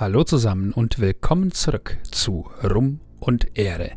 Hallo 0.00 0.24
zusammen 0.24 0.72
und 0.72 0.98
willkommen 0.98 1.52
zurück 1.52 1.98
zu 2.10 2.50
Rum 2.64 3.00
und 3.18 3.58
Ehre, 3.58 3.90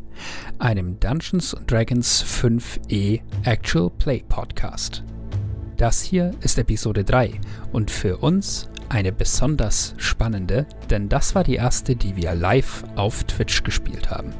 einem 0.58 1.00
Dungeons 1.00 1.56
Dragons 1.66 2.22
5e 2.22 3.22
Actual 3.44 3.88
Play 3.88 4.22
Podcast. 4.28 5.02
Das 5.78 6.02
hier 6.02 6.32
ist 6.42 6.58
Episode 6.58 7.04
3 7.04 7.40
und 7.72 7.90
für 7.90 8.18
uns 8.18 8.68
eine 8.90 9.12
besonders 9.12 9.94
spannende, 9.96 10.66
denn 10.90 11.08
das 11.08 11.34
war 11.34 11.42
die 11.42 11.54
erste, 11.54 11.96
die 11.96 12.16
wir 12.16 12.34
live 12.34 12.84
auf 12.96 13.24
Twitch 13.24 13.62
gespielt 13.62 14.10
haben. 14.10 14.34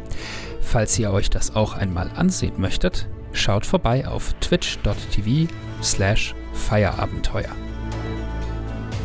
Falls 0.60 0.98
ihr 0.98 1.10
euch 1.12 1.30
das 1.30 1.56
auch 1.56 1.72
einmal 1.72 2.10
ansehen 2.10 2.60
möchtet, 2.60 3.08
schaut 3.32 3.64
vorbei 3.64 4.06
auf 4.06 4.34
twitch.tv 4.40 5.50
slash 5.82 6.34
Feierabenteuer. 6.52 7.56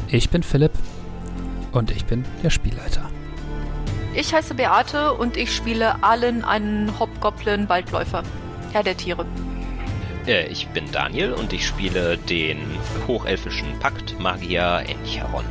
Ich 0.09 0.29
bin 0.29 0.43
Philipp 0.43 0.73
und 1.71 1.91
ich 1.91 2.05
bin 2.05 2.25
der 2.43 2.49
Spielleiter. 2.49 3.09
Ich 4.13 4.33
heiße 4.33 4.55
Beate 4.55 5.13
und 5.13 5.37
ich 5.37 5.55
spiele 5.55 6.03
Allen, 6.03 6.43
einen 6.43 6.99
Hobgoblin 6.99 7.69
Waldläufer, 7.69 8.23
Herr 8.73 8.83
der 8.83 8.97
Tiere. 8.97 9.25
Äh, 10.25 10.47
ich 10.47 10.67
bin 10.69 10.91
Daniel 10.91 11.33
und 11.33 11.53
ich 11.53 11.65
spiele 11.65 12.17
den 12.17 12.57
hochelfischen 13.07 13.77
Pakt 13.79 14.19
Magier 14.19 14.83
Encharon. 14.87 15.45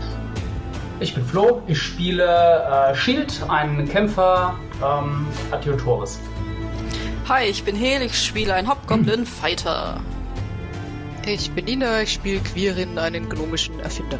Ich 1.00 1.14
bin 1.14 1.24
Flo, 1.24 1.62
ich 1.68 1.80
spiele 1.80 2.24
äh, 2.24 2.95
Shield, 2.95 3.40
einen 3.48 3.88
Kämpfer 3.88 4.59
ähm, 4.84 5.26
Adiotoris. 5.52 6.18
Hi, 7.28 7.45
ich 7.45 7.62
bin 7.62 7.76
Hel, 7.76 8.02
ich 8.02 8.20
spiele 8.20 8.54
einen 8.54 8.68
Hobgoblin 8.68 9.24
Fighter. 9.24 10.00
Ich 11.24 11.50
bin 11.50 11.66
Nina, 11.66 12.02
ich 12.02 12.14
spiele 12.14 12.40
Quirin, 12.40 12.98
einen 12.98 13.28
gnomischen 13.28 13.78
Erfinder. 13.80 14.18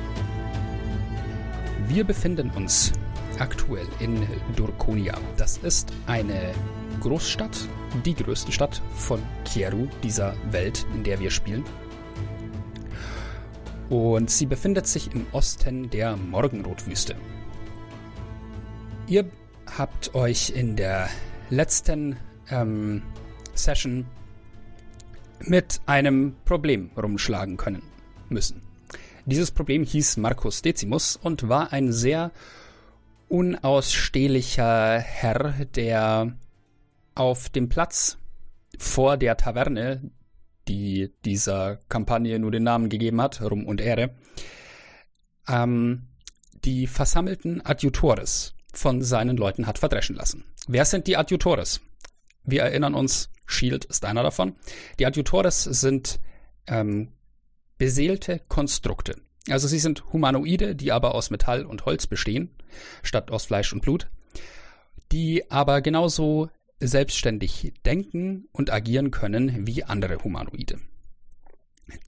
Wir 1.89 2.05
befinden 2.05 2.51
uns 2.51 2.93
aktuell 3.39 3.87
in 3.99 4.27
Durkonia. 4.57 5.17
Das 5.39 5.57
ist 5.57 5.91
eine 6.07 6.53
Großstadt, 7.01 7.67
die 8.05 8.15
größte 8.15 8.53
Stadt 8.53 8.83
von 8.95 9.23
Kieru, 9.47 9.89
dieser 10.03 10.35
Welt, 10.51 10.85
in 10.95 11.03
der 11.03 11.19
wir 11.19 11.31
spielen. 11.31 11.65
Und 13.89 14.29
sie 14.29 14.45
befindet 14.45 14.87
sich 14.87 15.15
im 15.15 15.27
Osten 15.33 15.89
der 15.89 16.19
Morgenrotwüste. 16.19 17.17
Ihr 19.07 19.25
habt 19.79 20.15
euch 20.15 20.51
in 20.51 20.77
der 20.77 21.09
letzten 21.49 22.19
ähm, 22.51 23.03
Session 23.55 24.05
mit 25.41 25.81
einem 25.87 26.35
Problem 26.45 26.91
rumschlagen 26.99 27.57
können 27.57 27.83
müssen. 28.29 28.68
Dieses 29.31 29.51
Problem 29.51 29.85
hieß 29.85 30.17
Marcus 30.17 30.63
Decimus 30.63 31.17
und 31.17 31.51
war 31.51 31.71
ein 31.71 31.93
sehr 31.93 32.33
unausstehlicher 33.29 35.01
Herr, 35.01 35.67
der 35.67 36.35
auf 37.15 37.51
dem 37.51 37.69
Platz 37.69 38.17
vor 38.79 39.19
der 39.19 39.37
Taverne, 39.37 40.11
die 40.67 41.13
dieser 41.27 41.77
Kampagne 41.91 42.39
nur 42.39 42.53
den 42.53 42.63
Namen 42.63 42.89
gegeben 42.89 43.21
hat, 43.21 43.43
Rum 43.43 43.67
und 43.67 43.83
Ehre, 43.83 44.15
ähm, 45.47 46.07
die 46.65 46.87
versammelten 46.87 47.61
Adjutores 47.63 48.55
von 48.73 49.03
seinen 49.03 49.37
Leuten 49.37 49.67
hat 49.67 49.79
verdreschen 49.79 50.17
lassen. 50.17 50.45
Wer 50.69 50.87
sind 50.87 51.07
die 51.07 51.19
Adjutores? 51.19 51.83
Wir 52.45 52.63
erinnern 52.63 52.95
uns, 52.95 53.29
Shield 53.45 53.85
ist 53.85 54.07
einer 54.07 54.23
davon. 54.23 54.57
Die 54.99 55.05
Adjutores 55.05 55.65
sind 55.65 56.19
ähm, 56.67 57.13
beseelte 57.79 58.41
Konstrukte. 58.49 59.17
Also 59.49 59.67
sie 59.69 59.79
sind 59.79 60.13
Humanoide, 60.13 60.75
die 60.75 60.93
aber 60.93 61.15
aus 61.15 61.31
Metall 61.31 61.65
und 61.65 61.87
Holz 61.87 62.07
bestehen, 62.07 62.51
statt 63.03 63.31
aus 63.31 63.47
Fleisch 63.47 63.73
und 63.73 63.81
Blut, 63.81 64.09
die 65.11 65.51
aber 65.51 65.81
genauso 65.81 66.51
selbstständig 66.81 67.73
denken 67.85 68.49
und 68.53 68.71
agieren 68.71 69.11
können 69.11 69.67
wie 69.67 69.85
andere 69.85 70.23
Humanoide. 70.23 70.79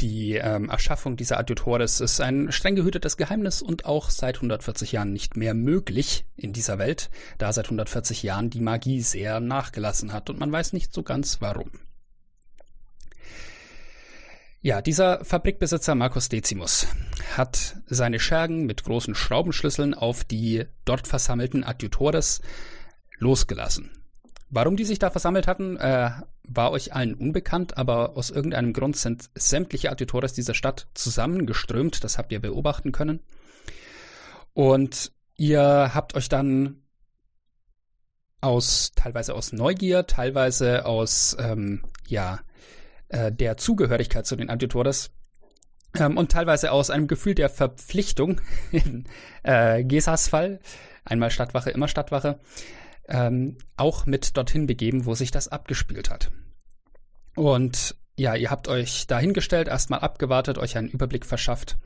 Die 0.01 0.35
ähm, 0.35 0.69
Erschaffung 0.69 1.17
dieser 1.17 1.39
Adjutores 1.39 2.01
ist 2.01 2.21
ein 2.21 2.53
streng 2.53 2.77
gehütetes 2.77 3.17
Geheimnis 3.17 3.63
und 3.63 3.87
auch 3.87 4.11
seit 4.11 4.37
140 4.37 4.93
Jahren 4.93 5.13
nicht 5.13 5.39
mehr 5.39 5.55
möglich 5.55 6.27
in 6.37 6.53
dieser 6.53 6.79
Welt, 6.79 7.11
da 7.39 7.51
seit 7.53 7.67
140 7.67 8.23
Jahren 8.23 8.51
die 8.51 8.61
Magie 8.61 9.01
sehr 9.01 9.41
nachgelassen 9.41 10.13
hat 10.13 10.29
und 10.29 10.39
man 10.39 10.53
weiß 10.53 10.75
nicht 10.75 10.93
so 10.93 11.03
ganz 11.03 11.41
warum. 11.41 11.71
Ja, 14.63 14.83
dieser 14.83 15.25
Fabrikbesitzer 15.25 15.95
Markus 15.95 16.29
Decimus 16.29 16.87
hat 17.35 17.77
seine 17.87 18.21
Schergen 18.21 18.67
mit 18.67 18.85
großen 18.85 19.15
Schraubenschlüsseln 19.15 19.95
auf 19.95 20.23
die 20.23 20.67
dort 20.85 21.09
versammelten 21.09 21.65
Adjutores 21.65 22.43
losgelassen. 23.17 23.91
Warum 24.51 24.77
die 24.77 24.85
sich 24.85 24.99
da 24.99 25.09
versammelt 25.09 25.47
hatten, 25.47 25.79
äh, 25.79 26.11
war 26.43 26.73
euch 26.73 26.93
allen 26.93 27.15
unbekannt, 27.15 27.79
aber 27.79 28.19
aus 28.19 28.29
irgendeinem 28.29 28.75
Grund 28.75 28.99
sind 28.99 29.31
sämtliche 29.35 29.91
Adjutores 29.91 30.35
dieser 30.35 30.55
Stadt 30.55 30.89
zusammengeströmt. 30.93 32.05
Das 32.05 32.19
habt 32.19 32.31
ihr 32.31 32.41
beobachten 32.41 32.93
können. 32.93 33.21
Und 34.53 35.11
ihr 35.37 35.93
habt 35.95 36.15
euch 36.15 36.29
dann 36.29 36.83
aus 38.43 38.93
teilweise 38.95 39.35
aus 39.35 39.55
Neugier, 39.55 40.07
teilweise 40.07 40.85
aus 40.85 41.35
ähm, 41.41 41.83
ja 42.09 42.41
äh, 43.11 43.31
der 43.31 43.57
Zugehörigkeit 43.57 44.27
zu 44.27 44.37
den 44.37 44.51
Adjutores 44.51 45.11
ähm, 45.99 46.17
und 46.17 46.33
teilweise 46.33 46.73
aus 46.73 46.91
einem 46.91 47.09
Gefühl 47.09 47.35
der 47.35 47.49
Verpflichtung 47.49 48.41
in 48.73 49.05
äh, 49.43 49.85
Gesas 49.85 50.29
Fall, 50.29 50.61
einmal 51.05 51.31
Stadtwache, 51.31 51.71
immer 51.71 51.89
Stadtwache, 51.89 52.41
ähm, 53.09 53.59
auch 53.77 54.07
mit 54.07 54.37
dorthin 54.37 54.67
begeben, 54.67 55.07
wo 55.07 55.15
sich 55.15 55.31
das 55.31 55.49
abgespielt 55.49 56.11
hat. 56.11 56.31
Und 57.35 57.97
ja, 58.17 58.35
ihr 58.35 58.51
habt 58.51 58.69
euch 58.69 59.07
dahingestellt, 59.07 59.69
erstmal 59.69 60.01
abgewartet, 60.01 60.59
euch 60.59 60.77
einen 60.77 60.89
Überblick 60.89 61.25
verschafft. 61.25 61.79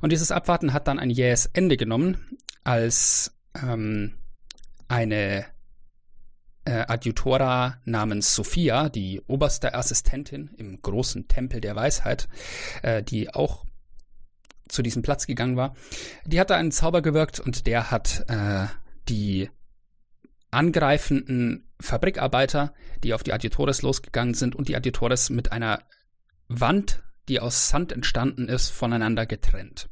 Und 0.00 0.10
dieses 0.10 0.32
Abwarten 0.32 0.72
hat 0.72 0.88
dann 0.88 0.98
ein 0.98 1.10
jähes 1.10 1.46
Ende 1.46 1.76
genommen, 1.76 2.38
als 2.64 3.38
ähm, 3.54 4.14
eine 4.88 5.46
äh, 6.66 6.84
Adjutora 6.86 7.80
namens 7.84 8.34
Sophia, 8.34 8.88
die 8.88 9.22
oberste 9.26 9.74
Assistentin 9.74 10.50
im 10.56 10.82
großen 10.82 11.28
Tempel 11.28 11.60
der 11.60 11.76
Weisheit, 11.76 12.28
äh, 12.82 13.02
die 13.02 13.32
auch 13.32 13.64
zu 14.68 14.82
diesem 14.82 15.02
Platz 15.02 15.26
gegangen 15.26 15.56
war, 15.56 15.74
die 16.24 16.40
hat 16.40 16.50
da 16.50 16.56
einen 16.56 16.72
Zauber 16.72 17.00
gewirkt 17.00 17.40
und 17.40 17.66
der 17.66 17.90
hat 17.90 18.24
äh, 18.28 18.66
die 19.08 19.48
angreifenden 20.50 21.68
Fabrikarbeiter, 21.80 22.74
die 23.04 23.14
auf 23.14 23.22
die 23.22 23.32
Adjutores 23.32 23.82
losgegangen 23.82 24.34
sind 24.34 24.56
und 24.56 24.68
die 24.68 24.76
Adjutores 24.76 25.30
mit 25.30 25.52
einer 25.52 25.82
Wand, 26.48 27.02
die 27.28 27.40
aus 27.40 27.68
Sand 27.68 27.92
entstanden 27.92 28.48
ist, 28.48 28.70
voneinander 28.70 29.26
getrennt. 29.26 29.88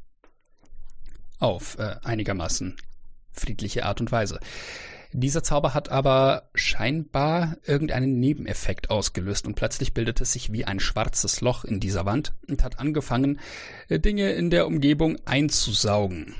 Auf 1.39 1.77
äh, 1.77 1.95
einigermaßen 2.03 2.75
friedliche 3.31 3.85
Art 3.85 4.01
und 4.01 4.11
Weise. 4.11 4.39
Dieser 5.11 5.43
Zauber 5.43 5.73
hat 5.73 5.89
aber 5.89 6.49
scheinbar 6.53 7.57
irgendeinen 7.63 8.19
Nebeneffekt 8.19 8.89
ausgelöst 8.89 9.45
und 9.45 9.55
plötzlich 9.55 9.93
bildete 9.93 10.25
sich 10.25 10.51
wie 10.51 10.65
ein 10.65 10.79
schwarzes 10.79 11.41
Loch 11.41 11.65
in 11.65 11.79
dieser 11.79 12.05
Wand 12.05 12.33
und 12.47 12.63
hat 12.63 12.79
angefangen, 12.79 13.39
äh, 13.87 13.99
Dinge 13.99 14.31
in 14.33 14.49
der 14.49 14.67
Umgebung 14.67 15.17
einzusaugen. 15.25 16.35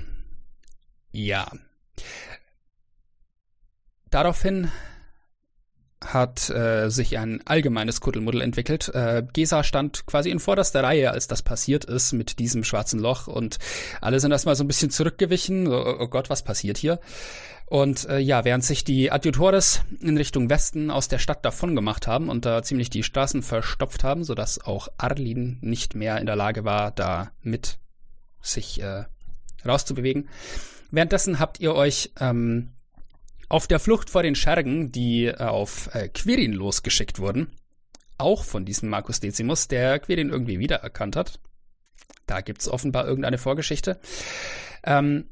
Ja. 1.11 1.49
Daraufhin 4.09 4.71
hat 6.13 6.49
äh, 6.49 6.89
sich 6.89 7.17
ein 7.17 7.41
allgemeines 7.45 8.01
Kuddelmuddel 8.01 8.41
entwickelt. 8.41 8.89
Äh, 8.93 9.23
Gesa 9.33 9.63
stand 9.63 10.05
quasi 10.05 10.29
in 10.29 10.39
vorderster 10.39 10.83
Reihe, 10.83 11.11
als 11.11 11.27
das 11.27 11.41
passiert 11.41 11.85
ist 11.85 12.13
mit 12.13 12.39
diesem 12.39 12.63
schwarzen 12.63 12.99
Loch 12.99 13.27
und 13.27 13.57
alle 14.01 14.19
sind 14.19 14.31
erstmal 14.31 14.55
so 14.55 14.63
ein 14.63 14.67
bisschen 14.67 14.91
zurückgewichen. 14.91 15.67
Oh, 15.67 15.97
oh 15.99 16.07
Gott, 16.07 16.29
was 16.29 16.43
passiert 16.43 16.77
hier? 16.77 16.99
Und 17.67 18.07
äh, 18.07 18.19
ja, 18.19 18.45
während 18.45 18.63
sich 18.63 18.83
die 18.83 19.11
Adjutores 19.11 19.81
in 19.99 20.17
Richtung 20.17 20.49
Westen 20.49 20.91
aus 20.91 21.07
der 21.07 21.17
Stadt 21.17 21.43
davon 21.43 21.75
gemacht 21.75 22.05
haben 22.05 22.29
und 22.29 22.45
da 22.45 22.61
ziemlich 22.61 22.91
die 22.91 23.01
Straßen 23.01 23.41
verstopft 23.41 24.03
haben, 24.03 24.23
sodass 24.23 24.63
auch 24.63 24.87
Arlin 24.97 25.57
nicht 25.61 25.95
mehr 25.95 26.19
in 26.19 26.27
der 26.27 26.35
Lage 26.35 26.63
war, 26.63 26.91
da 26.91 27.31
mit 27.41 27.79
sich 28.39 28.81
äh, 28.81 29.05
rauszubewegen. 29.65 30.29
Währenddessen 30.91 31.39
habt 31.39 31.59
ihr 31.59 31.73
euch 31.73 32.11
ähm, 32.19 32.73
auf 33.49 33.67
der 33.67 33.79
Flucht 33.79 34.11
vor 34.11 34.21
den 34.21 34.35
Schergen, 34.35 34.91
die 34.91 35.25
äh, 35.25 35.37
auf 35.37 35.89
äh, 35.93 36.07
Quirin 36.09 36.53
losgeschickt 36.53 37.17
wurden, 37.17 37.51
auch 38.19 38.43
von 38.43 38.65
diesem 38.65 38.89
Markus 38.89 39.19
Decimus, 39.19 39.67
der 39.67 39.99
Quirin 39.99 40.29
irgendwie 40.29 40.59
wiedererkannt 40.59 41.15
hat. 41.15 41.39
Da 42.27 42.41
gibt's 42.41 42.67
offenbar 42.67 43.07
irgendeine 43.07 43.39
Vorgeschichte. 43.39 43.99
Ähm, 44.83 45.29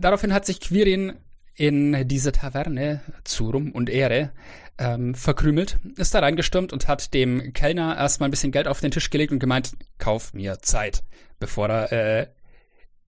daraufhin 0.00 0.32
hat 0.32 0.46
sich 0.46 0.60
Quirin 0.60 1.14
in 1.54 2.06
diese 2.06 2.32
Taverne 2.32 3.02
zu 3.24 3.50
Rum 3.50 3.72
und 3.72 3.90
Ehre 3.90 4.32
ähm, 4.78 5.14
verkrümelt, 5.14 5.78
ist 5.96 6.14
da 6.14 6.20
reingestürmt 6.20 6.72
und 6.72 6.86
hat 6.86 7.12
dem 7.14 7.52
Kellner 7.52 7.96
erstmal 7.96 8.28
ein 8.28 8.30
bisschen 8.30 8.52
Geld 8.52 8.68
auf 8.68 8.80
den 8.80 8.92
Tisch 8.92 9.10
gelegt 9.10 9.32
und 9.32 9.40
gemeint, 9.40 9.72
kauf 9.98 10.32
mir 10.34 10.60
Zeit, 10.60 11.02
bevor 11.40 11.68
er 11.68 11.92
äh, 11.92 12.26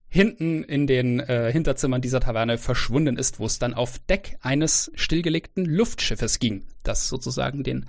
hinten 0.09 0.65
in 0.65 0.87
den 0.87 1.21
äh, 1.21 1.49
Hinterzimmern 1.53 2.01
dieser 2.01 2.19
Taverne 2.19 2.57
verschwunden 2.57 3.17
ist, 3.17 3.39
wo 3.39 3.45
es 3.45 3.59
dann 3.59 3.73
auf 3.73 3.97
Deck 3.99 4.37
eines 4.41 4.91
stillgelegten 4.95 5.63
Luftschiffes 5.63 6.39
ging, 6.39 6.67
das 6.83 7.07
sozusagen 7.07 7.63
den, 7.63 7.85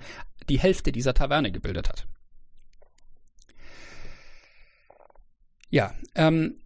die 0.47 0.59
Hälfte 0.59 0.93
dieser 0.93 1.13
Taverne 1.13 1.51
gebildet 1.51 1.89
hat. 1.89 2.07
Ja, 5.69 5.93
ähm, 6.15 6.62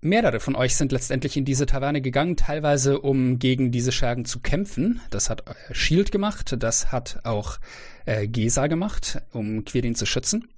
mehrere 0.00 0.40
von 0.40 0.54
euch 0.54 0.76
sind 0.76 0.92
letztendlich 0.92 1.36
in 1.36 1.44
diese 1.44 1.66
Taverne 1.66 2.00
gegangen, 2.00 2.36
teilweise 2.36 3.00
um 3.00 3.38
gegen 3.38 3.72
diese 3.72 3.92
Schergen 3.92 4.24
zu 4.24 4.40
kämpfen. 4.40 5.00
Das 5.10 5.30
hat 5.30 5.48
äh, 5.48 5.74
Shield 5.74 6.12
gemacht, 6.12 6.54
das 6.58 6.92
hat 6.92 7.20
auch 7.24 7.58
äh, 8.06 8.26
Gesa 8.26 8.66
gemacht, 8.66 9.22
um 9.32 9.64
Quirin 9.64 9.94
zu 9.94 10.06
schützen. 10.06 10.48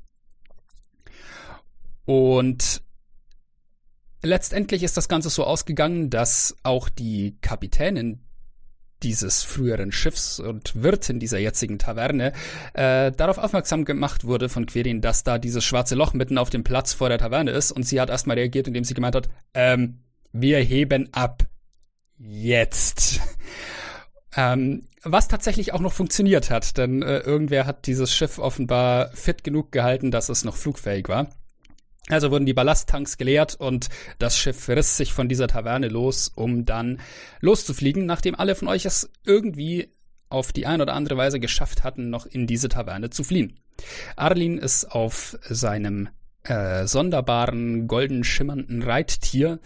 Und 2.05 2.83
letztendlich 4.23 4.83
ist 4.83 4.97
das 4.97 5.09
Ganze 5.09 5.31
so 5.31 5.45
ausgegangen, 5.45 6.11
dass 6.11 6.57
auch 6.63 6.89
die 6.89 7.37
Kapitänin 7.41 8.21
dieses 9.03 9.43
früheren 9.43 9.93
Schiffs 9.93 10.41
und 10.41 10.83
Wirtin 10.83 11.21
dieser 11.21 11.39
jetzigen 11.39 11.79
Taverne 11.79 12.33
äh, 12.75 13.13
darauf 13.13 13.39
aufmerksam 13.39 13.85
gemacht 13.85 14.25
wurde 14.25 14.49
von 14.49 14.67
Quirin, 14.67 15.01
dass 15.01 15.25
da 15.25 15.39
dieses 15.39 15.65
schwarze 15.65 15.95
Loch 15.95 16.15
mitten 16.15 16.39
auf 16.39 16.51
dem 16.51 16.65
Platz 16.65 16.93
vor 16.93 17.09
der 17.09 17.19
Taverne 17.19 17.51
ist 17.51 17.73
und 17.73 17.85
sie 17.85 18.01
hat 18.01 18.11
erstmal 18.11 18.37
reagiert, 18.37 18.69
indem 18.69 18.85
sie 18.85 18.95
gemeint 18.95 19.15
hat, 19.15 19.29
ähm, 19.55 20.01
wir 20.33 20.59
heben 20.59 21.09
ab. 21.13 21.45
Jetzt. 22.19 23.21
Ähm, 24.37 24.87
was 25.03 25.29
tatsächlich 25.29 25.73
auch 25.73 25.81
noch 25.81 25.93
funktioniert 25.93 26.51
hat, 26.51 26.77
denn 26.77 27.03
äh, 27.03 27.19
irgendwer 27.19 27.67
hat 27.67 27.87
dieses 27.87 28.15
Schiff 28.15 28.39
offenbar 28.39 29.11
fit 29.13 29.43
genug 29.43 29.73
gehalten, 29.73 30.11
dass 30.11 30.29
es 30.29 30.45
noch 30.45 30.57
flugfähig 30.57 31.09
war. 31.09 31.29
Also 32.11 32.31
wurden 32.31 32.47
die 32.47 32.55
Ballasttanks 32.55 33.17
geleert 33.17 33.55
und 33.55 33.89
das 34.19 34.37
Schiff 34.37 34.69
riss 34.69 34.97
sich 34.97 35.13
von 35.13 35.29
dieser 35.29 35.49
Taverne 35.49 35.89
los, 35.89 36.31
um 36.35 36.65
dann 36.65 37.01
loszufliegen, 37.41 38.07
nachdem 38.07 38.35
alle 38.35 38.55
von 38.55 38.69
euch 38.69 38.85
es 38.85 39.11
irgendwie 39.25 39.89
auf 40.29 40.53
die 40.53 40.67
eine 40.67 40.83
oder 40.85 40.95
andere 40.95 41.17
Weise 41.17 41.41
geschafft 41.41 41.85
hatten, 41.85 42.11
noch 42.11 42.27
in 42.27 42.47
diese 42.47 42.69
Taverne 42.69 43.11
zu 43.11 43.25
fliehen. 43.25 43.59
Arlin 44.17 44.59
ist 44.59 44.85
auf 44.85 45.39
seinem 45.49 46.09
äh, 46.45 46.87
sonderbaren, 46.87 47.87
golden 47.89 48.25
schimmernden 48.25 48.83
Reittier 48.83 49.59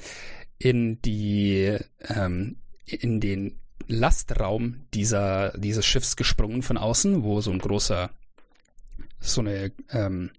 in 0.58 1.00
die, 1.02 1.76
ähm, 2.08 2.56
in 2.86 3.20
den 3.20 3.58
Lastraum 3.86 4.86
dieser, 4.94 5.56
dieses 5.58 5.84
Schiffs 5.84 6.16
gesprungen 6.16 6.62
von 6.62 6.78
außen, 6.78 7.22
wo 7.22 7.40
so 7.40 7.50
ein 7.50 7.58
großer, 7.58 8.10
so 9.20 9.40
eine, 9.40 9.72
ähm, 9.90 10.30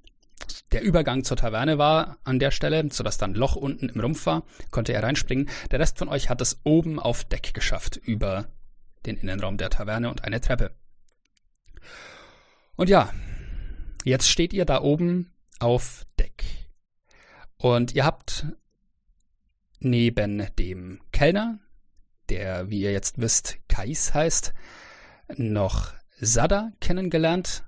der 0.76 0.84
Übergang 0.84 1.24
zur 1.24 1.38
Taverne 1.38 1.78
war 1.78 2.18
an 2.26 2.38
der 2.38 2.52
Stelle, 2.52 2.86
sodass 2.92 3.18
dann 3.18 3.34
Loch 3.34 3.56
unten 3.56 3.88
im 3.88 4.02
Rumpf 4.02 4.26
war, 4.26 4.44
konnte 4.72 4.92
er 4.92 5.04
reinspringen. 5.04 5.50
Der 5.72 5.80
Rest 5.80 5.98
von 5.98 6.10
euch 6.10 6.30
hat 6.30 6.42
es 6.42 6.60
oben 6.66 7.00
auf 7.00 7.24
Deck 7.24 7.54
geschafft, 7.54 7.96
über 7.96 8.50
den 9.06 9.16
Innenraum 9.16 9.56
der 9.56 9.70
Taverne 9.70 10.10
und 10.10 10.26
eine 10.26 10.42
Treppe. 10.42 10.72
Und 12.76 12.90
ja, 12.90 13.10
jetzt 14.04 14.30
steht 14.30 14.52
ihr 14.52 14.66
da 14.66 14.82
oben 14.82 15.32
auf 15.62 16.06
Deck. 16.20 16.44
Und 17.56 17.96
ihr 17.96 18.04
habt 18.04 18.46
neben 19.80 20.46
dem 20.60 21.00
Kellner, 21.14 21.60
der, 22.28 22.70
wie 22.70 22.82
ihr 22.82 22.92
jetzt 22.92 23.22
wisst, 23.22 23.60
Kais 23.70 24.14
heißt, 24.14 24.54
noch 25.38 25.94
Sada 26.20 26.74
kennengelernt, 26.82 27.64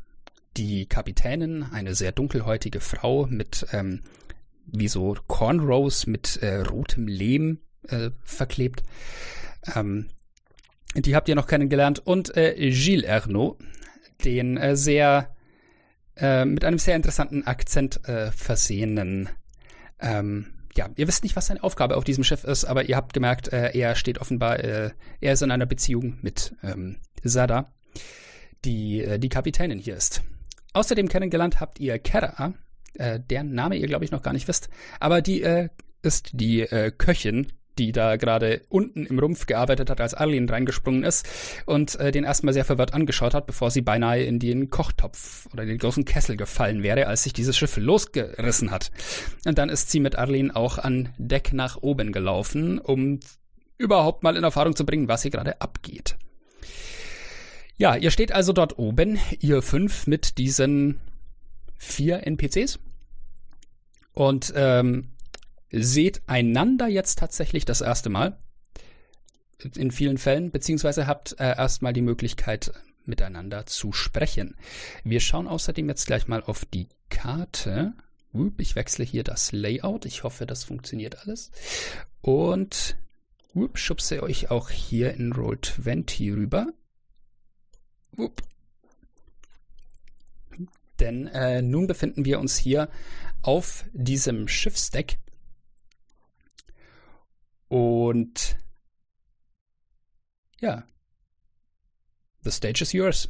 die 0.57 0.88
Kapitänin, 0.88 1.63
eine 1.63 1.95
sehr 1.95 2.12
dunkelhäutige 2.12 2.80
Frau 2.80 3.27
mit 3.27 3.68
ähm, 3.71 4.01
wie 4.68 4.88
so 4.88 5.15
Cornrows 5.27 6.07
mit 6.07 6.38
äh, 6.38 6.57
rotem 6.57 7.07
Lehm 7.07 7.59
äh, 7.88 8.09
verklebt. 8.24 8.83
Ähm, 9.75 10.07
die 10.95 11.15
habt 11.15 11.30
ihr 11.30 11.36
noch 11.36 11.48
kennengelernt. 11.48 12.00
Und 12.00 12.36
äh, 12.36 12.56
Gilles 12.71 13.06
Ernaud, 13.06 13.57
den 14.24 14.57
äh, 14.57 14.75
sehr 14.75 15.36
äh, 16.15 16.45
mit 16.45 16.65
einem 16.65 16.80
sehr 16.80 16.95
interessanten 16.95 17.45
Akzent 17.45 18.07
äh, 18.07 18.31
versehenen 18.31 19.30
ähm, 20.00 20.48
ja, 20.75 20.89
ihr 20.95 21.07
wisst 21.07 21.24
nicht, 21.24 21.36
was 21.36 21.48
seine 21.48 21.63
Aufgabe 21.63 21.98
auf 21.98 22.03
diesem 22.03 22.24
Schiff 22.24 22.44
ist, 22.44 22.63
aber 22.63 22.88
ihr 22.88 22.95
habt 22.95 23.12
gemerkt, 23.12 23.48
er 23.48 23.95
steht 23.95 24.19
offenbar, 24.19 24.60
er 24.60 24.94
ist 25.19 25.42
in 25.42 25.50
einer 25.50 25.65
Beziehung 25.65 26.19
mit 26.21 26.53
ähm, 26.62 26.98
Sada, 27.24 27.74
die 28.63 29.18
die 29.18 29.30
Kapitänin 29.30 29.80
hier 29.80 29.95
ist. 29.95 30.21
Außerdem 30.77 31.07
kennengelernt 31.07 31.59
habt 31.59 31.79
ihr 31.79 31.97
Kera, 31.97 32.53
äh, 32.94 33.19
deren 33.19 33.56
Name 33.56 33.77
ihr, 33.77 33.88
glaube 33.88 34.06
ich, 34.06 34.12
noch 34.12 34.21
gar 34.21 34.31
nicht 34.31 34.47
wisst, 34.47 34.69
aber 35.00 35.24
die 35.24 35.41
äh, 35.41 35.69
ist 36.03 36.29
die 36.33 36.62
äh, 36.62 36.91
Köchin, 36.95 37.47
die 37.79 37.91
da 37.91 38.15
gerade 38.15 38.62
unten 38.69 39.07
im 39.07 39.18
Rumpf 39.18 39.47
gearbeitet 39.47 39.89
hat, 39.89 40.00
als 40.00 40.13
Arlene 40.13 40.51
reingesprungen 40.51 41.03
ist 41.03 41.27
und 41.65 42.00
äh, 42.00 42.12
den 42.12 42.25
erstmal 42.25 42.53
sehr 42.53 42.63
verwirrt 42.63 42.94
angeschaut 42.94 43.33
hat, 43.33 43.47
bevor 43.47 43.71
sie 43.71 43.81
beinahe 43.81 44.21
in 44.21 44.38
den 44.38 44.69
Kochtopf 44.69 45.47
oder 45.51 45.65
den 45.65 45.79
großen 45.79 46.06
Kessel 46.06 46.38
gefallen 46.38 46.83
wäre, 46.83 47.07
als 47.07 47.24
sich 47.24 47.33
dieses 47.33 47.57
Schiff 47.57 47.75
losgerissen 47.77 48.69
hat. 48.69 48.91
Und 49.45 49.57
dann 49.57 49.69
ist 49.69 49.89
sie 49.89 50.00
mit 50.00 50.15
Arlene 50.15 50.56
auch 50.56 50.77
an 50.77 51.09
Deck 51.18 51.53
nach 51.53 51.77
oben 51.81 52.12
gelaufen, 52.12 52.77
um 52.77 53.19
überhaupt 53.79 54.21
mal 54.21 54.38
in 54.38 54.44
Erfahrung 54.44 54.75
zu 54.75 54.85
bringen, 54.85 55.07
was 55.07 55.24
hier 55.24 55.31
gerade 55.31 55.59
abgeht. 55.59 56.18
Ja, 57.77 57.95
ihr 57.95 58.09
steht 58.09 58.31
also 58.31 58.53
dort 58.53 58.79
oben, 58.79 59.19
ihr 59.39 59.62
fünf 59.62 60.07
mit 60.07 60.39
diesen 60.39 61.00
vier 61.77 62.25
NPCs 62.25 62.79
und 64.13 64.51
ähm, 64.56 65.09
seht 65.71 66.21
einander 66.25 66.88
jetzt 66.88 67.19
tatsächlich 67.19 67.65
das 67.65 67.81
erste 67.81 68.09
Mal 68.09 68.38
in 69.75 69.91
vielen 69.91 70.18
Fällen, 70.18 70.51
beziehungsweise 70.51 71.07
habt 71.07 71.39
äh, 71.39 71.56
erstmal 71.56 71.94
die 71.94 72.01
Möglichkeit, 72.01 72.71
miteinander 73.06 73.65
zu 73.65 73.94
sprechen. 73.94 74.56
Wir 75.03 75.19
schauen 75.19 75.47
außerdem 75.47 75.88
jetzt 75.88 76.07
gleich 76.07 76.27
mal 76.27 76.44
auf 76.44 76.65
die 76.65 76.88
Karte. 77.09 77.94
Ich 78.57 78.75
wechsle 78.75 79.06
hier 79.06 79.24
das 79.24 79.51
Layout. 79.51 80.06
Ich 80.06 80.24
hoffe, 80.24 80.45
das 80.45 80.63
funktioniert 80.63 81.21
alles. 81.21 81.51
Und 82.21 82.97
schubse 83.74 84.21
euch 84.21 84.51
auch 84.51 84.69
hier 84.69 85.13
in 85.13 85.33
Roll20 85.33 86.35
rüber. 86.35 86.68
Upp. 88.17 88.41
Denn 90.99 91.27
äh, 91.27 91.61
nun 91.61 91.85
befinden 91.87 92.25
wir 92.25 92.39
uns 92.39 92.57
hier 92.57 92.89
auf 93.43 93.85
diesem 93.93 94.47
Schiffsdeck. 94.47 95.19
Und 97.67 98.57
ja, 100.59 100.83
the 102.41 102.51
stage 102.51 102.81
is 102.81 102.93
yours. 102.93 103.29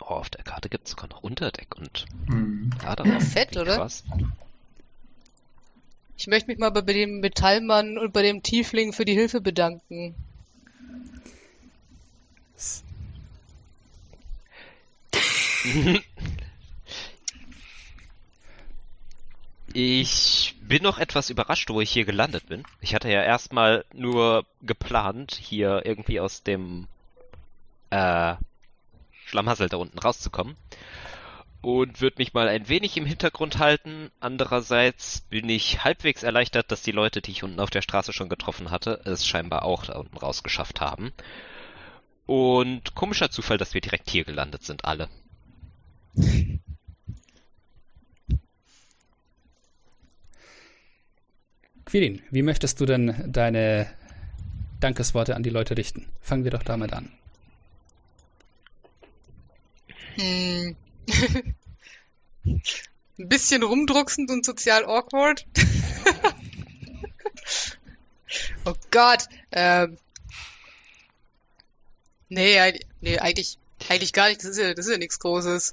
Oh, 0.00 0.14
auf 0.14 0.30
der 0.30 0.44
Karte 0.44 0.68
gibt 0.68 0.84
es 0.86 0.90
sogar 0.92 1.08
noch 1.08 1.22
Unterdeck 1.22 1.74
und 1.76 2.04
Mhm. 2.28 2.70
Laderaum. 2.82 3.20
Fett, 3.20 3.54
Wie 3.54 3.60
oder? 3.60 3.76
krass. 3.76 4.04
Ich 6.16 6.26
möchte 6.26 6.48
mich 6.50 6.58
mal 6.58 6.70
bei 6.70 6.80
dem 6.82 7.20
Metallmann 7.20 7.96
und 7.96 8.12
bei 8.12 8.22
dem 8.22 8.42
Tiefling 8.42 8.92
für 8.92 9.04
die 9.04 9.14
Hilfe 9.14 9.40
bedanken. 9.40 10.14
Ich 19.74 20.54
bin 20.62 20.82
noch 20.82 20.98
etwas 20.98 21.30
überrascht, 21.30 21.70
wo 21.70 21.80
ich 21.80 21.90
hier 21.90 22.04
gelandet 22.04 22.46
bin. 22.48 22.64
Ich 22.80 22.94
hatte 22.94 23.10
ja 23.10 23.22
erstmal 23.22 23.84
nur 23.92 24.44
geplant, 24.62 25.38
hier 25.40 25.82
irgendwie 25.84 26.20
aus 26.20 26.42
dem 26.42 26.88
äh, 27.90 28.34
Schlammhassel 29.26 29.68
da 29.68 29.76
unten 29.76 29.98
rauszukommen. 29.98 30.56
Und 31.60 32.00
würde 32.00 32.16
mich 32.18 32.32
mal 32.34 32.48
ein 32.48 32.68
wenig 32.68 32.96
im 32.96 33.04
Hintergrund 33.04 33.58
halten. 33.58 34.10
Andererseits 34.20 35.20
bin 35.22 35.48
ich 35.48 35.84
halbwegs 35.84 36.22
erleichtert, 36.22 36.70
dass 36.72 36.82
die 36.82 36.92
Leute, 36.92 37.20
die 37.20 37.32
ich 37.32 37.42
unten 37.44 37.60
auf 37.60 37.70
der 37.70 37.82
Straße 37.82 38.12
schon 38.12 38.28
getroffen 38.28 38.70
hatte, 38.70 39.00
es 39.04 39.26
scheinbar 39.26 39.64
auch 39.64 39.84
da 39.84 39.98
unten 39.98 40.16
rausgeschafft 40.16 40.80
haben. 40.80 41.12
Und 42.26 42.94
komischer 42.94 43.30
Zufall, 43.30 43.58
dass 43.58 43.74
wir 43.74 43.80
direkt 43.80 44.10
hier 44.10 44.24
gelandet 44.24 44.62
sind, 44.64 44.84
alle. 44.84 45.08
Quirin, 51.84 52.22
wie 52.30 52.42
möchtest 52.42 52.80
du 52.80 52.86
denn 52.86 53.32
deine 53.32 53.90
Dankesworte 54.80 55.34
an 55.34 55.42
die 55.42 55.50
Leute 55.50 55.76
richten? 55.76 56.06
Fangen 56.20 56.44
wir 56.44 56.50
doch 56.50 56.62
damit 56.62 56.92
an. 56.92 57.10
Hm. 60.16 60.76
Ein 62.44 63.28
bisschen 63.28 63.62
rumdrucksend 63.62 64.30
und 64.30 64.44
sozial 64.44 64.84
awkward. 64.84 65.46
oh 68.64 68.74
Gott. 68.90 69.24
Ähm. 69.50 69.98
Nee, 72.28 72.80
nee, 73.00 73.18
eigentlich, 73.18 73.58
eigentlich 73.88 74.12
gar 74.12 74.28
nicht. 74.28 74.42
Das 74.42 74.50
ist 74.50 74.58
ja, 74.58 74.74
das 74.74 74.86
ist 74.86 74.92
ja 74.92 74.98
nichts 74.98 75.18
Großes. 75.18 75.72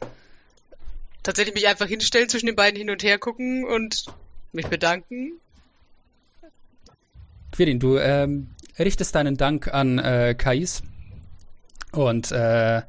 Tatsächlich 1.25 1.55
mich 1.55 1.67
einfach 1.67 1.87
hinstellen, 1.87 2.29
zwischen 2.29 2.45
den 2.45 2.55
beiden 2.55 2.77
hin 2.77 2.91
und 2.91 3.01
her 3.01 3.17
gucken 3.17 3.65
und 3.65 4.05
mich 4.53 4.67
bedanken. 4.67 5.31
Quirin, 7.51 7.79
du 7.79 7.97
ähm, 7.97 8.51
richtest 8.77 9.15
deinen 9.15 9.35
Dank 9.35 9.73
an 9.73 9.97
äh, 9.97 10.35
Kais 10.37 10.83
und 11.91 12.31
äh, 12.31 12.83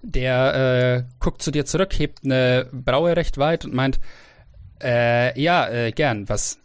der 0.00 1.04
äh, 1.04 1.12
guckt 1.20 1.42
zu 1.42 1.50
dir 1.50 1.66
zurück, 1.66 1.92
hebt 1.98 2.24
eine 2.24 2.70
Braue 2.72 3.16
recht 3.16 3.36
weit 3.36 3.66
und 3.66 3.74
meint, 3.74 4.00
äh, 4.82 5.38
ja, 5.38 5.68
äh, 5.68 5.92
gern, 5.92 6.30
was, 6.30 6.58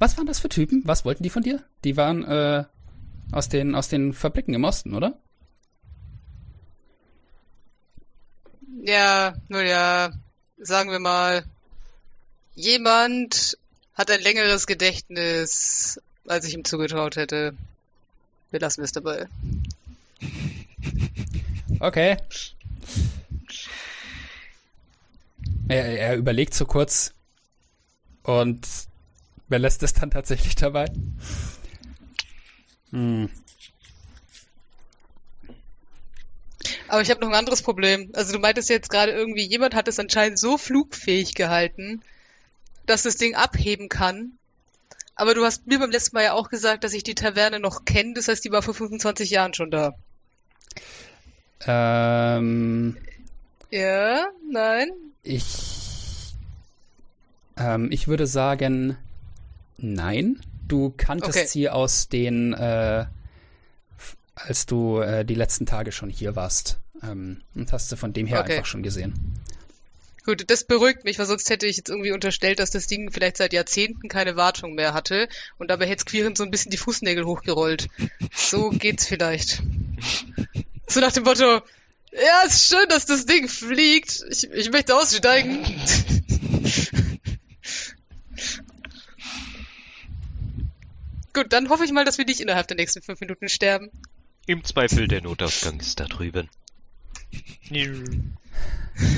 was 0.00 0.16
waren 0.16 0.26
das 0.26 0.40
für 0.40 0.48
Typen? 0.48 0.82
Was 0.86 1.04
wollten 1.04 1.22
die 1.22 1.30
von 1.30 1.44
dir? 1.44 1.62
Die 1.84 1.96
waren 1.96 2.24
äh, 2.24 2.64
aus, 3.30 3.48
den, 3.48 3.76
aus 3.76 3.88
den 3.88 4.12
Fabriken 4.12 4.54
im 4.54 4.64
Osten, 4.64 4.92
oder? 4.92 5.20
Ja, 8.88 9.34
nun 9.48 9.66
ja, 9.66 10.10
sagen 10.56 10.90
wir 10.90 10.98
mal, 10.98 11.44
jemand 12.54 13.58
hat 13.92 14.10
ein 14.10 14.22
längeres 14.22 14.66
Gedächtnis, 14.66 16.00
als 16.26 16.46
ich 16.46 16.54
ihm 16.54 16.64
zugetraut 16.64 17.16
hätte. 17.16 17.52
Wir 18.50 18.60
lassen 18.60 18.82
es 18.82 18.92
dabei. 18.92 19.28
Okay. 21.80 22.16
Er, 25.68 25.98
er 25.98 26.16
überlegt 26.16 26.52
so 26.52 26.64
kurz 26.64 27.12
und 28.24 28.66
belässt 29.48 29.84
es 29.84 29.92
dann 29.92 30.10
tatsächlich 30.10 30.56
dabei. 30.56 30.86
Hm. 32.90 33.30
Aber 36.88 37.02
ich 37.02 37.10
habe 37.10 37.20
noch 37.20 37.28
ein 37.28 37.34
anderes 37.34 37.62
Problem. 37.62 38.10
Also 38.14 38.32
du 38.32 38.38
meintest 38.38 38.70
jetzt 38.70 38.90
gerade 38.90 39.12
irgendwie, 39.12 39.46
jemand 39.46 39.74
hat 39.74 39.88
es 39.88 39.98
anscheinend 39.98 40.38
so 40.38 40.56
flugfähig 40.58 41.34
gehalten, 41.34 42.02
dass 42.86 43.02
das 43.02 43.16
Ding 43.16 43.34
abheben 43.34 43.88
kann. 43.88 44.32
Aber 45.14 45.34
du 45.34 45.44
hast 45.44 45.66
mir 45.66 45.78
beim 45.78 45.90
letzten 45.90 46.16
Mal 46.16 46.24
ja 46.24 46.32
auch 46.32 46.48
gesagt, 46.48 46.84
dass 46.84 46.92
ich 46.94 47.02
die 47.02 47.14
Taverne 47.14 47.60
noch 47.60 47.84
kenne. 47.84 48.14
Das 48.14 48.28
heißt, 48.28 48.44
die 48.44 48.52
war 48.52 48.62
vor 48.62 48.74
25 48.74 49.30
Jahren 49.30 49.52
schon 49.52 49.70
da. 49.70 49.94
Ähm, 51.66 52.96
Ja? 53.70 54.26
Nein? 54.50 54.88
ich, 55.22 55.44
ähm, 57.58 57.90
ich 57.90 58.08
würde 58.08 58.26
sagen, 58.26 58.96
nein. 59.76 60.40
Du 60.68 60.92
kanntest 60.96 61.38
Okay. 61.38 61.46
sie 61.46 61.68
aus 61.70 62.08
den, 62.08 62.52
äh, 62.52 63.06
als 64.46 64.66
du 64.66 65.00
äh, 65.00 65.24
die 65.24 65.34
letzten 65.34 65.66
Tage 65.66 65.92
schon 65.92 66.10
hier 66.10 66.36
warst. 66.36 66.78
Ähm, 67.02 67.42
und 67.54 67.72
hast 67.72 67.88
sie 67.90 67.96
von 67.96 68.12
dem 68.12 68.26
her 68.26 68.40
Okay. 68.40 68.54
einfach 68.54 68.66
schon 68.66 68.82
gesehen. 68.82 69.14
Gut, 70.24 70.44
das 70.50 70.64
beruhigt 70.64 71.04
mich, 71.04 71.18
weil 71.18 71.24
sonst 71.26 71.48
hätte 71.48 71.66
ich 71.66 71.78
jetzt 71.78 71.88
irgendwie 71.88 72.12
unterstellt, 72.12 72.58
dass 72.58 72.70
das 72.70 72.86
Ding 72.86 73.10
vielleicht 73.10 73.38
seit 73.38 73.54
Jahrzehnten 73.54 74.08
keine 74.08 74.36
Wartung 74.36 74.74
mehr 74.74 74.92
hatte 74.92 75.26
und 75.56 75.70
dabei 75.70 75.86
hätte 75.86 76.04
Queeren 76.04 76.36
so 76.36 76.42
ein 76.44 76.50
bisschen 76.50 76.70
die 76.70 76.76
Fußnägel 76.76 77.24
hochgerollt. 77.24 77.88
So 78.34 78.68
geht's 78.74 79.06
vielleicht. 79.06 79.62
So 80.86 81.00
nach 81.00 81.12
dem 81.12 81.24
Motto, 81.24 81.62
ja, 82.12 82.42
ist 82.46 82.68
schön, 82.68 82.88
dass 82.90 83.06
das 83.06 83.24
Ding 83.26 83.48
fliegt. 83.48 84.22
Ich, 84.28 84.50
ich 84.50 84.70
möchte 84.70 84.94
aussteigen. 84.96 85.64
Gut, 91.32 91.52
dann 91.52 91.68
hoffe 91.68 91.84
ich 91.84 91.92
mal, 91.92 92.04
dass 92.04 92.18
wir 92.18 92.24
nicht 92.24 92.40
innerhalb 92.40 92.66
der 92.68 92.76
nächsten 92.76 93.00
fünf 93.00 93.20
Minuten 93.20 93.48
sterben. 93.48 93.90
Im 94.48 94.64
Zweifel, 94.64 95.08
der 95.08 95.20
Notausgang 95.20 95.78
ist 95.78 96.00
da 96.00 96.06
drüben. 96.06 96.48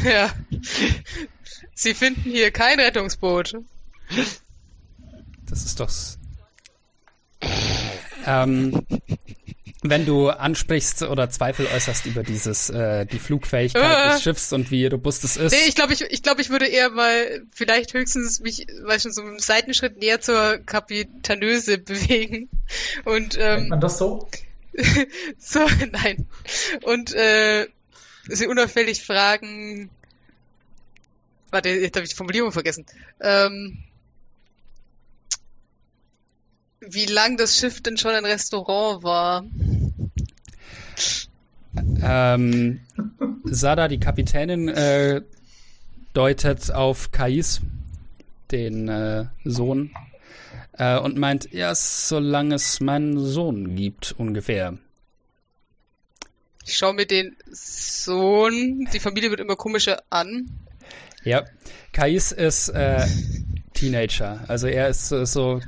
Ja. 0.05 0.29
Sie 1.73 1.95
finden 1.95 2.33
hier 2.33 2.51
kein 2.51 2.81
Rettungsboot. 2.81 3.55
Das 5.49 5.65
ist 5.65 5.79
doch. 5.79 5.89
Ähm, 8.27 8.85
wenn 9.83 10.05
du 10.05 10.31
ansprichst 10.31 11.05
oder 11.05 11.31
Zweifel 11.31 11.69
äußerst 11.69 12.07
über 12.07 12.25
dieses, 12.25 12.69
äh, 12.71 13.07
die 13.07 13.21
Flugfähigkeit 13.21 14.09
Äh. 14.09 14.13
des 14.13 14.23
Schiffs 14.25 14.53
und 14.53 14.73
wie 14.73 14.87
robust 14.87 15.23
es 15.23 15.37
ist. 15.37 15.53
Nee, 15.53 15.69
ich 15.69 15.77
glaube, 15.77 15.93
ich, 15.93 16.03
ich, 16.03 16.25
glaub, 16.25 16.41
ich 16.41 16.51
würde 16.51 16.67
eher 16.67 16.91
mal 16.91 17.41
vielleicht 17.53 17.95
höchstens 17.95 18.41
mich, 18.41 18.67
weiß 18.83 19.05
schon, 19.05 19.13
so 19.13 19.23
einen 19.23 19.39
Seitenschritt 19.39 19.97
näher 19.97 20.21
zur 20.21 20.59
Kapitanöse 20.59 21.79
bewegen. 21.79 22.49
Und, 23.05 23.37
Nennt 23.37 23.63
ähm, 23.63 23.69
man 23.69 23.81
das 23.81 23.97
so? 23.99 24.29
so, 25.39 25.61
nein. 25.93 26.27
Und, 26.83 27.15
äh, 27.15 27.67
sie 28.29 28.47
unauffällig 28.47 29.03
fragen, 29.03 29.91
warte, 31.51 31.71
jetzt 31.71 31.97
habe 31.97 32.05
ich 32.05 32.11
die 32.11 32.17
Formulierung 32.17 32.53
vergessen. 32.53 32.87
Ähm, 33.21 33.83
wie 36.81 37.07
lang 37.07 37.37
das 37.37 37.57
Schiff 37.57 37.83
denn 37.83 37.97
schon 37.97 38.13
ein 38.13 38.25
Restaurant 38.25 39.03
war. 39.03 39.45
Ähm, 42.03 42.81
Sada, 43.45 43.89
die 43.89 44.01
Kapitänin, 44.01 44.69
äh, 44.69 45.23
deutet 46.15 46.73
auf 46.73 47.13
Kais, 47.13 47.61
den 48.51 48.89
äh, 48.89 49.27
Sohn, 49.45 49.91
äh, 50.81 50.99
und 50.99 51.19
meint, 51.19 51.53
ja, 51.53 51.75
solange 51.75 52.55
es 52.55 52.81
meinen 52.81 53.19
Sohn 53.19 53.77
gibt, 53.77 54.15
ungefähr. 54.17 54.79
Ich 56.67 56.79
schaue 56.79 56.95
mir 56.95 57.05
den 57.05 57.37
Sohn, 57.51 58.89
die 58.93 58.99
Familie 58.99 59.29
wird 59.31 59.41
immer 59.41 59.57
komischer 59.57 60.03
an. 60.09 60.49
Ja, 61.23 61.45
Kais 61.93 62.33
ist 62.33 62.71
äh, 62.71 63.07
Teenager, 63.75 64.43
also 64.49 64.69
er 64.69 64.89
ist 64.89 65.09
so 65.11 65.61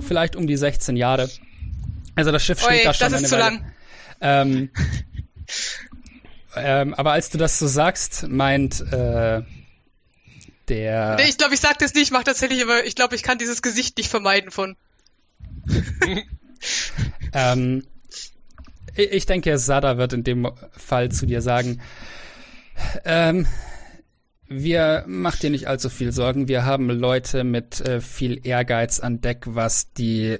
vielleicht 0.00 0.36
um 0.36 0.46
die 0.46 0.56
16 0.56 0.96
Jahre. 0.96 1.30
Also 2.14 2.30
das 2.30 2.44
Schiff 2.44 2.60
steht 2.60 2.80
Oi, 2.80 2.84
da 2.84 2.92
schon 2.92 3.06
das 3.06 3.14
eine 3.14 3.22
ist 3.22 3.30
zu 3.30 3.36
Weile. 3.36 3.44
lang. 3.44 3.72
Ähm, 4.20 4.70
ähm, 6.56 6.94
aber 6.94 7.12
als 7.12 7.30
du 7.30 7.38
das 7.38 7.58
so 7.58 7.66
sagst, 7.66 8.28
meint 8.28 8.80
äh, 8.92 9.42
der. 10.68 11.16
Nee, 11.16 11.28
ich 11.28 11.38
glaube, 11.38 11.54
ich 11.54 11.60
sag 11.60 11.78
das 11.78 11.94
nicht, 11.94 12.04
ich 12.04 12.10
mach 12.10 12.24
tatsächlich, 12.24 12.62
aber 12.62 12.84
ich 12.84 12.94
glaube, 12.94 13.14
ich 13.14 13.22
kann 13.22 13.38
dieses 13.38 13.62
Gesicht 13.62 13.96
nicht 13.98 14.08
vermeiden 14.08 14.50
von. 14.50 14.76
Ähm, 17.32 17.84
ich 18.96 19.26
denke, 19.26 19.58
Sada 19.58 19.96
wird 19.98 20.12
in 20.12 20.24
dem 20.24 20.50
Fall 20.72 21.10
zu 21.10 21.26
dir 21.26 21.40
sagen, 21.40 21.80
ähm, 23.04 23.46
wir 24.48 25.04
macht 25.06 25.42
dir 25.42 25.50
nicht 25.50 25.68
allzu 25.68 25.90
viel 25.90 26.10
Sorgen. 26.10 26.48
Wir 26.48 26.64
haben 26.64 26.88
Leute 26.90 27.44
mit 27.44 27.80
äh, 27.80 28.00
viel 28.00 28.44
Ehrgeiz 28.44 28.98
an 28.98 29.20
Deck, 29.20 29.44
was 29.46 29.92
die 29.92 30.38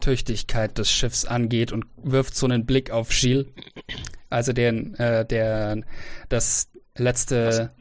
Tüchtigkeit 0.00 0.78
des 0.78 0.90
Schiffs 0.90 1.24
angeht 1.24 1.72
und 1.72 1.84
wirft 1.96 2.36
so 2.36 2.46
einen 2.46 2.66
Blick 2.66 2.90
auf 2.90 3.10
Gilles, 3.10 3.46
also 4.30 4.52
den, 4.52 4.94
äh, 4.94 5.26
der 5.26 5.82
das 6.28 6.70
letzte 6.96 7.72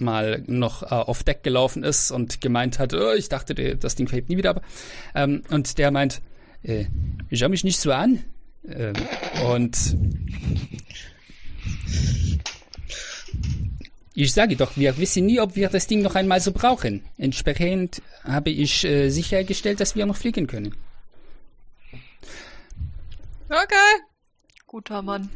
Mal 0.00 0.42
noch 0.46 0.82
äh, 0.82 0.86
auf 0.86 1.22
Deck 1.22 1.42
gelaufen 1.42 1.84
ist 1.84 2.10
und 2.10 2.40
gemeint 2.40 2.78
hat, 2.78 2.94
oh, 2.94 3.12
ich 3.12 3.28
dachte, 3.28 3.76
das 3.76 3.94
Ding 3.94 4.08
verhebt 4.08 4.28
nie 4.28 4.36
wieder 4.36 4.50
ab. 4.50 4.64
Ähm, 5.14 5.42
und 5.50 5.78
der 5.78 5.90
meint, 5.90 6.20
äh, 6.62 6.86
schau 7.32 7.48
mich 7.48 7.64
nicht 7.64 7.78
so 7.78 7.92
an. 7.92 8.24
Ähm, 8.68 8.94
und 9.46 9.96
ich 14.14 14.32
sage 14.32 14.56
doch, 14.56 14.76
wir 14.76 14.98
wissen 14.98 15.26
nie, 15.26 15.40
ob 15.40 15.56
wir 15.56 15.68
das 15.68 15.86
Ding 15.86 16.02
noch 16.02 16.14
einmal 16.14 16.40
so 16.40 16.52
brauchen. 16.52 17.04
Entsprechend 17.16 18.02
habe 18.24 18.50
ich 18.50 18.84
äh, 18.84 19.08
sichergestellt, 19.08 19.80
dass 19.80 19.96
wir 19.96 20.04
noch 20.06 20.16
fliegen 20.16 20.46
können. 20.46 20.74
Okay. 23.48 24.02
Guter 24.66 25.02
Mann. 25.02 25.28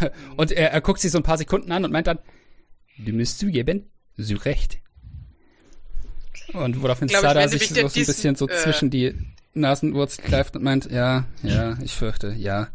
Und 0.36 0.50
er, 0.50 0.72
er 0.72 0.80
guckt 0.80 1.00
sich 1.00 1.12
so 1.12 1.18
ein 1.18 1.22
paar 1.22 1.38
Sekunden 1.38 1.70
an 1.70 1.84
und 1.84 1.92
meint 1.92 2.06
dann, 2.08 2.18
du 2.98 3.12
musst 3.12 3.38
zugeben, 3.38 3.90
so 4.16 4.36
recht. 4.36 4.78
Und 6.52 6.82
woraufhin 6.82 7.08
Sada 7.08 7.48
sich 7.48 7.68
so, 7.68 7.74
so 7.74 7.80
ein 7.80 7.86
diesen, 7.88 8.06
bisschen 8.06 8.36
so 8.36 8.48
äh, 8.48 8.56
zwischen 8.56 8.90
die 8.90 9.14
Nasenwurzel 9.54 10.24
greift 10.24 10.54
und 10.56 10.62
meint, 10.62 10.90
ja, 10.90 11.24
ja, 11.42 11.76
ich 11.82 11.92
fürchte, 11.92 12.28
ja. 12.28 12.68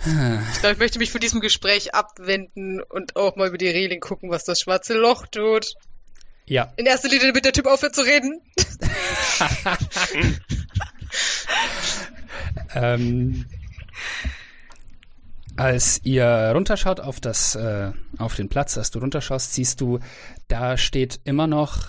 Ich 0.00 0.60
glaube, 0.60 0.74
ich 0.74 0.78
möchte 0.78 0.98
mich 1.00 1.10
von 1.10 1.20
diesem 1.20 1.40
Gespräch 1.40 1.94
abwenden 1.94 2.80
und 2.80 3.16
auch 3.16 3.34
mal 3.34 3.48
über 3.48 3.58
die 3.58 3.68
Reling 3.68 4.00
gucken, 4.00 4.30
was 4.30 4.44
das 4.44 4.60
schwarze 4.60 4.94
Loch 4.94 5.26
tut. 5.26 5.74
Ja, 6.46 6.72
In 6.76 6.86
erster 6.86 7.08
Linie, 7.08 7.26
damit 7.26 7.44
der 7.44 7.52
Typ 7.52 7.66
aufhört 7.66 7.94
zu 7.94 8.02
reden. 8.02 8.40
Ähm, 12.74 13.46
als 15.58 16.00
ihr 16.04 16.52
runterschaut 16.54 17.00
auf 17.00 17.20
das, 17.20 17.54
äh, 17.54 17.92
auf 18.18 18.34
den 18.36 18.48
Platz, 18.48 18.78
als 18.78 18.90
du 18.90 19.00
runterschaust, 19.00 19.52
siehst 19.52 19.80
du, 19.80 19.98
da 20.46 20.76
steht 20.76 21.20
immer 21.24 21.46
noch 21.46 21.88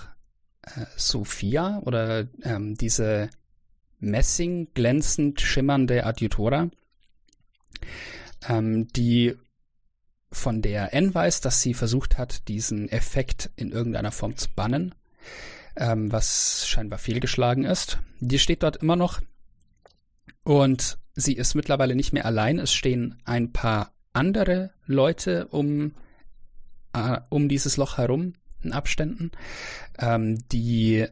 äh, 0.62 0.84
Sophia 0.96 1.80
oder 1.84 2.26
ähm, 2.42 2.74
diese 2.76 3.30
Messing 3.98 4.68
glänzend 4.74 5.40
schimmernde 5.40 6.04
Adjutora, 6.04 6.70
ähm, 8.48 8.88
die 8.88 9.36
von 10.32 10.62
der 10.62 10.94
N 10.94 11.14
weiß, 11.14 11.40
dass 11.40 11.62
sie 11.62 11.74
versucht 11.74 12.18
hat, 12.18 12.48
diesen 12.48 12.88
Effekt 12.88 13.50
in 13.56 13.72
irgendeiner 13.72 14.12
Form 14.12 14.36
zu 14.36 14.48
bannen. 14.54 14.94
ähm, 15.76 16.12
was 16.12 16.66
scheinbar 16.68 16.98
fehlgeschlagen 16.98 17.64
ist. 17.64 17.98
Die 18.20 18.38
steht 18.38 18.62
dort 18.62 18.76
immer 18.76 18.96
noch 18.96 19.20
und 20.42 20.98
sie 21.14 21.34
ist 21.34 21.54
mittlerweile 21.54 21.94
nicht 21.94 22.12
mehr 22.12 22.26
allein. 22.26 22.58
Es 22.58 22.72
stehen 22.72 23.20
ein 23.24 23.52
paar 23.52 23.92
andere 24.12 24.72
Leute 24.86 25.46
um, 25.48 25.94
äh, 26.92 27.18
um 27.28 27.48
dieses 27.48 27.76
Loch 27.76 27.98
herum 27.98 28.34
in 28.62 28.72
Abständen, 28.72 29.30
ähm, 29.98 30.46
die 30.48 31.06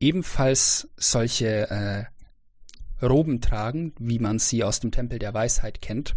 ebenfalls 0.00 0.88
solche 0.96 1.70
äh, 1.70 2.04
Roben 3.04 3.40
tragen, 3.40 3.94
wie 3.98 4.18
man 4.18 4.38
sie 4.38 4.64
aus 4.64 4.80
dem 4.80 4.90
Tempel 4.90 5.18
der 5.18 5.34
Weisheit 5.34 5.80
kennt. 5.80 6.16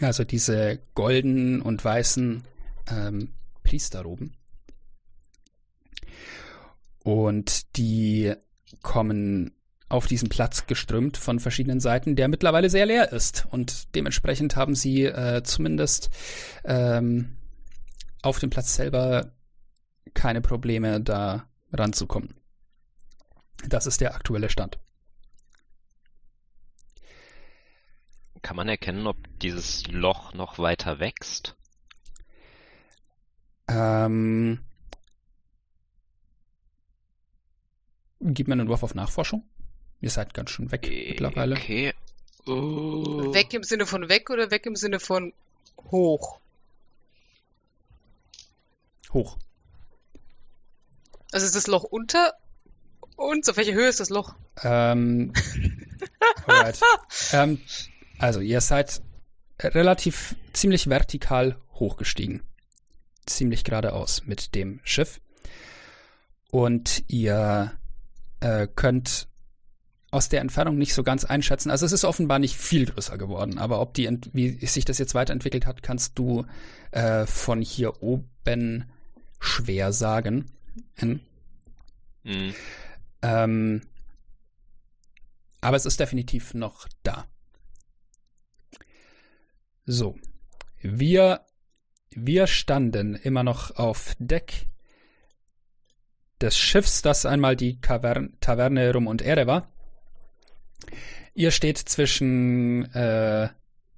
Also 0.00 0.24
diese 0.24 0.80
golden 0.94 1.62
und 1.62 1.84
weißen 1.84 2.44
ähm, 2.90 3.32
Priesterroben. 3.62 4.36
Und 7.04 7.76
die 7.76 8.34
kommen 8.82 9.52
auf 9.94 10.08
diesen 10.08 10.28
Platz 10.28 10.66
geströmt 10.66 11.16
von 11.16 11.38
verschiedenen 11.38 11.78
Seiten, 11.78 12.16
der 12.16 12.26
mittlerweile 12.26 12.68
sehr 12.68 12.84
leer 12.84 13.12
ist. 13.12 13.46
Und 13.50 13.94
dementsprechend 13.94 14.56
haben 14.56 14.74
sie 14.74 15.04
äh, 15.04 15.44
zumindest 15.44 16.10
ähm, 16.64 17.36
auf 18.20 18.40
dem 18.40 18.50
Platz 18.50 18.74
selber 18.74 19.32
keine 20.12 20.40
Probleme, 20.40 21.00
da 21.00 21.48
ranzukommen. 21.72 22.34
Das 23.68 23.86
ist 23.86 24.00
der 24.00 24.16
aktuelle 24.16 24.50
Stand. 24.50 24.80
Kann 28.42 28.56
man 28.56 28.68
erkennen, 28.68 29.06
ob 29.06 29.16
dieses 29.38 29.86
Loch 29.86 30.34
noch 30.34 30.58
weiter 30.58 30.98
wächst? 30.98 31.56
Ähm, 33.68 34.58
gib 38.20 38.48
mir 38.48 38.54
einen 38.54 38.68
Wurf 38.68 38.82
auf 38.82 38.96
Nachforschung. 38.96 39.48
Ihr 40.04 40.10
seid 40.10 40.34
ganz 40.34 40.50
schön 40.50 40.70
weg 40.70 40.86
mittlerweile. 40.90 41.56
Okay. 41.56 41.94
Oh. 42.44 43.32
Weg 43.32 43.54
im 43.54 43.62
Sinne 43.62 43.86
von 43.86 44.10
weg 44.10 44.28
oder 44.28 44.50
weg 44.50 44.66
im 44.66 44.76
Sinne 44.76 45.00
von 45.00 45.32
hoch? 45.90 46.40
Hoch. 49.14 49.38
Also 51.32 51.46
ist 51.46 51.56
das 51.56 51.68
Loch 51.68 51.84
unter 51.84 52.34
uns? 53.16 53.48
Auf 53.48 53.56
welcher 53.56 53.72
Höhe 53.72 53.88
ist 53.88 53.98
das 53.98 54.10
Loch? 54.10 54.34
Ähm, 54.62 55.32
alright. 56.46 56.78
ähm, 57.32 57.62
also, 58.18 58.40
ihr 58.40 58.60
seid 58.60 59.00
relativ 59.58 60.36
ziemlich 60.52 60.90
vertikal 60.90 61.58
hochgestiegen. 61.76 62.42
Ziemlich 63.24 63.64
geradeaus 63.64 64.26
mit 64.26 64.54
dem 64.54 64.80
Schiff. 64.84 65.22
Und 66.50 67.04
ihr 67.08 67.72
äh, 68.40 68.68
könnt 68.76 69.28
aus 70.14 70.28
der 70.28 70.40
Entfernung 70.40 70.78
nicht 70.78 70.94
so 70.94 71.02
ganz 71.02 71.24
einschätzen. 71.24 71.70
Also 71.70 71.84
es 71.84 71.92
ist 71.92 72.04
offenbar 72.04 72.38
nicht 72.38 72.56
viel 72.56 72.86
größer 72.86 73.18
geworden, 73.18 73.58
aber 73.58 73.80
ob 73.80 73.94
die, 73.94 74.08
wie 74.32 74.64
sich 74.64 74.84
das 74.84 74.98
jetzt 74.98 75.14
weiterentwickelt 75.14 75.66
hat, 75.66 75.82
kannst 75.82 76.18
du 76.18 76.46
äh, 76.92 77.26
von 77.26 77.60
hier 77.60 78.02
oben 78.02 78.84
schwer 79.40 79.92
sagen. 79.92 80.46
Hm? 80.96 81.20
Mhm. 82.22 82.54
Ähm, 83.22 83.82
aber 85.60 85.76
es 85.76 85.84
ist 85.84 85.98
definitiv 85.98 86.54
noch 86.54 86.88
da. 87.02 87.26
So. 89.84 90.16
Wir, 90.80 91.40
wir 92.10 92.46
standen 92.46 93.14
immer 93.16 93.42
noch 93.42 93.72
auf 93.72 94.14
Deck 94.18 94.68
des 96.40 96.56
Schiffs, 96.56 97.02
das 97.02 97.26
einmal 97.26 97.56
die 97.56 97.80
Kavern 97.80 98.36
Taverne 98.40 98.92
Rum 98.92 99.06
und 99.06 99.22
Ehre 99.22 99.46
war. 99.46 99.73
Ihr 101.34 101.50
steht 101.50 101.78
zwischen 101.78 102.84
äh, 102.94 103.48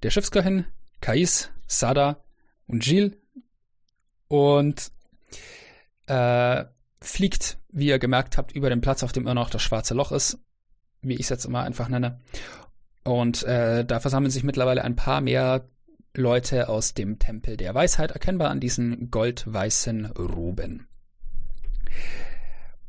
der 0.03 0.09
Schiffsköchin, 0.09 0.65
Kais, 1.01 1.51
Sada 1.67 2.23
und 2.67 2.83
Gilles 2.83 3.13
und 4.27 4.91
äh, 6.07 6.65
fliegt, 6.99 7.57
wie 7.69 7.87
ihr 7.87 7.99
gemerkt 7.99 8.37
habt, 8.37 8.51
über 8.53 8.69
den 8.69 8.81
Platz, 8.81 9.03
auf 9.03 9.11
dem 9.11 9.23
immer 9.23 9.33
noch 9.33 9.49
das 9.49 9.61
schwarze 9.61 9.93
Loch 9.93 10.11
ist, 10.11 10.39
wie 11.01 11.13
ich 11.13 11.21
es 11.21 11.29
jetzt 11.29 11.45
immer 11.45 11.63
einfach 11.63 11.89
nenne. 11.89 12.19
Und 13.03 13.43
äh, 13.43 13.85
da 13.85 13.99
versammeln 13.99 14.31
sich 14.31 14.43
mittlerweile 14.43 14.83
ein 14.83 14.95
paar 14.95 15.21
mehr 15.21 15.69
Leute 16.13 16.67
aus 16.67 16.93
dem 16.93 17.19
Tempel 17.19 17.55
der 17.55 17.75
Weisheit, 17.75 18.11
erkennbar 18.11 18.49
an 18.49 18.59
diesen 18.59 19.11
goldweißen 19.11 20.07
Roben. 20.07 20.87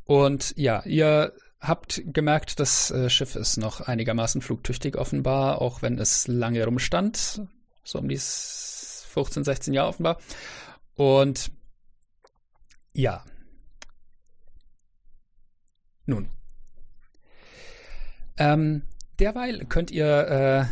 Und 0.04 0.54
ja, 0.56 0.82
ihr 0.84 1.34
habt 1.60 2.02
gemerkt, 2.06 2.60
das 2.60 2.90
äh, 2.90 3.10
Schiff 3.10 3.36
ist 3.36 3.56
noch 3.56 3.80
einigermaßen 3.80 4.40
flugtüchtig 4.40 4.96
offenbar, 4.96 5.60
auch 5.60 5.82
wenn 5.82 5.98
es 5.98 6.28
lange 6.28 6.64
rumstand, 6.64 7.42
so 7.84 7.98
um 7.98 8.08
die 8.08 8.18
15, 8.18 9.44
16 9.44 9.74
Jahre 9.74 9.88
offenbar. 9.88 10.18
Und 10.94 11.50
ja. 12.92 13.24
Nun. 16.06 16.28
Ähm, 18.36 18.82
derweil 19.18 19.66
könnt 19.66 19.90
ihr 19.90 20.68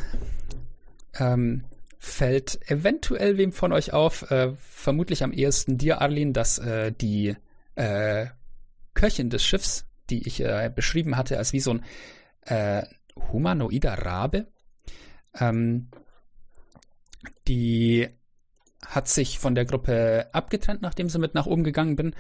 äh, 1.15 1.23
ähm, 1.23 1.65
fällt 1.99 2.71
eventuell 2.71 3.37
wem 3.37 3.53
von 3.53 3.73
euch 3.73 3.93
auf, 3.93 4.31
äh, 4.31 4.53
vermutlich 4.57 5.25
am 5.25 5.33
ehesten 5.33 5.77
dir, 5.79 6.01
Arlene, 6.01 6.33
dass 6.33 6.59
äh, 6.59 6.93
die 6.93 7.37
äh, 7.75 8.27
Köchin 8.95 9.29
des 9.31 9.45
Schiffs, 9.45 9.85
die 10.11 10.27
ich 10.27 10.41
äh, 10.41 10.71
beschrieben 10.75 11.17
hatte, 11.17 11.39
als 11.39 11.53
wie 11.53 11.61
so 11.61 11.73
ein 11.73 11.85
äh, 12.43 12.87
humanoider 13.33 13.95
Rabe, 13.95 14.47
ähm, 15.39 15.89
die 17.49 18.09
hat 18.85 19.09
sich 19.09 19.39
von 19.39 19.55
der 19.55 19.65
Gruppe 19.65 20.29
abgetrennt, 20.33 20.83
nachdem 20.83 21.09
sie 21.09 21.19
mit 21.19 21.35
nach 21.35 21.47
oben 21.47 21.65
gegangen 21.65 21.97
bin, 21.97 22.15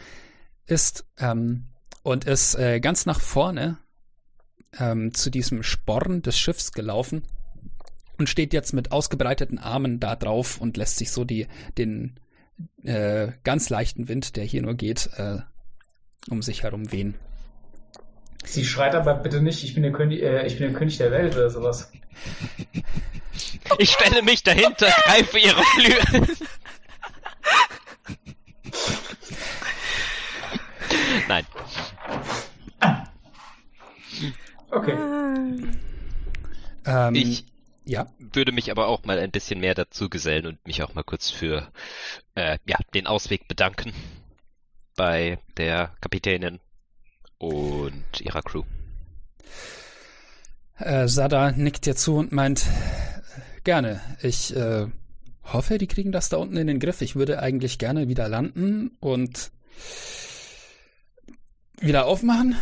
ist 0.66 1.06
ähm, 1.18 1.66
und 2.02 2.24
ist 2.24 2.56
äh, 2.56 2.80
ganz 2.80 3.06
nach 3.06 3.20
vorne 3.20 3.78
ähm, 4.78 5.14
zu 5.14 5.30
diesem 5.30 5.62
Sporn 5.62 6.22
des 6.22 6.38
Schiffs 6.38 6.72
gelaufen 6.72 7.22
und 8.18 8.28
steht 8.28 8.52
jetzt 8.52 8.72
mit 8.72 8.92
ausgebreiteten 8.92 9.58
Armen 9.58 10.00
da 10.00 10.16
drauf 10.16 10.60
und 10.60 10.76
lässt 10.76 10.96
sich 10.96 11.12
so 11.12 11.24
die, 11.24 11.46
den 11.78 12.18
äh, 12.82 13.32
ganz 13.44 13.68
leichten 13.70 14.08
Wind, 14.08 14.36
der 14.36 14.44
hier 14.44 14.62
nur 14.62 14.74
geht, 14.74 15.10
äh, 15.16 15.38
um 16.28 16.42
sich 16.42 16.62
herum 16.62 16.90
wehen. 16.92 17.14
Sie 18.46 18.64
schreit 18.64 18.94
aber 18.94 19.14
bitte 19.14 19.42
nicht, 19.42 19.64
ich 19.64 19.74
bin 19.74 19.82
der 19.82 19.92
König, 19.92 20.22
äh, 20.22 20.46
ich 20.46 20.56
bin 20.58 20.70
der 20.70 20.78
König 20.78 20.96
der 20.98 21.10
Welt 21.10 21.34
oder 21.34 21.50
sowas. 21.50 21.90
Ich 23.78 23.90
stelle 23.90 24.22
mich 24.22 24.42
dahinter, 24.44 24.86
greife 25.04 25.38
ihre 25.38 25.62
Flügel. 25.62 26.36
Nein. 31.28 31.46
Okay. 34.70 34.96
Ähm, 36.86 37.14
Ich 37.14 37.44
ja, 37.84 38.06
würde 38.18 38.52
mich 38.52 38.70
aber 38.70 38.86
auch 38.86 39.04
mal 39.04 39.18
ein 39.18 39.30
bisschen 39.32 39.60
mehr 39.60 39.74
dazu 39.74 40.08
gesellen 40.08 40.46
und 40.46 40.64
mich 40.66 40.82
auch 40.82 40.94
mal 40.94 41.04
kurz 41.04 41.30
für 41.30 41.70
äh, 42.36 42.58
ja, 42.66 42.78
den 42.94 43.06
Ausweg 43.06 43.48
bedanken 43.48 43.92
bei 44.96 45.38
der 45.56 45.94
Kapitänin 46.00 46.60
und 47.38 48.20
ihrer 48.20 48.42
Crew. 48.42 48.64
äh, 50.78 51.08
Sada 51.08 51.52
nickt 51.52 51.86
dir 51.86 51.96
zu 51.96 52.16
und 52.16 52.32
meint, 52.32 52.66
gerne, 53.64 54.00
ich 54.22 54.54
äh, 54.54 54.86
hoffe, 55.44 55.78
die 55.78 55.86
kriegen 55.86 56.12
das 56.12 56.28
da 56.28 56.36
unten 56.38 56.56
in 56.56 56.66
den 56.66 56.80
Griff. 56.80 57.00
Ich 57.00 57.16
würde 57.16 57.40
eigentlich 57.40 57.78
gerne 57.78 58.08
wieder 58.08 58.28
landen 58.28 58.96
und 59.00 59.50
wieder 61.80 62.06
aufmachen. 62.06 62.56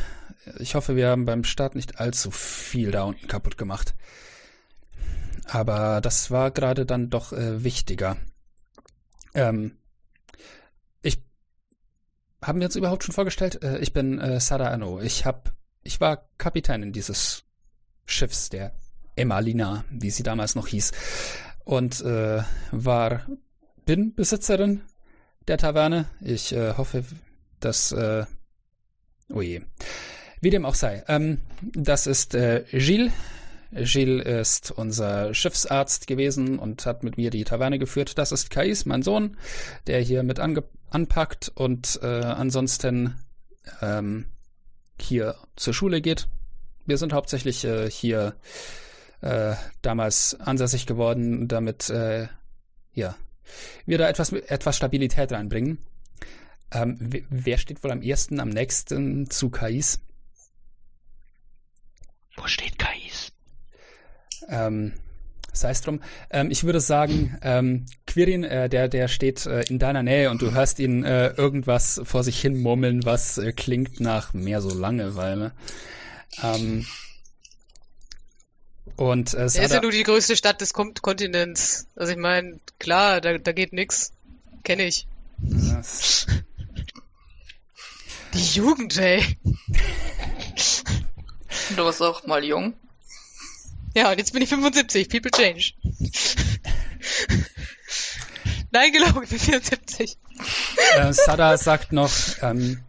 Ich 0.58 0.74
hoffe, 0.74 0.96
wir 0.96 1.08
haben 1.08 1.24
beim 1.24 1.44
Start 1.44 1.74
nicht 1.74 2.00
allzu 2.00 2.30
viel 2.30 2.90
da 2.90 3.04
unten 3.04 3.26
kaputt 3.28 3.56
gemacht. 3.56 3.94
Aber 5.46 6.00
das 6.00 6.30
war 6.30 6.50
gerade 6.50 6.86
dann 6.86 7.10
doch 7.10 7.32
äh, 7.32 7.64
wichtiger. 7.64 8.16
Ähm, 9.34 9.76
haben 12.46 12.60
wir 12.60 12.66
uns 12.66 12.76
überhaupt 12.76 13.04
schon 13.04 13.14
vorgestellt? 13.14 13.62
Äh, 13.62 13.78
ich 13.78 13.92
bin 13.92 14.20
äh, 14.20 14.38
Sada 14.40 14.68
Ano. 14.68 15.00
Ich 15.00 15.24
hab, 15.24 15.52
ich 15.82 16.00
war 16.00 16.28
Kapitänin 16.38 16.92
dieses 16.92 17.44
Schiffs, 18.06 18.50
der 18.50 18.74
Emmalina, 19.16 19.84
wie 19.90 20.10
sie 20.10 20.22
damals 20.22 20.54
noch 20.54 20.68
hieß, 20.68 20.92
und 21.64 22.00
äh, 22.02 22.42
war, 22.70 23.26
bin 23.84 24.14
Besitzerin 24.14 24.82
der 25.48 25.58
Taverne. 25.58 26.06
Ich 26.20 26.52
äh, 26.52 26.74
hoffe, 26.74 27.04
dass, 27.60 27.92
äh, 27.92 28.24
oh 29.32 29.40
je, 29.40 29.62
wie 30.40 30.50
dem 30.50 30.66
auch 30.66 30.74
sei. 30.74 31.02
Ähm, 31.08 31.38
das 31.62 32.06
ist 32.06 32.34
äh, 32.34 32.64
Gilles. 32.70 33.12
Gilles 33.72 34.24
ist 34.24 34.70
unser 34.70 35.34
Schiffsarzt 35.34 36.06
gewesen 36.06 36.58
und 36.60 36.86
hat 36.86 37.02
mit 37.02 37.16
mir 37.16 37.30
die 37.30 37.44
Taverne 37.44 37.78
geführt. 37.78 38.18
Das 38.18 38.30
ist 38.30 38.50
Kais, 38.50 38.84
mein 38.84 39.02
Sohn, 39.02 39.36
der 39.86 40.00
hier 40.00 40.22
mit 40.22 40.38
ange 40.38 40.62
anpackt. 40.94 41.50
Und 41.54 42.00
äh, 42.02 42.06
ansonsten 42.06 43.18
ähm, 43.82 44.26
hier 45.00 45.36
zur 45.56 45.74
Schule 45.74 46.00
geht. 46.00 46.28
Wir 46.86 46.98
sind 46.98 47.12
hauptsächlich 47.12 47.64
äh, 47.64 47.90
hier 47.90 48.34
äh, 49.20 49.54
damals 49.82 50.38
ansässig 50.38 50.86
geworden, 50.86 51.48
damit 51.48 51.90
äh, 51.90 52.28
ja 52.92 53.16
wir 53.86 53.98
da 53.98 54.08
etwas 54.08 54.32
etwas 54.32 54.76
Stabilität 54.76 55.32
reinbringen. 55.32 55.78
Ähm, 56.70 56.98
wer 57.30 57.58
steht 57.58 57.82
wohl 57.84 57.90
am 57.90 58.02
ersten, 58.02 58.40
am 58.40 58.48
nächsten 58.48 59.30
zu 59.30 59.50
KIs? 59.50 60.00
Wo 62.36 62.46
steht 62.46 62.78
KIs? 62.78 63.32
Ähm, 64.48 64.92
sei 65.54 65.70
es 65.70 65.80
drum. 65.80 66.00
Ähm, 66.30 66.50
ich 66.50 66.64
würde 66.64 66.80
sagen, 66.80 67.38
ähm, 67.42 67.86
Quirin, 68.06 68.44
äh, 68.44 68.68
der, 68.68 68.88
der 68.88 69.08
steht 69.08 69.46
äh, 69.46 69.62
in 69.68 69.78
deiner 69.78 70.02
Nähe 70.02 70.30
und 70.30 70.42
du 70.42 70.52
hörst 70.52 70.78
ihn 70.78 71.04
äh, 71.04 71.28
irgendwas 71.28 72.00
vor 72.04 72.22
sich 72.22 72.40
hin 72.40 72.60
murmeln, 72.60 73.04
was 73.04 73.38
äh, 73.38 73.52
klingt 73.52 74.00
nach 74.00 74.34
mehr 74.34 74.60
so 74.60 74.74
Langeweile. 74.74 75.52
Ähm, 76.42 76.86
und 78.96 79.34
äh, 79.34 79.38
Er 79.38 79.46
ist 79.46 79.56
ja 79.72 79.80
nur 79.80 79.90
die 79.90 80.02
größte 80.02 80.36
Stadt 80.36 80.60
des 80.60 80.72
Kon 80.72 80.94
Kontinents. 80.94 81.86
Also 81.96 82.12
ich 82.12 82.18
meine, 82.18 82.60
klar, 82.78 83.20
da, 83.20 83.38
da 83.38 83.52
geht 83.52 83.72
nix. 83.72 84.12
Kenne 84.62 84.84
ich. 84.84 85.06
Das, 85.38 86.26
Die 88.34 88.56
Jugend, 88.56 88.96
ey. 88.98 89.22
Du 91.76 91.86
bist 91.86 92.02
auch 92.02 92.26
mal 92.26 92.44
jung. 92.44 92.74
Ja, 93.94 94.10
und 94.10 94.18
jetzt 94.18 94.32
bin 94.32 94.42
ich 94.42 94.48
75. 94.48 95.08
People 95.08 95.30
change. 95.30 95.72
Nein, 98.72 98.92
gelogen, 98.92 99.22
ich 99.22 99.30
bin 99.30 99.38
74. 99.38 100.18
äh, 100.96 101.12
Sada 101.12 101.56
sagt 101.56 101.92
noch, 101.92 102.10
ähm, 102.42 102.80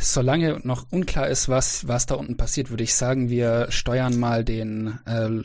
solange 0.00 0.60
noch 0.64 0.86
unklar 0.90 1.28
ist, 1.28 1.48
was, 1.48 1.88
was 1.88 2.04
da 2.04 2.16
unten 2.16 2.36
passiert, 2.36 2.68
würde 2.68 2.84
ich 2.84 2.94
sagen, 2.94 3.30
wir 3.30 3.70
steuern 3.70 4.18
mal 4.18 4.44
den, 4.44 4.98
äh, 5.06 5.42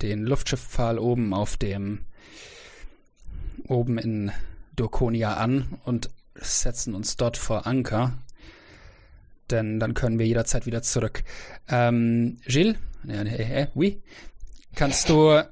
den 0.00 0.24
Luftschifffpfahl 0.24 0.98
oben 0.98 1.34
auf 1.34 1.58
dem, 1.58 2.06
oben 3.68 3.98
in 3.98 4.32
Dorkonia 4.74 5.34
an 5.34 5.78
und 5.84 6.08
setzen 6.34 6.94
uns 6.94 7.18
dort 7.18 7.36
vor 7.36 7.66
Anker. 7.66 8.14
Denn 9.52 9.78
dann 9.78 9.94
können 9.94 10.18
wir 10.18 10.26
jederzeit 10.26 10.66
wieder 10.66 10.82
zurück. 10.82 11.22
Ähm, 11.68 12.38
Gilles? 12.46 12.76
Ja, 13.04 13.22
äh, 13.22 13.62
äh, 13.62 13.66
oui? 13.74 14.02
Kannst 14.74 15.08
du, 15.08 15.46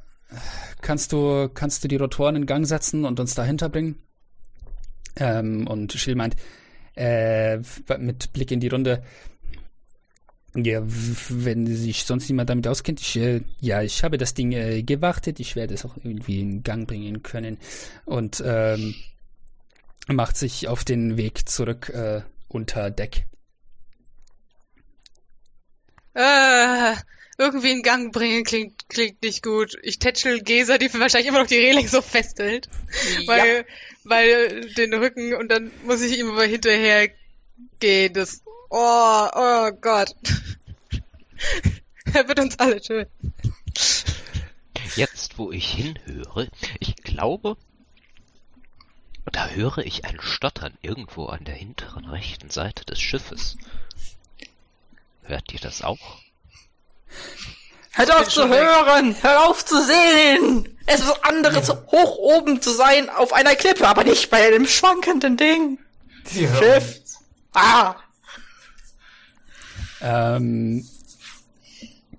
kannst 0.80 1.12
du, 1.12 1.48
kannst 1.48 1.84
du 1.84 1.88
die 1.88 1.96
Rotoren 1.96 2.36
in 2.36 2.46
Gang 2.46 2.66
setzen 2.66 3.04
und 3.04 3.20
uns 3.20 3.34
dahinter 3.34 3.68
bringen? 3.68 3.96
Ähm, 5.16 5.66
und 5.66 5.92
Gilles 5.92 6.16
meint, 6.16 6.36
äh, 6.96 7.58
mit 7.98 8.32
Blick 8.32 8.50
in 8.50 8.60
die 8.60 8.68
Runde, 8.68 9.02
ja, 10.56 10.82
wenn 10.84 11.66
sich 11.66 12.04
sonst 12.04 12.28
niemand 12.28 12.50
damit 12.50 12.66
auskennt, 12.66 13.00
ich, 13.00 13.16
äh, 13.16 13.42
ja, 13.60 13.82
ich 13.82 14.02
habe 14.02 14.18
das 14.18 14.34
Ding 14.34 14.52
äh, 14.52 14.82
gewartet, 14.82 15.38
ich 15.38 15.54
werde 15.54 15.74
es 15.74 15.84
auch 15.84 15.96
irgendwie 15.96 16.40
in 16.40 16.62
Gang 16.62 16.88
bringen 16.88 17.22
können 17.22 17.58
und 18.04 18.42
ähm, 18.44 18.94
macht 20.08 20.36
sich 20.36 20.66
auf 20.66 20.84
den 20.84 21.16
Weg 21.16 21.48
zurück 21.48 21.90
äh, 21.90 22.22
unter 22.48 22.90
Deck. 22.90 23.26
Äh, 26.14 26.94
irgendwie 27.38 27.70
in 27.72 27.82
Gang 27.82 28.12
bringen 28.12 28.44
klingt, 28.44 28.88
klingt 28.88 29.22
nicht 29.22 29.42
gut. 29.42 29.76
Ich 29.82 29.98
tätschel 29.98 30.42
Gesa, 30.42 30.78
die 30.78 30.92
wahrscheinlich 30.92 31.28
immer 31.28 31.40
noch 31.40 31.46
die 31.46 31.58
Reling 31.58 31.88
so 31.88 32.02
festhält. 32.02 32.68
Weil, 33.26 33.64
weil 34.04 34.72
den 34.74 34.92
Rücken 34.94 35.34
und 35.34 35.48
dann 35.48 35.70
muss 35.84 36.02
ich 36.02 36.18
ihm 36.18 36.30
aber 36.30 36.44
hinterher 36.44 37.08
gehen. 37.78 38.12
Das, 38.12 38.42
oh, 38.68 39.28
oh 39.34 39.70
Gott. 39.80 40.14
er 42.12 42.28
wird 42.28 42.40
uns 42.40 42.58
alle 42.58 42.80
töten. 42.80 43.34
Jetzt, 44.96 45.38
wo 45.38 45.52
ich 45.52 45.70
hinhöre, 45.70 46.48
ich 46.78 46.96
glaube, 46.96 47.56
da 49.32 49.48
höre 49.48 49.78
ich 49.78 50.04
ein 50.04 50.20
Stottern 50.20 50.76
irgendwo 50.82 51.26
an 51.26 51.44
der 51.44 51.54
hinteren 51.54 52.04
rechten 52.04 52.50
Seite 52.50 52.84
des 52.84 53.00
Schiffes. 53.00 53.56
Hört 55.22 55.52
ihr 55.52 55.60
das 55.60 55.82
auch? 55.82 56.18
Hört 57.92 58.14
auf 58.14 58.28
zu 58.28 58.48
hören! 58.48 59.16
Hör 59.20 59.48
auf 59.48 59.64
zu 59.64 59.82
sehen! 59.82 60.78
Es 60.86 61.00
ist 61.00 61.24
anderes, 61.24 61.70
hoch 61.70 62.16
oben 62.16 62.62
zu 62.62 62.70
sein 62.70 63.08
auf 63.10 63.32
einer 63.32 63.54
Klippe, 63.54 63.86
aber 63.86 64.04
nicht 64.04 64.30
bei 64.30 64.46
einem 64.46 64.66
schwankenden 64.66 65.36
Ding. 65.36 65.78
Hören 66.32 66.56
Schiff. 66.56 67.00
Ah! 67.52 67.96
Ähm, 70.00 70.86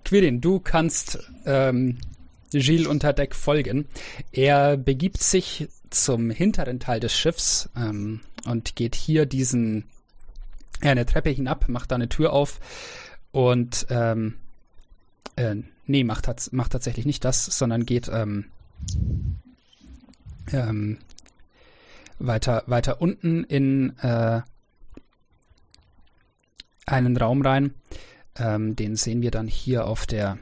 Quirin, 0.03 0.41
du 0.41 0.59
kannst 0.59 1.19
ähm, 1.45 1.99
Gilles 2.51 2.87
unter 2.87 3.13
Deck 3.13 3.33
folgen. 3.33 3.87
Er 4.31 4.77
begibt 4.77 5.23
sich 5.23 5.67
zum 5.89 6.29
hinteren 6.29 6.79
Teil 6.79 6.99
des 6.99 7.17
Schiffs 7.17 7.69
ähm, 7.75 8.21
und 8.45 8.75
geht 8.75 8.95
hier 8.95 9.25
diesen 9.25 9.85
ja, 10.83 10.91
eine 10.91 11.05
Treppe 11.05 11.29
hinab, 11.29 11.69
macht 11.69 11.91
da 11.91 11.95
eine 11.95 12.09
Tür 12.09 12.33
auf 12.33 12.59
und 13.31 13.87
ähm, 13.89 14.35
äh, 15.35 15.55
nee, 15.85 16.03
macht, 16.03 16.27
macht 16.53 16.71
tatsächlich 16.71 17.05
nicht 17.05 17.23
das, 17.23 17.45
sondern 17.45 17.85
geht 17.85 18.09
ähm, 18.11 18.45
ähm, 20.51 20.97
weiter, 22.19 22.63
weiter 22.67 23.01
unten 23.01 23.43
in 23.43 23.97
äh, 23.99 24.41
einen 26.85 27.17
Raum 27.17 27.41
rein. 27.41 27.73
Ähm, 28.35 28.75
den 28.75 28.95
sehen 28.95 29.21
wir 29.21 29.31
dann 29.31 29.47
hier 29.47 29.85
auf 29.85 30.05
der 30.05 30.37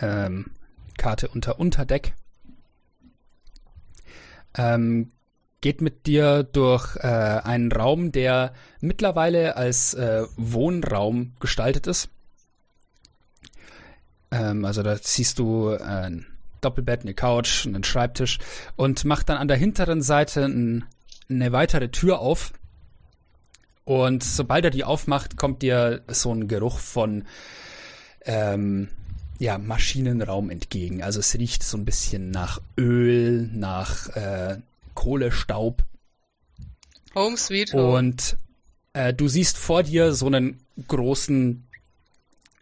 ähm, 0.00 0.46
Karte 0.96 1.28
unter 1.28 1.58
Unterdeck. 1.58 2.14
Ähm, 4.56 5.10
geht 5.64 5.80
mit 5.80 6.06
dir 6.06 6.42
durch 6.42 6.94
äh, 6.96 7.06
einen 7.06 7.72
Raum, 7.72 8.12
der 8.12 8.52
mittlerweile 8.82 9.56
als 9.56 9.94
äh, 9.94 10.26
Wohnraum 10.36 11.32
gestaltet 11.40 11.86
ist. 11.86 12.10
Ähm, 14.30 14.66
also 14.66 14.82
da 14.82 14.94
siehst 14.98 15.38
du 15.38 15.70
ein 15.70 16.26
Doppelbett, 16.60 17.00
eine 17.00 17.14
Couch, 17.14 17.66
einen 17.66 17.82
Schreibtisch 17.82 18.40
und 18.76 19.06
macht 19.06 19.30
dann 19.30 19.38
an 19.38 19.48
der 19.48 19.56
hinteren 19.56 20.02
Seite 20.02 20.44
ein, 20.44 20.84
eine 21.30 21.50
weitere 21.52 21.88
Tür 21.88 22.18
auf. 22.18 22.52
Und 23.84 24.22
sobald 24.22 24.66
er 24.66 24.70
die 24.70 24.84
aufmacht, 24.84 25.38
kommt 25.38 25.62
dir 25.62 26.02
so 26.08 26.30
ein 26.30 26.46
Geruch 26.46 26.78
von 26.78 27.24
ähm, 28.26 28.90
ja, 29.38 29.56
Maschinenraum 29.56 30.50
entgegen. 30.50 31.02
Also 31.02 31.20
es 31.20 31.32
riecht 31.32 31.62
so 31.62 31.78
ein 31.78 31.86
bisschen 31.86 32.30
nach 32.30 32.60
Öl, 32.76 33.48
nach 33.50 34.14
äh, 34.14 34.58
Kohlestaub. 34.94 35.84
Home 37.14 37.36
sweet 37.36 37.72
home. 37.72 37.98
Und 37.98 38.36
äh, 38.92 39.12
du 39.12 39.28
siehst 39.28 39.58
vor 39.58 39.82
dir 39.82 40.12
so 40.12 40.26
einen 40.26 40.64
großen, 40.88 41.66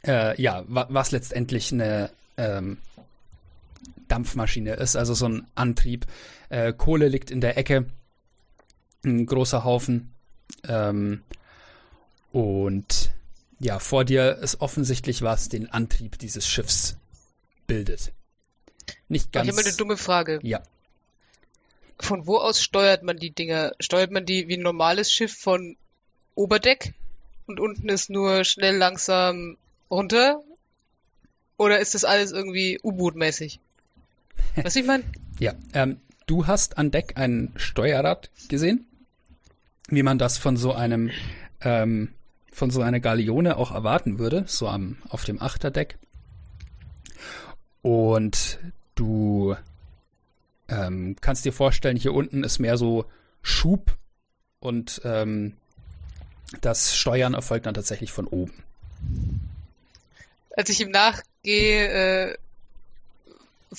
äh, 0.07 0.41
ja, 0.41 0.65
wa 0.67 0.87
was 0.91 1.11
letztendlich 1.11 1.73
eine 1.73 2.11
ähm, 2.37 2.79
Dampfmaschine 4.09 4.75
ist, 4.75 4.97
also 4.97 5.15
so 5.15 5.27
ein 5.27 5.47
Antrieb. 5.55 6.07
Äh, 6.49 6.73
Kohle 6.73 7.09
liegt 7.09 7.31
in 7.31 7.41
der 7.41 7.57
Ecke, 7.57 7.87
ein 9.05 9.27
großer 9.27 9.65
Haufen. 9.65 10.13
Ähm, 10.69 11.23
und 12.31 13.13
ja, 13.59 13.79
vor 13.79 14.05
dir 14.05 14.39
ist 14.39 14.61
offensichtlich 14.61 15.23
was 15.23 15.49
den 15.49 15.71
Antrieb 15.71 16.19
dieses 16.19 16.47
Schiffs 16.47 16.97
bildet. 17.67 18.13
Nicht 19.09 19.29
ich 19.31 19.39
habe 19.39 19.47
ganz. 19.47 19.57
mal 19.57 19.67
eine 19.67 19.77
dumme 19.77 19.97
Frage. 19.97 20.41
ja, 20.43 20.63
Von 22.03 22.27
wo 22.27 22.39
aus 22.39 22.61
steuert 22.61 23.05
man 23.05 23.17
die 23.17 23.31
Dinger? 23.31 23.73
Steuert 23.79 24.11
man 24.11 24.27
die 24.27 24.49
wie 24.49 24.57
ein 24.57 24.63
normales 24.63 25.13
Schiff 25.13 25.39
von 25.39 25.77
Oberdeck? 26.35 26.95
Und 27.47 27.61
unten 27.61 27.89
ist 27.89 28.11
nur 28.11 28.43
schnell 28.43 28.77
langsam 28.77 29.57
runter? 29.89 30.43
Oder 31.57 31.79
ist 31.79 31.95
das 31.95 32.05
alles 32.05 32.33
irgendwie 32.33 32.81
U-Boot-mäßig? 32.83 33.61
Was 34.57 34.75
ich 34.75 34.85
meine? 34.85 35.05
Ja, 35.39 35.55
ähm, 35.75 36.01
du 36.27 36.49
hast 36.49 36.77
an 36.77 36.91
Deck 36.91 37.13
ein 37.15 37.53
Steuerrad 37.55 38.31
gesehen, 38.49 38.85
wie 39.87 40.03
man 40.03 40.19
das 40.19 40.39
von 40.39 40.57
so 40.57 40.73
einem 40.73 41.11
ähm, 41.61 42.15
von 42.51 42.71
so 42.71 42.83
einer 42.83 42.99
Galeone 42.99 43.57
auch 43.57 43.71
erwarten 43.71 44.19
würde, 44.19 44.43
so 44.49 44.67
am 44.67 44.97
auf 45.09 45.25
dem 45.25 45.41
Achterdeck. 45.41 45.99
Und 47.81 48.59
du 48.97 49.55
ähm, 50.73 51.17
kannst 51.21 51.45
dir 51.45 51.53
vorstellen, 51.53 51.97
hier 51.97 52.15
unten 52.15 52.45
ist 52.45 52.59
mehr 52.59 52.77
so 52.77 53.05
Schub 53.43 53.97
und 54.61 55.01
ähm, 55.05 55.57
das 56.61 56.97
Steuern 56.97 57.35
erfolgt 57.35 57.67
dann 57.67 57.75
tatsächlich 57.75 58.13
von 58.13 58.27
oben. 58.27 58.53
Als 60.57 60.69
ich 60.69 60.81
ihm 60.81 60.91
nachgehe, 60.91 62.33
äh, 62.33 62.37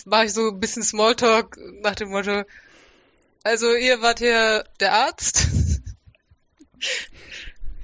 mache 0.05 0.25
ich 0.25 0.33
so 0.33 0.49
ein 0.49 0.59
bisschen 0.59 0.83
Smalltalk 0.83 1.57
nach 1.81 1.95
dem 1.95 2.09
Motto, 2.09 2.43
Also 3.43 3.73
ihr 3.75 4.01
wart 4.01 4.19
hier 4.19 4.65
der 4.79 4.93
Arzt? 4.93 5.47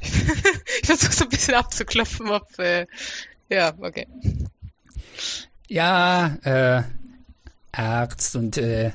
ich 0.02 0.86
versuche 0.86 1.14
so 1.14 1.26
ein 1.26 1.30
bisschen 1.30 1.56
abzuklopfen, 1.56 2.30
ob... 2.30 2.58
Äh, 2.60 2.88
ja, 3.50 3.74
okay. 3.80 4.08
Ja, 5.68 6.38
äh, 6.44 6.84
Arzt 7.72 8.36
und 8.36 8.58
äh, 8.58 8.92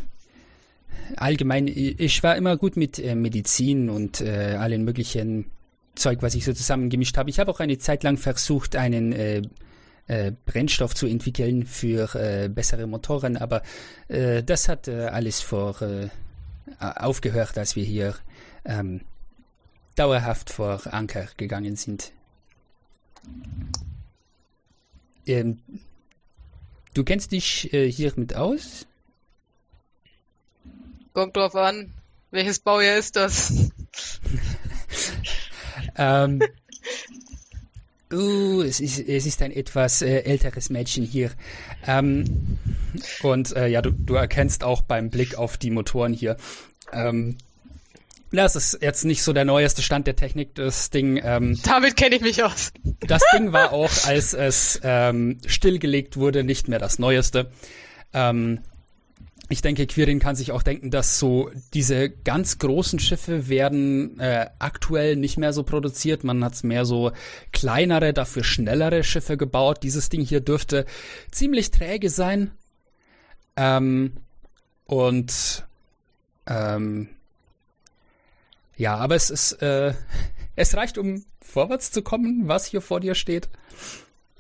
allgemein, 1.17 1.69
ich 1.69 2.23
war 2.23 2.37
immer 2.37 2.57
gut 2.57 2.77
mit 2.77 2.99
äh, 2.99 3.15
Medizin 3.15 3.91
und 3.91 4.21
äh, 4.21 4.57
allen 4.59 4.85
möglichen 4.85 5.51
Zeug, 5.95 6.23
was 6.23 6.35
ich 6.35 6.45
so 6.45 6.53
zusammengemischt 6.53 7.17
habe. 7.17 7.31
Ich 7.31 7.39
habe 7.39 7.51
auch 7.51 7.61
eine 7.61 7.79
Zeit 7.79 8.03
lang 8.03 8.17
versucht, 8.17 8.77
einen 8.77 9.13
äh, 9.13 9.43
äh, 10.07 10.33
Brennstoff 10.47 10.95
zu 10.95 11.07
entwickeln 11.07 11.65
für 11.67 12.15
äh, 12.15 12.49
bessere 12.49 12.87
Motoren, 12.87 13.37
aber 13.37 13.63
äh, 14.09 14.43
das 14.43 14.69
hat 14.69 14.89
äh, 14.89 15.07
alles 15.07 15.41
vor 15.41 15.81
äh, 15.83 16.09
aufgehört, 16.79 17.57
als 17.59 17.77
wir 17.77 17.85
hier 17.85 18.15
ähm, 18.65 19.03
dauerhaft 19.97 20.51
vor 20.51 20.81
Anker 20.93 21.29
gegangen 21.37 21.77
sind. 21.77 22.13
Ähm, 25.27 25.59
du 26.95 27.05
kennst 27.05 27.33
dich 27.33 27.73
äh, 27.73 27.91
hier 27.91 28.13
mit 28.17 28.35
aus? 28.35 28.87
Kommt 31.13 31.37
drauf 31.37 31.55
an. 31.55 31.93
Welches 32.31 32.59
Baujahr 32.59 32.99
ist 32.99 33.15
das? 33.15 33.53
ähm, 35.97 36.43
uh, 38.13 38.63
es 38.63 38.81
ist, 38.81 38.99
es 38.99 39.27
ist 39.27 39.43
ein 39.43 39.53
etwas 39.53 40.03
äh, 40.03 40.21
älteres 40.21 40.71
Mädchen 40.71 41.05
hier. 41.05 41.31
Ähm, 41.87 42.59
und 43.23 43.55
äh, 43.55 43.69
ja, 43.69 43.83
du, 43.83 43.93
du 43.93 44.15
erkennst 44.15 44.65
auch 44.65 44.83
beim 44.83 45.11
Blick 45.11 45.37
auf 45.37 45.57
die 45.57 45.71
Motoren 45.71 46.13
hier. 46.13 46.37
Ähm, 46.93 47.37
das 48.37 48.57
ist 48.57 48.79
jetzt 48.81 49.05
nicht 49.05 49.23
so 49.23 49.33
der 49.33 49.45
neueste 49.45 49.83
Stand 49.83 50.07
der 50.07 50.17
Technik, 50.17 50.55
das 50.55 50.91
Ding. 50.91 51.21
Ähm, 51.23 51.59
Damit 51.65 51.97
kenne 51.97 52.17
ich 52.17 52.23
mich 52.23 52.43
aus. 52.43 52.73
Das 53.07 53.23
Ding 53.35 53.53
war 53.53 53.73
auch, 53.73 53.91
als 54.07 54.35
es 54.35 54.81
ähm, 54.83 55.39
stillgelegt 55.47 56.17
wurde, 56.17 56.45
nicht 56.45 56.69
mehr 56.69 56.79
das 56.79 56.99
Neueste. 56.99 57.51
Ähm, 58.13 58.61
ich 59.51 59.61
denke, 59.61 59.87
Quirin 59.87 60.21
kann 60.21 60.37
sich 60.37 60.53
auch 60.53 60.63
denken, 60.63 60.91
dass 60.91 61.19
so 61.19 61.51
diese 61.75 62.09
ganz 62.09 62.59
großen 62.59 62.99
Schiffe 62.99 63.49
werden 63.49 64.19
äh, 64.19 64.47
aktuell 64.59 65.17
nicht 65.17 65.37
mehr 65.37 65.53
so 65.53 65.63
produziert. 65.65 66.25
Man 66.25 66.43
hat 66.43 66.65
mehr 66.65 66.87
so 66.87 67.13
kleinere, 67.53 68.15
dafür 68.15 68.43
schnellere 68.43 69.05
Schiffe 69.05 69.37
gebaut. 69.37 69.83
Dieses 69.83 70.09
Ding 70.09 70.23
hier 70.23 70.41
dürfte 70.41 70.87
ziemlich 71.31 71.71
träge 71.71 72.09
sein. 72.09 72.53
Ähm, 73.57 74.15
und 74.87 75.65
ähm, 76.47 77.09
ja, 78.77 78.97
aber 78.97 79.15
es 79.15 79.31
ist, 79.31 79.53
äh, 79.63 79.95
es 80.57 80.77
reicht, 80.77 80.99
um 80.99 81.25
vorwärts 81.41 81.91
zu 81.91 82.03
kommen, 82.03 82.49
was 82.49 82.67
hier 82.67 82.81
vor 82.81 83.01
dir 83.01 83.15
steht. 83.15 83.49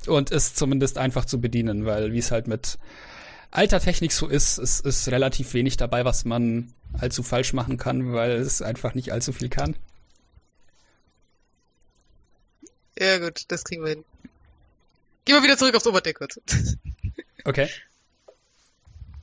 Und 0.06 0.30
es 0.30 0.54
zumindest 0.54 0.98
einfach 0.98 1.24
zu 1.24 1.40
bedienen, 1.40 1.86
weil 1.86 2.12
wie 2.12 2.18
es 2.18 2.30
halt 2.30 2.46
mit 2.46 2.78
alter 3.50 3.80
Technik 3.80 4.12
so 4.12 4.28
ist, 4.28 4.58
es 4.58 4.80
ist 4.80 5.08
relativ 5.08 5.54
wenig 5.54 5.76
dabei, 5.76 6.04
was 6.04 6.24
man 6.24 6.74
allzu 6.98 7.22
falsch 7.22 7.52
machen 7.52 7.78
kann, 7.78 8.12
weil 8.12 8.32
es 8.32 8.60
einfach 8.60 8.94
nicht 8.94 9.12
allzu 9.12 9.32
viel 9.32 9.48
kann. 9.48 9.76
Ja 12.98 13.18
gut, 13.18 13.44
das 13.48 13.64
kriegen 13.64 13.82
wir 13.82 13.90
hin. 13.90 14.04
Gehen 15.24 15.36
wir 15.36 15.42
wieder 15.42 15.56
zurück 15.56 15.74
aufs 15.74 15.86
Oberdeck 15.86 16.18
kurz. 16.18 16.38
Okay. 17.44 17.68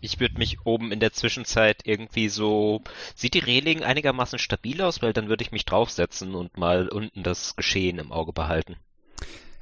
Ich 0.01 0.19
würde 0.19 0.37
mich 0.37 0.65
oben 0.65 0.91
in 0.91 0.99
der 0.99 1.13
Zwischenzeit 1.13 1.81
irgendwie 1.85 2.27
so. 2.27 2.81
Sieht 3.15 3.35
die 3.35 3.39
Reling 3.39 3.83
einigermaßen 3.83 4.39
stabil 4.39 4.81
aus, 4.81 5.01
weil 5.01 5.13
dann 5.13 5.29
würde 5.29 5.43
ich 5.43 5.51
mich 5.51 5.65
draufsetzen 5.65 6.35
und 6.35 6.57
mal 6.57 6.89
unten 6.89 7.23
das 7.23 7.55
Geschehen 7.55 7.99
im 7.99 8.11
Auge 8.11 8.33
behalten. 8.33 8.75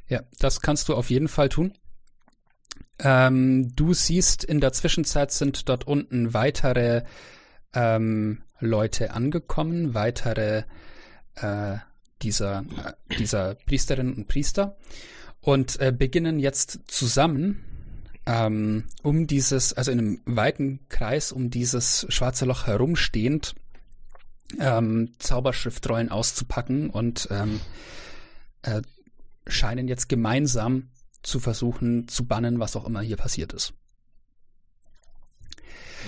Ja, 0.08 0.22
das 0.40 0.62
kannst 0.62 0.90
du 0.90 0.96
auf 0.96 1.10
jeden 1.10 1.28
Fall 1.28 1.50
tun. 1.50 1.74
Ähm, 3.00 3.76
du 3.76 3.94
siehst, 3.94 4.44
in 4.44 4.60
der 4.60 4.74
Zwischenzeit 4.74 5.32
sind 5.32 5.70
dort 5.70 5.86
unten 5.86 6.34
weitere 6.34 7.04
ähm, 7.74 8.42
Leute 8.60 9.12
angekommen, 9.12 9.94
weitere 9.94 10.64
äh, 11.36 11.78
dieser, 12.22 12.60
äh, 12.60 13.16
dieser 13.18 13.56
Priesterinnen 13.56 14.14
und 14.16 14.28
Priester 14.28 14.78
und 15.42 15.80
äh, 15.80 15.92
beginnen 15.92 16.40
jetzt 16.40 16.80
zusammen 16.88 17.64
ähm, 18.26 18.86
um 19.02 19.28
dieses, 19.28 19.74
also 19.74 19.92
in 19.92 20.00
einem 20.00 20.22
weiten 20.26 20.80
Kreis 20.90 21.32
um 21.32 21.50
dieses 21.50 22.06
schwarze 22.10 22.46
Loch 22.46 22.68
herumstehend, 22.68 23.56
ähm, 24.60 25.14
Zauberschriftrollen 25.20 26.10
auszupacken 26.10 26.90
und 26.90 27.28
ähm, 27.32 27.60
äh, 28.64 28.82
scheinen 29.48 29.88
jetzt 29.88 30.10
gemeinsam 30.10 30.90
zu 31.22 31.40
versuchen 31.40 32.08
zu 32.08 32.26
bannen, 32.26 32.60
was 32.60 32.76
auch 32.76 32.86
immer 32.86 33.02
hier 33.02 33.18
passiert 33.18 33.54
ist. 33.54 33.74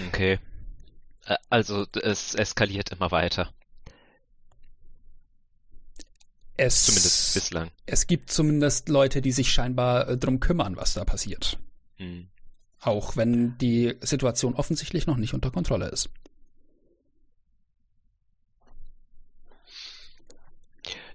Okay. 0.07 0.39
Also 1.49 1.85
es 2.01 2.33
eskaliert 2.33 2.91
immer 2.91 3.11
weiter. 3.11 3.53
Es, 6.57 6.85
zumindest 6.85 7.33
bislang. 7.33 7.71
Es 7.85 8.07
gibt 8.07 8.31
zumindest 8.31 8.89
Leute, 8.89 9.21
die 9.21 9.31
sich 9.31 9.51
scheinbar 9.51 10.07
äh, 10.07 10.17
drum 10.17 10.39
kümmern, 10.39 10.75
was 10.75 10.93
da 10.93 11.05
passiert. 11.05 11.57
Hm. 12.01 12.27
Auch 12.79 13.15
wenn 13.15 13.57
die 13.59 13.95
Situation 14.01 14.55
offensichtlich 14.55 15.05
noch 15.05 15.17
nicht 15.17 15.35
unter 15.35 15.51
Kontrolle 15.51 15.87
ist. 15.89 16.09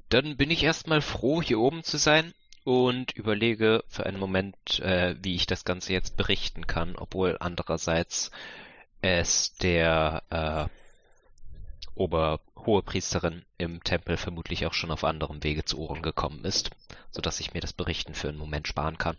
Dann 0.09 0.37
bin 0.37 0.53
ich 0.53 0.63
erstmal 0.63 1.01
froh, 1.01 1.43
hier 1.43 1.59
oben 1.59 1.83
zu 1.83 1.97
sein 1.99 2.33
und 2.63 3.11
überlege 3.13 3.83
für 3.89 4.07
einen 4.07 4.21
Moment, 4.21 4.79
äh, 4.79 5.17
wie 5.21 5.35
ich 5.35 5.47
das 5.47 5.65
Ganze 5.65 5.93
jetzt 5.93 6.17
berichten 6.17 6.69
kann, 6.69 6.95
obwohl 6.95 7.37
andererseits 7.41 8.31
es 9.03 9.55
der 9.57 10.23
äh, 10.31 10.69
Oberhohepriesterin 11.97 13.45
im 13.59 13.83
Tempel 13.83 14.17
vermutlich 14.17 14.67
auch 14.67 14.75
schon 14.75 14.93
auf 14.93 15.03
anderem 15.03 15.43
Wege 15.43 15.65
zu 15.65 15.79
Ohren 15.79 16.03
gekommen 16.03 16.45
ist, 16.45 16.71
so 17.11 17.21
dass 17.21 17.41
ich 17.41 17.55
mir 17.55 17.61
das 17.61 17.73
Berichten 17.73 18.15
für 18.15 18.29
einen 18.29 18.39
Moment 18.39 18.69
sparen 18.69 18.99
kann. 18.99 19.17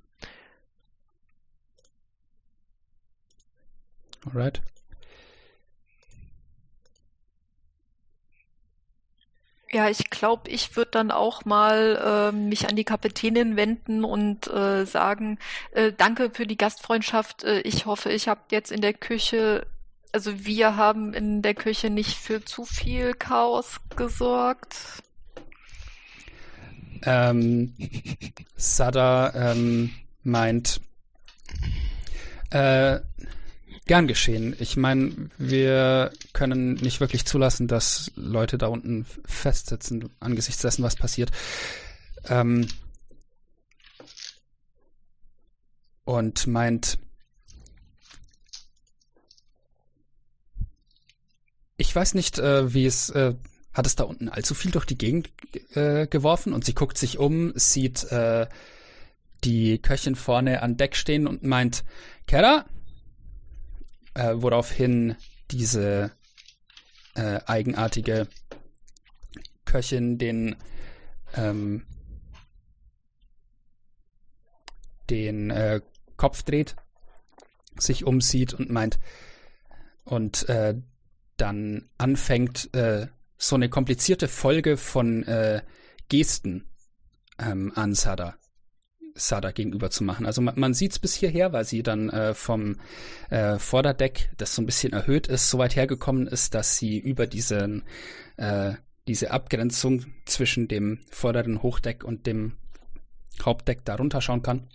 Alright. 4.25 4.61
Ja, 9.71 9.89
ich 9.89 10.09
glaube, 10.09 10.49
ich 10.49 10.77
würde 10.77 10.91
dann 10.91 11.11
auch 11.11 11.43
mal 11.43 12.31
äh, 12.31 12.35
mich 12.35 12.69
an 12.69 12.77
die 12.77 12.85
Kapitänin 12.85 13.57
wenden 13.57 14.05
und 14.05 14.47
äh, 14.47 14.85
sagen, 14.85 15.39
äh, 15.71 15.91
danke 15.91 16.31
für 16.31 16.47
die 16.47 16.55
Gastfreundschaft. 16.55 17.43
Äh, 17.43 17.59
ich 17.61 17.85
hoffe, 17.85 18.09
ich 18.11 18.29
habe 18.29 18.41
jetzt 18.51 18.71
in 18.71 18.79
der 18.79 18.93
Küche, 18.93 19.67
also 20.13 20.45
wir 20.45 20.77
haben 20.77 21.13
in 21.13 21.41
der 21.41 21.53
Küche 21.53 21.89
nicht 21.89 22.17
für 22.17 22.45
zu 22.45 22.63
viel 22.63 23.13
Chaos 23.13 23.81
gesorgt. 23.97 24.77
Ähm, 27.03 27.73
Sada 28.55 29.51
ähm, 29.51 29.91
meint, 30.23 30.79
äh, 32.51 32.99
Gern 33.87 34.07
geschehen. 34.07 34.55
Ich 34.59 34.77
meine, 34.77 35.29
wir 35.37 36.11
können 36.33 36.75
nicht 36.75 36.99
wirklich 36.99 37.25
zulassen, 37.25 37.67
dass 37.67 38.11
Leute 38.15 38.57
da 38.57 38.67
unten 38.67 39.05
festsitzen 39.25 40.09
angesichts 40.19 40.61
dessen, 40.61 40.83
was 40.83 40.95
passiert. 40.95 41.31
Ähm 42.27 42.67
und 46.03 46.47
meint, 46.47 46.99
ich 51.75 51.95
weiß 51.95 52.13
nicht, 52.13 52.39
äh, 52.39 52.73
wie 52.73 52.85
es, 52.85 53.09
äh, 53.09 53.35
hat 53.73 53.85
es 53.85 53.95
da 53.95 54.05
unten 54.05 54.29
allzu 54.29 54.55
viel 54.55 54.71
durch 54.71 54.85
die 54.85 54.97
Gegend 54.97 55.29
äh, 55.75 56.07
geworfen 56.07 56.53
und 56.53 56.65
sie 56.65 56.73
guckt 56.73 56.97
sich 56.97 57.19
um, 57.19 57.51
sieht 57.55 58.05
äh, 58.11 58.47
die 59.43 59.79
Köchin 59.79 60.15
vorne 60.15 60.61
an 60.63 60.77
Deck 60.77 60.95
stehen 60.95 61.27
und 61.27 61.43
meint, 61.43 61.83
Kera, 62.25 62.65
äh, 64.17 64.33
woraufhin 64.41 65.15
diese 65.51 66.11
äh, 67.15 67.39
eigenartige 67.45 68.27
Köchin 69.65 70.17
den 70.17 70.55
ähm, 71.35 71.85
den 75.09 75.51
äh, 75.51 75.81
Kopf 76.17 76.43
dreht, 76.43 76.75
sich 77.77 78.03
umsieht 78.03 78.53
und 78.53 78.69
meint 78.69 78.99
und 80.03 80.49
äh, 80.49 80.75
dann 81.37 81.89
anfängt 81.97 82.73
äh, 82.73 83.07
so 83.37 83.55
eine 83.55 83.69
komplizierte 83.69 84.27
Folge 84.27 84.77
von 84.77 85.23
äh, 85.23 85.61
Gesten 86.09 86.65
ähm, 87.37 87.71
an 87.75 87.93
Sada 87.93 88.35
Sada 89.17 89.51
gegenüber 89.51 89.89
zu 89.89 90.03
machen. 90.03 90.25
Also 90.25 90.41
man, 90.41 90.59
man 90.59 90.73
sieht 90.73 90.91
es 90.91 90.99
bis 90.99 91.13
hierher, 91.13 91.53
weil 91.53 91.65
sie 91.65 91.83
dann 91.83 92.09
äh, 92.09 92.33
vom 92.33 92.77
äh, 93.29 93.57
Vorderdeck, 93.57 94.29
das 94.37 94.55
so 94.55 94.61
ein 94.61 94.65
bisschen 94.65 94.93
erhöht 94.93 95.27
ist, 95.27 95.49
so 95.49 95.57
weit 95.57 95.75
hergekommen 95.75 96.27
ist, 96.27 96.53
dass 96.53 96.77
sie 96.77 96.97
über 96.97 97.27
diesen, 97.27 97.83
äh, 98.37 98.73
diese 99.07 99.31
Abgrenzung 99.31 100.05
zwischen 100.25 100.67
dem 100.67 100.99
vorderen 101.09 101.61
Hochdeck 101.63 102.03
und 102.03 102.27
dem 102.27 102.57
Hauptdeck 103.43 103.85
da 103.85 103.95
runterschauen 103.95 104.41
kann. 104.41 104.67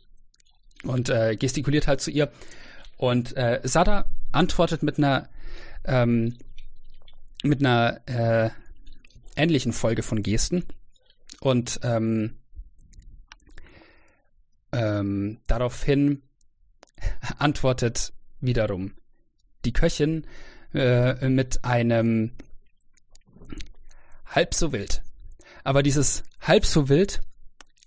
Und 0.84 1.08
äh, 1.08 1.36
gestikuliert 1.36 1.86
halt 1.86 2.00
zu 2.00 2.10
ihr. 2.10 2.30
Und 2.96 3.36
äh, 3.36 3.60
Sada 3.62 4.06
antwortet 4.32 4.82
mit 4.82 4.98
einer 4.98 5.28
ähm, 5.84 6.36
mit 7.42 7.60
einer 7.60 8.00
äh, 8.06 8.50
ähnlichen 9.36 9.72
Folge 9.72 10.02
von 10.02 10.22
Gesten. 10.22 10.64
Und 11.40 11.80
ähm, 11.82 12.38
ähm, 14.72 15.38
daraufhin 15.46 16.22
antwortet 17.38 18.12
wiederum 18.40 18.94
die 19.64 19.72
Köchin 19.72 20.26
äh, 20.74 21.28
mit 21.28 21.64
einem 21.64 22.32
halb 24.26 24.54
so 24.54 24.72
wild. 24.72 25.02
Aber 25.64 25.82
dieses 25.82 26.24
halb 26.40 26.66
so 26.66 26.88
wild 26.88 27.22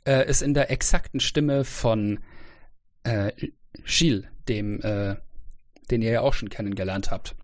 äh, 0.06 0.28
ist 0.30 0.41
in 0.41 0.54
der 0.54 0.71
exakten 0.71 1.19
Stimme 1.19 1.65
von 1.65 2.19
äh, 3.04 3.32
Gilles, 3.84 4.26
dem, 4.48 4.82
äh, 4.82 5.15
den 5.91 6.02
ihr 6.02 6.12
ja 6.12 6.21
auch 6.21 6.34
schon 6.34 6.50
kennengelernt 6.50 7.12
habt. 7.12 7.36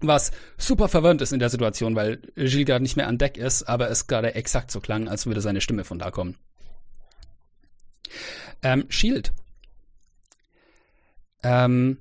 Was 0.00 0.30
super 0.56 0.88
verwirrend 0.88 1.22
ist 1.22 1.32
in 1.32 1.40
der 1.40 1.50
Situation, 1.50 1.96
weil 1.96 2.18
Gilles 2.34 2.66
gerade 2.66 2.82
nicht 2.82 2.96
mehr 2.96 3.08
an 3.08 3.18
Deck 3.18 3.36
ist, 3.36 3.64
aber 3.64 3.90
es 3.90 4.06
gerade 4.06 4.34
exakt 4.34 4.70
so 4.70 4.80
klang, 4.80 5.08
als 5.08 5.26
würde 5.26 5.40
seine 5.40 5.60
Stimme 5.60 5.84
von 5.84 5.98
da 5.98 6.10
kommen. 6.10 6.36
Ähm, 8.62 8.86
Shield. 8.88 9.32
Ähm, 11.42 11.98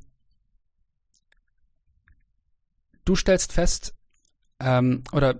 du 3.06 3.16
stellst 3.16 3.54
fest, 3.54 3.94
ähm, 4.60 5.04
oder 5.12 5.40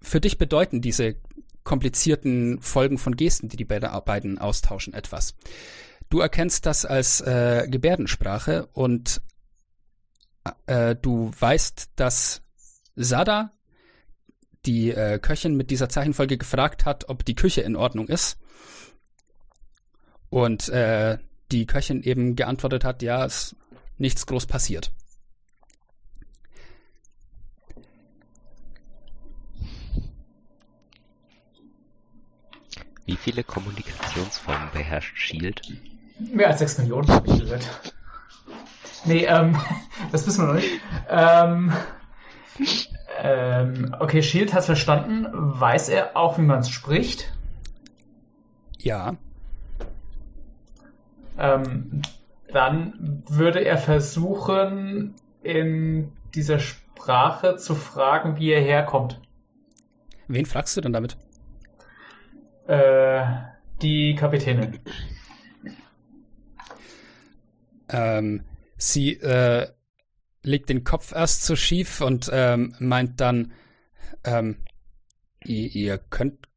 für 0.00 0.20
dich 0.20 0.38
bedeuten 0.38 0.80
diese 0.80 1.16
komplizierten 1.64 2.60
Folgen 2.60 2.98
von 2.98 3.16
Gesten, 3.16 3.48
die 3.48 3.56
die 3.56 3.64
beiden 3.64 4.38
austauschen, 4.38 4.94
etwas. 4.94 5.34
Du 6.08 6.20
erkennst 6.20 6.66
das 6.66 6.84
als 6.84 7.20
äh, 7.20 7.68
Gebärdensprache 7.70 8.66
und 8.72 9.22
äh, 10.66 10.96
du 10.96 11.30
weißt, 11.38 11.90
dass 11.96 12.42
Sada 12.96 13.52
die 14.66 14.90
äh, 14.90 15.18
Köchin 15.18 15.56
mit 15.56 15.70
dieser 15.70 15.88
Zeichenfolge 15.88 16.38
gefragt 16.38 16.84
hat, 16.84 17.08
ob 17.08 17.24
die 17.24 17.34
Küche 17.34 17.62
in 17.62 17.76
Ordnung 17.76 18.08
ist. 18.08 18.38
Und 20.32 20.70
äh, 20.70 21.18
die 21.50 21.66
Köchin 21.66 22.02
eben 22.02 22.36
geantwortet 22.36 22.84
hat, 22.84 23.02
ja, 23.02 23.22
ist 23.26 23.54
nichts 23.98 24.24
groß 24.24 24.46
passiert. 24.46 24.90
Wie 33.04 33.16
viele 33.16 33.44
Kommunikationsformen 33.44 34.70
beherrscht 34.72 35.18
Shield? 35.18 35.60
Mehr 36.18 36.48
als 36.48 36.60
6 36.60 36.78
Millionen, 36.78 37.08
habe 37.08 37.28
ich 37.28 37.38
gehört. 37.38 37.92
Nee, 39.04 39.26
ähm, 39.26 39.60
das 40.12 40.26
wissen 40.26 40.46
wir 40.46 40.54
noch 40.54 40.54
nicht. 40.54 40.80
Ähm, 41.10 41.74
ähm, 43.18 43.94
okay, 44.00 44.22
Shield 44.22 44.54
hat 44.54 44.64
verstanden. 44.64 45.26
Weiß 45.30 45.90
er 45.90 46.16
auch, 46.16 46.38
wie 46.38 46.42
man 46.42 46.60
es 46.60 46.70
spricht? 46.70 47.30
Ja. 48.78 49.18
Ähm, 51.38 52.02
dann 52.52 53.22
würde 53.28 53.64
er 53.64 53.78
versuchen, 53.78 55.14
in 55.42 56.12
dieser 56.34 56.58
Sprache 56.58 57.56
zu 57.56 57.74
fragen, 57.74 58.36
wie 58.38 58.50
er 58.50 58.60
herkommt. 58.60 59.20
Wen 60.28 60.46
fragst 60.46 60.76
du 60.76 60.80
denn 60.80 60.92
damit? 60.92 61.16
Äh, 62.66 63.24
die 63.80 64.14
Kapitänin. 64.14 64.78
Ähm, 67.88 68.44
sie 68.76 69.14
äh, 69.14 69.68
legt 70.42 70.68
den 70.68 70.84
Kopf 70.84 71.12
erst 71.12 71.44
so 71.44 71.56
schief 71.56 72.00
und 72.00 72.30
ähm, 72.32 72.74
meint 72.78 73.20
dann, 73.20 73.52
ähm, 74.24 74.56
ihr, 75.44 75.74
ihr, 75.74 75.98
könnt 75.98 76.48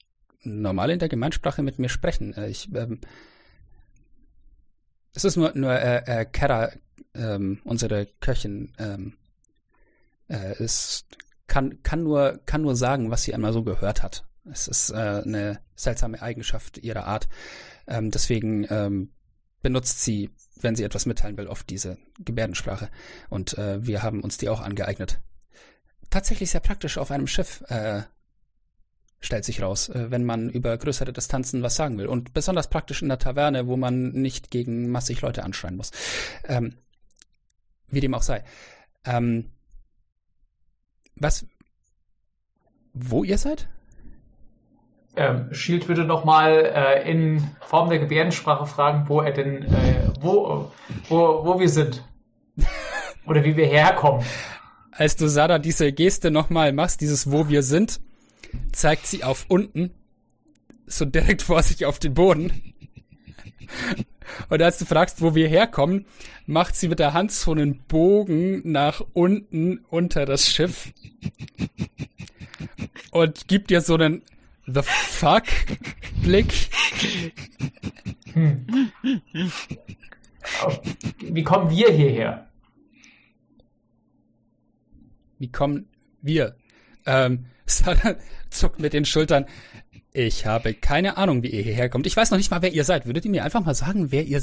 normal 0.43 0.91
in 0.91 0.99
der 0.99 1.09
Gemeinsprache 1.09 1.63
mit 1.63 1.79
mir 1.79 1.89
sprechen. 1.89 2.33
Äh, 2.33 2.49
ich, 2.49 2.73
ähm, 2.73 3.01
es 5.15 5.23
ist 5.23 5.37
nur, 5.37 5.53
nur 5.55 5.73
äh, 5.73 6.21
äh, 6.21 6.25
Kara, 6.25 6.71
ähm, 7.13 7.61
unsere 7.63 8.07
Köchin, 8.19 8.73
ähm, 8.77 9.13
äh, 10.29 10.61
ist, 10.61 11.05
kann, 11.47 11.81
kann, 11.83 12.03
nur, 12.03 12.39
kann 12.45 12.61
nur 12.61 12.75
sagen, 12.75 13.09
was 13.11 13.23
sie 13.23 13.33
einmal 13.33 13.53
so 13.53 13.63
gehört 13.63 14.03
hat. 14.03 14.25
Es 14.51 14.67
ist 14.67 14.91
äh, 14.91 14.95
eine 14.95 15.59
seltsame 15.75 16.21
Eigenschaft 16.21 16.77
ihrer 16.79 17.05
Art. 17.05 17.27
Ähm, 17.87 18.11
deswegen 18.11 18.67
ähm, 18.69 19.11
benutzt 19.61 20.03
sie, 20.03 20.29
wenn 20.59 20.75
sie 20.75 20.83
etwas 20.83 21.05
mitteilen 21.05 21.37
will, 21.37 21.47
oft 21.47 21.69
diese 21.69 21.97
Gebärdensprache. 22.19 22.89
Und 23.29 23.57
äh, 23.57 23.85
wir 23.85 24.03
haben 24.03 24.21
uns 24.21 24.37
die 24.37 24.49
auch 24.49 24.61
angeeignet. 24.61 25.19
Tatsächlich 26.09 26.51
sehr 26.51 26.61
praktisch 26.61 26.97
auf 26.97 27.09
einem 27.09 27.27
Schiff, 27.27 27.63
äh, 27.69 28.03
stellt 29.25 29.45
sich 29.45 29.61
raus, 29.61 29.89
äh, 29.89 30.11
wenn 30.11 30.23
man 30.23 30.49
über 30.49 30.77
größere 30.77 31.11
Distanzen 31.11 31.63
was 31.63 31.75
sagen 31.75 31.97
will. 31.97 32.07
Und 32.07 32.33
besonders 32.33 32.69
praktisch 32.69 33.01
in 33.01 33.09
der 33.09 33.19
Taverne, 33.19 33.67
wo 33.67 33.77
man 33.77 34.11
nicht 34.11 34.51
gegen 34.51 34.89
massig 34.89 35.21
Leute 35.21 35.43
anschreien 35.43 35.75
muss. 35.75 35.91
Ähm, 36.47 36.75
wie 37.89 37.99
dem 37.99 38.13
auch 38.13 38.21
sei. 38.21 38.43
Ähm, 39.05 39.51
was, 41.15 41.45
wo 42.93 43.23
ihr 43.23 43.37
seid? 43.37 43.67
Ähm, 45.17 45.53
Shield 45.53 45.87
würde 45.87 46.03
nochmal 46.03 46.71
äh, 46.75 47.09
in 47.09 47.41
Form 47.61 47.89
der 47.89 47.99
Gebärdensprache 47.99 48.65
fragen, 48.65 49.07
wo 49.07 49.21
er 49.21 49.31
denn, 49.31 49.63
äh, 49.63 50.09
wo, 50.19 50.71
wo, 51.07 51.45
wo 51.45 51.59
wir 51.59 51.69
sind. 51.69 52.03
Oder 53.25 53.43
wie 53.43 53.55
wir 53.55 53.65
herkommen. 53.65 54.25
Als 54.91 55.15
du 55.15 55.27
Sada 55.27 55.57
diese 55.57 55.91
Geste 55.91 56.31
nochmal 56.31 56.73
machst, 56.73 57.01
dieses 57.01 57.31
wo 57.31 57.49
wir 57.49 57.63
sind, 57.63 58.01
zeigt 58.71 59.07
sie 59.07 59.23
auf 59.23 59.45
unten, 59.47 59.91
so 60.85 61.05
direkt 61.05 61.41
vor 61.41 61.61
sich 61.63 61.85
auf 61.85 61.99
den 61.99 62.13
Boden. 62.13 62.51
Und 64.49 64.61
als 64.61 64.77
du 64.77 64.85
fragst, 64.85 65.21
wo 65.21 65.35
wir 65.35 65.47
herkommen, 65.47 66.05
macht 66.45 66.75
sie 66.75 66.87
mit 66.87 66.99
der 66.99 67.13
Hand 67.13 67.31
so 67.31 67.51
einen 67.51 67.79
Bogen 67.79 68.61
nach 68.71 69.01
unten 69.13 69.79
unter 69.89 70.25
das 70.25 70.49
Schiff 70.49 70.93
und 73.11 73.47
gibt 73.47 73.69
dir 73.69 73.81
so 73.81 73.95
einen 73.95 74.21
The 74.67 74.81
fuck 74.83 75.43
Blick. 76.23 76.51
Hm. 78.33 78.65
Wie 81.21 81.43
kommen 81.43 81.69
wir 81.69 81.91
hierher? 81.91 82.49
Wie 85.37 85.51
kommen 85.51 85.87
wir? 86.21 86.55
Ähm, 87.05 87.45
zuckt 88.57 88.79
mit 88.79 88.93
den 88.93 89.05
Schultern. 89.05 89.45
Ich 90.13 90.45
habe 90.45 90.73
keine 90.73 91.17
Ahnung, 91.17 91.43
wie 91.43 91.49
ihr 91.49 91.61
hierher 91.61 91.89
kommt. 91.89 92.07
Ich 92.07 92.15
weiß 92.15 92.31
noch 92.31 92.37
nicht 92.37 92.51
mal, 92.51 92.61
wer 92.61 92.71
ihr 92.71 92.83
seid. 92.83 93.05
Würdet 93.05 93.25
ihr 93.25 93.31
mir 93.31 93.43
einfach 93.43 93.63
mal 93.65 93.75
sagen, 93.75 94.11
wer 94.11 94.23
ihr 94.23 94.41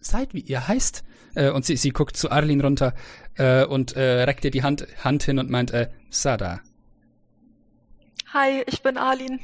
seid, 0.00 0.34
wie 0.34 0.40
ihr 0.40 0.66
heißt? 0.66 1.04
Äh, 1.34 1.50
und 1.50 1.64
sie, 1.64 1.76
sie 1.76 1.90
guckt 1.90 2.16
zu 2.16 2.30
Arlin 2.30 2.60
runter 2.60 2.94
äh, 3.36 3.64
und 3.64 3.96
äh, 3.96 4.22
reckt 4.24 4.44
ihr 4.44 4.50
die 4.50 4.62
Hand, 4.62 4.86
Hand 5.02 5.22
hin 5.22 5.38
und 5.38 5.50
meint, 5.50 5.70
äh, 5.70 5.88
Sada. 6.10 6.60
Hi, 8.32 8.62
ich 8.66 8.82
bin 8.82 8.96
Arlin. 8.96 9.40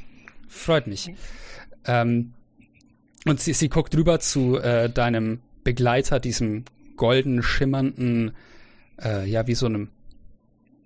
Freut 0.47 0.87
mich. 0.87 1.11
Ähm, 1.85 2.33
und 3.25 3.39
sie, 3.39 3.53
sie 3.53 3.69
guckt 3.69 3.95
rüber 3.95 4.19
zu 4.19 4.57
äh, 4.57 4.89
deinem 4.89 5.41
Begleiter, 5.63 6.19
diesem 6.19 6.65
golden 6.95 7.43
schimmernden, 7.43 8.31
äh, 9.01 9.29
ja, 9.29 9.47
wie 9.47 9.55
so 9.55 9.67
einem, 9.67 9.89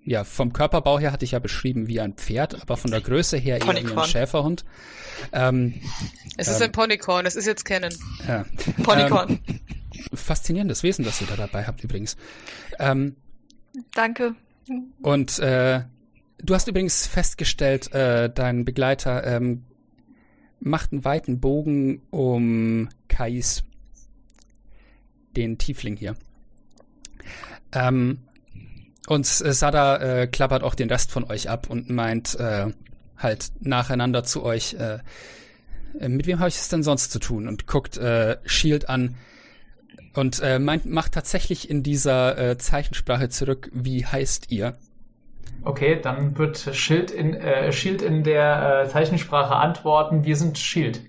ja, 0.04 0.24
vom 0.24 0.52
Körperbau 0.52 0.98
her 0.98 1.12
hatte 1.12 1.24
ich 1.24 1.32
ja 1.32 1.38
beschrieben 1.38 1.88
wie 1.88 2.00
ein 2.00 2.14
Pferd, 2.14 2.60
aber 2.60 2.76
von 2.76 2.90
der 2.90 3.00
Größe 3.00 3.36
her 3.36 3.58
eher 3.60 3.74
wie 3.74 3.96
ein 3.96 4.04
Schäferhund. 4.04 4.64
Ähm, 5.32 5.74
es 6.36 6.48
ist 6.48 6.60
ähm, 6.60 6.64
ein 6.64 6.72
Ponycorn, 6.72 7.26
es 7.26 7.36
ist 7.36 7.46
jetzt 7.46 7.64
Canon. 7.64 7.92
Ja. 8.28 8.44
Ponycorn. 8.82 9.40
Ähm, 9.46 9.60
faszinierendes 10.12 10.82
Wesen, 10.82 11.04
das 11.04 11.20
ihr 11.20 11.26
da 11.26 11.36
dabei 11.36 11.64
habt 11.64 11.82
übrigens. 11.82 12.16
Ähm, 12.78 13.16
Danke. 13.92 14.34
Und 15.02 15.38
äh, 15.40 15.82
Du 16.44 16.54
hast 16.54 16.68
übrigens 16.68 17.06
festgestellt, 17.06 17.92
äh, 17.94 18.28
dein 18.28 18.66
Begleiter 18.66 19.26
ähm, 19.26 19.64
macht 20.60 20.92
einen 20.92 21.02
weiten 21.02 21.40
Bogen 21.40 22.02
um 22.10 22.90
Kais, 23.08 23.64
den 25.36 25.56
Tiefling 25.56 25.96
hier. 25.96 26.16
Ähm, 27.72 28.18
und 29.06 29.26
Sada 29.26 29.96
äh, 29.96 30.26
klappert 30.26 30.62
auch 30.62 30.74
den 30.74 30.88
Rest 30.90 31.12
von 31.12 31.24
euch 31.24 31.50
ab 31.50 31.68
und 31.68 31.90
meint 31.90 32.38
äh, 32.38 32.72
halt 33.18 33.52
nacheinander 33.60 34.24
zu 34.24 34.42
euch, 34.42 34.74
äh, 34.74 34.98
äh, 36.00 36.08
mit 36.08 36.26
wem 36.26 36.38
habe 36.38 36.48
ich 36.48 36.56
es 36.56 36.68
denn 36.68 36.82
sonst 36.82 37.12
zu 37.12 37.18
tun? 37.18 37.48
Und 37.48 37.66
guckt 37.66 37.96
äh, 37.96 38.38
Shield 38.44 38.88
an 38.88 39.16
und 40.14 40.40
äh, 40.40 40.58
meint, 40.58 40.86
macht 40.86 41.12
tatsächlich 41.12 41.68
in 41.68 41.82
dieser 41.82 42.38
äh, 42.38 42.58
Zeichensprache 42.58 43.28
zurück, 43.28 43.70
wie 43.72 44.06
heißt 44.06 44.50
ihr? 44.50 44.76
Okay, 45.62 46.00
dann 46.00 46.36
wird 46.36 46.58
Shield 46.58 47.10
in, 47.10 47.34
äh, 47.34 47.72
Shield 47.72 48.02
in 48.02 48.22
der 48.22 48.84
äh, 48.84 48.88
Zeichensprache 48.88 49.54
antworten, 49.54 50.24
wir 50.24 50.36
sind 50.36 50.58
Shield. 50.58 51.00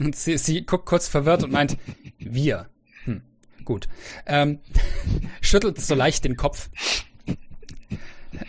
Und 0.00 0.16
sie, 0.16 0.38
sie 0.38 0.64
guckt 0.64 0.86
kurz 0.86 1.08
verwirrt 1.08 1.44
und 1.44 1.52
meint, 1.52 1.76
wir. 2.18 2.66
Gut. 3.64 3.88
Ähm, 4.26 4.60
schüttelt 5.40 5.80
so 5.80 5.94
leicht 5.94 6.24
den 6.24 6.36
Kopf. 6.36 6.70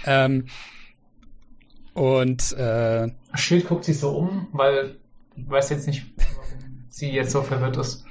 Ähm, 0.06 0.48
und 1.94 2.54
äh, 2.54 3.10
Shield 3.36 3.68
guckt 3.68 3.86
sich 3.86 4.00
so 4.00 4.18
um, 4.18 4.48
weil 4.52 4.98
weiß 5.36 5.70
jetzt 5.70 5.88
nicht, 5.88 6.06
warum 6.18 6.86
sie 6.90 7.12
jetzt 7.12 7.32
so 7.32 7.42
verwirrt 7.42 7.78
ist. 7.78 8.06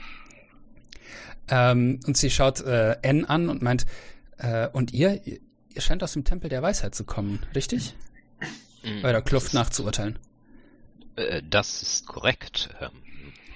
Ähm, 1.48 2.00
und 2.07 2.16
sie 2.16 2.30
schaut 2.30 2.61
äh, 2.61 2.96
N 3.03 3.24
an 3.24 3.48
und 3.48 3.62
meint, 3.62 3.86
äh, 4.38 4.68
und 4.68 4.92
ihr, 4.92 5.20
ihr 5.26 5.40
scheint 5.80 6.03
aus 6.03 6.12
dem 6.12 6.24
Tempel 6.24 6.48
der 6.48 6.62
Weisheit 6.62 6.94
zu 6.94 7.05
kommen, 7.05 7.40
richtig? 7.55 7.94
Mhm. 8.84 9.03
Bei 9.03 9.12
der 9.12 9.22
Kluft 9.22 9.55
nachzuurteilen. 9.55 10.18
Äh, 11.16 11.42
das 11.48 11.82
ist 11.82 12.07
korrekt. 12.07 12.70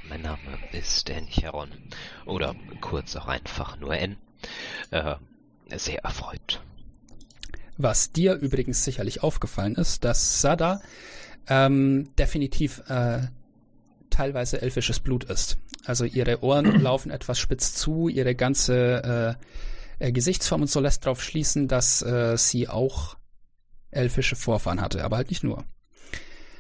Mein 0.09 0.23
Name 0.23 0.39
ist 0.73 1.11
N. 1.11 1.27
Charon. 1.29 1.71
Oder 2.27 2.55
kurz 2.81 3.17
auch 3.17 3.27
einfach 3.27 3.79
nur 3.79 3.97
N. 3.97 4.17
Äh, 4.91 5.17
sehr 5.77 6.05
erfreut. 6.05 6.63
Was 7.77 8.13
dir 8.13 8.35
übrigens 8.35 8.85
sicherlich 8.85 9.23
aufgefallen 9.23 9.75
ist, 9.75 10.05
dass 10.05 10.41
Sada 10.41 10.81
ähm, 11.49 12.15
definitiv 12.17 12.83
äh, 12.89 13.23
teilweise 14.11 14.63
elfisches 14.63 15.01
Blut 15.01 15.25
ist. 15.25 15.59
Also 15.85 16.05
ihre 16.05 16.43
Ohren 16.43 16.67
laufen 16.81 17.11
etwas 17.11 17.39
spitz 17.39 17.75
zu, 17.75 18.09
ihre 18.09 18.35
ganze 18.35 19.37
äh, 19.99 20.07
äh, 20.07 20.13
Gesichtsform 20.13 20.63
und 20.63 20.71
so 20.71 20.81
lässt 20.81 21.05
darauf 21.05 21.23
schließen, 21.23 21.69
dass 21.69 22.03
äh, 22.03 22.37
sie 22.37 22.69
auch 22.69 23.17
elfische 23.91 24.37
Vorfahren 24.37 24.81
hatte, 24.81 25.05
aber 25.05 25.17
halt 25.17 25.31
nicht 25.31 25.43
nur. 25.43 25.65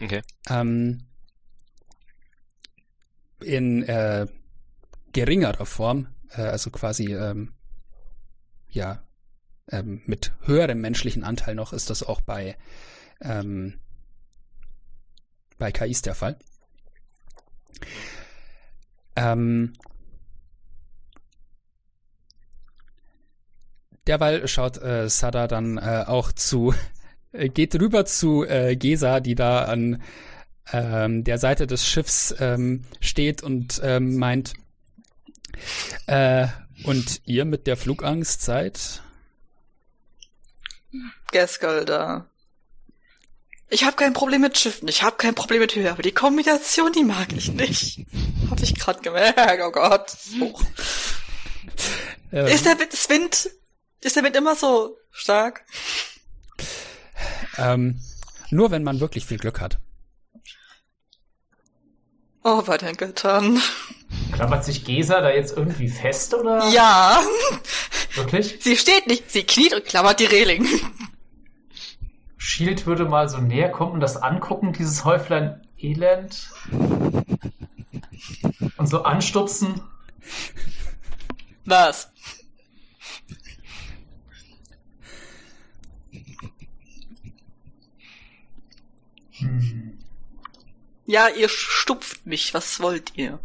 Okay. 0.00 0.22
Ähm, 0.48 1.06
in 3.40 3.82
äh, 3.82 4.26
geringerer 5.12 5.66
Form, 5.66 6.08
äh, 6.30 6.42
also 6.42 6.70
quasi 6.70 7.14
ähm, 7.14 7.52
ja 8.68 9.02
ähm, 9.68 10.02
mit 10.06 10.32
höherem 10.42 10.80
menschlichen 10.80 11.24
Anteil 11.24 11.54
noch, 11.54 11.72
ist 11.72 11.90
das 11.90 12.02
auch 12.02 12.20
bei 12.20 12.56
ähm, 13.20 13.80
bei 15.58 15.72
KIs 15.72 16.02
der 16.02 16.14
Fall. 16.14 16.38
Ähm, 19.16 19.72
derweil 24.06 24.46
schaut 24.46 24.78
äh, 24.82 25.08
Sada 25.08 25.48
dann 25.48 25.78
äh, 25.78 26.04
auch 26.06 26.32
zu, 26.32 26.74
äh, 27.32 27.48
geht 27.50 27.74
rüber 27.80 28.04
zu 28.04 28.44
äh, 28.44 28.76
Gesa, 28.76 29.20
die 29.20 29.34
da 29.34 29.64
an 29.64 30.02
ähm, 30.72 31.24
der 31.24 31.38
Seite 31.38 31.66
des 31.66 31.86
Schiffs 31.86 32.34
ähm, 32.38 32.84
steht 33.00 33.42
und 33.42 33.80
ähm, 33.82 34.16
meint, 34.16 34.54
äh, 36.06 36.48
und 36.84 37.22
ihr 37.24 37.44
mit 37.44 37.66
der 37.66 37.76
Flugangst 37.76 38.42
seid? 38.42 39.02
Gaskelder. 41.32 42.26
Ich 43.68 43.84
habe 43.84 43.96
kein 43.96 44.12
Problem 44.12 44.42
mit 44.42 44.56
Schiffen, 44.56 44.86
ich 44.88 45.02
habe 45.02 45.16
kein 45.16 45.34
Problem 45.34 45.60
mit 45.60 45.74
Höhe, 45.74 45.90
aber 45.90 46.02
die 46.02 46.12
Kombination, 46.12 46.92
die 46.92 47.02
mag 47.02 47.32
ich 47.32 47.52
nicht. 47.52 48.06
Hab 48.50 48.62
ich 48.62 48.74
gerade 48.76 49.00
gemerkt, 49.00 49.60
oh 49.64 49.72
Gott. 49.72 50.16
Hoch. 50.40 50.62
Ähm, 52.32 52.46
Ist 52.46 52.64
der 52.64 52.78
Wind, 52.78 52.92
ist 52.92 53.10
Wind, 53.10 53.50
ist 54.02 54.16
der 54.16 54.22
Wind 54.22 54.36
immer 54.36 54.54
so 54.54 54.96
stark? 55.10 55.64
ähm, 57.58 58.00
nur 58.50 58.70
wenn 58.70 58.84
man 58.84 59.00
wirklich 59.00 59.26
viel 59.26 59.38
Glück 59.38 59.60
hat. 59.60 59.78
Oh, 62.48 62.62
bei 62.62 62.78
den 62.78 62.96
Göttern. 62.96 63.60
Klammert 64.30 64.64
sich 64.64 64.84
Gesa 64.84 65.20
da 65.20 65.30
jetzt 65.30 65.56
irgendwie 65.56 65.88
fest 65.88 66.32
oder? 66.32 66.68
Ja, 66.68 67.20
Wirklich? 68.14 68.58
sie 68.60 68.76
steht 68.76 69.08
nicht, 69.08 69.32
sie 69.32 69.42
kniet 69.42 69.74
und 69.74 69.84
klammert 69.84 70.20
die 70.20 70.26
Reling. 70.26 70.64
Shield 72.36 72.86
würde 72.86 73.04
mal 73.04 73.28
so 73.28 73.38
näher 73.38 73.70
kommen 73.70 73.94
und 73.94 74.00
das 74.00 74.16
angucken, 74.16 74.72
dieses 74.72 75.04
Häuflein 75.04 75.60
Elend. 75.76 76.48
Und 78.76 78.86
so 78.86 79.02
anstupsen. 79.02 79.80
Was? 81.64 82.12
Hm. 89.32 89.85
Ja, 91.06 91.28
ihr 91.28 91.48
stupft 91.48 92.26
mich, 92.26 92.52
was 92.52 92.80
wollt 92.80 93.12
ihr? 93.16 93.38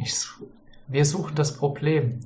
Ich 0.00 0.14
su 0.14 0.48
wir 0.90 1.04
suchen 1.04 1.34
das 1.34 1.54
Problem. 1.54 2.20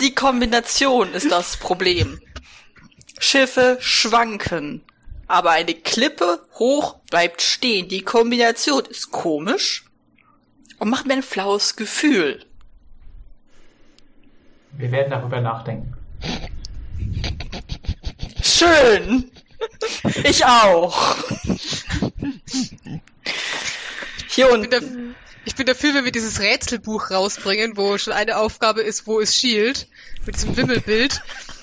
Die 0.00 0.14
Kombination 0.14 1.12
ist 1.12 1.30
das 1.30 1.56
Problem. 1.58 2.20
Schiffe 3.20 3.78
schwanken, 3.80 4.82
aber 5.28 5.50
eine 5.52 5.74
Klippe 5.74 6.40
hoch 6.54 6.96
bleibt 7.10 7.40
stehen. 7.40 7.88
Die 7.88 8.02
Kombination 8.02 8.84
ist 8.86 9.12
komisch 9.12 9.84
und 10.78 10.90
macht 10.90 11.06
mir 11.06 11.12
ein 11.14 11.22
flaues 11.22 11.76
Gefühl. 11.76 12.44
Wir 14.72 14.90
werden 14.90 15.10
darüber 15.10 15.40
nachdenken. 15.40 15.94
Schön. 18.42 19.30
Ich 20.24 20.44
auch. 20.44 21.16
Hier 24.28 24.46
Ich 24.46 24.52
und 24.52 24.68
bin, 24.68 24.70
da, 24.70 24.80
ich 25.44 25.54
bin 25.54 25.66
dafür, 25.66 25.94
wenn 25.94 26.04
wir 26.04 26.12
dieses 26.12 26.40
Rätselbuch 26.40 27.10
rausbringen, 27.10 27.76
wo 27.76 27.96
schon 27.98 28.12
eine 28.12 28.36
Aufgabe 28.36 28.82
ist, 28.82 29.06
wo 29.06 29.18
ist 29.20 29.34
Shield, 29.34 29.88
mit 30.26 30.34
diesem 30.34 30.56
Wimmelbild, 30.56 31.22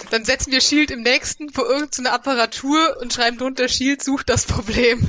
dann 0.09 0.25
setzen 0.25 0.51
wir 0.51 0.61
Shield 0.61 0.91
im 0.91 1.01
nächsten 1.01 1.49
vor 1.49 1.65
irgendeine 1.65 2.11
Apparatur 2.13 2.97
und 3.01 3.13
schreiben 3.13 3.37
drunter 3.37 3.67
Shield 3.67 4.03
sucht 4.03 4.29
das 4.29 4.45
Problem. 4.45 5.07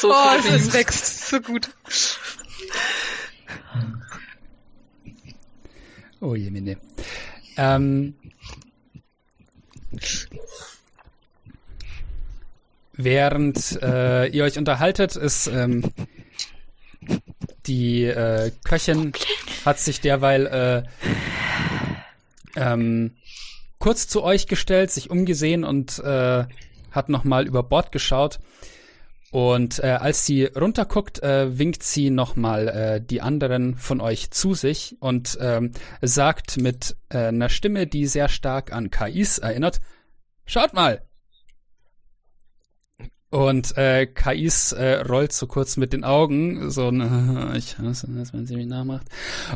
so 0.00 0.12
oh, 0.12 0.34
das 0.48 0.72
wächst 0.72 1.28
so 1.28 1.40
gut. 1.40 1.70
Oh 6.20 6.34
je, 6.34 6.50
Mine. 6.50 6.76
Ähm, 7.56 8.14
während 12.96 13.80
äh, 13.82 14.26
ihr 14.26 14.44
euch 14.44 14.58
unterhaltet, 14.58 15.16
ist 15.16 15.46
ähm, 15.46 15.90
die 17.66 18.04
äh, 18.04 18.50
Köchin 18.64 19.12
hat 19.64 19.78
sich 19.78 20.00
derweil 20.00 20.46
äh, 20.46 20.82
ähm, 22.56 23.12
kurz 23.78 24.08
zu 24.08 24.22
euch 24.22 24.46
gestellt, 24.46 24.90
sich 24.90 25.10
umgesehen 25.10 25.64
und 25.64 25.98
äh, 25.98 26.44
hat 26.90 27.08
nochmal 27.08 27.46
über 27.46 27.62
Bord 27.62 27.92
geschaut. 27.92 28.38
Und 29.32 29.80
äh, 29.80 29.88
als 29.88 30.24
sie 30.24 30.44
runterguckt, 30.44 31.22
äh, 31.22 31.58
winkt 31.58 31.82
sie 31.82 32.10
nochmal 32.10 32.68
äh, 32.68 33.00
die 33.04 33.20
anderen 33.20 33.76
von 33.76 34.00
euch 34.00 34.30
zu 34.30 34.54
sich 34.54 34.96
und 35.00 35.36
ähm, 35.40 35.72
sagt 36.00 36.58
mit 36.58 36.96
äh, 37.10 37.26
einer 37.26 37.48
Stimme, 37.48 37.86
die 37.86 38.06
sehr 38.06 38.28
stark 38.28 38.72
an 38.72 38.90
KIs 38.90 39.38
erinnert, 39.38 39.80
schaut 40.46 40.72
mal! 40.72 41.05
Und 43.36 43.76
äh, 43.76 44.06
KIs 44.06 44.72
äh, 44.72 44.94
rollt 45.00 45.30
so 45.30 45.46
kurz 45.46 45.76
mit 45.76 45.92
den 45.92 46.04
Augen, 46.04 46.70
so 46.70 46.88
ein, 46.88 47.52
ich 47.54 47.76
hasse 47.76 48.08
das, 48.08 48.32
wenn 48.32 48.46
sie 48.46 48.56
mich 48.56 48.66
nachmacht, 48.66 49.08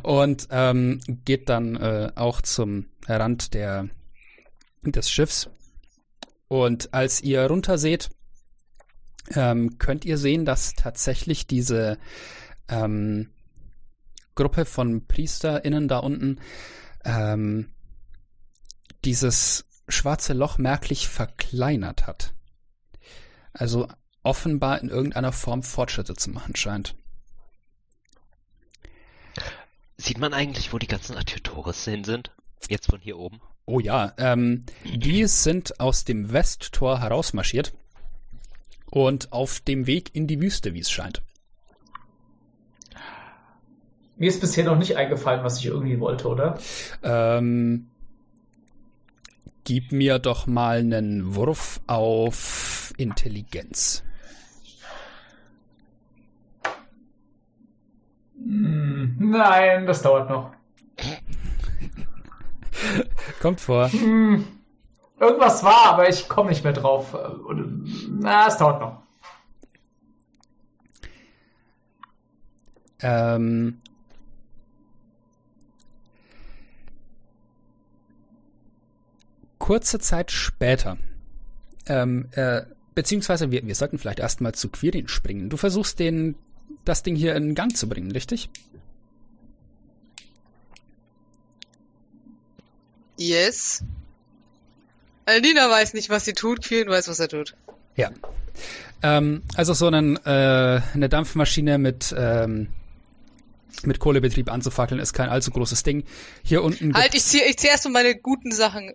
und 0.02 0.48
ähm, 0.50 1.00
geht 1.24 1.48
dann 1.48 1.76
äh, 1.76 2.12
auch 2.14 2.42
zum 2.42 2.90
Rand 3.06 3.54
der, 3.54 3.88
des 4.82 5.10
Schiffs. 5.10 5.48
Und 6.46 6.92
als 6.92 7.22
ihr 7.22 7.46
runter 7.46 7.78
seht, 7.78 8.10
ähm, 9.30 9.78
könnt 9.78 10.04
ihr 10.04 10.18
sehen, 10.18 10.44
dass 10.44 10.74
tatsächlich 10.74 11.46
diese 11.46 11.96
ähm, 12.68 13.30
Gruppe 14.34 14.66
von 14.66 15.06
PriesterInnen 15.06 15.88
da 15.88 16.00
unten 16.00 16.38
ähm, 17.06 17.70
dieses 19.06 19.64
schwarze 19.88 20.34
Loch 20.34 20.58
merklich 20.58 21.08
verkleinert 21.08 22.06
hat. 22.06 22.34
Also 23.52 23.88
offenbar 24.22 24.80
in 24.80 24.88
irgendeiner 24.88 25.32
Form 25.32 25.62
Fortschritte 25.62 26.14
zu 26.14 26.30
machen 26.30 26.56
scheint. 26.56 26.94
Sieht 29.96 30.18
man 30.18 30.32
eigentlich, 30.32 30.72
wo 30.72 30.78
die 30.78 30.86
ganzen 30.86 31.16
Adjutores 31.16 31.84
hin 31.84 32.04
sind? 32.04 32.30
Jetzt 32.68 32.86
von 32.86 33.00
hier 33.00 33.18
oben? 33.18 33.40
Oh 33.66 33.80
ja, 33.80 34.12
ähm, 34.18 34.64
die 34.84 35.26
sind 35.26 35.78
aus 35.78 36.04
dem 36.04 36.32
Westtor 36.32 37.00
herausmarschiert 37.00 37.72
und 38.90 39.32
auf 39.32 39.60
dem 39.60 39.86
Weg 39.86 40.14
in 40.14 40.26
die 40.26 40.40
Wüste, 40.40 40.74
wie 40.74 40.80
es 40.80 40.90
scheint. 40.90 41.22
Mir 44.16 44.28
ist 44.28 44.40
bisher 44.40 44.64
noch 44.64 44.76
nicht 44.76 44.96
eingefallen, 44.96 45.44
was 45.44 45.58
ich 45.58 45.66
irgendwie 45.66 46.00
wollte, 46.00 46.28
oder? 46.28 46.58
Ähm, 47.02 47.88
gib 49.64 49.92
mir 49.92 50.18
doch 50.18 50.46
mal 50.46 50.78
einen 50.78 51.34
Wurf 51.34 51.80
auf 51.86 52.89
Intelligenz. 53.00 54.02
Hm, 58.36 59.16
Nein, 59.18 59.86
das 59.86 60.02
dauert 60.02 60.28
noch. 60.28 60.52
Kommt 63.40 63.60
vor. 63.60 63.90
Hm, 63.90 64.44
Irgendwas 65.18 65.62
war, 65.62 65.84
aber 65.92 66.08
ich 66.08 66.28
komme 66.30 66.48
nicht 66.48 66.64
mehr 66.64 66.72
drauf. 66.72 67.14
Na, 68.08 68.46
es 68.48 68.56
dauert 68.56 68.80
noch. 68.80 69.02
Ähm, 73.02 73.80
kurze 79.58 79.98
Zeit 79.98 80.30
später, 80.30 80.96
ähm, 81.86 82.28
äh, 82.32 82.62
beziehungsweise 82.94 83.50
wir, 83.50 83.66
wir 83.66 83.74
sollten 83.74 83.98
vielleicht 83.98 84.18
erstmal 84.18 84.54
zu 84.54 84.68
Quirin 84.68 85.08
springen. 85.08 85.48
Du 85.48 85.56
versuchst 85.56 85.98
den, 85.98 86.34
das 86.84 87.02
Ding 87.02 87.16
hier 87.16 87.34
in 87.36 87.54
Gang 87.54 87.76
zu 87.76 87.88
bringen, 87.88 88.10
richtig? 88.12 88.50
Yes. 93.16 93.84
Alina 95.26 95.68
weiß 95.70 95.94
nicht, 95.94 96.10
was 96.10 96.24
sie 96.24 96.32
tut, 96.32 96.62
Quirin 96.62 96.88
weiß, 96.88 97.08
was 97.08 97.20
er 97.20 97.28
tut. 97.28 97.54
Ja. 97.96 98.10
Ähm, 99.02 99.42
also 99.54 99.74
so 99.74 99.86
einen, 99.86 100.16
äh, 100.24 100.80
eine 100.94 101.08
Dampfmaschine 101.08 101.78
mit, 101.78 102.14
ähm, 102.16 102.68
mit 103.82 103.98
Kohlebetrieb 103.98 104.50
anzufackeln 104.50 105.00
ist 105.00 105.12
kein 105.12 105.28
allzu 105.28 105.50
großes 105.50 105.82
Ding. 105.82 106.04
Hier 106.42 106.62
unten. 106.62 106.94
Halt, 106.94 107.14
ich 107.14 107.24
ziehe 107.24 107.44
ich 107.46 107.56
zieh 107.56 107.68
erstmal 107.68 108.04
meine 108.04 108.16
guten 108.16 108.52
Sachen 108.52 108.92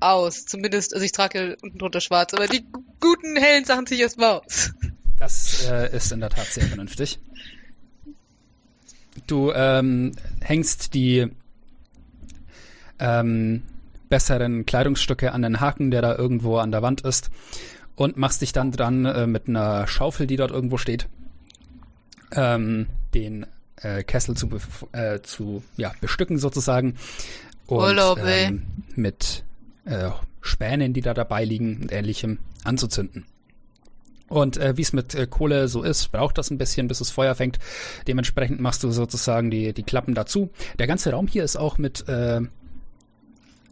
aus. 0.00 0.46
Zumindest, 0.46 0.94
also 0.94 1.04
ich 1.04 1.12
trage 1.12 1.56
unten 1.62 1.78
drunter 1.78 2.00
schwarz, 2.00 2.34
aber 2.34 2.46
die 2.46 2.64
gu- 2.64 2.82
guten, 3.00 3.36
hellen 3.36 3.64
Sachen 3.64 3.86
ziehe 3.86 3.96
ich 3.98 4.02
erstmal 4.02 4.40
aus. 4.40 4.72
Das 5.18 5.66
äh, 5.68 5.96
ist 5.96 6.12
in 6.12 6.20
der 6.20 6.30
Tat 6.30 6.46
sehr 6.46 6.66
vernünftig. 6.66 7.18
Du 9.26 9.50
ähm, 9.52 10.12
hängst 10.42 10.92
die 10.94 11.26
ähm, 12.98 13.62
besseren 14.08 14.66
Kleidungsstücke 14.66 15.32
an 15.32 15.42
den 15.42 15.60
Haken, 15.60 15.90
der 15.90 16.02
da 16.02 16.14
irgendwo 16.16 16.58
an 16.58 16.70
der 16.70 16.82
Wand 16.82 17.00
ist, 17.00 17.30
und 17.96 18.18
machst 18.18 18.42
dich 18.42 18.52
dann 18.52 18.72
dran 18.72 19.06
äh, 19.06 19.26
mit 19.26 19.48
einer 19.48 19.86
Schaufel, 19.86 20.26
die 20.26 20.36
dort 20.36 20.50
irgendwo 20.50 20.76
steht, 20.76 21.08
ähm, 22.32 22.86
den 23.14 23.46
äh, 23.76 24.04
Kessel 24.04 24.36
zu, 24.36 24.50
äh, 24.92 25.20
zu 25.22 25.62
ja, 25.78 25.92
bestücken 26.02 26.38
sozusagen. 26.38 26.96
Und 27.66 27.78
Urlaub, 27.78 28.20
ähm, 28.24 28.62
mit 28.94 29.42
äh, 29.86 30.10
Spänen, 30.40 30.92
die 30.92 31.00
da 31.00 31.14
dabei 31.14 31.44
liegen 31.44 31.80
und 31.82 31.92
ähnlichem 31.92 32.38
anzuzünden. 32.64 33.24
Und 34.28 34.56
äh, 34.56 34.76
wie 34.76 34.82
es 34.82 34.92
mit 34.92 35.14
äh, 35.14 35.26
Kohle 35.26 35.68
so 35.68 35.82
ist, 35.82 36.10
braucht 36.10 36.36
das 36.38 36.50
ein 36.50 36.58
bisschen, 36.58 36.88
bis 36.88 37.00
es 37.00 37.10
Feuer 37.10 37.34
fängt. 37.34 37.58
Dementsprechend 38.08 38.60
machst 38.60 38.82
du 38.82 38.90
sozusagen 38.90 39.50
die, 39.50 39.72
die 39.72 39.84
Klappen 39.84 40.14
dazu. 40.14 40.50
Der 40.78 40.88
ganze 40.88 41.12
Raum 41.12 41.28
hier 41.28 41.44
ist 41.44 41.56
auch 41.56 41.78
mit 41.78 42.08
äh, 42.08 42.40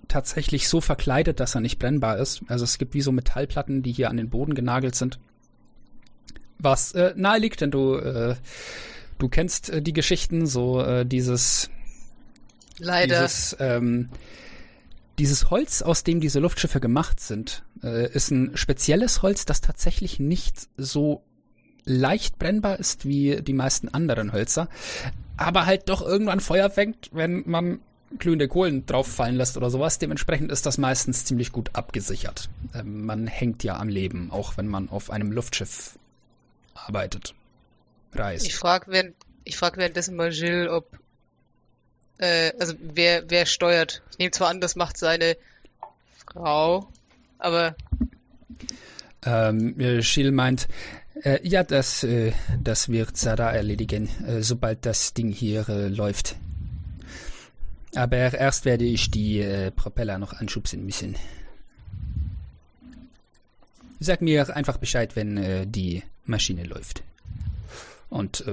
tatsächlich 0.06 0.68
so 0.68 0.80
verkleidet, 0.80 1.40
dass 1.40 1.56
er 1.56 1.60
nicht 1.60 1.78
brennbar 1.80 2.18
ist. 2.18 2.42
Also 2.46 2.64
es 2.64 2.78
gibt 2.78 2.94
wie 2.94 3.00
so 3.00 3.10
Metallplatten, 3.10 3.82
die 3.82 3.92
hier 3.92 4.10
an 4.10 4.16
den 4.16 4.30
Boden 4.30 4.54
genagelt 4.54 4.94
sind. 4.94 5.18
Was 6.58 6.92
äh, 6.92 7.14
nahe 7.16 7.40
liegt, 7.40 7.60
denn 7.60 7.72
du, 7.72 7.96
äh, 7.96 8.36
du 9.18 9.28
kennst 9.28 9.70
äh, 9.70 9.82
die 9.82 9.92
Geschichten, 9.92 10.46
so 10.46 10.80
äh, 10.80 11.04
dieses 11.04 11.68
Leider. 12.78 13.22
dieses, 13.22 13.56
ähm, 13.58 14.08
dieses 15.18 15.50
Holz, 15.50 15.82
aus 15.82 16.04
dem 16.04 16.20
diese 16.20 16.40
Luftschiffe 16.40 16.80
gemacht 16.80 17.20
sind, 17.20 17.62
äh, 17.82 18.10
ist 18.12 18.30
ein 18.30 18.56
spezielles 18.56 19.22
Holz, 19.22 19.44
das 19.44 19.60
tatsächlich 19.60 20.18
nicht 20.18 20.68
so 20.76 21.22
leicht 21.84 22.38
brennbar 22.38 22.78
ist 22.78 23.06
wie 23.06 23.42
die 23.42 23.52
meisten 23.52 23.88
anderen 23.88 24.32
Hölzer, 24.32 24.68
aber 25.36 25.66
halt 25.66 25.88
doch 25.88 26.02
irgendwann 26.02 26.40
Feuer 26.40 26.70
fängt, 26.70 27.10
wenn 27.12 27.42
man 27.46 27.80
glühende 28.18 28.48
Kohlen 28.48 28.86
drauf 28.86 29.08
fallen 29.08 29.34
lässt 29.36 29.56
oder 29.56 29.70
sowas. 29.70 29.98
Dementsprechend 29.98 30.50
ist 30.52 30.66
das 30.66 30.78
meistens 30.78 31.24
ziemlich 31.24 31.52
gut 31.52 31.70
abgesichert. 31.74 32.48
Ähm, 32.74 33.04
man 33.04 33.26
hängt 33.26 33.64
ja 33.64 33.76
am 33.78 33.88
Leben, 33.88 34.30
auch 34.30 34.56
wenn 34.56 34.68
man 34.68 34.88
auf 34.88 35.10
einem 35.10 35.32
Luftschiff 35.32 35.98
arbeitet, 36.74 37.34
reist. 38.12 38.46
Ich 38.46 38.56
frage 38.56 38.90
währenddessen 38.90 40.16
mal 40.16 40.32
Jill, 40.32 40.68
ob 40.68 40.98
äh, 42.18 42.52
also 42.58 42.74
wer 42.80 43.28
wer 43.28 43.46
steuert. 43.46 44.02
Ich 44.12 44.18
nehme 44.18 44.30
zwar 44.30 44.48
an, 44.50 44.60
das 44.60 44.76
macht 44.76 44.96
seine 44.96 45.36
Frau, 46.26 46.88
aber 47.38 47.74
Ähm, 49.26 49.80
äh, 49.80 50.02
Schill 50.02 50.32
meint, 50.32 50.68
äh, 51.22 51.38
ja, 51.46 51.62
das, 51.62 52.04
äh, 52.04 52.32
das 52.62 52.88
wird 52.88 53.16
Sarah 53.16 53.52
erledigen, 53.52 54.08
äh, 54.26 54.42
sobald 54.42 54.84
das 54.84 55.14
Ding 55.14 55.30
hier 55.32 55.66
äh, 55.68 55.88
läuft. 55.88 56.36
Aber 57.94 58.16
erst 58.16 58.64
werde 58.64 58.84
ich 58.84 59.10
die 59.12 59.70
Propeller 59.76 60.18
noch 60.18 60.32
anschubsen 60.32 60.84
müssen. 60.84 61.14
Sag 64.00 64.20
mir 64.20 64.54
einfach 64.54 64.78
Bescheid, 64.78 65.14
wenn 65.14 65.70
die 65.70 66.02
Maschine 66.24 66.64
läuft. 66.64 67.04
Und 68.10 68.44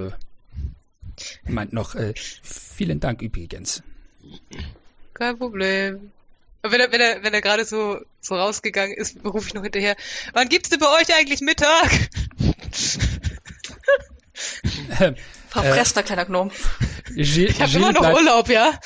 meint 1.47 1.73
noch, 1.73 1.95
äh, 1.95 2.13
vielen 2.15 2.99
Dank 2.99 3.21
übrigens. 3.21 3.83
kein 5.13 5.37
Problem. 5.37 6.11
Wenn 6.63 6.79
er, 6.79 6.91
wenn 6.91 7.01
er, 7.01 7.23
wenn 7.23 7.33
er 7.33 7.41
gerade 7.41 7.65
so, 7.65 7.99
so 8.19 8.35
rausgegangen 8.35 8.95
ist, 8.95 9.17
rufe 9.25 9.47
ich 9.47 9.53
noch 9.55 9.63
hinterher. 9.63 9.95
Wann 10.33 10.47
gibt's 10.47 10.69
denn 10.69 10.79
bei 10.79 10.87
euch 10.99 11.13
eigentlich 11.15 11.41
Mittag? 11.41 11.89
Verfressener 15.47 16.03
kleiner 16.03 16.25
Gnome. 16.25 16.51
Gilles, 17.15 17.55
Ich 17.55 17.61
habe 17.61 17.71
immer 17.73 17.91
noch 17.91 18.01
bleibt, 18.01 18.17
Urlaub, 18.17 18.49
ja? 18.49 18.79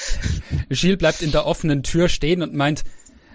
Gilles 0.70 0.98
bleibt 0.98 1.22
in 1.22 1.32
der 1.32 1.46
offenen 1.46 1.84
Tür 1.84 2.08
stehen 2.08 2.42
und 2.42 2.54
meint 2.54 2.84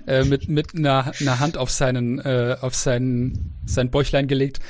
äh, 0.06 0.24
mit, 0.24 0.48
mit 0.48 0.74
einer, 0.74 1.12
einer 1.20 1.38
Hand 1.38 1.56
auf 1.58 1.70
seinen, 1.70 2.18
äh, 2.18 2.56
auf 2.60 2.74
seinen, 2.74 3.54
sein 3.66 3.90
Bäuchlein 3.90 4.26
gelegt. 4.26 4.60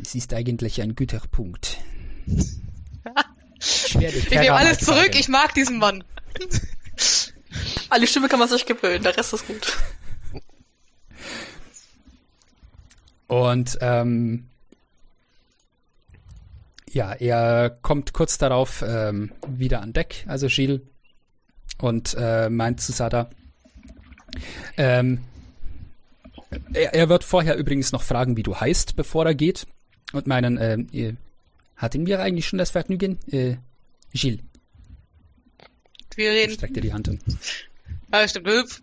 Es 0.00 0.14
ist 0.14 0.32
eigentlich 0.32 0.80
ein 0.80 0.94
guter 0.94 1.20
Punkt. 1.30 1.78
Ich, 3.62 3.94
Ich 3.94 4.30
nehme 4.30 4.52
alles 4.52 4.78
zurück, 4.78 5.10
ich 5.14 5.28
mag 5.28 5.54
diesen 5.54 5.78
Mann. 5.78 6.04
An 7.90 8.00
die 8.00 8.06
Stimme 8.06 8.28
kann 8.28 8.38
man 8.38 8.48
sich 8.48 8.66
gewöhnen, 8.66 9.02
der 9.02 9.16
Rest 9.16 9.32
ist 9.32 9.46
gut. 9.46 9.76
Und 13.26 13.78
ähm, 13.80 14.48
ja, 16.90 17.12
er 17.12 17.70
kommt 17.70 18.12
kurz 18.12 18.36
darauf 18.36 18.84
ähm, 18.86 19.32
wieder 19.46 19.80
an 19.80 19.92
Deck, 19.92 20.24
also 20.28 20.48
Gilles, 20.48 20.80
und 21.78 22.14
äh, 22.18 22.50
meint 22.50 22.80
zu 22.80 22.92
Sada, 22.92 23.30
ähm, 24.76 25.22
er, 26.74 26.94
er 26.94 27.08
wird 27.08 27.24
vorher 27.24 27.56
übrigens 27.56 27.92
noch 27.92 28.02
fragen, 28.02 28.36
wie 28.36 28.42
du 28.42 28.56
heißt, 28.56 28.96
bevor 28.96 29.24
er 29.24 29.34
geht, 29.34 29.66
und 30.12 30.26
meinen, 30.26 30.58
ähm, 30.60 30.88
äh, 30.92 31.14
hatten 31.82 32.06
wir 32.06 32.20
eigentlich 32.20 32.46
schon 32.46 32.58
das 32.58 32.70
Vergnügen? 32.70 33.18
Äh, 33.30 33.56
Gilles, 34.12 34.40
Wir 36.14 36.30
reden. 36.30 36.52
streckt 36.54 36.76
dir 36.76 36.80
die 36.80 36.92
Hand 36.92 37.08
hin. 37.08 37.18
Ah, 38.10 38.26
stimmt. 38.28 38.82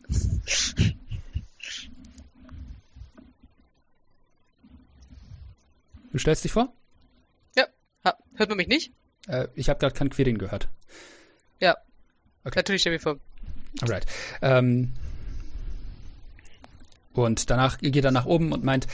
Du 6.12 6.18
stellst 6.18 6.44
dich 6.44 6.52
vor? 6.52 6.74
Ja. 7.56 7.68
Hört 8.36 8.50
man 8.50 8.58
mich 8.58 8.68
nicht? 8.68 8.92
Äh, 9.28 9.48
ich 9.56 9.70
habe 9.70 9.80
gerade 9.80 9.94
kein 9.96 10.10
Quirin 10.10 10.38
gehört. 10.38 10.70
Ja. 11.60 11.78
Okay. 12.44 12.58
Natürlich 12.60 12.82
stell 12.82 12.94
mir 12.94 13.00
vor. 13.00 13.20
Alright. 13.82 14.06
Ähm, 14.42 14.94
und 17.14 17.50
danach 17.50 17.78
geht 17.80 18.04
er 18.04 18.12
nach 18.12 18.26
oben 18.26 18.52
und 18.52 18.64
meint 18.64 18.88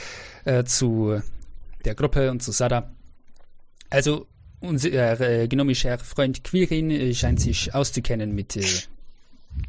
äh, 0.44 0.64
zu 0.64 1.22
der 1.84 1.94
Gruppe 1.94 2.30
und 2.30 2.42
zu 2.42 2.52
Sada. 2.52 2.90
Also, 3.90 4.26
unser 4.60 5.20
äh, 5.20 5.48
gnomischer 5.48 5.98
Freund 5.98 6.44
Quirin 6.44 6.90
äh, 6.90 7.14
scheint 7.14 7.40
sich 7.40 7.74
auszukennen 7.74 8.34
mit 8.34 8.56
äh, 8.56 8.64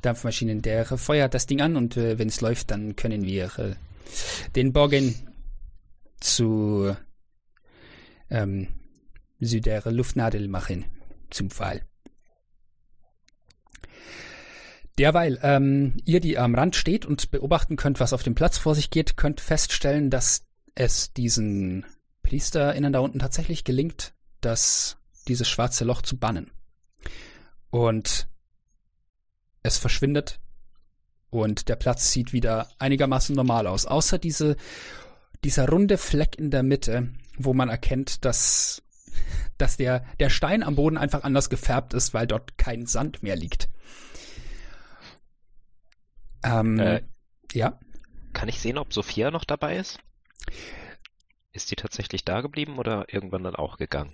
Dampfmaschinen. 0.01 0.61
Der 0.61 0.85
feuert 0.85 1.33
das 1.33 1.45
Ding 1.45 1.61
an 1.61 1.75
und 1.75 1.97
äh, 1.97 2.17
wenn 2.17 2.29
es 2.29 2.41
läuft, 2.41 2.71
dann 2.71 2.95
können 2.95 3.23
wir 3.23 3.51
äh, 3.59 3.75
den 4.55 4.73
Bogen 4.73 5.15
zu 6.19 6.95
ähm, 8.29 8.67
Süder 9.39 9.91
Luftnadel 9.91 10.47
machen 10.47 10.85
zum 11.29 11.49
Fall. 11.49 11.83
Derweil, 14.97 15.37
ähm, 15.43 15.97
ihr, 16.05 16.19
die 16.19 16.39
am 16.39 16.55
Rand 16.55 16.75
steht 16.75 17.05
und 17.05 17.29
beobachten 17.29 17.75
könnt, 17.75 17.99
was 17.99 18.13
auf 18.13 18.23
dem 18.23 18.33
Platz 18.33 18.57
vor 18.57 18.73
sich 18.73 18.89
geht, 18.89 19.15
könnt 19.15 19.41
feststellen, 19.41 20.09
dass 20.09 20.47
es 20.73 21.13
diesen 21.13 21.85
PriesterInnen 22.27 22.91
da 22.91 22.99
unten 22.99 23.19
tatsächlich 23.19 23.63
gelingt, 23.63 24.13
das, 24.41 24.97
dieses 25.29 25.47
schwarze 25.47 25.85
Loch 25.85 26.01
zu 26.01 26.17
bannen. 26.17 26.51
Und 27.69 28.27
es 29.63 29.77
verschwindet 29.77 30.41
und 31.29 31.69
der 31.69 31.77
Platz 31.77 32.11
sieht 32.11 32.33
wieder 32.33 32.67
einigermaßen 32.79 33.33
normal 33.33 33.65
aus, 33.65 33.85
außer 33.85 34.17
diese, 34.17 34.57
dieser 35.45 35.69
runde 35.69 35.97
Fleck 35.97 36.37
in 36.37 36.51
der 36.51 36.63
Mitte, 36.63 37.13
wo 37.37 37.53
man 37.53 37.69
erkennt, 37.69 38.25
dass, 38.25 38.83
dass 39.57 39.77
der, 39.77 40.03
der 40.19 40.29
Stein 40.29 40.63
am 40.63 40.75
Boden 40.75 40.97
einfach 40.97 41.23
anders 41.23 41.49
gefärbt 41.49 41.93
ist, 41.93 42.13
weil 42.13 42.27
dort 42.27 42.57
kein 42.57 42.87
Sand 42.87 43.23
mehr 43.23 43.37
liegt. 43.37 43.69
Ähm, 46.43 46.77
Äh. 46.77 47.03
ja. 47.53 47.79
Kann 48.33 48.49
ich 48.49 48.59
sehen, 48.59 48.77
ob 48.77 48.91
Sophia 48.93 49.31
noch 49.31 49.45
dabei 49.45 49.77
ist? 49.77 49.99
Ist 51.57 51.71
die 51.71 51.75
tatsächlich 51.75 52.23
da 52.23 52.41
geblieben 52.41 52.77
oder 52.77 53.11
irgendwann 53.11 53.41
dann 53.41 53.55
auch 53.55 53.77
gegangen? 53.77 54.13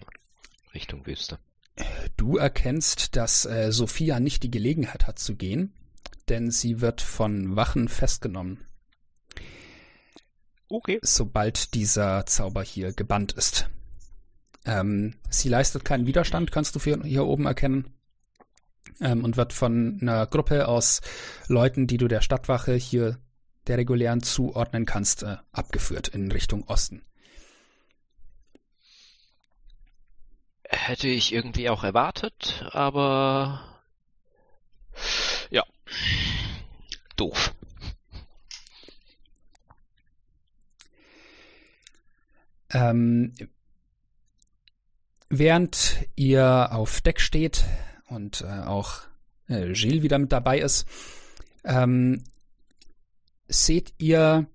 Richtung 0.74 1.06
Wüste. 1.06 1.40
Du 2.16 2.38
erkennst, 2.38 3.18
dass 3.18 3.44
äh, 3.44 3.74
Sophia 3.74 4.22
nicht 4.22 4.44
die 4.44 4.50
Gelegenheit 4.50 5.08
hat 5.08 5.20
zu 5.20 5.36
gehen, 5.36 5.74
denn 6.30 6.52
sie 6.52 6.80
wird 6.80 7.02
von 7.02 7.58
Wachen 7.58 7.90
festgenommen, 7.90 8.64
Okay. 10.70 11.00
sobald 11.02 11.74
dieser 11.74 12.26
Zauber 12.26 12.64
hier 12.64 12.94
gebannt 12.94 13.34
ist. 13.34 13.70
Ähm, 14.64 15.16
sie 15.30 15.50
leistet 15.50 15.84
keinen 15.84 16.08
Widerstand, 16.08 16.50
kannst 16.50 16.78
du 16.78 16.80
hier, 16.80 17.02
hier 17.04 17.26
oben 17.26 17.46
erkennen, 17.46 17.94
ähm, 19.02 19.26
und 19.26 19.36
wird 19.36 19.52
von 19.52 19.98
einer 20.02 20.28
Gruppe 20.28 20.70
aus 20.70 21.02
Leuten, 21.50 21.88
die 21.88 21.98
du 21.98 22.08
der 22.08 22.22
Stadtwache 22.22 22.74
hier 22.74 23.20
der 23.68 23.80
regulären 23.80 24.24
zuordnen 24.24 24.86
kannst, 24.86 25.24
äh, 25.24 25.36
abgeführt 25.52 26.08
in 26.08 26.32
Richtung 26.32 26.64
Osten. 26.70 27.04
Hätte 30.76 31.08
ich 31.08 31.32
irgendwie 31.32 31.70
auch 31.70 31.84
erwartet, 31.84 32.66
aber 32.72 33.64
ja. 35.50 35.64
Doof. 37.16 37.54
Ähm, 42.72 43.34
während 45.30 46.08
ihr 46.16 46.70
auf 46.72 47.02
Deck 47.02 47.22
steht 47.22 47.64
und 48.08 48.42
äh, 48.42 48.64
auch 48.66 49.02
äh, 49.48 49.74
Gilles 49.74 50.02
wieder 50.02 50.18
mit 50.18 50.32
dabei 50.32 50.60
ist, 50.60 50.88
ähm, 51.64 52.24
seht 53.48 53.94
ihr 54.00 54.48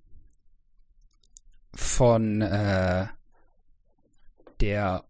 von 1.75 2.43
äh, 2.43 3.07
der 4.61 5.08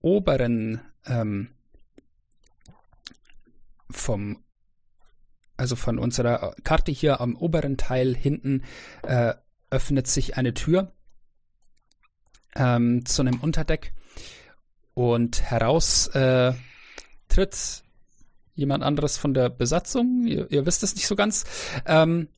oberen, 0.00 0.80
ähm, 1.06 1.48
vom, 3.90 4.42
also 5.56 5.76
von 5.76 5.98
unserer 5.98 6.54
Karte 6.64 6.92
hier 6.92 7.20
am 7.20 7.36
oberen 7.36 7.76
Teil 7.76 8.14
hinten 8.14 8.62
äh, 9.02 9.34
öffnet 9.70 10.06
sich 10.06 10.36
eine 10.36 10.54
Tür 10.54 10.92
ähm, 12.54 13.04
zu 13.04 13.22
einem 13.22 13.40
Unterdeck 13.40 13.92
und 14.94 15.42
heraus 15.42 16.08
äh, 16.08 16.52
tritt 17.28 17.84
jemand 18.54 18.84
anderes 18.84 19.16
von 19.16 19.34
der 19.34 19.48
Besatzung. 19.48 20.26
Ihr, 20.26 20.50
ihr 20.50 20.66
wisst 20.66 20.82
es 20.82 20.94
nicht 20.94 21.06
so 21.06 21.16
ganz. 21.16 21.44
Ähm, 21.86 22.28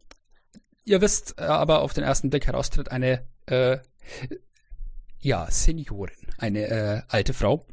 ihr 0.84 1.00
wisst 1.00 1.38
äh, 1.38 1.42
aber 1.42 1.82
auf 1.82 1.94
den 1.94 2.04
ersten 2.04 2.30
Blick 2.30 2.46
heraustritt 2.46 2.90
eine 2.90 3.26
äh, 3.46 3.78
ja 5.20 5.50
Seniorin, 5.50 6.21
eine 6.42 6.68
äh, 6.68 7.02
alte 7.08 7.32
Frau, 7.32 7.64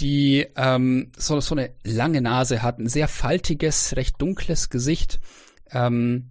die 0.00 0.46
ähm, 0.56 1.12
so, 1.16 1.40
so 1.40 1.54
eine 1.54 1.74
lange 1.84 2.20
Nase 2.20 2.62
hat, 2.62 2.78
ein 2.78 2.88
sehr 2.88 3.08
faltiges, 3.08 3.96
recht 3.96 4.20
dunkles 4.20 4.70
Gesicht. 4.70 5.20
Ähm, 5.70 6.30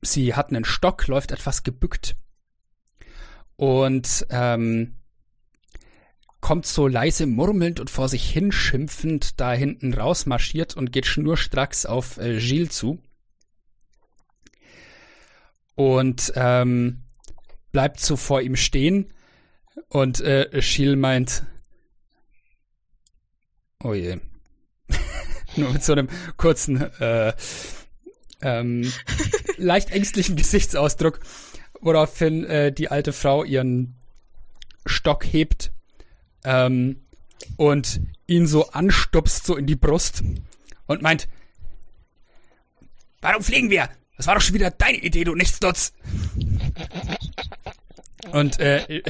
sie 0.00 0.34
hat 0.34 0.50
einen 0.50 0.64
Stock, 0.64 1.06
läuft 1.08 1.32
etwas 1.32 1.64
gebückt 1.64 2.16
und 3.56 4.26
ähm, 4.30 4.96
kommt 6.40 6.66
so 6.66 6.88
leise 6.88 7.26
murmelnd 7.26 7.80
und 7.80 7.90
vor 7.90 8.08
sich 8.08 8.28
hin 8.28 8.52
schimpfend 8.52 9.40
da 9.40 9.52
hinten 9.52 9.94
rausmarschiert 9.94 10.76
und 10.76 10.92
geht 10.92 11.06
schnurstracks 11.06 11.86
auf 11.86 12.18
äh, 12.18 12.38
Gilles 12.38 12.70
zu. 12.76 13.00
Und 15.74 16.32
ähm, 16.36 17.01
bleibt 17.72 18.00
so 18.00 18.16
vor 18.16 18.40
ihm 18.42 18.56
stehen 18.56 19.12
und 19.88 20.20
äh, 20.20 20.48
Gilles 20.60 20.96
meint, 20.96 21.44
oh 23.82 23.94
je. 23.94 24.18
Nur 25.56 25.72
mit 25.72 25.82
so 25.82 25.92
einem 25.92 26.08
kurzen, 26.36 26.80
äh, 27.00 27.32
ähm, 28.42 28.92
leicht 29.56 29.90
ängstlichen 29.90 30.36
Gesichtsausdruck, 30.36 31.20
woraufhin 31.80 32.44
äh, 32.44 32.72
die 32.72 32.90
alte 32.90 33.12
Frau 33.12 33.44
ihren 33.44 33.96
Stock 34.86 35.24
hebt 35.24 35.72
ähm, 36.44 37.02
und 37.56 38.00
ihn 38.26 38.46
so 38.46 38.68
anstupst, 38.70 39.46
so 39.46 39.56
in 39.56 39.66
die 39.66 39.76
Brust 39.76 40.22
und 40.86 41.02
meint, 41.02 41.28
warum 43.20 43.42
fliegen 43.42 43.70
wir? 43.70 43.88
Das 44.22 44.28
war 44.28 44.36
doch 44.36 44.42
schon 44.42 44.54
wieder 44.54 44.70
deine 44.70 44.98
Idee, 44.98 45.24
du 45.24 45.34
Nichtsnutz. 45.34 45.92
Und 48.30 48.60
äh, 48.60 49.02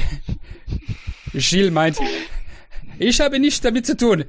Gilles 1.35 1.71
meint, 1.71 1.99
ich 2.99 3.21
habe 3.21 3.39
nichts 3.39 3.61
damit 3.61 3.85
zu 3.85 3.95
tun. 3.95 4.25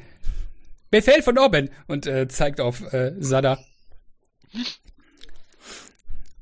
Befehl 0.91 1.21
von 1.21 1.37
oben 1.37 1.69
und 1.87 2.05
äh, 2.05 2.27
zeigt 2.27 2.59
auf 2.59 2.81
äh, 2.91 3.13
Sada. 3.17 3.59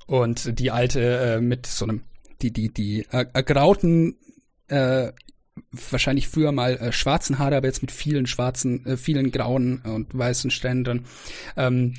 Und 0.07 0.57
die 0.57 0.71
alte 0.71 1.35
äh, 1.35 1.39
mit 1.39 1.67
so 1.67 1.85
einem, 1.85 2.01
die, 2.41 2.51
die, 2.51 2.73
die 2.73 3.05
äh, 3.11 3.27
ergrauten, 3.33 4.17
äh, 4.69 5.11
wahrscheinlich 5.71 6.27
früher 6.27 6.51
mal 6.51 6.77
äh, 6.77 6.91
schwarzen 6.91 7.37
Haare, 7.37 7.57
aber 7.57 7.67
jetzt 7.67 7.83
mit 7.83 7.91
vielen 7.91 8.25
schwarzen, 8.25 8.87
äh, 8.87 8.97
vielen 8.97 9.29
grauen 9.29 9.81
und 9.83 10.17
weißen 10.17 10.49
Stellen 10.49 10.83
drin, 10.83 11.05
ähm, 11.57 11.93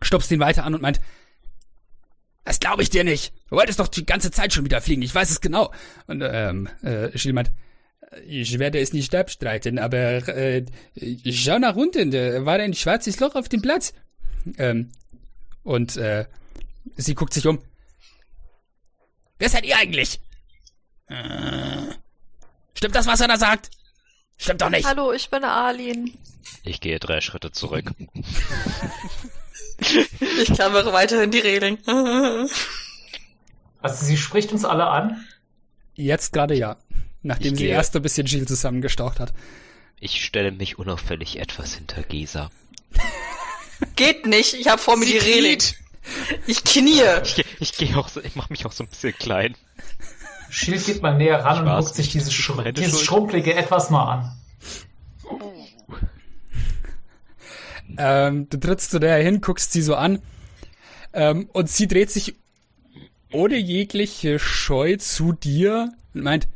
stupst 0.00 0.30
ihn 0.30 0.38
weiter 0.38 0.62
an 0.62 0.72
und 0.72 0.82
meint, 0.82 1.00
das 2.46 2.60
glaube 2.60 2.82
ich 2.82 2.90
dir 2.90 3.02
nicht. 3.04 3.34
Du 3.50 3.56
wolltest 3.56 3.80
doch 3.80 3.88
die 3.88 4.06
ganze 4.06 4.30
Zeit 4.30 4.52
schon 4.52 4.64
wieder 4.64 4.80
fliegen, 4.80 5.02
ich 5.02 5.14
weiß 5.14 5.30
es 5.30 5.40
genau. 5.40 5.72
Und 6.06 6.22
ähm, 6.24 6.68
äh, 6.82 7.10
Gilles 7.10 7.34
meint, 7.34 7.50
ich 8.24 8.58
werde 8.60 8.78
es 8.78 8.92
nicht 8.92 9.14
abstreiten, 9.14 9.80
aber 9.80 10.26
äh, 10.28 10.64
schau 11.32 11.58
nach 11.58 11.74
unten, 11.74 12.12
da 12.12 12.46
war 12.46 12.54
ein 12.54 12.72
schwarzes 12.72 13.18
Loch 13.18 13.34
auf 13.34 13.48
dem 13.48 13.62
Platz. 13.62 13.92
Ähm, 14.58 14.92
und 15.64 15.96
äh, 15.96 16.26
sie 16.96 17.16
guckt 17.16 17.34
sich 17.34 17.46
um. 17.48 17.60
Wer 19.38 19.48
seid 19.48 19.66
ihr 19.66 19.76
eigentlich? 19.76 20.20
Äh, 21.08 21.94
stimmt 22.74 22.94
das, 22.94 23.08
was 23.08 23.20
er 23.20 23.28
da 23.28 23.38
sagt? 23.38 23.70
Stimmt 24.36 24.62
doch 24.62 24.70
nicht. 24.70 24.86
Hallo, 24.86 25.12
ich 25.12 25.28
bin 25.30 25.42
Arlin. 25.42 26.16
Ich 26.62 26.80
gehe 26.80 27.00
drei 27.00 27.20
Schritte 27.20 27.50
zurück. 27.50 27.90
Ich 29.78 30.52
klammere 30.52 30.92
weiterhin 30.92 31.30
die 31.30 31.38
Regeln. 31.38 31.78
Also 33.82 34.04
sie 34.04 34.16
spricht 34.16 34.52
uns 34.52 34.64
alle 34.64 34.86
an. 34.86 35.24
Jetzt 35.94 36.32
gerade 36.32 36.54
ja. 36.54 36.76
Nachdem 37.22 37.52
Ich 37.54 37.58
sie 37.58 37.64
gehe- 37.66 37.74
erst 37.74 37.94
ein 37.96 38.02
bisschen 38.02 38.26
Gilles 38.26 38.46
zusammengestaucht 38.48 39.20
hat. 39.20 39.32
Ich 40.00 40.24
stelle 40.24 40.52
mich 40.52 40.78
unauffällig 40.78 41.38
etwas 41.38 41.74
hinter 41.74 42.02
Gesa. 42.02 42.50
Geht 43.96 44.26
nicht, 44.26 44.54
ich 44.54 44.68
habe 44.68 44.80
vor 44.80 44.96
mir 44.96 45.06
Sie 45.06 45.12
die 45.12 45.18
Reling. 45.18 45.58
kniet. 45.58 45.76
Ich 46.46 46.64
knie. 46.64 47.02
Ich, 47.24 47.44
ich 47.60 47.72
gehe 47.76 47.96
auch 47.96 48.08
so, 48.08 48.20
ich 48.20 48.36
mache 48.36 48.52
mich 48.52 48.64
auch 48.66 48.72
so 48.72 48.84
ein 48.84 48.88
bisschen 48.88 49.14
klein. 49.14 49.54
Schild 50.50 50.84
geht 50.86 51.02
mal 51.02 51.16
näher 51.16 51.44
ran 51.44 51.60
und 51.60 51.66
Spaß. 51.66 51.84
guckt 51.86 51.96
sich 51.96 52.08
dieses, 52.10 52.28
dieses 52.28 52.92
Schuld. 52.92 53.04
schrumpelige 53.04 53.54
etwas 53.54 53.90
mal 53.90 54.12
an. 54.12 54.32
Ähm, 57.98 58.48
du 58.50 58.58
trittst 58.58 58.90
zu 58.90 58.98
der 58.98 59.16
hin, 59.22 59.40
guckst 59.40 59.72
sie 59.72 59.82
so 59.82 59.94
an 59.94 60.20
ähm, 61.12 61.48
und 61.52 61.70
sie 61.70 61.86
dreht 61.86 62.10
sich 62.10 62.34
ohne 63.32 63.56
jegliche 63.56 64.38
Scheu 64.38 64.96
zu 64.96 65.32
dir 65.32 65.92
und 66.14 66.22
meint, 66.22 66.48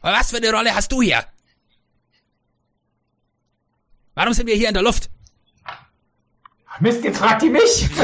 "Aber 0.00 0.18
was 0.18 0.30
für 0.30 0.36
eine 0.38 0.50
Rolle 0.52 0.74
hast 0.74 0.92
du 0.92 1.02
hier? 1.02 1.24
Warum 4.14 4.32
sind 4.32 4.46
wir 4.46 4.54
hier 4.56 4.68
in 4.68 4.74
der 4.74 4.82
Luft? 4.82 5.10
Mist, 6.80 7.04
jetzt 7.04 7.18
fragt 7.18 7.42
die 7.42 7.50
mich. 7.50 7.88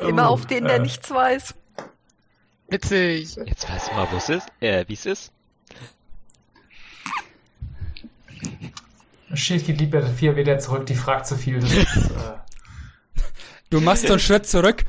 Immer 0.00 0.30
Oh, 0.30 0.34
auf 0.34 0.46
den, 0.46 0.64
der 0.64 0.76
äh. 0.76 0.80
nichts 0.80 1.10
weiß. 1.10 1.54
Witzig. 2.68 3.36
Jetzt 3.46 3.68
weißt 3.68 3.88
du 3.88 3.94
mal, 3.94 4.08
wo 4.10 4.16
es 4.16 4.28
ist, 4.28 4.46
äh, 4.60 4.84
wie 4.88 4.94
es 4.94 5.06
ist. 5.06 5.32
Schild 9.34 9.66
geht 9.66 9.80
lieber 9.80 10.06
vier 10.06 10.32
Meter 10.32 10.58
zurück, 10.58 10.86
die 10.86 10.94
fragt 10.94 11.26
zu 11.26 11.36
viel. 11.36 11.60
Das 11.60 11.72
ist, 11.72 11.86
äh, 12.10 12.38
Du 13.70 13.80
machst 13.80 14.06
so 14.06 14.14
einen 14.14 14.20
Schritt 14.20 14.46
zurück. 14.46 14.84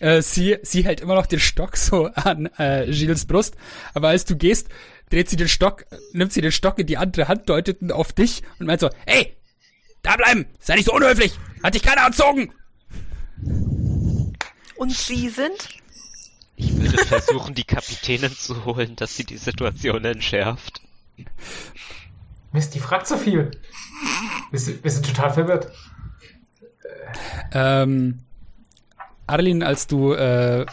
Äh, 0.00 0.22
sie, 0.22 0.58
sie 0.62 0.84
hält 0.84 1.00
immer 1.00 1.14
noch 1.14 1.26
den 1.26 1.40
Stock 1.40 1.76
so 1.76 2.06
an 2.06 2.46
äh, 2.58 2.86
Gilles 2.90 3.26
Brust. 3.26 3.56
Aber 3.94 4.08
als 4.08 4.24
du 4.24 4.36
gehst, 4.36 4.68
dreht 5.10 5.28
sie 5.28 5.36
den 5.36 5.48
Stock, 5.48 5.86
nimmt 6.12 6.32
sie 6.32 6.40
den 6.40 6.52
Stock 6.52 6.78
in 6.78 6.86
die 6.86 6.98
andere 6.98 7.28
Hand, 7.28 7.48
deutet 7.48 7.80
ihn 7.80 7.90
auf 7.90 8.12
dich 8.12 8.42
und 8.58 8.66
meint 8.66 8.80
so, 8.80 8.90
hey, 9.06 9.34
da 10.02 10.16
bleiben, 10.16 10.46
sei 10.60 10.76
nicht 10.76 10.84
so 10.84 10.92
unhöflich, 10.94 11.32
hat 11.62 11.74
dich 11.74 11.82
keiner 11.82 12.02
erzogen. 12.02 12.52
Und 14.76 14.92
Sie 14.92 15.28
sind? 15.28 15.80
Ich 16.58 16.76
würde 16.76 16.98
versuchen, 16.98 17.54
die 17.54 17.62
Kapitänin 17.62 18.32
zu 18.32 18.64
holen, 18.64 18.96
dass 18.96 19.16
sie 19.16 19.24
die 19.24 19.36
Situation 19.36 20.04
entschärft. 20.04 20.82
Mist, 22.52 22.74
die 22.74 22.80
fragt 22.80 23.06
zu 23.06 23.16
viel. 23.16 23.52
Wir 24.50 24.58
sind, 24.58 24.82
wir 24.82 24.90
sind 24.90 25.06
total 25.06 25.32
verwirrt. 25.32 25.70
Ähm, 27.52 28.18
Arlin, 29.28 29.62
als 29.62 29.86
du 29.86 30.12
äh, 30.14 30.66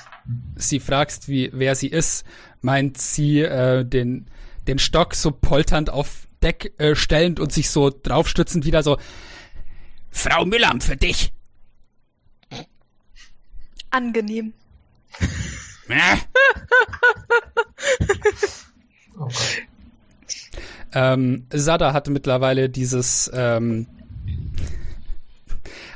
sie 0.55 0.79
fragst, 0.79 1.29
wie, 1.29 1.51
wer 1.53 1.75
sie 1.75 1.89
ist, 1.89 2.25
meint 2.61 2.99
sie 2.99 3.41
äh, 3.41 3.85
den, 3.85 4.25
den 4.67 4.79
Stock 4.79 5.13
so 5.13 5.29
polternd 5.29 5.91
auf 5.91 6.27
Deck 6.41 6.73
äh, 6.79 6.95
stellend 6.95 7.39
und 7.39 7.53
sich 7.53 7.69
so 7.69 7.91
draufstützend 7.91 8.65
wieder 8.65 8.81
so, 8.81 8.97
Frau 10.09 10.45
Müllam, 10.45 10.81
für 10.81 10.97
dich. 10.97 11.31
Angenehm. 13.91 14.53
Oh. 19.17 19.29
Ähm, 20.93 21.45
Sada 21.53 21.93
hat 21.93 22.09
mittlerweile 22.09 22.69
dieses, 22.69 23.31
ähm, 23.33 23.87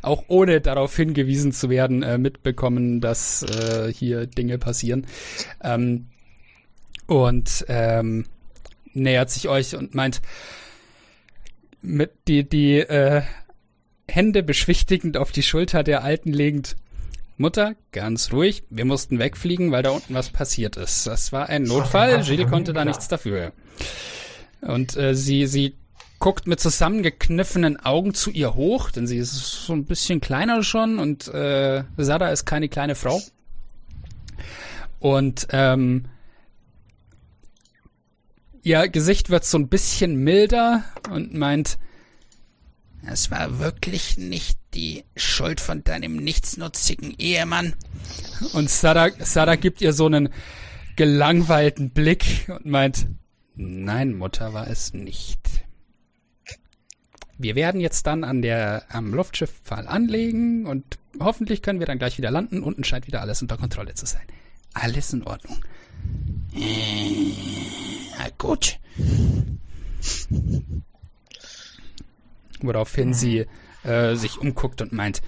auch 0.02 0.24
ohne 0.28 0.62
darauf 0.62 0.96
hingewiesen 0.96 1.52
zu 1.52 1.70
werden, 1.70 2.04
äh, 2.04 2.18
mitbekommen, 2.18 3.02
dass 3.02 3.44
äh, 3.44 3.92
hier 3.92 4.26
Dinge 4.26 4.58
passieren. 4.58 5.08
Ähm, 5.62 6.08
und 7.08 7.66
ähm, 7.68 8.26
nähert 8.94 9.30
sich 9.30 9.50
euch 9.50 9.76
und 9.76 9.96
meint, 9.96 10.22
mit 11.82 12.12
die, 12.28 12.48
die 12.48 12.80
äh, 12.80 13.22
Hände 14.08 14.44
beschwichtigend 14.44 15.18
auf 15.18 15.32
die 15.32 15.44
Schulter 15.44 15.84
der 15.84 16.04
Alten 16.04 16.34
legend. 16.34 16.76
Mutter, 17.40 17.76
ganz 17.94 18.34
ruhig, 18.34 18.64
wir 18.70 18.84
mussten 18.84 19.18
wegfliegen, 19.18 19.72
weil 19.72 19.82
da 19.82 19.92
unten 19.92 20.14
was 20.14 20.30
passiert 20.30 20.76
ist. 20.76 21.08
Das 21.08 21.32
war 21.32 21.48
ein 21.48 21.64
Notfall, 21.64 22.22
Gilles 22.24 22.50
konnte 22.50 22.74
da 22.74 22.84
nichts 22.84 23.08
dafür. 23.08 23.54
Und 24.60 24.98
äh, 24.98 25.16
sie, 25.16 25.48
sie 25.48 25.76
guckt 26.20 26.48
mit 26.48 26.60
zusammengekniffenen 26.60 27.80
Augen 27.80 28.14
zu 28.14 28.30
ihr 28.30 28.56
hoch, 28.56 28.92
denn 28.92 29.08
sie 29.08 29.18
ist 29.18 29.32
so 29.66 29.72
ein 29.72 29.86
bisschen 29.86 30.20
kleiner 30.20 30.64
schon 30.64 31.00
und 31.00 31.30
äh, 31.30 31.86
Sada 31.96 32.28
ist 32.28 32.46
keine 32.46 32.68
kleine 32.68 32.96
Frau. 32.96 33.22
Und 35.00 35.48
ähm, 35.52 36.10
ihr 38.64 38.86
Gesicht 38.90 39.30
wird 39.30 39.46
so 39.46 39.58
ein 39.58 39.70
bisschen 39.70 40.18
milder 40.18 40.84
und 41.10 41.34
meint, 41.34 41.78
es 43.08 43.32
war 43.32 43.60
wirklich 43.60 44.18
nicht 44.18 44.59
die 44.74 45.04
Schuld 45.16 45.60
von 45.60 45.84
deinem 45.84 46.16
nichtsnutzigen 46.16 47.16
Ehemann. 47.18 47.76
Und 48.54 48.70
Sada, 48.70 49.10
Sada 49.20 49.56
gibt 49.56 49.82
ihr 49.82 49.94
so 49.94 50.06
einen 50.06 50.30
gelangweilten 50.96 51.92
Blick 51.92 52.50
und 52.50 52.66
meint, 52.66 53.08
nein, 53.56 54.16
Mutter 54.16 54.54
war 54.54 54.68
es 54.68 54.94
nicht. 54.94 55.40
Wir 57.38 57.56
werden 57.56 57.80
jetzt 57.80 58.06
dann 58.06 58.26
an 58.26 58.42
der, 58.42 58.84
am 58.90 59.14
Luftschiffpfahl 59.14 59.88
anlegen 59.88 60.66
und 60.66 61.00
hoffentlich 61.20 61.62
können 61.62 61.80
wir 61.80 61.88
dann 61.88 61.98
gleich 61.98 62.18
wieder 62.18 62.32
landen. 62.32 62.64
Unten 62.64 62.84
scheint 62.84 63.08
wieder 63.08 63.22
alles 63.22 63.42
unter 63.42 63.58
Kontrolle 63.58 63.94
zu 63.94 64.06
sein. 64.06 64.28
Alles 64.74 65.14
in 65.14 65.24
Ordnung. 65.24 65.64
Äh, 66.54 67.32
na 68.18 68.28
gut. 68.38 68.78
Woraufhin 72.62 73.14
sie 73.14 73.46
äh, 73.84 74.16
sich 74.16 74.38
umguckt 74.38 74.82
und 74.82 74.92
meint, 74.92 75.22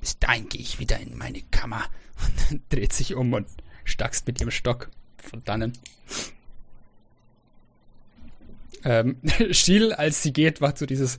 bis 0.00 0.18
dahin 0.18 0.48
gehe 0.48 0.60
ich 0.60 0.78
wieder 0.78 0.98
in 0.98 1.16
meine 1.16 1.42
Kammer. 1.50 1.84
Und 2.20 2.50
dann 2.50 2.60
dreht 2.68 2.92
sich 2.92 3.14
um 3.14 3.32
und 3.32 3.48
stackst 3.84 4.26
mit 4.26 4.40
ihrem 4.40 4.50
Stock 4.50 4.90
von 5.16 5.42
dannen. 5.42 5.72
Ähm, 8.84 9.16
Schiel, 9.52 9.94
als 9.94 10.22
sie 10.22 10.34
geht, 10.34 10.60
war 10.60 10.76
so 10.76 10.84
dieses, 10.84 11.18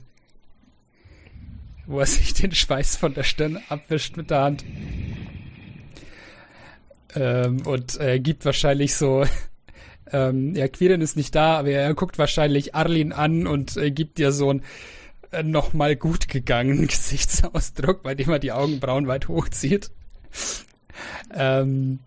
wo 1.86 1.98
er 1.98 2.06
sich 2.06 2.34
den 2.34 2.52
Schweiß 2.52 2.96
von 2.96 3.14
der 3.14 3.24
Stirn 3.24 3.60
abwischt 3.68 4.16
mit 4.16 4.30
der 4.30 4.42
Hand. 4.42 4.64
Ähm, 7.14 7.66
und 7.66 8.00
äh, 8.00 8.20
gibt 8.20 8.44
wahrscheinlich 8.44 8.94
so, 8.94 9.26
ähm, 10.12 10.54
ja, 10.54 10.68
Quirin 10.68 11.00
ist 11.00 11.16
nicht 11.16 11.34
da, 11.34 11.58
aber 11.58 11.70
er 11.70 11.94
guckt 11.94 12.18
wahrscheinlich 12.18 12.74
Arlin 12.74 13.12
an 13.12 13.46
und 13.46 13.76
äh, 13.76 13.90
gibt 13.90 14.18
ihr 14.18 14.32
so 14.32 14.52
ein 14.52 14.62
nochmal 15.42 15.96
gut 15.96 16.28
gegangenen 16.28 16.86
Gesichtsausdruck, 16.88 18.02
bei 18.02 18.14
dem 18.14 18.30
er 18.30 18.38
die 18.38 18.52
Augenbrauen 18.52 19.06
weit 19.06 19.28
hochzieht. 19.28 19.90
Ähm, 21.34 22.00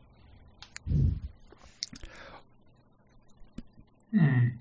Hm. 4.15 4.59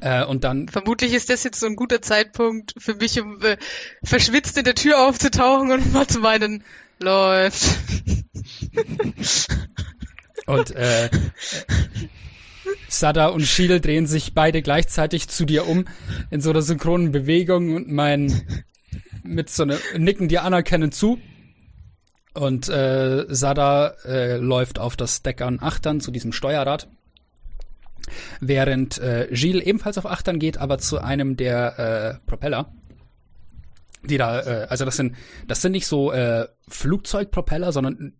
äh, 0.00 0.24
und 0.24 0.44
dann 0.44 0.68
Vermutlich 0.68 1.14
ist 1.14 1.30
das 1.30 1.44
jetzt 1.44 1.60
so 1.60 1.66
ein 1.66 1.76
guter 1.76 2.02
Zeitpunkt 2.02 2.74
für 2.76 2.94
mich, 2.96 3.20
um 3.20 3.40
äh, 3.42 3.56
verschwitzt 4.02 4.58
in 4.58 4.64
der 4.64 4.74
Tür 4.74 5.06
aufzutauchen 5.06 5.72
und 5.72 5.92
mal 5.92 6.06
zu 6.06 6.20
meinen, 6.20 6.64
läuft. 6.98 7.64
Und 10.46 10.70
äh, 10.72 11.08
Sada 12.88 13.28
und 13.28 13.42
Schiel 13.42 13.80
drehen 13.80 14.06
sich 14.06 14.34
beide 14.34 14.62
gleichzeitig 14.62 15.28
zu 15.28 15.44
dir 15.44 15.66
um 15.66 15.86
in 16.30 16.40
so 16.40 16.50
einer 16.50 16.62
synchronen 16.62 17.12
Bewegung 17.12 17.74
und 17.74 17.90
meinen 17.90 18.42
mit 19.22 19.50
so 19.50 19.62
einer 19.62 19.78
nicken 19.96 20.28
dir 20.28 20.42
anerkennend 20.42 20.94
zu. 20.94 21.18
Und 22.34 22.68
äh, 22.68 23.26
Sada 23.28 23.88
äh, 24.04 24.36
läuft 24.36 24.78
auf 24.78 24.96
das 24.96 25.22
Deck 25.22 25.42
an 25.42 25.58
Achtern 25.60 26.00
zu 26.00 26.10
diesem 26.10 26.32
Steuerrad. 26.32 26.88
Während 28.40 28.98
äh, 28.98 29.28
Gilles 29.30 29.62
ebenfalls 29.64 29.98
auf 29.98 30.06
Achtern 30.06 30.38
geht, 30.38 30.58
aber 30.58 30.78
zu 30.78 30.98
einem 30.98 31.36
der 31.36 31.78
äh, 32.24 32.26
Propeller. 32.28 32.72
Die 34.02 34.16
da, 34.16 34.40
äh, 34.40 34.66
also 34.68 34.84
das 34.84 34.96
sind, 34.96 35.14
das 35.46 35.62
sind 35.62 35.72
nicht 35.72 35.86
so 35.86 36.10
äh, 36.10 36.48
Flugzeugpropeller, 36.68 37.70
sondern 37.70 38.14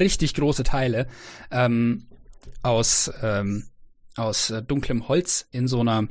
richtig 0.00 0.34
große 0.34 0.64
Teile 0.64 1.06
ähm, 1.50 2.06
aus 2.62 3.10
ähm, 3.22 3.64
aus 4.16 4.50
äh, 4.50 4.62
dunklem 4.62 5.08
Holz 5.08 5.46
in 5.50 5.68
so 5.68 5.80
einer 5.80 6.08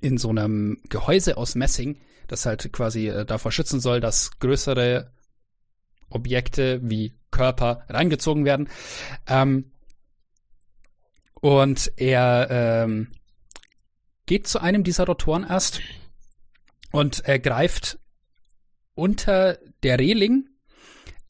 in 0.00 0.18
so 0.18 0.30
einem 0.30 0.78
Gehäuse 0.88 1.36
aus 1.36 1.54
Messing, 1.54 2.00
das 2.28 2.46
halt 2.46 2.72
quasi 2.72 3.08
äh, 3.08 3.24
davor 3.24 3.50
schützen 3.50 3.80
soll, 3.80 4.00
dass 4.00 4.38
größere 4.38 5.10
Objekte 6.10 6.80
wie 6.82 7.14
Körper 7.30 7.84
reingezogen 7.88 8.44
werden. 8.44 8.68
Ähm, 9.26 9.72
und 11.40 11.92
er 11.96 12.48
ähm, 12.50 13.08
geht 14.26 14.46
zu 14.46 14.60
einem 14.60 14.84
dieser 14.84 15.06
Rotoren 15.06 15.44
erst 15.44 15.80
und 16.92 17.24
er 17.24 17.38
greift 17.38 17.98
unter 18.94 19.58
der 19.82 19.98
Reling 19.98 20.48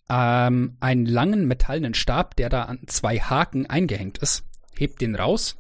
ähm, 0.09 0.77
einen 0.81 1.07
langen 1.07 1.47
metallenen 1.47 1.95
Stab, 1.95 2.37
der 2.37 2.49
da 2.49 2.65
an 2.65 2.81
zwei 2.87 3.19
Haken 3.19 3.67
eingehängt 3.67 4.19
ist, 4.19 4.45
hebt 4.77 5.01
den 5.01 5.15
raus, 5.15 5.57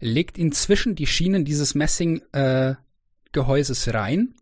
legt 0.00 0.38
ihn 0.38 0.52
zwischen 0.52 0.94
die 0.94 1.06
Schienen 1.06 1.44
dieses 1.44 1.74
Messing-Gehäuses 1.74 3.86
äh, 3.86 3.90
rein, 3.90 4.34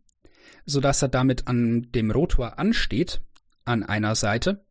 sodass 0.66 1.02
er 1.02 1.08
damit 1.08 1.48
an 1.48 1.88
dem 1.92 2.10
Rotor 2.10 2.58
ansteht, 2.58 3.22
an 3.64 3.82
einer 3.82 4.14
Seite, 4.14 4.64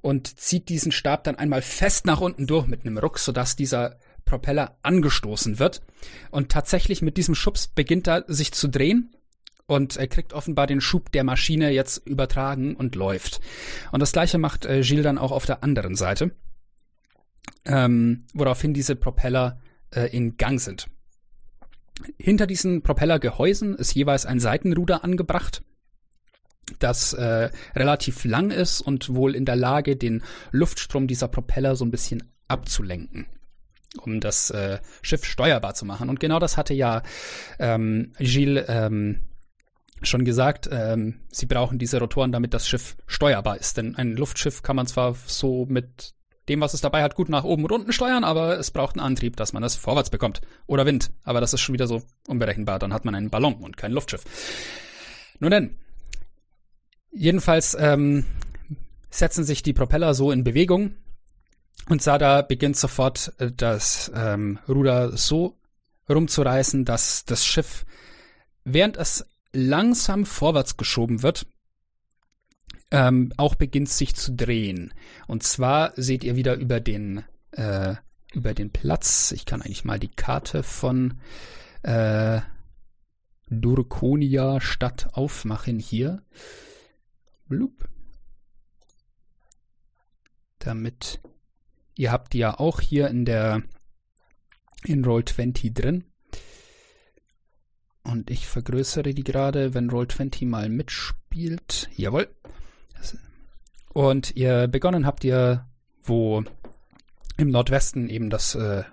und 0.00 0.38
zieht 0.38 0.68
diesen 0.68 0.92
Stab 0.92 1.24
dann 1.24 1.36
einmal 1.36 1.62
fest 1.62 2.06
nach 2.06 2.20
unten 2.20 2.46
durch 2.46 2.66
mit 2.66 2.82
einem 2.82 2.98
Ruck, 2.98 3.18
sodass 3.18 3.56
dieser 3.56 3.98
Propeller 4.24 4.78
angestoßen 4.82 5.58
wird. 5.58 5.82
Und 6.30 6.50
tatsächlich 6.50 7.02
mit 7.02 7.16
diesem 7.16 7.34
Schubs 7.34 7.68
beginnt 7.68 8.06
er 8.06 8.24
sich 8.28 8.52
zu 8.52 8.68
drehen 8.68 9.15
und 9.66 9.96
er 9.96 10.06
kriegt 10.06 10.32
offenbar 10.32 10.66
den 10.66 10.80
Schub 10.80 11.12
der 11.12 11.24
Maschine 11.24 11.70
jetzt 11.70 12.06
übertragen 12.06 12.76
und 12.76 12.94
läuft. 12.94 13.40
Und 13.92 14.00
das 14.00 14.12
gleiche 14.12 14.38
macht 14.38 14.64
äh, 14.64 14.82
Gilles 14.82 15.04
dann 15.04 15.18
auch 15.18 15.32
auf 15.32 15.46
der 15.46 15.62
anderen 15.62 15.96
Seite, 15.96 16.32
ähm, 17.64 18.24
woraufhin 18.32 18.74
diese 18.74 18.96
Propeller 18.96 19.60
äh, 19.90 20.08
in 20.16 20.36
Gang 20.36 20.60
sind. 20.60 20.88
Hinter 22.18 22.46
diesen 22.46 22.82
Propellergehäusen 22.82 23.74
ist 23.74 23.94
jeweils 23.94 24.26
ein 24.26 24.38
Seitenruder 24.38 25.02
angebracht, 25.02 25.62
das 26.78 27.12
äh, 27.14 27.50
relativ 27.74 28.24
lang 28.24 28.50
ist 28.50 28.80
und 28.80 29.14
wohl 29.14 29.34
in 29.34 29.44
der 29.44 29.56
Lage, 29.56 29.96
den 29.96 30.22
Luftstrom 30.50 31.06
dieser 31.06 31.28
Propeller 31.28 31.74
so 31.74 31.84
ein 31.84 31.90
bisschen 31.90 32.24
abzulenken, 32.48 33.26
um 34.02 34.20
das 34.20 34.50
äh, 34.50 34.78
Schiff 35.00 35.24
steuerbar 35.24 35.74
zu 35.74 35.86
machen. 35.86 36.10
Und 36.10 36.20
genau 36.20 36.38
das 36.38 36.56
hatte 36.56 36.74
ja 36.74 37.02
ähm, 37.58 38.12
Gilles 38.18 38.66
ähm, 38.68 39.26
schon 40.08 40.24
gesagt, 40.24 40.68
ähm, 40.70 41.20
sie 41.30 41.46
brauchen 41.46 41.78
diese 41.78 41.98
Rotoren, 41.98 42.32
damit 42.32 42.54
das 42.54 42.68
Schiff 42.68 42.96
steuerbar 43.06 43.58
ist. 43.58 43.76
Denn 43.76 43.96
ein 43.96 44.16
Luftschiff 44.16 44.62
kann 44.62 44.76
man 44.76 44.86
zwar 44.86 45.14
so 45.26 45.66
mit 45.66 46.14
dem, 46.48 46.60
was 46.60 46.74
es 46.74 46.80
dabei 46.80 47.02
hat, 47.02 47.14
gut 47.14 47.28
nach 47.28 47.44
oben 47.44 47.64
und 47.64 47.72
unten 47.72 47.92
steuern, 47.92 48.22
aber 48.24 48.58
es 48.58 48.70
braucht 48.70 48.96
einen 48.96 49.04
Antrieb, 49.04 49.36
dass 49.36 49.52
man 49.52 49.62
das 49.62 49.76
vorwärts 49.76 50.10
bekommt. 50.10 50.40
Oder 50.66 50.86
Wind. 50.86 51.10
Aber 51.24 51.40
das 51.40 51.52
ist 51.52 51.60
schon 51.60 51.72
wieder 51.72 51.86
so 51.86 52.02
unberechenbar. 52.28 52.78
Dann 52.78 52.92
hat 52.92 53.04
man 53.04 53.14
einen 53.14 53.30
Ballon 53.30 53.54
und 53.54 53.76
kein 53.76 53.92
Luftschiff. 53.92 54.24
Nun 55.40 55.50
denn. 55.50 55.78
Jedenfalls 57.10 57.76
ähm, 57.78 58.26
setzen 59.10 59.44
sich 59.44 59.62
die 59.62 59.72
Propeller 59.72 60.14
so 60.14 60.30
in 60.30 60.44
Bewegung 60.44 60.94
und 61.88 62.02
Sada 62.02 62.42
beginnt 62.42 62.76
sofort 62.76 63.32
äh, 63.38 63.50
das 63.52 64.10
ähm, 64.14 64.58
Ruder 64.68 65.16
so 65.16 65.56
rumzureißen, 66.08 66.84
dass 66.84 67.24
das 67.24 67.44
Schiff, 67.44 67.84
während 68.64 68.96
es 68.96 69.26
langsam 69.56 70.26
vorwärts 70.26 70.76
geschoben 70.76 71.22
wird, 71.22 71.46
ähm, 72.90 73.32
auch 73.36 73.54
beginnt 73.54 73.88
sich 73.88 74.14
zu 74.14 74.32
drehen. 74.32 74.94
Und 75.26 75.42
zwar 75.42 75.92
seht 75.96 76.22
ihr 76.24 76.36
wieder 76.36 76.54
über 76.54 76.80
den, 76.80 77.24
äh, 77.52 77.96
über 78.32 78.54
den 78.54 78.70
Platz. 78.70 79.32
Ich 79.32 79.46
kann 79.46 79.62
eigentlich 79.62 79.84
mal 79.84 79.98
die 79.98 80.14
Karte 80.14 80.62
von 80.62 81.20
äh, 81.82 82.40
Durkonia 83.48 84.60
Stadt 84.60 85.08
aufmachen 85.14 85.78
hier. 85.78 86.22
Blub. 87.48 87.88
Damit 90.58 91.20
ihr 91.94 92.12
habt 92.12 92.32
die 92.32 92.38
ja 92.38 92.58
auch 92.58 92.80
hier 92.80 93.08
in 93.08 93.24
der 93.24 93.62
in 94.84 95.04
Roll20 95.04 95.72
drin. 95.72 96.04
Und 98.06 98.30
ich 98.30 98.46
vergrößere 98.46 99.14
die 99.14 99.24
gerade, 99.24 99.74
wenn 99.74 99.90
Roll20 99.90 100.46
mal 100.46 100.68
mitspielt. 100.68 101.88
Jawohl. 101.96 102.28
Und 103.92 104.36
ihr 104.36 104.68
begonnen 104.68 105.06
habt 105.06 105.24
ihr, 105.24 105.66
wo 106.04 106.44
im 107.36 107.50
Nordwesten 107.50 108.08
eben 108.08 108.30
das, 108.30 108.54
äh, 108.54 108.84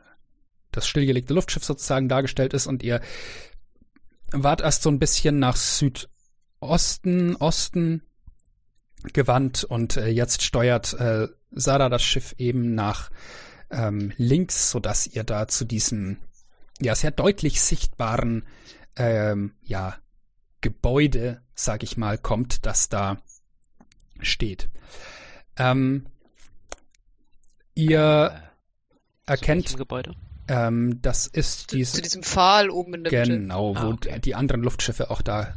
das 0.71 0.87
stillgelegte 0.87 1.33
Luftschiff 1.33 1.63
sozusagen 1.63 2.09
dargestellt 2.09 2.53
ist 2.53 2.65
und 2.67 2.81
ihr 2.81 3.01
wart 4.31 4.61
erst 4.61 4.81
so 4.81 4.89
ein 4.89 4.99
bisschen 4.99 5.37
nach 5.37 5.57
Südosten, 5.57 7.35
Osten 7.35 8.01
gewandt 9.13 9.63
und 9.63 9.97
äh, 9.97 10.07
jetzt 10.07 10.41
steuert 10.41 10.93
äh, 10.93 11.27
Sada 11.51 11.89
das 11.89 12.01
Schiff 12.01 12.33
eben 12.39 12.73
nach 12.73 13.11
ähm, 13.69 14.11
links, 14.17 14.71
sodass 14.71 15.05
ihr 15.05 15.23
da 15.23 15.47
zu 15.47 15.65
diesem 15.65 16.17
ja 16.81 16.95
sehr 16.95 17.11
deutlich 17.11 17.61
sichtbaren 17.61 18.45
ähm, 18.95 19.53
ja, 19.63 19.95
Gebäude, 20.61 21.41
sag 21.55 21.83
ich 21.83 21.97
mal, 21.97 22.17
kommt, 22.17 22.65
das 22.65 22.89
da 22.89 23.17
steht. 24.21 24.69
Ähm, 25.57 26.05
ihr 27.75 28.41
äh, 29.25 29.31
erkennt, 29.31 29.75
Gebäude? 29.77 30.15
ähm, 30.47 30.99
das 31.01 31.27
ist 31.27 31.71
Zu, 31.71 31.77
diese, 31.77 31.93
zu 31.93 32.01
diesem 32.01 32.23
Pfahl 32.23 32.69
oben 32.69 32.93
in 32.95 33.03
der 33.03 33.11
Mitte. 33.21 33.31
genau, 33.39 33.75
wo 33.75 33.79
Ah, 33.79 33.89
okay. 33.89 34.19
die 34.19 34.35
anderen 34.35 34.61
Luftschiffe 34.61 35.09
auch 35.11 35.21
da 35.21 35.53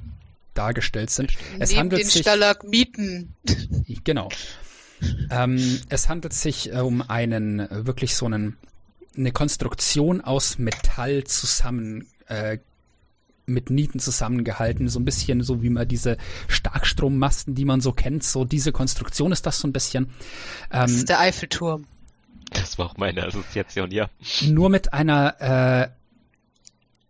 dargestellt 0.54 1.10
sind. 1.10 1.32
Es 1.58 1.70
Neben 1.70 1.80
handelt 1.80 2.02
den 2.02 2.08
sich 2.08 2.22
Stalagmiten. 2.22 3.34
Genau. 4.04 4.28
ähm, 5.30 5.80
es 5.90 6.08
handelt 6.08 6.32
sich 6.32 6.72
äh, 6.72 6.78
um 6.78 7.02
einen 7.02 7.60
äh, 7.60 7.86
wirklich 7.86 8.14
so 8.16 8.24
einen 8.26 8.56
eine 9.16 9.32
Konstruktion 9.32 10.20
aus 10.20 10.58
Metall 10.58 11.24
zusammen 11.24 12.06
äh, 12.28 12.58
mit 13.46 13.70
Nieten 13.70 14.00
zusammengehalten, 14.00 14.88
so 14.88 14.98
ein 14.98 15.04
bisschen 15.04 15.42
so 15.42 15.62
wie 15.62 15.70
man 15.70 15.88
diese 15.88 16.16
Starkstrommasten, 16.48 17.54
die 17.54 17.64
man 17.64 17.80
so 17.80 17.92
kennt, 17.92 18.24
so 18.24 18.44
diese 18.44 18.72
Konstruktion 18.72 19.32
ist 19.32 19.46
das 19.46 19.58
so 19.60 19.68
ein 19.68 19.72
bisschen. 19.72 20.10
Das 20.70 20.90
Ähm, 20.90 20.96
ist 20.96 21.08
der 21.08 21.20
Eiffelturm. 21.20 21.86
Das 22.50 22.78
war 22.78 22.86
auch 22.86 22.96
meine 22.96 23.24
Assoziation, 23.24 23.90
ja. 23.90 24.08
nur 24.46 24.68
mit 24.68 24.92
einer, 24.92 25.40
äh, 25.40 25.88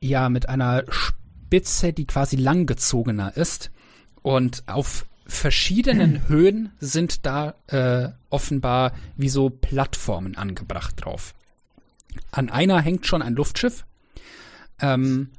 ja, 0.00 0.28
mit 0.28 0.48
einer 0.48 0.84
Spitze, 0.88 1.92
die 1.92 2.06
quasi 2.06 2.36
langgezogener 2.36 3.36
ist. 3.36 3.70
Und 4.22 4.64
auf 4.66 5.06
verschiedenen 5.26 6.22
Höhen 6.28 6.72
sind 6.80 7.26
da 7.26 7.54
äh, 7.66 8.10
offenbar 8.30 8.92
wie 9.16 9.28
so 9.28 9.50
Plattformen 9.50 10.36
angebracht 10.36 11.04
drauf. 11.04 11.34
An 12.30 12.48
einer 12.48 12.80
hängt 12.80 13.06
schon 13.06 13.22
ein 13.22 13.34
Luftschiff. 13.34 13.84
Ähm, 14.80 15.30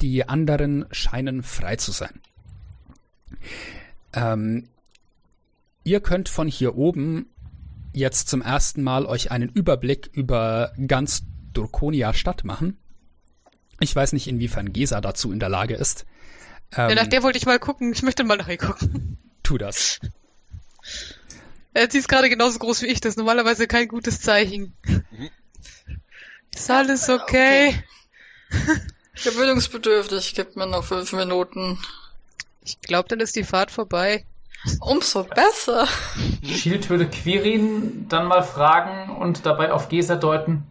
die 0.00 0.28
anderen 0.28 0.86
scheinen 0.90 1.42
frei 1.42 1.76
zu 1.76 1.92
sein. 1.92 2.20
Ähm, 4.12 4.68
ihr 5.84 6.00
könnt 6.00 6.28
von 6.28 6.48
hier 6.48 6.76
oben 6.76 7.26
jetzt 7.92 8.28
zum 8.28 8.42
ersten 8.42 8.82
Mal 8.82 9.06
euch 9.06 9.30
einen 9.30 9.48
Überblick 9.48 10.10
über 10.12 10.72
ganz 10.86 11.22
Durkonia 11.52 12.12
Stadt 12.12 12.44
machen. 12.44 12.78
Ich 13.80 13.94
weiß 13.96 14.12
nicht, 14.12 14.28
inwiefern 14.28 14.72
Gesa 14.72 15.00
dazu 15.00 15.32
in 15.32 15.40
der 15.40 15.48
Lage 15.48 15.74
ist. 15.74 16.06
Ähm, 16.72 16.90
Ja, 16.90 16.94
nach 16.96 17.06
der 17.06 17.22
wollte 17.22 17.38
ich 17.38 17.46
mal 17.46 17.58
gucken. 17.58 17.92
Ich 17.92 18.02
möchte 18.02 18.24
mal 18.24 18.36
nachher 18.36 18.58
gucken. 18.58 19.18
tu 19.42 19.58
das. 19.58 20.00
Sie 21.90 21.98
ist 21.98 22.08
gerade 22.08 22.28
genauso 22.28 22.58
groß 22.58 22.82
wie 22.82 22.86
ich. 22.86 23.00
Das 23.00 23.10
ist 23.10 23.16
normalerweise 23.16 23.66
kein 23.66 23.88
gutes 23.88 24.20
Zeichen. 24.20 24.74
Ist 26.54 26.70
alles 26.70 27.08
okay? 27.08 27.74
Gewöhnungsbedürftig, 29.14 30.34
gib 30.34 30.56
mir 30.56 30.66
noch 30.66 30.84
fünf 30.84 31.12
Minuten. 31.12 31.78
Ich 32.64 32.80
glaube, 32.80 33.08
dann 33.08 33.20
ist 33.20 33.36
die 33.36 33.44
Fahrt 33.44 33.70
vorbei. 33.70 34.24
Umso 34.80 35.24
besser. 35.24 35.88
Shield 36.44 36.90
würde 36.90 37.08
Quirin 37.08 38.06
dann 38.08 38.26
mal 38.26 38.42
fragen 38.42 39.16
und 39.16 39.46
dabei 39.46 39.72
auf 39.72 39.88
Gesa 39.88 40.16
deuten. 40.16 40.64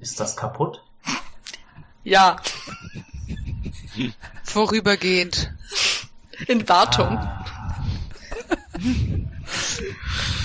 Ist 0.00 0.20
das 0.20 0.36
kaputt? 0.36 0.82
Ja, 2.04 2.36
Vorübergehend. 4.42 5.52
in 6.48 6.68
Wartung. 6.68 7.16
Ah, 7.18 7.44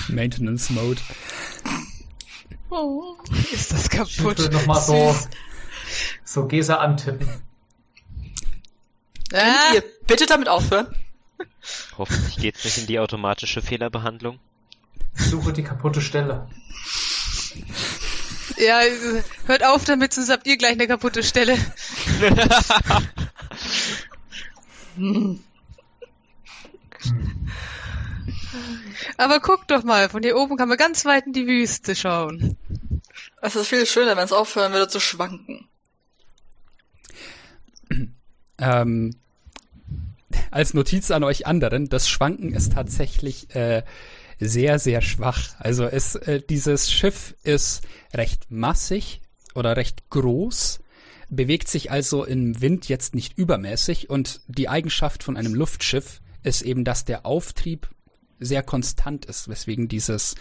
Maintenance 0.08 0.70
Mode. 0.70 1.00
Oh. 2.70 3.16
Ist 3.52 3.72
das 3.72 3.88
kaputt? 3.90 4.18
würde 4.18 4.50
nochmal 4.50 4.80
so, 4.80 5.12
Süß. 5.12 5.28
So 6.24 6.46
Gesa 6.46 6.76
antippen. 6.76 7.28
Ah, 9.32 9.38
Könnt 9.70 9.74
ihr 9.74 9.84
bitte 10.06 10.26
damit 10.26 10.48
aufhören? 10.48 10.94
Hoffentlich 11.98 12.36
geht's 12.36 12.64
nicht 12.64 12.78
in 12.78 12.86
die 12.86 12.98
automatische 12.98 13.60
Fehlerbehandlung. 13.62 14.38
Suche 15.14 15.52
die 15.52 15.62
kaputte 15.62 16.00
Stelle. 16.00 16.48
ja, 18.56 18.80
hört 19.46 19.64
auf 19.64 19.84
damit, 19.84 20.14
sonst 20.14 20.30
habt 20.30 20.46
ihr 20.46 20.56
gleich 20.56 20.72
eine 20.72 20.86
kaputte 20.86 21.22
Stelle. 21.22 21.56
Aber 29.16 29.40
guck 29.40 29.66
doch 29.68 29.82
mal, 29.84 30.08
von 30.08 30.22
hier 30.22 30.36
oben 30.36 30.56
kann 30.56 30.68
man 30.68 30.78
ganz 30.78 31.04
weit 31.04 31.26
in 31.26 31.32
die 31.32 31.46
Wüste 31.46 31.94
schauen. 31.94 32.56
Es 33.40 33.56
ist 33.56 33.68
viel 33.68 33.86
schöner, 33.86 34.16
wenn 34.16 34.24
es 34.24 34.32
aufhören 34.32 34.72
würde 34.72 34.88
zu 34.88 35.00
schwanken. 35.00 35.68
Ähm, 38.58 39.14
als 40.50 40.74
Notiz 40.74 41.10
an 41.10 41.24
euch 41.24 41.46
anderen, 41.46 41.88
das 41.88 42.08
Schwanken 42.08 42.52
ist 42.52 42.72
tatsächlich 42.72 43.54
äh, 43.54 43.82
sehr, 44.38 44.78
sehr 44.78 45.00
schwach. 45.00 45.54
Also 45.58 45.84
es, 45.84 46.14
äh, 46.14 46.40
dieses 46.48 46.90
Schiff 46.90 47.34
ist 47.42 47.82
recht 48.14 48.50
massig 48.50 49.20
oder 49.54 49.76
recht 49.76 50.10
groß, 50.10 50.80
bewegt 51.30 51.68
sich 51.68 51.90
also 51.90 52.24
im 52.24 52.60
Wind 52.60 52.88
jetzt 52.88 53.14
nicht 53.14 53.36
übermäßig 53.36 54.10
und 54.10 54.40
die 54.46 54.68
Eigenschaft 54.68 55.22
von 55.22 55.36
einem 55.36 55.54
Luftschiff 55.54 56.20
ist 56.42 56.62
eben, 56.62 56.84
dass 56.84 57.04
der 57.04 57.26
Auftrieb 57.26 57.88
sehr 58.40 58.62
konstant 58.62 59.26
ist, 59.26 59.48
weswegen 59.48 59.88
dieses 59.88 60.36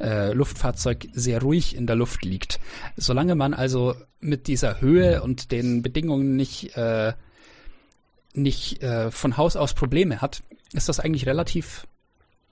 äh, 0.00 0.32
Luftfahrzeug 0.32 1.08
sehr 1.12 1.40
ruhig 1.40 1.74
in 1.74 1.86
der 1.86 1.96
Luft 1.96 2.24
liegt. 2.24 2.60
Solange 2.96 3.34
man 3.34 3.54
also 3.54 3.94
mit 4.20 4.46
dieser 4.46 4.80
Höhe 4.80 5.22
und 5.22 5.50
den 5.50 5.82
Bedingungen 5.82 6.36
nicht 6.36 6.76
äh, 6.76 7.14
nicht 8.42 8.82
äh, 8.82 9.10
von 9.10 9.36
Haus 9.36 9.56
aus 9.56 9.74
Probleme 9.74 10.20
hat, 10.20 10.42
ist 10.72 10.88
das 10.88 11.00
eigentlich 11.00 11.26
relativ 11.26 11.86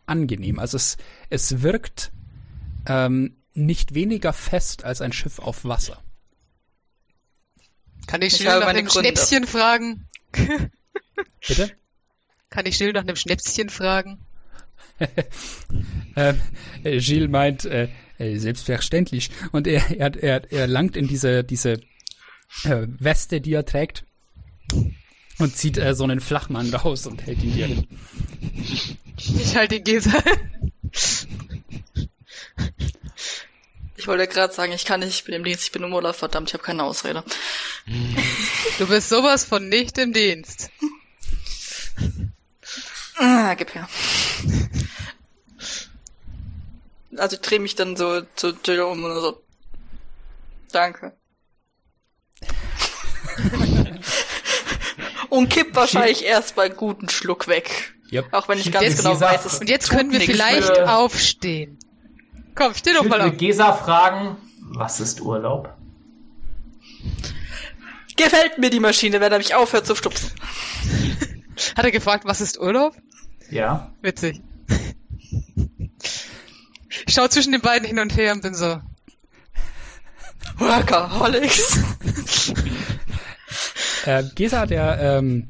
angenehm. 0.06 0.58
Also 0.58 0.76
es, 0.76 0.96
es 1.30 1.62
wirkt 1.62 2.12
ähm, 2.86 3.36
nicht 3.54 3.94
weniger 3.94 4.32
fest 4.32 4.84
als 4.84 5.00
ein 5.00 5.12
Schiff 5.12 5.38
auf 5.38 5.64
Wasser. 5.64 6.02
Kann 8.06 8.22
ich 8.22 8.34
Ich 8.34 8.40
Jill 8.40 8.60
nach 8.60 8.66
einem 8.66 8.86
Gründe. 8.86 9.08
Schnäpschen 9.08 9.46
fragen? 9.46 10.08
Bitte? 11.46 11.70
Kann 12.50 12.66
ich 12.66 12.78
Jill 12.78 12.92
nach 12.92 13.02
einem 13.02 13.16
Schnäpschen 13.16 13.68
fragen? 13.68 14.18
Ähm, 16.18 16.40
äh, 16.84 16.98
Gilles 17.00 17.28
meint, 17.28 17.66
äh, 17.66 17.88
äh, 18.18 18.38
selbstverständlich. 18.38 19.30
Und 19.52 19.66
er, 19.66 19.82
er, 19.90 20.22
er, 20.22 20.50
er 20.50 20.66
langt 20.66 20.96
in 20.96 21.06
diese, 21.06 21.44
diese 21.44 21.72
äh, 22.64 22.86
Weste, 22.98 23.42
die 23.42 23.52
er 23.52 23.66
trägt, 23.66 24.04
und 25.38 25.56
zieht 25.56 25.78
äh, 25.78 25.94
so 25.94 26.04
einen 26.04 26.20
Flachmann 26.20 26.74
raus 26.74 27.06
und 27.06 27.26
hält 27.26 27.42
ihn 27.42 27.54
dir 27.54 27.66
hin. 27.66 27.86
Ich 29.16 29.56
halte 29.56 29.76
den 29.76 29.84
Gesa. 29.84 30.22
Ich 33.96 34.06
wollte 34.06 34.28
gerade 34.28 34.52
sagen, 34.52 34.72
ich 34.72 34.84
kann 34.84 35.00
nicht, 35.00 35.14
ich 35.14 35.24
bin 35.24 35.34
im 35.34 35.44
Dienst, 35.44 35.64
ich 35.64 35.72
bin 35.72 35.82
im 35.82 35.92
Urlaub, 35.92 36.14
verdammt, 36.14 36.48
ich 36.48 36.54
habe 36.54 36.62
keine 36.62 36.84
Ausrede. 36.84 37.24
Du 38.78 38.86
bist 38.86 39.08
sowas 39.08 39.44
von 39.44 39.68
nicht 39.68 39.98
im 39.98 40.12
Dienst. 40.12 40.70
Ah, 43.16 43.54
gib 43.54 43.74
her. 43.74 43.88
Also 47.16 47.36
ich 47.36 47.42
drehe 47.42 47.60
mich 47.60 47.74
dann 47.74 47.96
so 47.96 48.20
zu 48.36 48.52
Jill 48.64 48.82
um 48.82 49.02
und 49.02 49.14
so. 49.20 49.42
Danke. 50.70 51.16
Und 55.30 55.48
kipp 55.48 55.74
wahrscheinlich 55.74 56.24
erst 56.24 56.56
mal 56.56 56.66
einen 56.66 56.76
guten 56.76 57.08
Schluck 57.08 57.48
weg. 57.48 57.94
Yep. 58.12 58.26
Auch 58.32 58.48
wenn 58.48 58.58
ich 58.58 58.70
ganz 58.70 58.84
jetzt 58.84 58.98
genau 58.98 59.20
weiß, 59.20 59.44
es 59.44 59.58
Und 59.58 59.68
jetzt 59.68 59.90
können 59.90 60.12
wir 60.12 60.20
vielleicht 60.20 60.66
für- 60.76 60.88
aufstehen. 60.90 61.78
Komm, 62.54 62.74
steh 62.74 62.92
doch 62.92 63.02
Ich 63.02 63.08
mal 63.08 63.18
würde 63.20 63.30
auf. 63.32 63.36
Gesa 63.36 63.72
fragen, 63.72 64.36
was 64.60 65.00
ist 65.00 65.20
Urlaub? 65.20 65.74
Gefällt 68.16 68.58
mir 68.58 68.70
die 68.70 68.80
Maschine, 68.80 69.20
wenn 69.20 69.30
er 69.32 69.38
mich 69.38 69.54
aufhört 69.54 69.86
zu 69.86 69.94
stupsen. 69.94 70.30
Hat 71.76 71.84
er 71.84 71.90
gefragt, 71.90 72.24
was 72.24 72.40
ist 72.40 72.58
Urlaub? 72.58 72.94
Ja. 73.50 73.92
Witzig. 74.02 74.40
Ich 77.06 77.12
schau 77.14 77.28
zwischen 77.28 77.52
den 77.52 77.60
beiden 77.60 77.86
hin 77.86 77.98
und 77.98 78.16
her 78.16 78.32
und 78.32 78.42
bin 78.42 78.54
so. 78.54 78.80
Workaholics. 80.58 81.80
Äh, 84.06 84.24
Gesa, 84.34 84.66
der, 84.66 84.98
ähm, 85.00 85.48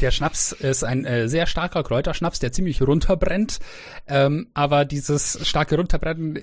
der 0.00 0.10
Schnaps 0.10 0.52
ist 0.52 0.84
ein 0.84 1.04
äh, 1.06 1.28
sehr 1.28 1.46
starker 1.46 1.82
Kräuterschnaps, 1.82 2.38
der 2.38 2.52
ziemlich 2.52 2.82
runterbrennt. 2.82 3.60
Ähm, 4.06 4.50
aber 4.54 4.84
dieses 4.84 5.46
starke 5.46 5.76
Runterbrennen 5.76 6.36
äh, 6.36 6.42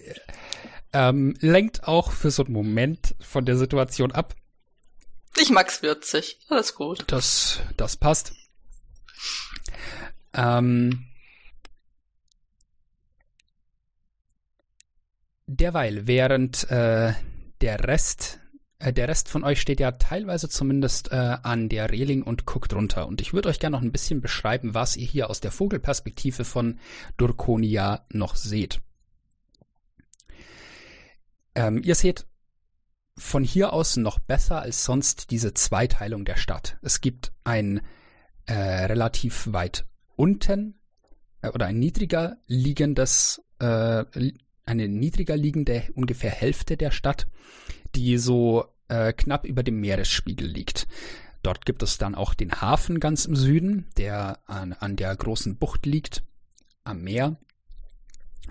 ähm, 0.92 1.36
lenkt 1.40 1.88
auch 1.88 2.12
für 2.12 2.32
so 2.32 2.44
einen 2.44 2.54
Moment 2.54 3.16
von 3.20 3.46
der 3.46 3.58
Situation 3.58 4.12
ab. 4.12 4.36
Ich 5.38 5.50
mag's 5.50 5.82
würzig. 5.82 6.40
Alles 6.50 6.76
gut. 6.76 7.04
Das, 7.08 7.60
das 7.78 7.98
passt. 7.98 8.34
Ähm, 10.34 11.08
derweil, 15.48 16.08
während 16.08 16.70
äh, 16.72 17.14
der 17.62 17.84
Rest, 17.84 18.40
der 18.92 19.08
Rest 19.08 19.30
von 19.30 19.44
euch 19.44 19.62
steht 19.62 19.80
ja 19.80 19.94
teilweise 19.94 20.50
zumindest 20.50 21.12
äh, 21.12 21.38
an 21.44 21.70
der 21.70 21.92
Reling 21.92 22.24
und 22.24 22.46
guckt 22.46 22.74
runter. 22.74 23.08
Und 23.08 23.22
ich 23.22 23.34
würde 23.34 23.50
euch 23.50 23.60
gerne 23.60 23.78
noch 23.78 23.84
ein 23.84 23.92
bisschen 23.92 24.20
beschreiben, 24.20 24.74
was 24.74 24.98
ihr 24.98 25.06
hier 25.06 25.30
aus 25.30 25.40
der 25.40 25.52
Vogelperspektive 25.52 26.44
von 26.44 26.80
Durkonia 27.18 28.06
noch 28.10 28.36
seht. 28.36 28.82
Ähm, 31.56 31.82
ihr 31.84 31.96
seht 31.96 32.26
von 33.16 33.44
hier 33.44 33.74
aus 33.74 33.98
noch 33.98 34.20
besser 34.20 34.62
als 34.62 34.84
sonst 34.84 35.30
diese 35.32 35.54
Zweiteilung 35.54 36.26
der 36.26 36.36
Stadt. 36.36 36.78
Es 36.82 37.00
gibt 37.00 37.32
ein 37.44 37.82
äh, 38.46 38.54
relativ 38.54 39.54
weit 39.54 39.86
unten 40.16 40.80
äh, 41.42 41.50
oder 41.50 41.68
ein 41.68 41.80
niedriger 41.80 42.38
liegendes, 42.48 43.42
äh, 43.60 44.04
eine 44.66 44.88
niedriger 44.88 45.38
liegende 45.38 45.84
ungefähr 45.94 46.32
Hälfte 46.32 46.76
der 46.76 46.92
Stadt, 46.92 47.28
die 47.96 48.18
so 48.18 48.73
äh, 48.94 49.14
knapp 49.14 49.46
über 49.46 49.64
dem 49.64 49.80
Meeresspiegel 49.80 50.48
liegt. 50.48 50.88
Dort 51.42 51.66
gibt 51.66 51.84
es 51.84 51.98
dann 51.98 52.16
auch 52.16 52.34
den 52.34 52.62
Hafen 52.62 53.00
ganz 53.00 53.26
im 53.26 53.36
Süden, 53.36 53.88
der 53.98 54.40
an, 54.46 54.74
an 54.74 54.96
der 54.96 55.16
großen 55.16 55.58
Bucht 55.58 55.86
liegt, 55.86 56.24
am 56.84 57.02
Meer, 57.02 57.38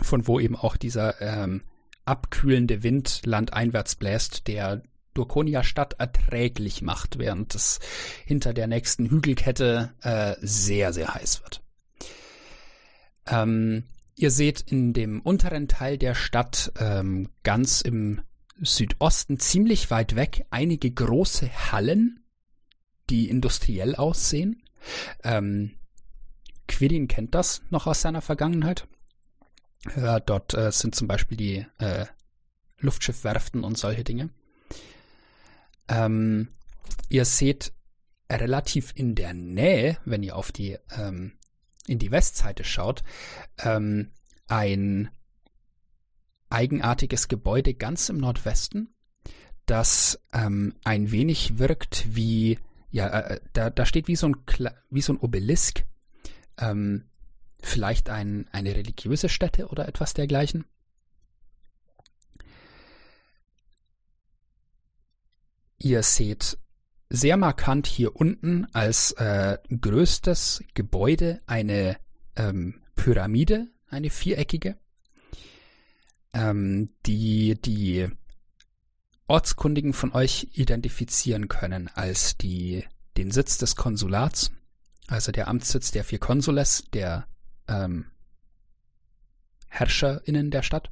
von 0.00 0.26
wo 0.26 0.40
eben 0.40 0.56
auch 0.56 0.76
dieser 0.76 1.20
ähm, 1.20 1.62
abkühlende 2.04 2.82
Wind 2.82 3.22
landeinwärts 3.24 3.94
bläst, 3.94 4.48
der 4.48 4.82
Durkonia-Stadt 5.14 5.94
erträglich 5.98 6.82
macht, 6.82 7.18
während 7.18 7.54
es 7.54 7.78
hinter 8.24 8.52
der 8.52 8.66
nächsten 8.66 9.08
Hügelkette 9.08 9.92
äh, 10.02 10.34
sehr, 10.40 10.92
sehr 10.92 11.14
heiß 11.14 11.42
wird. 11.42 11.62
Ähm, 13.26 13.84
ihr 14.16 14.30
seht 14.30 14.60
in 14.60 14.92
dem 14.92 15.20
unteren 15.20 15.68
Teil 15.68 15.98
der 15.98 16.14
Stadt 16.14 16.72
ähm, 16.78 17.28
ganz 17.42 17.82
im 17.82 18.22
Südosten 18.62 19.38
ziemlich 19.38 19.90
weit 19.90 20.16
weg 20.16 20.46
einige 20.50 20.90
große 20.90 21.72
Hallen, 21.72 22.24
die 23.10 23.28
industriell 23.28 23.96
aussehen. 23.96 24.62
Ähm, 25.22 25.74
Quirin 26.68 27.08
kennt 27.08 27.34
das 27.34 27.62
noch 27.70 27.86
aus 27.86 28.00
seiner 28.00 28.22
Vergangenheit. 28.22 28.86
Ja, 29.96 30.20
dort 30.20 30.54
äh, 30.54 30.70
sind 30.70 30.94
zum 30.94 31.08
Beispiel 31.08 31.36
die 31.36 31.66
äh, 31.78 32.06
Luftschiffwerften 32.78 33.64
und 33.64 33.78
solche 33.78 34.04
Dinge. 34.04 34.30
Ähm, 35.88 36.48
ihr 37.08 37.24
seht 37.24 37.72
relativ 38.30 38.92
in 38.94 39.14
der 39.14 39.34
Nähe, 39.34 39.98
wenn 40.04 40.22
ihr 40.22 40.36
auf 40.36 40.52
die 40.52 40.78
ähm, 40.96 41.32
in 41.86 41.98
die 41.98 42.10
Westseite 42.10 42.64
schaut, 42.64 43.02
ähm, 43.58 44.12
ein 44.46 45.10
eigenartiges 46.52 47.28
Gebäude 47.28 47.74
ganz 47.74 48.08
im 48.08 48.18
Nordwesten, 48.18 48.94
das 49.66 50.20
ähm, 50.32 50.74
ein 50.84 51.10
wenig 51.10 51.58
wirkt 51.58 52.14
wie 52.14 52.58
ja, 52.92 53.08
äh, 53.08 53.40
da, 53.54 53.70
da 53.70 53.86
steht 53.86 54.06
wie 54.06 54.16
so 54.16 54.28
ein 54.28 54.46
Kla 54.46 54.74
wie 54.90 55.00
so 55.00 55.14
ein 55.14 55.18
Obelisk. 55.18 55.84
Ähm, 56.58 57.08
vielleicht 57.62 58.10
ein, 58.10 58.48
eine 58.52 58.74
religiöse 58.74 59.28
Stätte 59.28 59.68
oder 59.68 59.88
etwas 59.88 60.14
dergleichen. 60.14 60.64
Ihr 65.78 66.02
seht 66.02 66.58
sehr 67.08 67.36
markant 67.36 67.86
hier 67.86 68.14
unten 68.14 68.66
als 68.72 69.12
äh, 69.12 69.58
größtes 69.68 70.62
Gebäude 70.74 71.40
eine 71.46 71.96
ähm, 72.36 72.82
Pyramide, 72.94 73.68
eine 73.88 74.10
viereckige, 74.10 74.76
ähm, 76.32 76.90
die 77.06 77.60
die 77.60 78.08
Ortskundigen 79.26 79.92
von 79.92 80.12
euch 80.12 80.48
identifizieren 80.52 81.48
können 81.48 81.88
als 81.88 82.36
die, 82.36 82.84
den 83.16 83.30
Sitz 83.30 83.58
des 83.58 83.76
Konsulats, 83.76 84.52
also 85.06 85.32
der 85.32 85.48
Amtssitz 85.48 85.90
der 85.90 86.04
vier 86.04 86.18
Konsules, 86.18 86.84
der 86.92 87.26
ähm, 87.68 88.06
HerrscherInnen 89.68 90.50
der 90.50 90.62
Stadt. 90.62 90.90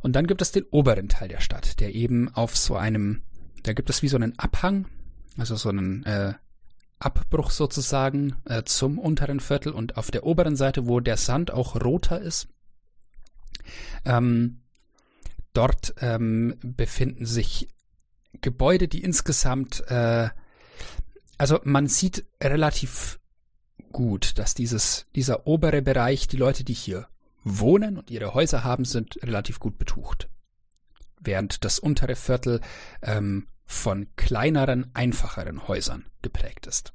Und 0.00 0.16
dann 0.16 0.26
gibt 0.26 0.42
es 0.42 0.50
den 0.50 0.64
oberen 0.70 1.08
Teil 1.08 1.28
der 1.28 1.40
Stadt, 1.40 1.78
der 1.78 1.94
eben 1.94 2.28
auf 2.34 2.56
so 2.56 2.76
einem, 2.76 3.22
da 3.62 3.72
gibt 3.72 3.90
es 3.90 4.02
wie 4.02 4.08
so 4.08 4.16
einen 4.16 4.38
Abhang, 4.38 4.88
also 5.36 5.56
so 5.56 5.68
einen 5.68 6.04
äh, 6.04 6.34
Abbruch 6.98 7.50
sozusagen 7.50 8.36
äh, 8.44 8.64
zum 8.64 8.98
unteren 8.98 9.40
Viertel 9.40 9.72
und 9.72 9.96
auf 9.96 10.10
der 10.10 10.24
oberen 10.24 10.56
Seite, 10.56 10.86
wo 10.86 11.00
der 11.00 11.16
Sand 11.16 11.50
auch 11.50 11.76
roter 11.76 12.20
ist, 12.20 12.48
ähm, 14.04 14.60
dort 15.52 15.94
ähm, 16.00 16.56
befinden 16.62 17.26
sich 17.26 17.68
Gebäude, 18.40 18.88
die 18.88 19.02
insgesamt, 19.02 19.82
äh, 19.88 20.28
also 21.36 21.60
man 21.64 21.86
sieht 21.86 22.24
relativ 22.42 23.18
gut, 23.92 24.38
dass 24.38 24.54
dieses, 24.54 25.06
dieser 25.14 25.46
obere 25.46 25.82
Bereich, 25.82 26.28
die 26.28 26.36
Leute, 26.36 26.64
die 26.64 26.74
hier 26.74 27.08
wohnen 27.42 27.98
und 27.98 28.10
ihre 28.10 28.34
Häuser 28.34 28.64
haben, 28.64 28.84
sind 28.84 29.18
relativ 29.22 29.58
gut 29.58 29.78
betucht. 29.78 30.28
Während 31.20 31.64
das 31.64 31.78
untere 31.78 32.16
Viertel 32.16 32.60
ähm, 33.02 33.48
von 33.66 34.08
kleineren, 34.16 34.90
einfacheren 34.94 35.68
Häusern 35.68 36.06
geprägt 36.22 36.66
ist. 36.66 36.92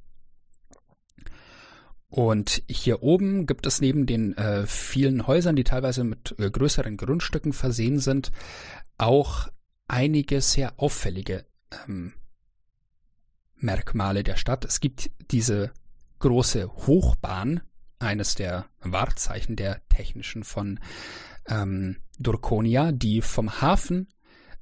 Und 2.08 2.62
hier 2.68 3.02
oben 3.02 3.46
gibt 3.46 3.66
es 3.66 3.80
neben 3.80 4.06
den 4.06 4.36
äh, 4.36 4.66
vielen 4.66 5.26
Häusern, 5.26 5.56
die 5.56 5.64
teilweise 5.64 6.04
mit 6.04 6.34
äh, 6.38 6.50
größeren 6.50 6.96
Grundstücken 6.96 7.52
versehen 7.52 7.98
sind, 7.98 8.30
auch 8.96 9.48
einige 9.88 10.40
sehr 10.40 10.74
auffällige 10.78 11.44
ähm, 11.86 12.14
Merkmale 13.56 14.22
der 14.22 14.36
Stadt. 14.36 14.64
Es 14.64 14.80
gibt 14.80 15.10
diese 15.30 15.72
große 16.20 16.68
Hochbahn, 16.86 17.60
eines 17.98 18.34
der 18.34 18.66
Wahrzeichen 18.80 19.56
der 19.56 19.80
technischen 19.88 20.44
von 20.44 20.78
ähm, 21.48 21.96
Durkonia, 22.18 22.92
die 22.92 23.22
vom 23.22 23.60
Hafen 23.60 24.08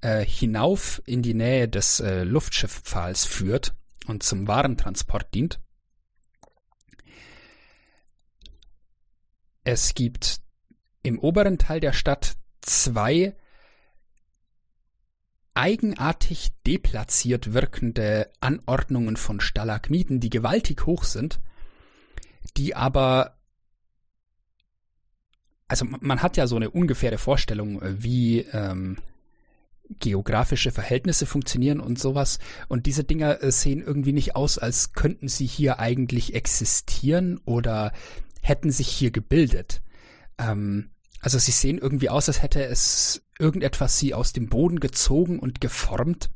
äh, 0.01 0.25
hinauf 0.25 1.03
in 1.05 1.23
die 1.23 1.35
Nähe 1.35 1.69
des 1.69 2.01
äh, 2.01 2.23
Luftschifffahls 2.23 3.25
führt 3.25 3.75
und 4.07 4.23
zum 4.23 4.47
Warentransport 4.47 5.35
dient. 5.35 5.61
Es 9.65 9.95
gibt 9.95 10.41
im 11.03 11.19
oberen 11.19 11.59
Teil 11.59 11.81
der 11.81 11.93
Stadt 11.93 12.37
zwei 12.61 13.35
eigenartig 15.55 16.53
deplatziert 16.67 17.53
wirkende 17.53 18.31
Anordnungen 18.41 19.17
von 19.17 19.41
Stalagmiten, 19.41 20.21
die 20.21 20.31
gewaltig 20.31 20.87
hoch 20.87 21.05
sind, 21.05 21.41
die 22.57 22.75
aber 22.75 23.39
also 25.69 25.87
man 26.01 26.23
hat 26.23 26.37
ja 26.37 26.47
so 26.47 26.57
eine 26.57 26.71
ungefähre 26.71 27.19
Vorstellung, 27.19 27.81
äh, 27.81 28.03
wie 28.03 28.41
ähm, 28.41 28.99
geografische 29.99 30.71
Verhältnisse 30.71 31.27
funktionieren 31.27 31.81
und 31.81 31.99
sowas. 31.99 32.39
Und 32.69 32.87
diese 32.87 33.05
Dinger 33.05 33.43
äh, 33.43 33.51
sehen 33.51 33.83
irgendwie 33.83 34.13
nicht 34.13 34.37
aus, 34.37 34.59
als 34.59 34.93
könnten 34.93 35.29
sie 35.29 35.47
hier 35.47 35.79
eigentlich 35.79 36.35
existieren 36.35 37.41
oder 37.45 37.93
hätten 38.45 38.71
sich 38.71 38.89
hier 38.89 39.11
gebildet. 39.11 39.83
Ähm, 40.39 40.91
also 41.21 41.39
sie 41.39 41.53
sehen 41.53 41.79
irgendwie 41.79 42.11
aus, 42.11 42.29
als 42.29 42.43
hätte 42.43 42.65
es 42.65 43.23
irgendetwas 43.39 43.99
sie 43.99 44.15
aus 44.15 44.33
dem 44.33 44.49
Boden 44.49 44.81
gezogen 44.81 45.39
und 45.39 45.61
geformt. 45.61 46.31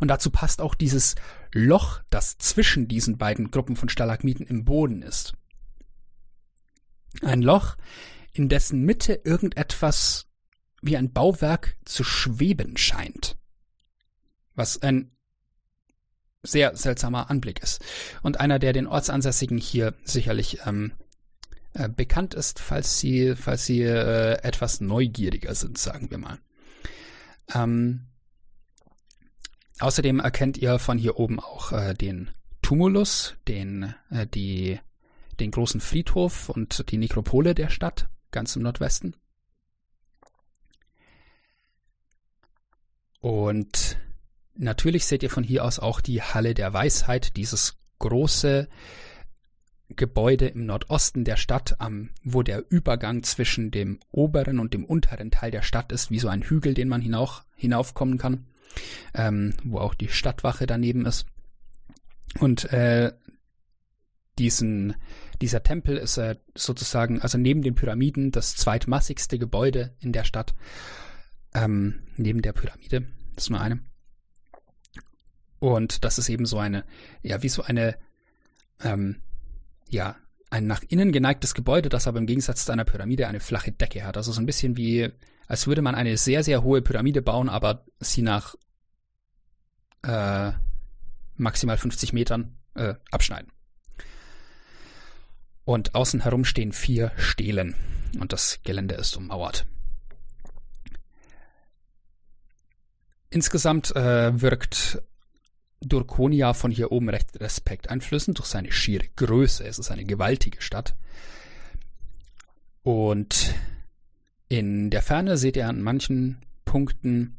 Und 0.00 0.08
dazu 0.08 0.30
passt 0.30 0.60
auch 0.60 0.74
dieses 0.74 1.14
Loch, 1.52 2.02
das 2.10 2.38
zwischen 2.38 2.88
diesen 2.88 3.18
beiden 3.18 3.52
Gruppen 3.52 3.76
von 3.76 3.88
Stalagmiten 3.88 4.46
im 4.46 4.64
Boden 4.64 5.02
ist. 5.02 5.34
Ein 7.22 7.42
Loch, 7.42 7.76
in 8.32 8.48
dessen 8.48 8.84
Mitte 8.84 9.20
irgendetwas 9.24 10.26
wie 10.82 10.96
ein 10.96 11.12
Bauwerk 11.12 11.76
zu 11.84 12.02
schweben 12.02 12.76
scheint. 12.76 13.36
Was 14.54 14.82
ein 14.82 15.12
sehr 16.42 16.76
seltsamer 16.76 17.30
Anblick 17.30 17.62
ist. 17.62 17.84
Und 18.22 18.40
einer, 18.40 18.58
der 18.58 18.72
den 18.72 18.86
Ortsansässigen 18.86 19.58
hier 19.58 19.94
sicherlich 20.04 20.60
ähm, 20.66 20.92
äh, 21.74 21.88
bekannt 21.88 22.34
ist, 22.34 22.58
falls 22.58 22.98
sie, 22.98 23.34
falls 23.36 23.66
sie 23.66 23.82
äh, 23.82 24.42
etwas 24.42 24.80
neugieriger 24.80 25.54
sind, 25.54 25.78
sagen 25.78 26.10
wir 26.10 26.18
mal. 26.18 26.38
Ähm, 27.54 28.06
außerdem 29.78 30.20
erkennt 30.20 30.58
ihr 30.58 30.78
von 30.78 30.98
hier 30.98 31.18
oben 31.18 31.40
auch 31.40 31.72
äh, 31.72 31.94
den 31.94 32.30
Tumulus, 32.62 33.36
den, 33.48 33.94
äh, 34.10 34.26
die, 34.26 34.80
den 35.38 35.50
großen 35.50 35.80
Friedhof 35.80 36.48
und 36.48 36.90
die 36.90 36.98
Nekropole 36.98 37.54
der 37.54 37.68
Stadt, 37.68 38.08
ganz 38.30 38.56
im 38.56 38.62
Nordwesten. 38.62 39.16
Und 43.20 43.98
natürlich 44.60 45.06
seht 45.06 45.22
ihr 45.22 45.30
von 45.30 45.44
hier 45.44 45.64
aus 45.64 45.78
auch 45.78 46.00
die 46.00 46.22
Halle 46.22 46.54
der 46.54 46.72
Weisheit, 46.72 47.36
dieses 47.36 47.78
große 47.98 48.68
Gebäude 49.96 50.46
im 50.46 50.66
Nordosten 50.66 51.24
der 51.24 51.36
Stadt, 51.36 51.76
wo 52.22 52.42
der 52.42 52.64
Übergang 52.70 53.22
zwischen 53.22 53.70
dem 53.70 53.98
oberen 54.10 54.58
und 54.58 54.74
dem 54.74 54.84
unteren 54.84 55.30
Teil 55.30 55.50
der 55.50 55.62
Stadt 55.62 55.92
ist, 55.92 56.10
wie 56.10 56.18
so 56.18 56.28
ein 56.28 56.42
Hügel, 56.42 56.74
den 56.74 56.88
man 56.88 57.00
hinauf, 57.00 57.44
hinaufkommen 57.56 58.18
kann, 58.18 58.46
ähm, 59.14 59.54
wo 59.64 59.78
auch 59.78 59.94
die 59.94 60.08
Stadtwache 60.08 60.66
daneben 60.66 61.06
ist. 61.06 61.26
Und 62.38 62.72
äh, 62.72 63.12
diesen, 64.38 64.94
dieser 65.40 65.62
Tempel 65.62 65.96
ist 65.96 66.16
äh, 66.18 66.36
sozusagen, 66.54 67.20
also 67.20 67.36
neben 67.36 67.62
den 67.62 67.74
Pyramiden, 67.74 68.30
das 68.30 68.54
zweitmassigste 68.56 69.38
Gebäude 69.38 69.94
in 70.00 70.12
der 70.12 70.24
Stadt 70.24 70.54
ähm, 71.52 72.02
neben 72.16 72.42
der 72.42 72.52
Pyramide. 72.52 73.06
Das 73.34 73.44
ist 73.44 73.50
nur 73.50 73.60
eine. 73.60 73.80
Und 75.60 76.04
das 76.04 76.18
ist 76.18 76.28
eben 76.28 76.46
so 76.46 76.58
eine, 76.58 76.84
ja, 77.22 77.42
wie 77.42 77.48
so 77.48 77.62
eine, 77.62 77.96
ähm, 78.82 79.20
ja, 79.88 80.16
ein 80.48 80.66
nach 80.66 80.82
innen 80.88 81.12
geneigtes 81.12 81.54
Gebäude, 81.54 81.88
das 81.88 82.08
aber 82.08 82.18
im 82.18 82.26
Gegensatz 82.26 82.64
zu 82.64 82.72
einer 82.72 82.84
Pyramide 82.84 83.28
eine 83.28 83.40
flache 83.40 83.70
Decke 83.70 84.04
hat. 84.04 84.16
Also 84.16 84.32
so 84.32 84.40
ein 84.40 84.46
bisschen 84.46 84.76
wie, 84.76 85.10
als 85.46 85.66
würde 85.66 85.82
man 85.82 85.94
eine 85.94 86.16
sehr, 86.16 86.42
sehr 86.42 86.62
hohe 86.62 86.82
Pyramide 86.82 87.22
bauen, 87.22 87.48
aber 87.48 87.84
sie 88.00 88.22
nach 88.22 88.56
äh, 90.02 90.52
maximal 91.36 91.76
50 91.76 92.12
Metern 92.12 92.56
äh, 92.74 92.94
abschneiden. 93.10 93.52
Und 95.64 95.94
außen 95.94 96.20
herum 96.20 96.44
stehen 96.44 96.72
vier 96.72 97.12
Stelen 97.16 97.74
und 98.18 98.32
das 98.32 98.60
Gelände 98.64 98.94
ist 98.96 99.16
ummauert. 99.16 99.66
Insgesamt 103.28 103.94
äh, 103.94 104.40
wirkt 104.40 105.00
Durkonia 105.80 106.52
von 106.52 106.70
hier 106.70 106.92
oben 106.92 107.08
recht 107.08 107.40
respekteinflößend 107.40 108.38
durch 108.38 108.48
seine 108.48 108.72
schiere 108.72 109.06
Größe. 109.16 109.64
Es 109.64 109.78
ist 109.78 109.90
eine 109.90 110.04
gewaltige 110.04 110.60
Stadt. 110.60 110.94
Und 112.82 113.54
in 114.48 114.90
der 114.90 115.02
Ferne 115.02 115.36
seht 115.36 115.56
ihr 115.56 115.68
an 115.68 115.80
manchen 115.80 116.38
Punkten 116.64 117.38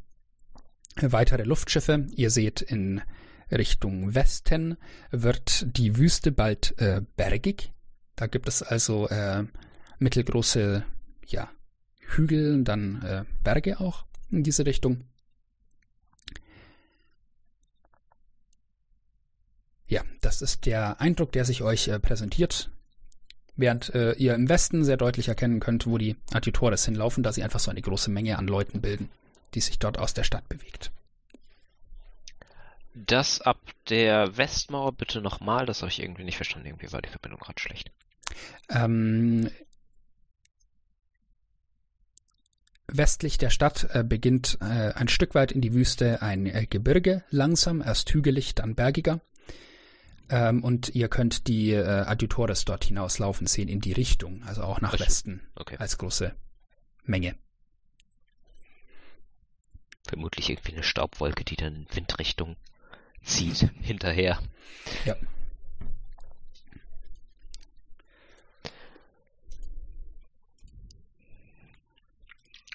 weitere 1.02 1.44
Luftschiffe. 1.44 2.08
Ihr 2.16 2.30
seht 2.30 2.62
in 2.62 3.02
Richtung 3.52 4.16
Westen 4.16 4.78
wird 5.12 5.78
die 5.78 5.98
Wüste 5.98 6.32
bald 6.32 6.78
äh, 6.80 7.02
bergig. 7.18 7.74
Da 8.16 8.28
gibt 8.28 8.48
es 8.48 8.64
also 8.64 9.08
äh, 9.10 9.44
mittelgroße 10.00 10.84
ja, 11.28 11.50
Hügel, 12.00 12.64
dann 12.64 13.02
äh, 13.02 13.26
Berge 13.44 13.80
auch 13.80 14.06
in 14.30 14.44
diese 14.44 14.66
Richtung. 14.66 15.04
Ja, 19.92 20.04
das 20.22 20.42
ist 20.42 20.66
der 20.66 21.02
Eindruck, 21.02 21.34
der 21.34 21.44
sich 21.44 21.64
euch 21.64 21.90
äh, 21.90 22.00
präsentiert, 22.00 22.70
während 23.58 23.94
äh, 23.94 24.14
ihr 24.14 24.34
im 24.36 24.48
Westen 24.48 24.86
sehr 24.86 24.96
deutlich 24.96 25.28
erkennen 25.28 25.60
könnt, 25.60 25.86
wo 25.86 25.98
die 25.98 26.16
Adjutores 26.32 26.86
hinlaufen, 26.86 27.24
da 27.24 27.34
sie 27.34 27.44
einfach 27.44 27.60
so 27.60 27.70
eine 27.70 27.82
große 27.82 28.10
Menge 28.10 28.38
an 28.38 28.48
Leuten 28.48 28.80
bilden, 28.80 29.10
die 29.54 29.60
sich 29.60 29.80
dort 29.80 30.00
aus 30.00 30.14
der 30.14 30.24
Stadt 30.24 30.48
bewegt. 30.48 30.92
Das 32.94 33.42
ab 33.42 33.60
der 33.90 34.38
Westmauer 34.38 34.94
bitte 34.94 35.20
nochmal, 35.20 35.66
das 35.66 35.82
habe 35.82 35.92
ich 35.92 36.02
irgendwie 36.02 36.24
nicht 36.24 36.38
verstanden, 36.38 36.68
irgendwie 36.68 36.94
war 36.94 37.02
die 37.02 37.10
Verbindung 37.10 37.42
gerade 37.42 37.60
schlecht. 37.60 37.92
Ähm, 38.70 39.50
westlich 42.88 43.40
der 43.40 43.50
Stadt 43.50 43.90
äh, 43.92 44.06
beginnt 44.06 44.58
äh, 44.62 44.94
ein 44.94 45.10
Stück 45.10 45.36
weit 45.36 45.52
in 45.52 45.60
die 45.60 45.74
Wüste 45.74 46.22
ein 46.22 46.46
äh, 46.46 46.66
Gebirge, 46.66 47.26
langsam, 47.30 47.82
erst 47.82 48.14
hügelig, 48.14 48.56
dann 48.56 48.76
bergiger. 48.76 49.20
Ähm, 50.32 50.64
und 50.64 50.96
ihr 50.96 51.10
könnt 51.10 51.48
die 51.48 51.72
äh, 51.72 51.84
Adjutores 51.86 52.64
dort 52.64 52.86
hinauslaufen 52.86 53.48
sehen 53.48 53.68
in 53.68 53.82
die 53.82 53.92
Richtung, 53.92 54.42
also 54.44 54.64
auch 54.64 54.80
nach 54.80 54.94
Ach, 54.94 55.00
Westen 55.00 55.42
Okay. 55.56 55.76
als 55.78 55.98
große 55.98 56.34
Menge. 57.04 57.36
Vermutlich 60.08 60.50
irgendwie 60.50 60.72
eine 60.72 60.84
Staubwolke, 60.84 61.44
die 61.44 61.58
dann 61.58 61.86
Windrichtung 61.94 62.56
zieht 63.24 63.70
hinterher. 63.82 64.40
Ja. 65.04 65.18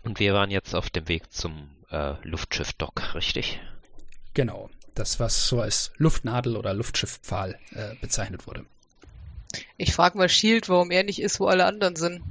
Und 0.03 0.21
wir 0.21 0.35
waren 0.35 0.51
jetzt 0.51 0.75
auf 0.75 0.91
dem 0.91 1.09
Weg 1.09 1.33
zum 1.33 1.71
äh, 1.91 2.15
Luftschiff-Dock, 2.23 3.15
richtig? 3.15 3.61
Genau. 4.35 4.69
Das, 4.97 5.21
was 5.21 5.47
so 5.47 5.61
als 5.61 5.93
Luftnadel 5.99 6.57
oder 6.57 6.73
Luftschifffpfahl 6.73 7.59
äh, 7.73 7.95
bezeichnet 8.01 8.47
wurde. 8.47 8.65
Ich 9.77 9.95
frage 9.95 10.17
mal 10.17 10.29
Shield, 10.29 10.71
warum 10.71 10.91
er 10.91 11.05
nicht 11.05 11.21
ist, 11.21 11.39
wo 11.39 11.47
alle 11.47 11.67
anderen 11.67 11.97
sind. 11.97 12.23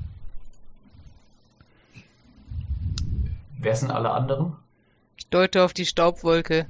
Wer 3.60 3.76
sind 3.76 3.92
alle 3.92 4.10
anderen? 4.10 4.56
Ich 5.18 5.28
deute 5.28 5.64
auf 5.64 5.74
die 5.74 5.86
Staubwolke. 5.86 6.68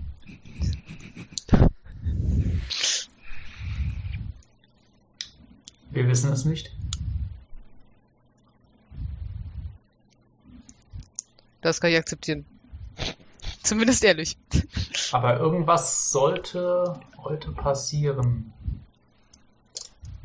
Wir 5.91 6.07
wissen 6.09 6.31
es 6.33 6.43
nicht. 6.43 6.75
Das 11.61 11.79
kann 11.79 11.91
ich 11.91 11.97
akzeptieren. 11.97 12.45
Zumindest 13.65 14.03
ehrlich. 14.03 14.37
Aber 15.11 15.39
irgendwas 15.39 16.11
sollte 16.11 16.99
heute 17.17 17.51
passieren. 17.51 18.53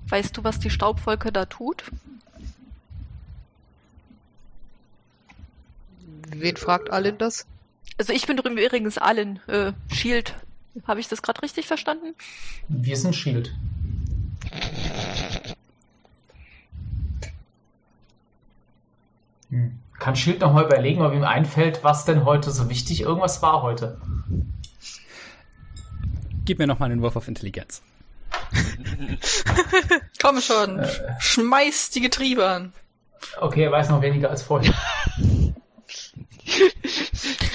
Weißt 0.09 0.37
du, 0.37 0.45
was 0.45 0.59
die 0.59 0.69
Staubwolke 0.69 1.33
da 1.33 1.47
tut? 1.47 1.85
Wen 6.29 6.57
fragt 6.57 6.91
Allen 6.91 7.17
das? 7.17 7.47
Also 7.97 8.12
ich 8.12 8.27
bin 8.27 8.37
übrigens 8.37 8.99
allen 8.99 9.41
äh, 9.49 9.73
Shield. 9.91 10.35
Habe 10.87 11.01
ich 11.01 11.09
das 11.09 11.23
gerade 11.23 11.43
richtig 11.43 11.67
verstanden? 11.67 12.15
Wir 12.69 12.97
sind 12.97 13.17
Shield. 13.17 13.55
Hm. 19.49 19.79
Kann 20.01 20.16
Schild 20.16 20.40
noch 20.40 20.52
mal 20.52 20.64
überlegen, 20.64 21.02
ob 21.02 21.12
ihm 21.12 21.22
einfällt, 21.24 21.85
was 21.85 22.05
denn 22.05 22.24
heute 22.24 22.51
so 22.51 22.68
wichtig 22.68 23.02
irgendwas 23.02 23.43
war 23.43 23.62
heute. 23.62 24.01
Gib 26.44 26.59
mir 26.59 26.66
noch 26.66 26.78
mal 26.81 26.86
einen 26.90 27.02
Wurf 27.02 27.14
auf 27.16 27.28
Intelligenz. 27.28 27.82
Komm 30.20 30.40
schon, 30.40 30.78
Äh. 30.81 30.89
schmeiß 31.20 31.90
die 31.90 32.01
Getriebe 32.01 32.48
an. 32.48 32.72
Okay, 33.40 33.62
er 33.64 33.70
weiß 33.72 33.90
noch 33.90 34.02
weniger 34.02 34.31
als 34.31 34.43
vorher. 34.43 34.74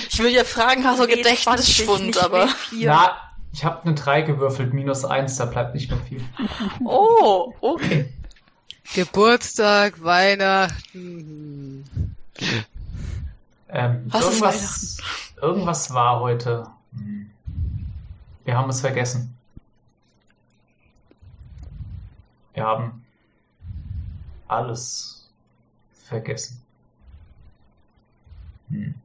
Ich 0.09 0.19
will 0.23 0.31
ja 0.31 0.45
fragen, 0.45 0.85
hast 0.85 0.99
du 0.99 1.05
Nee, 1.05 1.21
20, 1.21 1.23
Gedächtnisschwund, 1.23 2.23
aber. 2.23 2.45
W4. 2.45 2.85
Na, 2.85 3.17
ich 3.51 3.65
habe 3.65 3.83
eine 3.83 3.93
3 3.93 4.21
gewürfelt, 4.21 4.73
minus 4.73 5.03
1, 5.03 5.35
da 5.35 5.43
bleibt 5.45 5.75
nicht 5.75 5.91
mehr 5.91 5.99
viel. 5.99 6.21
Oh, 6.85 7.53
okay. 7.59 8.13
Geburtstag, 8.93 10.01
Weihnachten. 10.01 11.83
Ähm, 13.69 14.05
Was 14.07 14.25
ist 14.25 14.41
irgendwas, 14.41 14.97
irgendwas 15.41 15.93
war 15.93 16.19
heute. 16.19 16.67
Hm. 16.91 17.29
Wir 18.43 18.57
haben 18.57 18.69
es 18.69 18.81
vergessen. 18.81 19.35
Wir 22.53 22.63
haben 22.63 23.03
alles 24.47 25.29
vergessen. 26.07 26.61
Hm. 28.69 28.95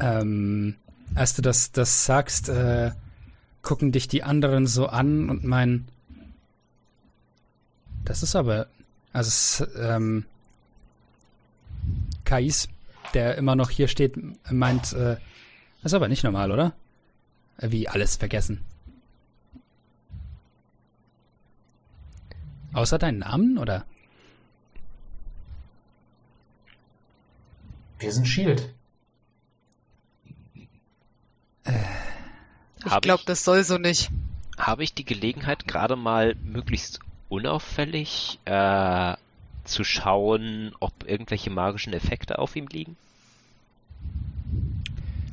Ähm, 0.00 0.76
als 1.14 1.34
du 1.34 1.42
das, 1.42 1.72
das 1.72 2.04
sagst, 2.04 2.48
äh, 2.48 2.92
gucken 3.62 3.92
dich 3.92 4.08
die 4.08 4.22
anderen 4.22 4.66
so 4.66 4.86
an 4.86 5.30
und 5.30 5.44
meinen, 5.44 5.88
das 8.04 8.22
ist 8.22 8.34
aber, 8.34 8.66
also 9.12 9.28
es, 9.28 9.68
ähm, 9.76 10.26
Kais, 12.32 12.68
der 13.12 13.36
immer 13.36 13.54
noch 13.56 13.68
hier 13.68 13.88
steht, 13.88 14.14
meint, 14.50 14.94
äh, 14.94 15.16
das 15.82 15.92
ist 15.92 15.94
aber 15.94 16.08
nicht 16.08 16.24
normal, 16.24 16.50
oder? 16.50 16.72
Äh, 17.58 17.70
Wie 17.70 17.88
alles 17.90 18.16
vergessen. 18.16 18.64
Außer 22.72 22.98
deinen 22.98 23.18
Namen, 23.18 23.58
oder? 23.58 23.84
Wir 27.98 28.10
sind 28.12 28.26
Shield. 28.26 28.72
Ich 31.66 32.90
Hab 32.90 33.02
glaube, 33.02 33.20
ich- 33.20 33.26
das 33.26 33.44
soll 33.44 33.62
so 33.62 33.76
nicht. 33.76 34.10
Habe 34.56 34.84
ich 34.84 34.94
die 34.94 35.04
Gelegenheit, 35.04 35.68
gerade 35.68 35.96
mal 35.96 36.34
möglichst 36.36 37.00
unauffällig 37.28 38.38
äh, 38.46 39.16
zu 39.64 39.84
schauen, 39.84 40.74
ob 40.80 40.92
irgendwelche 41.06 41.50
magischen 41.50 41.92
Effekte 41.92 42.38
auf 42.38 42.56
ihm 42.56 42.66
liegen? 42.66 42.96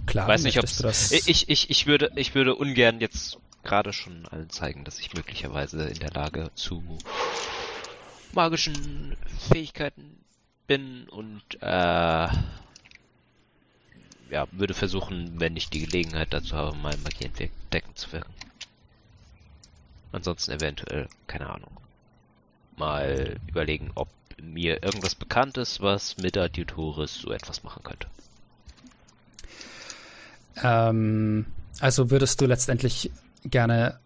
Klar, 0.05 0.27
Weiß 0.27 0.43
nicht, 0.43 0.57
ob 0.57 0.65
das. 0.65 1.11
ich, 1.11 1.49
ich, 1.49 1.69
ich 1.69 1.85
würde 1.85 2.11
ich 2.15 2.33
würde 2.33 2.55
ungern 2.55 2.99
jetzt 2.99 3.37
gerade 3.63 3.93
schon 3.93 4.25
allen 4.27 4.49
zeigen, 4.49 4.83
dass 4.83 4.99
ich 4.99 5.13
möglicherweise 5.13 5.87
in 5.87 5.99
der 5.99 6.11
Lage 6.11 6.49
zu 6.55 6.81
magischen 8.33 9.15
Fähigkeiten 9.51 10.17
bin 10.67 11.07
und 11.09 11.43
äh, 11.61 12.27
ja, 14.29 14.47
würde 14.51 14.73
versuchen, 14.73 15.39
wenn 15.39 15.55
ich 15.57 15.69
die 15.69 15.81
Gelegenheit 15.81 16.33
dazu 16.33 16.55
habe, 16.55 16.75
meine 16.77 16.97
Magie 16.97 17.25
entdecken 17.25 17.95
zu 17.95 18.11
wirken. 18.11 18.33
Ansonsten 20.11 20.51
eventuell, 20.51 21.07
keine 21.27 21.49
Ahnung, 21.49 21.71
mal 22.79 23.37
überlegen, 23.47 23.91
ob 23.95 24.09
mir 24.41 24.81
irgendwas 24.83 25.15
bekannt 25.15 25.57
ist, 25.57 25.81
was 25.81 26.17
mit 26.17 26.37
Adjutoris 26.37 27.15
so 27.15 27.31
etwas 27.31 27.63
machen 27.63 27.83
könnte. 27.83 28.07
Ähm, 30.63 31.45
also 31.79 32.09
würdest 32.11 32.41
du 32.41 32.45
letztendlich 32.45 33.11
gerne 33.45 33.99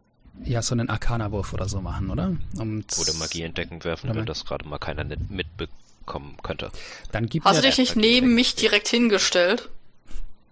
ja 0.44 0.62
so 0.62 0.74
einen 0.76 0.90
Arcana-Wurf 0.90 1.54
oder 1.54 1.70
so 1.70 1.82
machen, 1.82 2.10
oder? 2.10 2.36
Um 2.58 2.84
Oder 3.00 3.14
Magie 3.16 3.44
entdecken 3.44 3.84
werfen, 3.84 4.14
wenn 4.16 4.26
das 4.26 4.46
gerade 4.46 4.68
mal 4.68 4.80
keiner 4.80 5.04
mitbekommen 5.30 6.38
könnte. 6.42 6.72
Dann 7.12 7.28
gib 7.28 7.46
Hast 7.46 7.58
du 7.60 7.62
dich 7.62 7.78
nicht 7.78 7.96
neben 7.96 8.34
mich 8.34 8.56
direkt 8.56 8.88
hingestellt? 8.88 9.70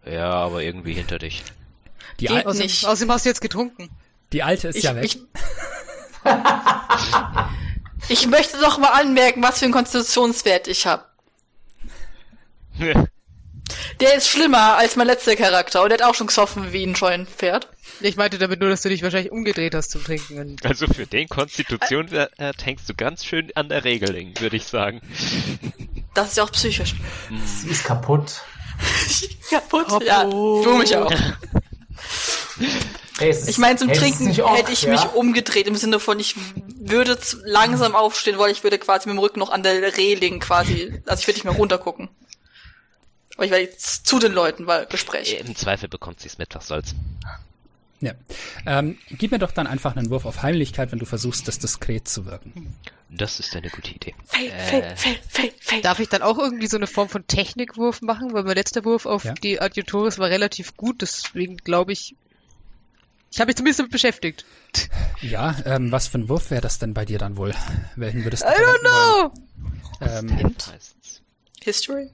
Ja, 0.05 0.29
aber 0.31 0.63
irgendwie 0.63 0.93
hinter 0.93 1.19
dich. 1.19 1.43
die, 2.19 2.25
Geht 2.27 2.37
Al 2.37 2.43
Außerdem, 2.45 2.61
Nicht. 2.67 2.85
außerdem 2.85 3.11
hast 3.11 3.25
du 3.25 3.29
jetzt 3.29 3.41
getrunken. 3.41 3.89
die 4.33 4.43
alte 4.43 4.67
ist 4.69 4.75
Ich, 4.77 4.83
ja 4.83 4.95
weg. 4.95 5.05
ich, 5.05 5.19
ich 8.11 8.27
möchte 8.27 8.57
doch 8.59 8.77
mal 8.77 8.89
anmerken, 8.89 9.41
was 9.43 9.59
für 9.59 9.65
einen 9.65 9.73
Konstitutionswert 9.73 10.67
ich 10.67 10.85
habe. 10.85 11.05
Der 13.99 14.15
ist 14.15 14.27
schlimmer 14.27 14.75
als 14.77 14.95
mein 14.95 15.07
letzter 15.07 15.35
Charakter 15.35 15.83
und 15.83 15.89
der 15.89 15.99
hat 15.99 16.05
auch 16.05 16.15
schon 16.15 16.27
gesoffen 16.27 16.73
wie 16.73 16.83
ein 16.83 16.95
Scheunenpferd. 16.95 17.67
Ich 18.01 18.15
meinte 18.15 18.37
damit 18.39 18.59
nur, 18.59 18.69
dass 18.69 18.81
du 18.81 18.89
dich 18.89 19.03
wahrscheinlich 19.03 19.31
umgedreht 19.31 19.75
hast 19.75 19.91
zum 19.91 20.03
Trinken. 20.03 20.39
Und 20.39 20.65
Also 20.65 20.87
für 20.87 21.05
den 21.05 21.27
Konstitutionswert 21.29 22.33
hängst 22.65 22.89
du 22.89 22.95
ganz 22.95 23.23
schön 23.25 23.51
an 23.55 23.69
der 23.69 23.83
Regeling, 23.83 24.33
würde 24.39 24.55
ich 24.57 24.65
sagen. 24.65 25.01
Das 26.15 26.29
ist 26.29 26.37
ja 26.37 26.43
auch 26.43 26.51
psychisch. 26.51 26.95
Sie 27.45 27.69
ist 27.69 27.83
kaputt. 27.83 28.41
Kaputt. 29.49 29.87
Hopp- 29.89 30.03
Ja, 30.03 30.23
du 30.23 30.75
mich 30.77 30.95
auch. 30.95 31.11
Hey, 33.21 33.35
Ich 33.47 33.57
meine, 33.57 33.77
zum 33.77 33.89
hey, 33.89 33.97
Trinken 33.97 34.41
oft, 34.41 34.57
hätte 34.57 34.71
ich 34.71 34.83
ja? 34.83 34.91
mich 34.91 35.05
umgedreht 35.13 35.67
im 35.67 35.75
Sinne 35.75 35.99
von, 35.99 36.19
ich 36.19 36.35
würde 36.79 37.17
langsam 37.43 37.95
aufstehen, 37.95 38.37
weil 38.37 38.51
ich 38.51 38.63
würde 38.63 38.77
quasi 38.79 39.07
mit 39.07 39.17
dem 39.17 39.19
Rücken 39.19 39.39
noch 39.39 39.51
an 39.51 39.63
der 39.63 39.95
Reling 39.97 40.39
quasi, 40.39 41.01
also 41.05 41.19
ich 41.21 41.27
würde 41.27 41.37
nicht 41.37 41.45
mehr 41.45 41.53
runtergucken. 41.53 42.09
Aber 43.35 43.45
ich 43.45 43.51
werde 43.51 43.63
jetzt 43.65 44.05
zu 44.05 44.19
den 44.19 44.33
Leuten, 44.33 44.67
weil 44.67 44.85
Gespräch. 44.87 45.39
Im 45.39 45.55
Zweifel 45.55 45.87
bekommt 45.89 46.19
sie 46.19 46.27
es 46.27 46.37
mit, 46.37 46.53
was 46.53 46.67
soll's. 46.67 46.93
Ja. 48.01 48.13
Ähm, 48.65 48.97
gib 49.11 49.31
mir 49.31 49.37
doch 49.39 49.51
dann 49.51 49.67
einfach 49.67 49.95
einen 49.95 50.09
Wurf 50.09 50.25
auf 50.25 50.41
Heimlichkeit, 50.41 50.91
wenn 50.91 50.97
du 50.99 51.05
versuchst, 51.05 51.47
das 51.47 51.59
diskret 51.59 52.07
zu 52.07 52.25
wirken. 52.25 52.75
Das 53.09 53.39
ist 53.39 53.55
eine 53.55 53.69
gute 53.69 53.91
Idee. 53.91 54.15
Fail, 54.25 54.47
Äh. 54.47 54.59
fail, 54.59 54.93
fail, 54.95 55.19
fail, 55.29 55.51
fail. 55.59 55.81
darf 55.81 55.99
ich 55.99 56.09
dann 56.09 56.23
auch 56.23 56.39
irgendwie 56.39 56.65
so 56.67 56.77
eine 56.77 56.87
Form 56.87 57.09
von 57.09 57.27
Technikwurf 57.27 58.01
machen? 58.01 58.33
Weil 58.33 58.43
mein 58.43 58.55
letzter 58.55 58.85
Wurf 58.85 59.05
auf 59.05 59.23
Ja. 59.23 59.33
die 59.33 59.61
Adjutoris 59.61 60.17
war 60.17 60.29
relativ 60.29 60.75
gut, 60.77 61.01
deswegen 61.01 61.57
glaube 61.57 61.91
ich. 61.93 62.15
Ich 63.31 63.39
habe 63.39 63.47
mich 63.47 63.55
zumindest 63.55 63.79
damit 63.79 63.91
beschäftigt. 63.91 64.45
Ja, 65.21 65.55
ähm, 65.65 65.91
was 65.91 66.07
für 66.07 66.17
ein 66.19 66.27
Wurf 66.29 66.51
wäre 66.51 66.61
das 66.61 66.79
denn 66.79 66.93
bei 66.93 67.05
dir 67.05 67.17
dann 67.17 67.37
wohl? 67.37 67.53
Welchen 67.95 68.23
würdest 68.25 68.43
du 68.43 68.47
I 68.47 68.51
don't 68.51 68.79
know! 68.81 69.33
Ähm. 70.01 70.55
History? 71.63 72.09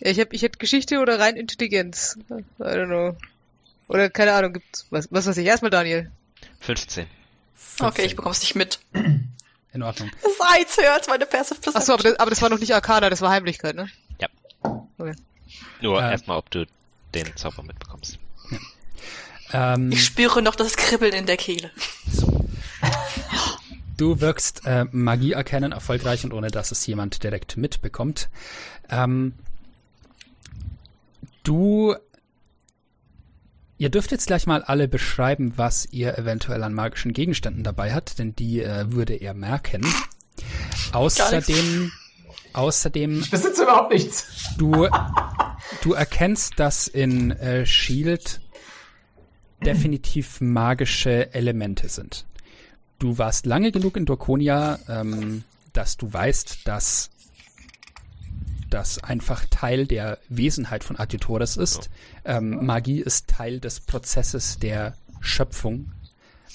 Ja, 0.00 0.10
ich, 0.10 0.20
hab, 0.20 0.32
ich 0.32 0.42
hätte 0.42 0.58
Geschichte 0.58 0.98
oder 1.00 1.18
rein 1.20 1.36
Intelligenz. 1.36 2.16
I 2.30 2.62
don't 2.62 2.86
know. 2.86 3.16
Oder 3.88 4.08
keine 4.08 4.32
Ahnung, 4.32 4.54
gibt's 4.54 4.86
was, 4.90 5.08
was 5.10 5.26
weiß 5.26 5.36
ich. 5.36 5.46
Erstmal 5.46 5.70
Daniel. 5.70 6.10
15. 6.60 7.06
Okay, 7.80 8.04
ich 8.06 8.16
bekomm's 8.16 8.40
nicht 8.40 8.54
mit. 8.54 8.78
in 9.72 9.82
Ordnung. 9.82 10.10
Das 10.22 10.32
ist 10.32 10.78
als 10.80 11.08
meine 11.08 11.26
Passive 11.26 11.60
Perception. 11.60 11.76
Achso, 11.76 11.92
aber 11.94 12.02
das, 12.04 12.18
aber 12.18 12.30
das 12.30 12.40
war 12.42 12.48
noch 12.48 12.58
nicht 12.58 12.74
Arcana, 12.74 13.10
das 13.10 13.20
war 13.20 13.30
Heimlichkeit, 13.30 13.74
ne? 13.76 13.88
Nur 15.80 16.00
Äh. 16.02 16.10
erstmal, 16.12 16.38
ob 16.38 16.50
du 16.50 16.66
den 17.14 17.36
Zauber 17.36 17.62
mitbekommst. 17.62 18.18
Ähm, 19.52 19.92
Ich 19.92 20.04
spüre 20.04 20.42
noch 20.42 20.54
das 20.54 20.76
Kribbeln 20.76 21.12
in 21.12 21.26
der 21.26 21.36
Kehle. 21.36 21.70
Du 23.96 24.20
wirkst 24.20 24.62
äh, 24.66 24.86
Magie 24.90 25.32
erkennen 25.32 25.72
erfolgreich 25.72 26.24
und 26.24 26.32
ohne 26.32 26.50
dass 26.50 26.72
es 26.72 26.84
jemand 26.86 27.22
direkt 27.22 27.56
mitbekommt. 27.56 28.28
Ähm, 28.90 29.34
du. 31.44 31.94
Ihr 33.76 33.90
dürft 33.90 34.12
jetzt 34.12 34.26
gleich 34.28 34.46
mal 34.46 34.62
alle 34.62 34.86
beschreiben, 34.88 35.54
was 35.56 35.86
ihr 35.90 36.16
eventuell 36.16 36.62
an 36.62 36.74
magischen 36.74 37.12
Gegenständen 37.12 37.64
dabei 37.64 37.92
habt, 37.92 38.18
denn 38.18 38.34
die 38.34 38.62
äh, 38.62 38.90
würde 38.92 39.14
er 39.14 39.34
merken. 39.34 39.84
Außerdem, 40.92 41.90
außerdem 42.52 43.20
Ich 43.20 43.30
besitze 43.30 43.64
überhaupt 43.64 43.92
nichts. 43.92 44.26
Du, 44.58 44.88
du 45.82 45.92
erkennst, 45.92 46.58
dass 46.58 46.86
in 46.86 47.32
äh, 47.32 47.66
Shield 47.66 48.40
definitiv 49.66 50.40
magische 50.40 51.34
Elemente 51.34 51.88
sind. 51.88 52.24
Du 52.98 53.18
warst 53.18 53.46
lange 53.46 53.72
genug 53.72 53.96
in 53.96 54.06
Dorkonia, 54.06 54.78
ähm, 54.88 55.44
dass 55.72 55.96
du 55.96 56.12
weißt, 56.12 56.66
dass 56.66 57.10
das 58.70 59.02
einfach 59.02 59.44
Teil 59.50 59.86
der 59.86 60.18
Wesenheit 60.28 60.82
von 60.84 60.98
Adjutores 60.98 61.56
ist. 61.56 61.90
Ähm, 62.24 62.64
Magie 62.66 63.00
ist 63.00 63.28
Teil 63.28 63.60
des 63.60 63.80
Prozesses 63.80 64.58
der 64.58 64.94
Schöpfung 65.20 65.92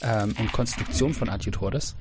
ähm, 0.02 0.36
und 0.38 0.52
Konstruktion 0.52 1.14
von 1.14 1.30
Adjutores. 1.30 1.96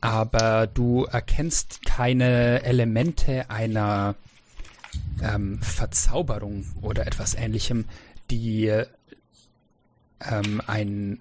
Aber 0.00 0.66
du 0.66 1.04
erkennst 1.04 1.86
keine 1.86 2.62
Elemente 2.62 3.48
einer 3.48 4.16
ähm, 5.22 5.60
Verzauberung 5.62 6.66
oder 6.82 7.06
etwas 7.06 7.34
ähnlichem, 7.34 7.86
die 8.30 8.70
ähm, 10.30 10.62
ein 10.66 11.20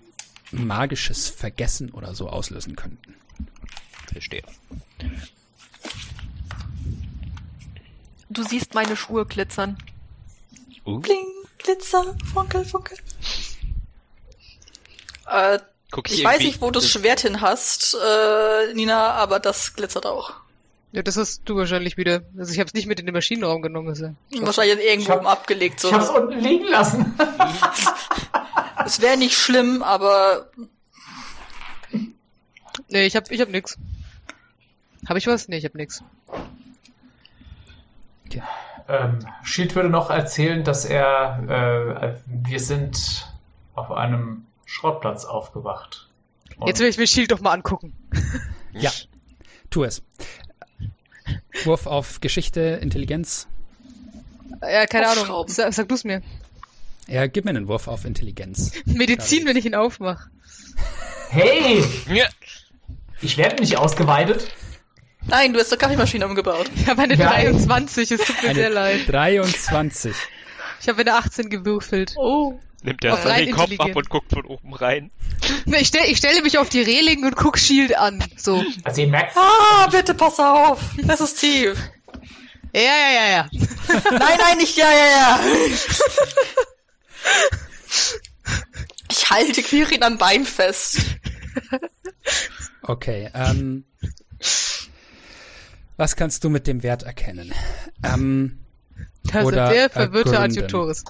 magisches 0.52 1.30
Vergessen 1.30 1.92
oder 1.92 2.14
so 2.16 2.30
auslösen 2.30 2.76
könnten. 2.76 3.16
Verstehe. 4.12 4.44
du 8.30 8.44
siehst 8.44 8.74
meine 8.74 8.96
Schuhe 8.96 9.26
glitzern. 9.26 9.78
Uh, 10.86 11.00
Bling, 11.00 11.26
Glitzer, 11.60 12.16
Funkel, 12.34 12.66
Funkel. 12.66 12.98
Äh, 15.28 15.60
guck 15.92 16.10
ich 16.12 16.20
ich 16.20 16.26
weiß 16.26 16.40
nicht, 16.40 16.62
wo 16.62 16.68
du 16.72 16.80
das 16.80 16.90
Schwert 16.90 17.22
hin 17.22 17.42
hast, 17.42 17.96
äh, 17.96 18.74
Nina, 18.74 19.12
aber 19.14 19.40
das 19.40 19.76
glitzert 19.76 20.06
auch. 20.06 20.34
Ja, 20.92 21.02
das 21.02 21.18
hast 21.18 21.42
du 21.46 21.56
wahrscheinlich 21.56 21.98
wieder. 21.98 22.22
Also 22.38 22.52
ich 22.52 22.60
habe 22.60 22.68
es 22.68 22.74
nicht 22.74 22.86
mit 22.86 23.00
in 23.00 23.08
den 23.08 23.14
Maschinenraum 23.16 23.62
genommen. 23.64 23.90
Also. 23.90 24.14
Wahrscheinlich 24.42 24.78
irgendwo 24.86 25.04
Ich 25.04 25.10
hab- 25.10 25.18
oben 25.20 25.28
abgelegt. 25.28 25.80
So. 25.80 25.88
Ich 25.88 25.94
hab's 25.94 26.10
unten 26.10 26.40
liegen 26.40 26.68
lassen. 26.68 27.18
Es 28.86 29.02
wäre 29.02 29.18
nicht 29.18 29.38
schlimm, 29.38 29.82
aber 29.84 30.50
Nee, 32.90 33.06
ich 33.06 33.16
hab, 33.16 33.32
ich 33.32 33.42
hab 33.42 33.50
nix. 33.50 33.78
Hab 35.08 35.18
ich 35.18 35.26
was? 35.28 35.48
Nee, 35.48 35.58
ich 35.58 35.66
hab 35.66 35.74
nix. 35.74 36.04
Ähm, 38.88 39.20
Shield 39.44 39.76
würde 39.76 39.90
noch 39.90 40.10
erzählen, 40.10 40.64
dass 40.64 40.86
er, 40.86 41.40
äh, 41.48 42.20
wir 42.28 42.60
sind 42.60 43.28
auf 43.76 43.92
einem 43.92 44.46
Schrottplatz 44.66 45.26
aufgewacht. 45.26 46.10
Und 46.58 46.68
Jetzt 46.68 46.80
will 46.80 46.88
ich 46.88 46.98
mir 46.98 47.08
Shield 47.08 47.32
doch 47.32 47.42
mal 47.42 47.52
angucken. 47.52 47.96
Ja, 48.74 48.92
tu 49.70 49.84
es. 49.84 50.02
Wurf 51.64 51.86
auf 51.86 52.22
Geschichte, 52.22 52.60
Intelligenz. 52.82 53.48
Ja, 54.62 54.86
keine 54.86 55.08
Ahnung. 55.08 55.48
Sag, 55.48 55.74
sag 55.74 55.88
du's 55.88 56.04
mir. 56.04 56.22
Ja, 57.08 57.28
gib 57.28 57.46
mir 57.46 57.52
einen 57.52 57.68
Wurf 57.68 57.88
auf 57.88 58.06
Intelligenz. 58.06 58.72
Medizin, 58.86 59.46
wenn 59.46 59.58
ich 59.58 59.66
ihn 59.66 59.76
aufmache. 59.76 60.30
hey, 61.30 61.84
Ja. 62.08 62.26
ich 63.22 63.38
werde 63.38 63.62
nicht 63.62 63.78
ausgeweitet. 63.78 64.48
nein, 65.28 65.54
du 65.54 65.60
hast 65.60 65.72
doch 65.72 65.78
Kaffeemaschine 65.78 66.26
umgebaut. 66.26 66.70
Ich 66.76 66.88
habe 66.88 67.02
eine 67.02 67.18
Geil. 67.18 67.52
23, 67.52 68.12
es 68.12 68.22
tut 68.22 68.42
mir 68.44 68.54
sehr 68.56 68.66
Eine 68.68 68.76
leid. 68.76 69.02
23. 69.08 70.14
Ich 70.82 70.88
habe 70.90 71.02
eine 71.02 71.16
18 71.16 71.50
gewürfelt. 71.50 72.14
Oh. 72.18 72.60
Nimmt 72.84 73.04
er 73.06 73.16
den 73.16 73.56
Kopf 73.56 73.72
ab 73.80 73.96
und 73.96 74.10
guckt 74.10 74.30
von 74.34 74.46
oben 74.46 74.74
rein. 74.74 75.10
Nee, 75.66 75.78
Ich, 75.80 75.88
stell, 75.88 76.04
ich 76.10 76.18
stelle 76.18 76.42
mich 76.42 76.58
auf 76.58 76.68
die 76.68 76.82
Reling 76.82 77.24
und 77.26 77.38
guck 77.38 77.58
Shield 77.58 77.98
an. 77.98 78.22
So. 78.36 78.62
Also 78.84 79.02
ihr 79.02 79.08
merkt, 79.08 79.38
Ah, 79.38 79.88
bitte 79.88 80.14
pass 80.14 80.38
auf. 80.40 80.80
Das 81.02 81.22
ist 81.22 81.40
tief. 81.40 81.78
Ja, 82.74 82.82
ja, 82.82 83.12
ja, 83.14 83.30
ja. 83.32 83.50
Nein, 84.12 84.38
nein, 84.40 84.58
nicht 84.58 84.76
ja, 84.78 84.90
ja, 84.92 85.08
ja. 85.08 85.40
Ich 89.10 89.30
halte 89.30 89.62
Quirin 89.64 90.04
am 90.04 90.18
Bein 90.18 90.46
fest. 90.46 91.00
Okay, 92.82 93.30
ähm. 93.34 93.86
Was 95.98 96.16
kannst 96.16 96.44
du 96.44 96.50
mit 96.50 96.68
dem 96.68 96.84
Wert 96.84 97.04
erkennen? 97.04 97.54
Ähm, 98.04 98.60
Also 99.32 99.48
Oder 99.48 99.70
der 99.70 99.90
verwirrte 99.90 100.34
ergründen. 100.34 100.64
Adjutoris. 100.64 101.04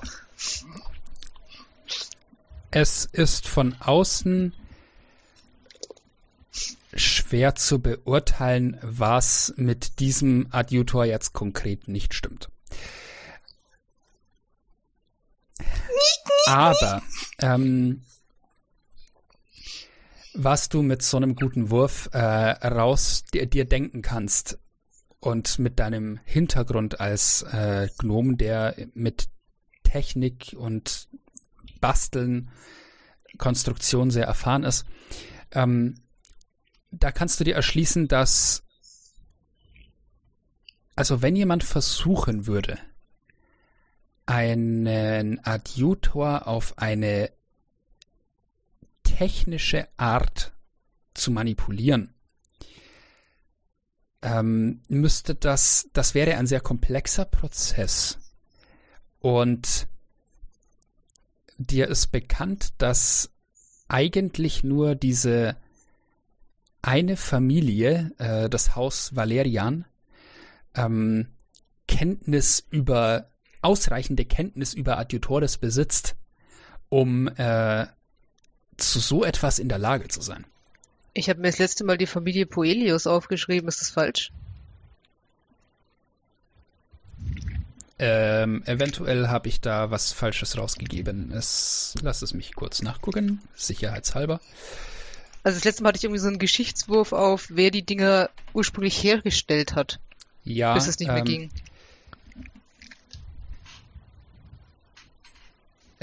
es 2.72 3.06
ist 3.06 3.48
von 3.48 3.76
außen 3.80 4.54
schwer 6.96 7.56
zu 7.56 7.80
beurteilen, 7.80 8.78
was 8.82 9.54
mit 9.58 10.00
diesem 10.00 10.48
Adjutor 10.52 11.06
jetzt 11.06 11.34
konkret 11.34 11.88
nicht 11.88 12.14
stimmt. 12.14 12.50
Aber 16.48 17.02
ähm, 17.40 18.04
was 20.34 20.70
du 20.70 20.82
mit 20.82 21.02
so 21.02 21.18
einem 21.18 21.36
guten 21.36 21.70
Wurf 21.70 22.10
äh, 22.12 22.20
raus 22.20 23.24
dir, 23.34 23.46
dir 23.46 23.66
denken 23.66 24.02
kannst 24.02 24.60
und 25.20 25.60
mit 25.60 25.80
deinem 25.80 26.20
Hintergrund 26.26 27.00
als 27.00 27.44
äh, 27.44 27.88
Gnom, 27.98 28.38
der 28.38 28.76
mit 28.94 29.30
Technik 29.84 30.56
und 30.58 31.08
Basteln, 31.80 32.50
Konstruktion 33.38 34.12
sehr 34.12 34.26
erfahren 34.26 34.64
ist, 34.64 34.86
ähm, 35.52 35.96
da 36.92 37.12
kannst 37.12 37.40
du 37.40 37.44
dir 37.44 37.56
erschließen, 37.56 38.08
dass 38.08 38.64
also 40.96 41.22
wenn 41.22 41.36
jemand 41.36 41.64
versuchen 41.64 42.46
würde, 42.46 42.78
einen 44.26 45.44
Adjutor 45.46 46.48
auf 46.48 46.78
eine 46.78 47.32
technische 49.04 49.88
Art 49.98 50.54
zu 51.14 51.32
manipulieren, 51.32 52.14
ähm, 54.22 54.82
müsste 54.88 55.36
das, 55.36 55.90
das 55.94 56.16
wäre 56.16 56.38
ein 56.38 56.48
sehr 56.48 56.62
komplexer 56.62 57.26
Prozess. 57.26 58.18
Und 59.20 59.88
dir 61.58 61.88
ist 61.88 62.08
bekannt, 62.08 62.74
dass 62.78 63.32
eigentlich 63.88 64.64
nur 64.64 64.96
diese 64.96 65.58
eine 66.82 67.16
Familie, 67.16 68.12
äh, 68.18 68.50
das 68.50 68.76
Haus 68.76 69.16
Valerian, 69.16 69.86
ähm, 70.76 71.28
Kenntnis 71.88 72.66
über, 72.70 73.30
ausreichende 73.64 74.26
Kenntnis 74.26 74.74
über 74.74 74.98
Adjutores 74.98 75.58
besitzt, 75.58 76.16
um 76.90 77.28
äh, 77.28 77.88
zu 78.78 79.00
so 79.00 79.24
etwas 79.24 79.60
in 79.60 79.70
der 79.70 79.80
Lage 79.80 80.08
zu 80.08 80.22
sein. 80.22 80.46
Ich 81.14 81.30
habe 81.30 81.42
mir 81.42 81.48
das 81.48 81.60
letzte 81.60 81.84
Mal 81.84 81.98
die 81.98 82.08
Familie 82.08 82.46
Poelius 82.46 83.08
aufgeschrieben. 83.08 83.68
Ist 83.68 83.82
das 83.82 83.90
falsch? 83.92 84.32
Ähm, 88.00 88.64
eventuell 88.66 89.28
habe 89.28 89.48
ich 89.48 89.62
da 89.62 89.92
was 89.92 90.12
Falsches 90.12 90.58
rausgegeben. 90.58 91.32
Es, 91.32 91.94
lass 92.02 92.22
es 92.22 92.34
mich 92.34 92.56
kurz 92.56 92.82
nachgucken, 92.82 93.42
sicherheitshalber. 93.56 94.42
Also 95.44 95.58
das 95.58 95.66
letzte 95.66 95.84
Mal 95.84 95.90
hatte 95.90 95.98
ich 95.98 96.04
irgendwie 96.04 96.20
so 96.20 96.28
einen 96.28 96.40
Geschichtswurf 96.40 97.14
auf, 97.14 97.48
wer 97.50 97.70
die 97.70 97.84
Dinger 97.84 98.30
ursprünglich 98.54 99.02
hergestellt 99.04 99.76
hat, 99.76 100.00
Ja, 100.44 100.74
bis 100.74 100.88
es 100.88 101.00
nicht 101.00 101.10
mehr 101.10 101.18
ähm, 101.20 101.26
ging. 101.26 101.50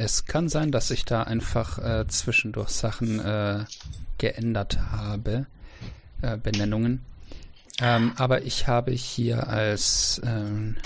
Es 0.02 0.24
kann 0.24 0.48
sein, 0.48 0.72
dass 0.72 0.90
ich 0.90 1.04
da 1.04 1.24
einfach 1.24 1.78
äh, 1.78 2.06
zwischendurch 2.08 2.70
Sachen 2.70 3.20
äh, 3.20 3.66
geändert 4.16 4.78
habe, 4.92 5.44
äh, 6.22 6.38
Benennungen. 6.38 7.04
Ähm, 7.82 8.12
aber 8.16 8.40
ich 8.40 8.66
habe 8.66 8.92
hier 8.92 9.48
als 9.48 10.18
ähm, 10.24 10.76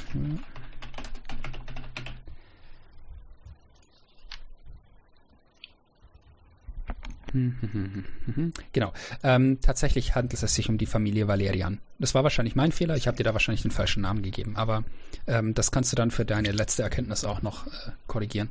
Genau. 8.72 8.92
Ähm, 9.22 9.60
tatsächlich 9.60 10.16
handelt 10.16 10.42
es 10.42 10.54
sich 10.54 10.68
um 10.68 10.78
die 10.78 10.86
Familie 10.86 11.28
Valerian. 11.28 11.78
Das 12.00 12.16
war 12.16 12.24
wahrscheinlich 12.24 12.56
mein 12.56 12.72
Fehler. 12.72 12.96
Ich 12.96 13.06
habe 13.06 13.16
dir 13.16 13.24
da 13.24 13.32
wahrscheinlich 13.32 13.62
den 13.62 13.70
falschen 13.70 14.02
Namen 14.02 14.22
gegeben. 14.22 14.56
Aber 14.56 14.82
ähm, 15.28 15.54
das 15.54 15.70
kannst 15.70 15.92
du 15.92 15.96
dann 15.96 16.10
für 16.10 16.24
deine 16.24 16.50
letzte 16.50 16.82
Erkenntnis 16.82 17.24
auch 17.24 17.42
noch 17.42 17.68
äh, 17.68 17.70
korrigieren. 18.08 18.50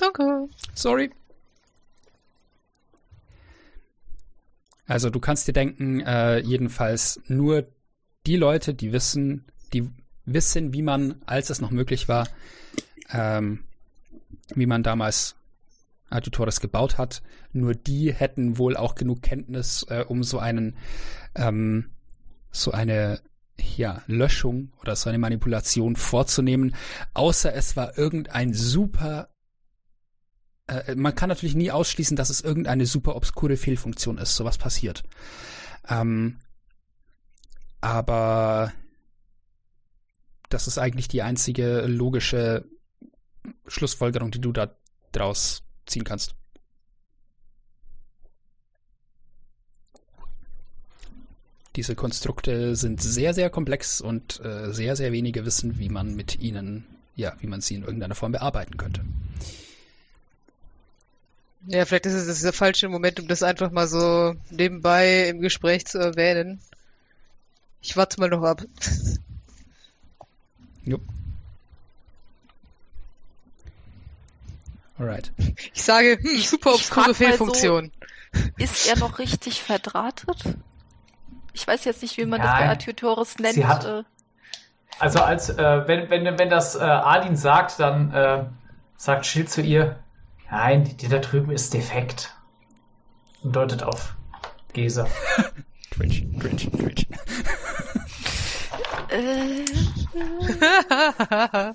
Danke. 0.00 0.48
Sorry. 0.74 1.10
Also 4.86 5.10
du 5.10 5.20
kannst 5.20 5.46
dir 5.46 5.52
denken, 5.52 6.00
äh, 6.00 6.38
jedenfalls 6.38 7.20
nur 7.28 7.68
die 8.26 8.36
Leute, 8.36 8.72
die 8.74 8.92
wissen, 8.92 9.44
die 9.72 9.90
wissen, 10.24 10.72
wie 10.72 10.82
man, 10.82 11.22
als 11.26 11.50
es 11.50 11.60
noch 11.60 11.70
möglich 11.70 12.08
war, 12.08 12.28
ähm, 13.12 13.64
wie 14.54 14.66
man 14.66 14.82
damals 14.82 15.36
Adjutores 16.08 16.60
gebaut 16.60 16.96
hat, 16.98 17.22
nur 17.52 17.74
die 17.74 18.12
hätten 18.12 18.58
wohl 18.58 18.76
auch 18.76 18.94
genug 18.94 19.22
Kenntnis, 19.22 19.86
äh, 19.90 20.04
um 20.08 20.24
so 20.24 20.38
einen, 20.38 20.76
ähm, 21.34 21.90
so 22.50 22.72
eine 22.72 23.20
ja, 23.76 24.02
Löschung 24.06 24.72
oder 24.80 24.96
so 24.96 25.10
eine 25.10 25.18
Manipulation 25.18 25.94
vorzunehmen, 25.94 26.74
außer 27.12 27.54
es 27.54 27.76
war 27.76 27.98
irgendein 27.98 28.54
super 28.54 29.28
äh, 30.70 30.94
man 30.94 31.14
kann 31.14 31.28
natürlich 31.28 31.54
nie 31.54 31.70
ausschließen, 31.70 32.16
dass 32.16 32.30
es 32.30 32.40
irgendeine 32.40 32.86
super 32.86 33.16
obskure 33.16 33.56
Fehlfunktion 33.56 34.18
ist. 34.18 34.36
Sowas 34.36 34.58
passiert. 34.58 35.02
Ähm, 35.88 36.38
aber 37.80 38.72
das 40.48 40.66
ist 40.66 40.78
eigentlich 40.78 41.08
die 41.08 41.22
einzige 41.22 41.86
logische 41.86 42.64
Schlussfolgerung, 43.66 44.30
die 44.30 44.40
du 44.40 44.52
da 44.52 44.74
draus 45.12 45.62
ziehen 45.86 46.04
kannst. 46.04 46.34
Diese 51.76 51.94
Konstrukte 51.94 52.74
sind 52.74 53.00
sehr, 53.00 53.32
sehr 53.32 53.48
komplex 53.48 54.00
und 54.00 54.40
äh, 54.44 54.72
sehr, 54.72 54.96
sehr 54.96 55.12
wenige 55.12 55.46
wissen, 55.46 55.78
wie 55.78 55.88
man 55.88 56.16
mit 56.16 56.40
ihnen, 56.40 56.84
ja, 57.14 57.36
wie 57.38 57.46
man 57.46 57.60
sie 57.60 57.76
in 57.76 57.82
irgendeiner 57.82 58.16
Form 58.16 58.32
bearbeiten 58.32 58.76
könnte. 58.76 59.04
Ja, 61.66 61.84
vielleicht 61.84 62.06
ist 62.06 62.14
es 62.14 62.26
das 62.26 62.40
der 62.40 62.52
falsche 62.52 62.88
Moment, 62.88 63.20
um 63.20 63.28
das 63.28 63.42
einfach 63.42 63.70
mal 63.70 63.86
so 63.86 64.34
nebenbei 64.50 65.28
im 65.28 65.40
Gespräch 65.40 65.86
zu 65.86 65.98
erwähnen. 65.98 66.60
Ich 67.82 67.96
warte 67.96 68.18
mal 68.20 68.28
noch 68.30 68.42
ab. 68.42 68.62
Jupp. 70.84 71.02
Alright. 74.98 75.32
Ich 75.72 75.82
sage, 75.82 76.18
hm, 76.20 76.38
super 76.40 76.74
obskure 76.74 77.14
Fehlfunktion. 77.14 77.90
Ist 78.58 78.86
er 78.88 78.98
noch 78.98 79.18
richtig 79.18 79.62
verdrahtet? 79.62 80.42
Ich 81.52 81.66
weiß 81.66 81.84
jetzt 81.84 82.02
nicht, 82.02 82.16
wie 82.18 82.26
man 82.26 82.40
das 82.40 82.50
Nein. 82.50 82.60
bei 82.60 82.68
Artiotoris 82.68 83.38
nennt. 83.38 83.54
Sie 83.54 83.66
hat- 83.66 83.84
äh, 83.84 84.02
Also 84.98 85.20
als 85.20 85.48
äh, 85.48 85.88
wenn, 85.88 86.10
wenn, 86.10 86.38
wenn 86.38 86.50
das 86.50 86.74
äh, 86.76 86.80
Adin 86.80 87.36
sagt, 87.36 87.80
dann 87.80 88.12
äh, 88.12 88.44
sagt 88.96 89.24
Schild 89.26 89.50
zu 89.50 89.62
ihr, 89.62 89.98
nein, 90.50 90.96
die, 90.96 91.08
da 91.08 91.18
drüben 91.18 91.50
ist 91.50 91.74
defekt. 91.74 92.34
Und 93.42 93.56
deutet 93.56 93.82
auf 93.82 94.14
Gesa. 94.72 95.06
Cringe, 95.90 96.38
cringe, 96.38 96.70
cringe. 96.70 97.06
äh, 99.08 99.64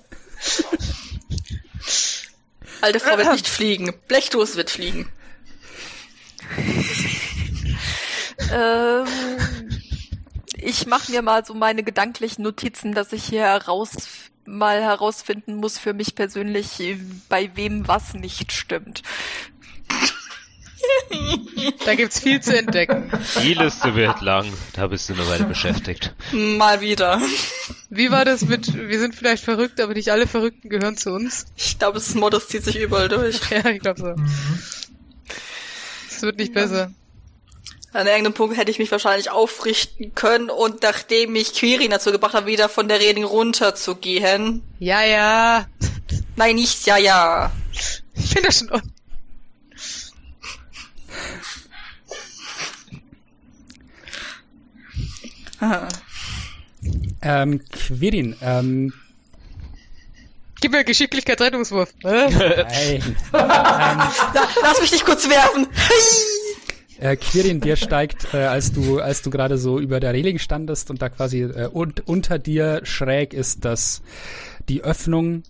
Alte 2.80 3.00
Frau 3.00 3.16
wird 3.18 3.32
nicht 3.32 3.48
fliegen. 3.48 3.92
Blechdos 4.08 4.56
wird 4.56 4.70
fliegen. 4.70 5.10
ähm, 8.52 9.06
ich 10.56 10.86
mache 10.86 11.10
mir 11.12 11.22
mal 11.22 11.44
so 11.44 11.54
meine 11.54 11.82
gedanklichen 11.82 12.42
Notizen, 12.42 12.94
dass 12.94 13.12
ich 13.12 13.24
hier 13.24 13.42
heraus 13.42 14.30
mal 14.46 14.82
herausfinden 14.82 15.56
muss 15.56 15.78
für 15.78 15.92
mich 15.92 16.14
persönlich, 16.14 16.96
bei 17.28 17.50
wem 17.54 17.86
was 17.88 18.14
nicht 18.14 18.52
stimmt. 18.52 19.02
Da 21.84 21.94
gibt's 21.94 22.20
viel 22.20 22.40
zu 22.40 22.56
entdecken. 22.56 23.10
Die 23.42 23.54
Liste 23.54 23.94
wird 23.94 24.20
lang, 24.20 24.46
da 24.74 24.86
bist 24.86 25.08
du 25.08 25.14
eine 25.14 25.26
Weile 25.26 25.44
beschäftigt. 25.44 26.14
Mal 26.32 26.80
wieder. 26.80 27.20
Wie 27.90 28.10
war 28.10 28.24
das 28.24 28.42
mit, 28.42 28.72
wir 28.74 28.98
sind 28.98 29.14
vielleicht 29.14 29.44
verrückt, 29.44 29.80
aber 29.80 29.94
nicht 29.94 30.10
alle 30.10 30.26
Verrückten 30.26 30.68
gehören 30.68 30.96
zu 30.96 31.12
uns? 31.12 31.46
Ich 31.56 31.78
glaube, 31.78 31.94
das 31.94 32.14
Modus 32.14 32.48
zieht 32.48 32.64
sich 32.64 32.76
überall 32.76 33.08
durch. 33.08 33.40
Ja, 33.50 33.68
ich 33.70 33.80
glaube 33.80 34.00
so. 34.00 34.06
Mhm. 34.06 34.58
Es 36.08 36.22
wird 36.22 36.38
nicht 36.38 36.54
besser. 36.54 36.92
An 37.96 38.06
irgendeinem 38.06 38.34
Punkt 38.34 38.56
hätte 38.56 38.70
ich 38.70 38.78
mich 38.78 38.90
wahrscheinlich 38.90 39.30
aufrichten 39.30 40.14
können 40.14 40.50
und 40.50 40.82
nachdem 40.82 41.34
ich 41.34 41.54
Quirin 41.54 41.90
dazu 41.90 42.12
gebracht 42.12 42.34
habe, 42.34 42.46
wieder 42.46 42.68
von 42.68 42.88
der 42.88 43.00
Reding 43.00 43.24
runterzugehen. 43.24 44.62
Ja, 44.78 45.02
ja. 45.02 45.66
Nein, 46.36 46.56
nicht 46.56 46.86
ja, 46.86 46.98
ja. 46.98 47.50
Ich 48.14 48.26
finde 48.26 48.48
das 48.48 48.58
schon 48.58 48.70
un. 48.70 48.82
Ähm, 57.22 57.64
Quirin, 57.72 58.36
ähm, 58.40 58.92
Gib 60.60 60.72
mir 60.72 60.84
Geschicklichkeitsrettungswurf. 60.84 61.92
Äh? 62.02 62.30
nein. 62.30 63.16
ähm, 63.32 63.32
La 63.32 64.48
lass 64.62 64.80
mich 64.80 64.92
nicht 64.92 65.04
kurz 65.04 65.28
werfen. 65.28 65.66
Äh, 66.98 67.16
Quirin, 67.16 67.60
dir 67.60 67.76
steigt, 67.76 68.32
äh, 68.32 68.38
als 68.38 68.72
du, 68.72 69.00
als 69.00 69.22
du 69.22 69.30
gerade 69.30 69.58
so 69.58 69.78
über 69.78 70.00
der 70.00 70.14
Reling 70.14 70.38
standest 70.38 70.90
und 70.90 71.02
da 71.02 71.08
quasi 71.08 71.42
äh, 71.42 71.68
und, 71.68 72.06
unter 72.08 72.38
dir 72.38 72.80
schräg 72.84 73.34
ist 73.34 73.64
das 73.64 74.02
die 74.68 74.82
Öffnung 74.82 75.42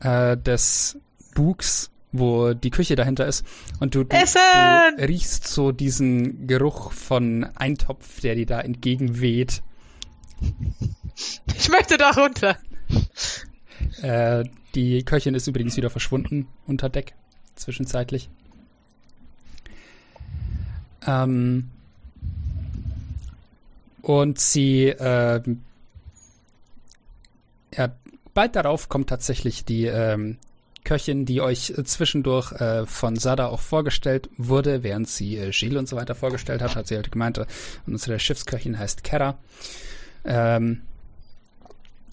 äh, 0.00 0.36
des 0.36 0.98
Bugs, 1.34 1.90
wo 2.12 2.54
die 2.54 2.70
Küche 2.70 2.94
dahinter 2.94 3.26
ist. 3.26 3.44
Und 3.80 3.94
du, 3.94 4.04
du, 4.04 4.16
du 4.16 5.02
riechst 5.02 5.48
so 5.48 5.72
diesen 5.72 6.46
Geruch 6.46 6.92
von 6.92 7.44
Eintopf, 7.56 8.20
der 8.20 8.36
dir 8.36 8.46
da 8.46 8.60
entgegenweht. 8.60 9.62
Ich 11.56 11.68
möchte 11.70 11.98
da 11.98 12.10
runter. 12.10 12.56
Äh, 14.02 14.44
die 14.74 15.02
Köchin 15.04 15.34
ist 15.34 15.46
übrigens 15.46 15.76
wieder 15.76 15.90
verschwunden 15.90 16.48
unter 16.66 16.88
Deck, 16.88 17.14
zwischenzeitlich. 17.54 18.28
Ähm, 21.06 21.70
und 24.02 24.38
sie, 24.38 24.94
ähm, 24.98 25.62
ja, 27.74 27.92
bald 28.34 28.56
darauf 28.56 28.88
kommt 28.88 29.08
tatsächlich 29.08 29.64
die 29.64 29.86
ähm, 29.86 30.38
Köchin, 30.84 31.24
die 31.24 31.40
euch 31.40 31.70
äh, 31.70 31.84
zwischendurch 31.84 32.52
äh, 32.52 32.86
von 32.86 33.16
Sada 33.16 33.46
auch 33.46 33.60
vorgestellt 33.60 34.28
wurde, 34.36 34.82
während 34.82 35.08
sie 35.08 35.38
äh, 35.38 35.50
Gilles 35.50 35.78
und 35.78 35.88
so 35.88 35.96
weiter 35.96 36.14
vorgestellt 36.14 36.60
hat, 36.60 36.76
hat 36.76 36.86
sie 36.86 36.96
halt 36.96 37.10
gemeint, 37.10 37.38
äh, 37.38 37.46
unsere 37.86 38.18
Schiffsköchin 38.18 38.78
heißt 38.78 39.02
Kera. 39.02 39.38
Ähm, 40.24 40.82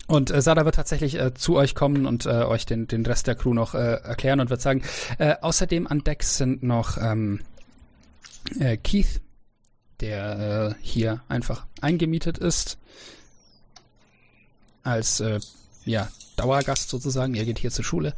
und 0.07 0.31
äh, 0.31 0.41
Sada 0.41 0.65
wird 0.65 0.75
tatsächlich 0.75 1.19
äh, 1.19 1.33
zu 1.33 1.55
euch 1.55 1.75
kommen 1.75 2.05
und 2.05 2.25
äh, 2.25 2.43
euch 2.43 2.65
den, 2.65 2.87
den 2.87 3.05
Rest 3.05 3.27
der 3.27 3.35
Crew 3.35 3.53
noch 3.53 3.75
äh, 3.75 3.95
erklären 4.03 4.39
und 4.39 4.49
wird 4.49 4.61
sagen, 4.61 4.81
äh, 5.17 5.35
außerdem 5.41 5.87
an 5.87 6.03
Deck 6.03 6.23
sind 6.23 6.63
noch 6.63 6.97
ähm, 6.97 7.41
äh, 8.59 8.77
Keith, 8.77 9.21
der 9.99 10.75
äh, 10.79 10.83
hier 10.83 11.21
einfach 11.27 11.65
eingemietet 11.79 12.37
ist. 12.37 12.77
Als 14.83 15.19
äh, 15.19 15.39
ja, 15.85 16.09
Dauergast 16.35 16.89
sozusagen. 16.89 17.35
Er 17.35 17.45
geht 17.45 17.59
hier 17.59 17.71
zur 17.71 17.85
Schule. 17.85 18.13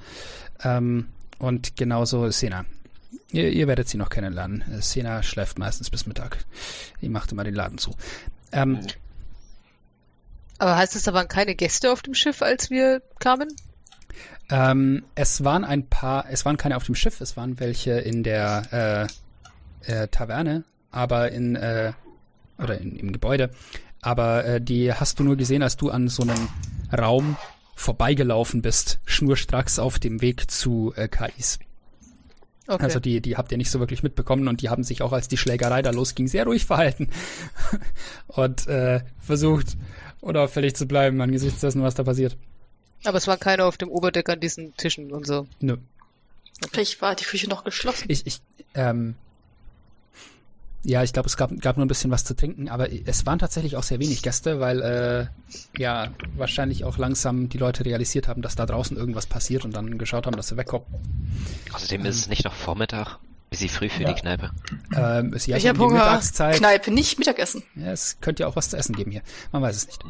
Ähm, 0.63 1.09
und 1.39 1.75
genauso 1.75 2.29
Sena. 2.29 2.65
Ihr, 3.31 3.51
ihr 3.51 3.67
werdet 3.67 3.89
sie 3.89 3.97
noch 3.97 4.09
kennenlernen. 4.09 4.61
Äh, 4.71 4.81
Sena 4.81 5.23
schläft 5.23 5.59
meistens 5.59 5.89
bis 5.89 6.05
Mittag. 6.05 6.45
Die 7.01 7.09
macht 7.09 7.31
immer 7.31 7.43
den 7.43 7.55
Laden 7.55 7.77
zu. 7.77 7.95
Ähm, 8.51 8.79
Aber 10.57 10.77
heißt 10.77 10.95
es, 10.95 11.03
da 11.03 11.13
waren 11.13 11.27
keine 11.27 11.55
Gäste 11.55 11.91
auf 11.91 12.01
dem 12.01 12.13
Schiff, 12.13 12.41
als 12.41 12.69
wir 12.69 13.01
kamen? 13.19 13.49
Ähm, 14.49 15.03
es 15.15 15.43
waren 15.43 15.63
ein 15.63 15.87
paar, 15.87 16.25
es 16.29 16.45
waren 16.45 16.57
keine 16.57 16.77
auf 16.77 16.85
dem 16.85 16.95
Schiff, 16.95 17.21
es 17.21 17.37
waren 17.37 17.59
welche 17.59 17.93
in 17.93 18.23
der 18.23 19.07
äh, 19.09 19.13
äh, 19.85 20.07
Taverne, 20.07 20.63
aber 20.91 21.31
in, 21.31 21.55
äh, 21.55 21.93
oder 22.57 22.79
in, 22.79 22.95
im 22.95 23.11
Gebäude. 23.11 23.51
Aber 24.01 24.45
äh, 24.45 24.61
die 24.61 24.93
hast 24.93 25.19
du 25.19 25.23
nur 25.23 25.37
gesehen, 25.37 25.63
als 25.63 25.77
du 25.77 25.89
an 25.89 26.07
so 26.07 26.23
einem 26.23 26.49
Raum 26.97 27.37
vorbeigelaufen 27.75 28.61
bist, 28.61 28.99
schnurstracks 29.05 29.79
auf 29.79 29.99
dem 29.99 30.21
Weg 30.21 30.49
zu 30.51 30.93
äh, 30.95 31.07
KIs. 31.07 31.59
Okay. 32.67 32.83
Also 32.83 32.99
die, 32.99 33.19
die 33.19 33.35
habt 33.35 33.51
ihr 33.51 33.57
nicht 33.57 33.71
so 33.71 33.79
wirklich 33.79 34.03
mitbekommen 34.03 34.47
und 34.47 34.61
die 34.61 34.69
haben 34.69 34.83
sich 34.83 35.01
auch, 35.01 35.11
als 35.11 35.27
die 35.27 35.37
Schlägerei 35.37 35.81
da 35.81 35.89
losging, 35.89 36.27
sehr 36.27 36.45
ruhig 36.45 36.65
verhalten 36.65 37.09
und 38.27 38.67
äh, 38.67 39.01
versucht, 39.19 39.77
unauffällig 40.21 40.75
zu 40.75 40.87
bleiben 40.87 41.19
angesichts 41.19 41.59
dessen, 41.59 41.81
was 41.81 41.95
da 41.95 42.03
passiert. 42.03 42.37
Aber 43.03 43.17
es 43.17 43.27
waren 43.27 43.39
keine 43.39 43.65
auf 43.65 43.77
dem 43.77 43.89
Oberdeck 43.89 44.29
an 44.29 44.39
diesen 44.39 44.75
Tischen 44.77 45.11
und 45.11 45.27
so. 45.27 45.45
Nö. 45.59 45.77
Vielleicht 46.71 47.01
war 47.01 47.15
die 47.15 47.25
Küche 47.25 47.49
noch 47.49 47.65
geschlossen. 47.65 48.05
Ich, 48.07 48.25
ich, 48.25 48.39
ähm, 48.75 49.15
ja, 50.83 51.01
ich 51.03 51.13
glaube, 51.13 51.27
es 51.27 51.37
gab, 51.37 51.49
gab 51.61 51.77
nur 51.77 51.85
ein 51.85 51.87
bisschen 51.87 52.11
was 52.11 52.23
zu 52.25 52.35
trinken, 52.35 52.67
aber 52.69 52.89
es 53.07 53.25
waren 53.25 53.39
tatsächlich 53.39 53.77
auch 53.77 53.83
sehr 53.83 53.99
wenig 53.99 54.21
Gäste, 54.21 54.59
weil 54.59 54.81
äh, 54.81 55.27
ja 55.81 56.09
wahrscheinlich 56.35 56.83
auch 56.83 56.97
langsam 56.97 57.47
die 57.49 57.57
Leute 57.57 57.85
realisiert 57.85 58.27
haben, 58.27 58.41
dass 58.41 58.55
da 58.55 58.65
draußen 58.65 58.97
irgendwas 58.97 59.25
passiert 59.25 59.63
und 59.65 59.75
dann 59.75 59.97
geschaut 59.97 60.25
haben, 60.25 60.35
dass 60.35 60.49
sie 60.49 60.57
wegkommen. 60.57 60.85
Außerdem 61.73 62.05
ist 62.05 62.17
es 62.17 62.27
nicht 62.27 62.43
noch 62.45 62.53
Vormittag. 62.53 63.17
Bisschen 63.49 63.69
früh 63.69 63.87
für 63.87 64.01
Ja. 64.03 64.11
die 64.13 64.19
Kneipe. 64.19 64.49
Ähm, 64.95 65.31
ist 65.33 65.45
ja 65.45 65.55
Ich 65.57 65.63
so 65.63 65.69
hab 65.69 65.75
die 65.75 65.81
Hunger. 65.81 65.93
Mittagszeit. 65.93 66.55
Kneipe, 66.55 66.91
nicht 66.91 67.19
Mittagessen. 67.19 67.61
Ja, 67.75 67.91
es 67.91 68.17
könnte 68.19 68.43
ja 68.43 68.49
auch 68.49 68.55
was 68.55 68.69
zu 68.71 68.77
essen 68.77 68.95
geben 68.95 69.11
hier. 69.11 69.21
Man 69.51 69.61
weiß 69.61 69.75
es 69.75 69.87
nicht. 69.87 70.03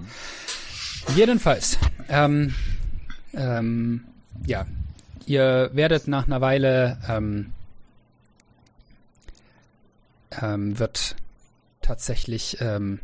Jedenfalls, 1.15 1.77
ähm, 2.09 2.55
ähm, 3.33 4.05
ja, 4.45 4.65
ihr 5.25 5.69
werdet 5.73 6.07
nach 6.07 6.25
einer 6.27 6.39
Weile, 6.41 6.97
ähm, 7.09 7.51
ähm, 10.41 10.80
wird 10.80 11.15
tatsächlich 11.81 12.57
ähm, 12.61 12.99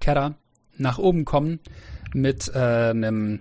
Kera 0.00 0.34
nach 0.76 0.98
oben 0.98 1.24
kommen 1.24 1.60
mit 2.12 2.50
äh, 2.54 2.90
einem 2.90 3.40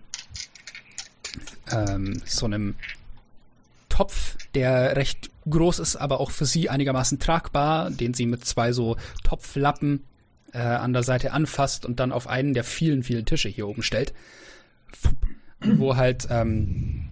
ähm, 1.72 2.22
so 2.26 2.46
einem 2.46 2.76
Topf, 3.90 4.38
der 4.56 4.96
recht 4.96 5.30
groß 5.50 5.80
ist, 5.80 5.96
aber 5.96 6.20
auch 6.20 6.32
für 6.32 6.46
sie 6.46 6.70
einigermaßen 6.70 7.20
tragbar, 7.20 7.92
den 7.92 8.14
sie 8.14 8.26
mit 8.26 8.46
zwei 8.46 8.72
so 8.72 8.98
Topflappen 9.24 10.04
äh, 10.54 10.60
an 10.60 10.94
der 10.94 11.04
Seite 11.04 11.32
anfasst 11.32 11.86
und 11.86 12.00
dann 12.00 12.12
auf 12.12 12.28
einen 12.28 12.54
der 12.54 12.64
vielen, 12.64 13.04
vielen 13.04 13.26
Tische 13.26 13.50
hier 13.50 13.68
oben 13.68 13.84
stellt, 13.84 14.14
wo 15.60 15.96
halt 15.96 16.28
ähm, 16.30 17.10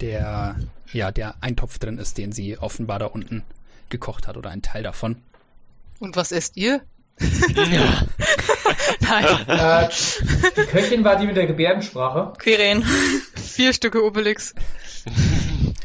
der, 0.00 0.56
ja, 0.92 1.10
der 1.10 1.34
Eintopf 1.40 1.78
drin 1.78 1.98
ist, 1.98 2.18
den 2.18 2.32
sie 2.32 2.58
offenbar 2.58 2.98
da 2.98 3.06
unten 3.06 3.42
gekocht 3.88 4.26
hat 4.26 4.36
oder 4.36 4.50
ein 4.50 4.62
Teil 4.62 4.82
davon. 4.82 5.16
Und 5.98 6.16
was 6.16 6.32
esst 6.32 6.56
ihr? 6.56 6.80
Ja. 7.70 8.06
Nein, 9.00 9.26
Äh, 9.46 9.88
die 10.56 10.62
Köchin 10.66 11.04
war 11.04 11.16
die 11.16 11.26
mit 11.26 11.36
der 11.36 11.46
Gebärdensprache. 11.46 12.32
Quirin. 12.38 12.82
vier 13.36 13.72
Stücke 13.74 14.02
Obelix. 14.04 14.54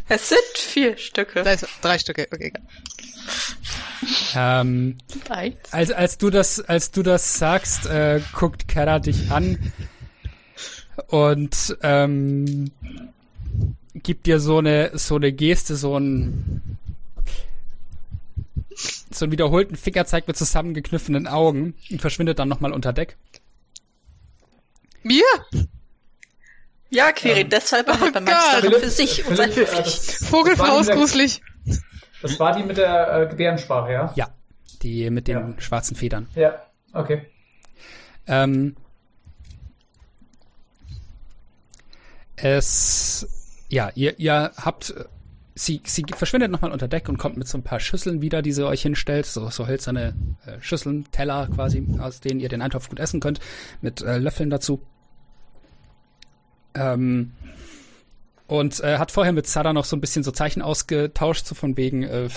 Es 0.07 0.29
sind 0.29 0.39
vier 0.55 0.97
Stücke. 0.97 1.39
Ist 1.39 1.65
drei 1.81 1.97
Stücke. 1.97 2.27
Okay, 2.31 2.53
egal. 2.53 2.61
ähm, 4.35 4.97
als, 5.71 5.91
als 5.91 6.17
du 6.19 6.29
das, 6.29 6.59
als 6.61 6.91
du 6.91 7.01
das 7.01 7.39
sagst, 7.39 7.87
äh, 7.87 8.21
guckt 8.33 8.67
Kara 8.67 8.99
dich 8.99 9.31
an 9.31 9.57
und 11.07 11.75
ähm, 11.81 12.71
gibt 13.95 14.25
dir 14.25 14.39
so 14.39 14.57
eine, 14.59 14.91
so 14.97 15.15
eine 15.15 15.31
Geste, 15.31 15.75
so 15.75 15.97
ein 15.97 16.61
so 19.09 19.23
einen 19.25 19.31
wiederholten 19.31 19.75
Fingerzeig 19.77 20.27
mit 20.27 20.35
zusammengekniffenen 20.35 21.27
Augen 21.27 21.73
und 21.89 22.01
verschwindet 22.01 22.37
dann 22.39 22.49
nochmal 22.49 22.73
unter 22.73 22.91
Deck. 22.91 23.15
Mir? 25.03 25.23
Ja, 26.89 27.11
Quirin, 27.13 27.43
Ähm, 27.43 27.49
deshalb 27.49 27.87
oh 27.87 27.93
behält 27.93 28.13
man. 28.15 28.25
Sachen 28.27 28.61
Philipp, 28.61 28.79
für 28.79 28.89
sich 28.89 29.25
und 29.25 29.35
sei 29.37 29.47
Philipp, 29.49 29.69
äh, 29.69 29.71
höflich. 29.77 29.85
das- 29.85 30.31
gruselig. 30.89 31.41
der- 31.65 31.75
Das 32.21 32.39
war 32.39 32.55
die 32.57 32.63
mit 32.63 32.77
der 32.77 33.21
äh, 33.21 33.27
Gebärdensprache, 33.27 33.91
ja? 33.93 34.13
Ja, 34.15 34.29
die 34.81 35.09
mit 35.09 35.27
den 35.29 35.37
Ja. 35.55 35.61
schwarzen 35.61 35.95
Federn. 35.95 36.27
Ja, 36.35 36.61
okay. 36.93 37.25
Ähm, 38.27 38.75
es, 42.35 43.27
ja, 43.75 43.91
ihr, 43.93 44.17
ihr 44.19 44.53
habt, 44.55 44.95
sie, 45.53 45.81
sie 45.83 46.05
verschwindet 46.15 46.49
nochmal 46.49 46.71
unter 46.71 46.87
Deck 46.87 47.09
und 47.09 47.17
kommt 47.17 47.35
mit 47.35 47.47
so 47.47 47.57
ein 47.57 47.63
paar 47.63 47.81
Schüsseln 47.81 48.21
wieder, 48.21 48.41
die 48.41 48.53
sie 48.53 48.65
euch 48.65 48.81
hinstellt, 48.81 49.25
so, 49.25 49.49
so 49.49 49.67
hölzerne 49.67 50.15
äh, 50.45 50.61
Schüsseln, 50.61 51.05
Teller 51.11 51.49
quasi, 51.53 51.85
aus 51.99 52.21
denen 52.21 52.39
ihr 52.39 52.47
den 52.47 52.61
Eintopf 52.61 52.87
gut 52.89 52.99
essen 52.99 53.19
könnt, 53.19 53.41
mit 53.81 54.01
äh, 54.01 54.17
Löffeln 54.17 54.49
dazu. 54.49 54.81
Ähm, 56.73 57.33
und 58.47 58.79
äh, 58.79 58.97
hat 58.97 59.11
vorher 59.11 59.33
mit 59.33 59.45
Sada 59.45 59.73
noch 59.73 59.85
so 59.85 59.97
ein 59.97 60.01
bisschen 60.01 60.23
so 60.23 60.31
Zeichen 60.31 60.61
ausgetauscht, 60.61 61.45
so 61.45 61.53
von 61.53 61.75
wegen, 61.75 62.03
äh, 62.03 62.29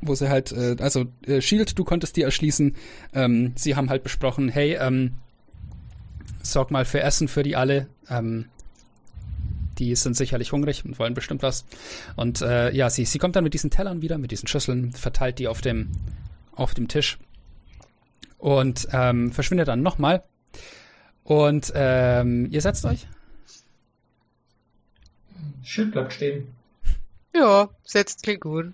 wo 0.00 0.14
sie 0.14 0.30
halt, 0.30 0.52
äh, 0.52 0.76
also 0.80 1.04
äh, 1.26 1.42
Shield, 1.42 1.78
du 1.78 1.84
konntest 1.84 2.16
die 2.16 2.22
erschließen. 2.22 2.74
Ähm, 3.12 3.52
sie 3.54 3.76
haben 3.76 3.90
halt 3.90 4.02
besprochen, 4.02 4.48
hey, 4.48 4.78
ähm, 4.80 5.16
sorg 6.42 6.70
mal 6.70 6.86
für 6.86 7.02
Essen 7.02 7.28
für 7.28 7.42
die 7.42 7.54
alle. 7.54 7.86
Ähm, 8.08 8.46
die 9.80 9.96
sind 9.96 10.16
sicherlich 10.16 10.52
hungrig 10.52 10.84
und 10.84 10.98
wollen 10.98 11.14
bestimmt 11.14 11.42
was. 11.42 11.64
Und 12.16 12.42
äh, 12.42 12.70
ja, 12.72 12.90
sie, 12.90 13.04
sie 13.04 13.18
kommt 13.18 13.34
dann 13.34 13.44
mit 13.44 13.54
diesen 13.54 13.70
Tellern 13.70 14.02
wieder, 14.02 14.18
mit 14.18 14.30
diesen 14.30 14.46
Schüsseln, 14.46 14.92
verteilt 14.92 15.38
die 15.38 15.48
auf 15.48 15.60
dem, 15.60 15.90
auf 16.52 16.74
dem 16.74 16.86
Tisch 16.86 17.18
und 18.38 18.88
ähm, 18.92 19.32
verschwindet 19.32 19.68
dann 19.68 19.82
nochmal. 19.82 20.22
Und 21.24 21.72
ähm, 21.74 22.48
ihr 22.50 22.60
setzt 22.60 22.84
euch? 22.84 23.06
Schild 25.62 25.92
bleibt 25.92 26.12
stehen. 26.12 26.48
Ja, 27.34 27.68
setzt 27.84 28.22
klingt 28.22 28.40
gut. 28.40 28.72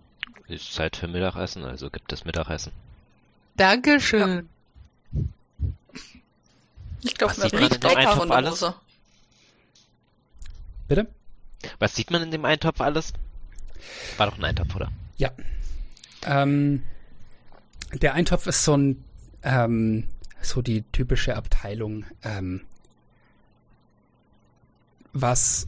Ist 0.48 0.72
Zeit 0.72 0.96
für 0.96 1.08
Mittagessen, 1.08 1.64
also 1.64 1.90
gibt 1.90 2.12
es 2.12 2.24
Mittagessen. 2.24 2.72
Dankeschön. 3.56 4.48
Ich 7.02 7.14
glaube, 7.14 7.34
mir 7.38 7.52
riecht 7.52 7.84
Eintopf 7.84 8.16
von 8.16 8.28
der? 8.28 8.50
Hose. 8.50 8.74
Bitte? 10.88 11.08
Was 11.78 11.94
sieht 11.94 12.10
man 12.10 12.22
in 12.22 12.30
dem 12.30 12.44
Eintopf 12.44 12.80
alles? 12.80 13.12
War 14.16 14.26
doch 14.28 14.38
ein 14.38 14.44
Eintopf, 14.44 14.74
oder? 14.74 14.90
Ja. 15.16 15.30
Ähm, 16.24 16.82
der 17.92 18.14
Eintopf 18.14 18.46
ist 18.46 18.64
so 18.64 18.76
ein, 18.76 19.04
ähm, 19.42 20.04
so 20.40 20.62
die 20.62 20.82
typische 20.92 21.36
Abteilung, 21.36 22.04
ähm, 22.22 22.62
was 25.12 25.66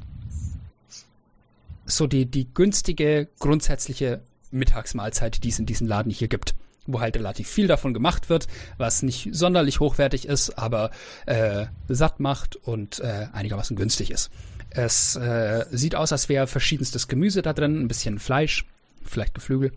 so 1.86 2.06
die, 2.06 2.26
die 2.26 2.52
günstige, 2.52 3.28
grundsätzliche 3.38 4.20
Mittagsmahlzeit, 4.50 5.42
die 5.42 5.48
es 5.48 5.58
in 5.58 5.66
diesem 5.66 5.86
Laden 5.86 6.10
hier 6.10 6.28
gibt. 6.28 6.54
Wo 6.90 7.00
halt 7.00 7.16
relativ 7.16 7.48
viel 7.48 7.66
davon 7.66 7.92
gemacht 7.92 8.30
wird, 8.30 8.46
was 8.78 9.02
nicht 9.02 9.28
sonderlich 9.32 9.78
hochwertig 9.78 10.26
ist, 10.26 10.58
aber 10.58 10.90
äh, 11.26 11.66
satt 11.88 12.18
macht 12.18 12.56
und 12.56 13.00
äh, 13.00 13.26
einigermaßen 13.32 13.76
günstig 13.76 14.10
ist. 14.10 14.30
Es 14.70 15.16
äh, 15.16 15.64
sieht 15.70 15.94
aus, 15.94 16.12
als 16.12 16.28
wäre 16.28 16.46
verschiedenstes 16.46 17.08
Gemüse 17.08 17.42
da 17.42 17.52
drin, 17.52 17.80
ein 17.80 17.88
bisschen 17.88 18.18
Fleisch, 18.18 18.64
vielleicht 19.04 19.34
Geflügel. 19.34 19.72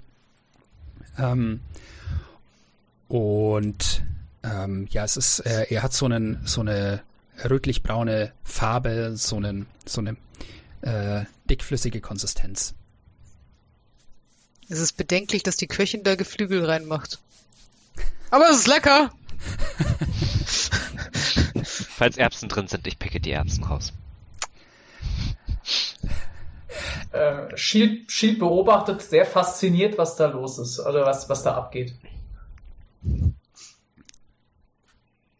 Ähm, 1.17 1.61
und 3.07 4.03
ähm, 4.43 4.87
ja, 4.91 5.03
es 5.03 5.17
ist, 5.17 5.39
äh, 5.39 5.65
er 5.69 5.83
hat 5.83 5.93
so, 5.93 6.05
einen, 6.05 6.39
so 6.45 6.61
eine 6.61 7.01
rötlich-braune 7.43 8.31
Farbe, 8.43 9.15
so, 9.15 9.37
einen, 9.37 9.67
so 9.85 10.01
eine 10.01 10.17
äh, 10.81 11.25
dickflüssige 11.49 12.01
Konsistenz. 12.01 12.73
Es 14.69 14.79
ist 14.79 14.93
bedenklich, 14.93 15.43
dass 15.43 15.57
die 15.57 15.67
Köchin 15.67 16.03
da 16.03 16.15
Geflügel 16.15 16.65
reinmacht. 16.65 17.19
Aber 18.29 18.49
es 18.49 18.59
ist 18.59 18.67
lecker. 18.67 19.11
Falls 21.63 22.17
Erbsen 22.17 22.47
drin 22.47 22.67
sind, 22.67 22.87
ich 22.87 22.97
picke 22.97 23.19
die 23.19 23.31
Erbsen 23.31 23.65
raus. 23.65 23.91
Äh, 27.11 27.55
Shield, 27.57 28.11
Shield 28.11 28.39
beobachtet 28.39 29.01
sehr 29.01 29.25
fasziniert, 29.25 29.97
was 29.97 30.15
da 30.15 30.27
los 30.27 30.57
ist, 30.57 30.79
oder 30.79 31.05
was, 31.05 31.29
was 31.29 31.43
da 31.43 31.55
abgeht. 31.55 31.93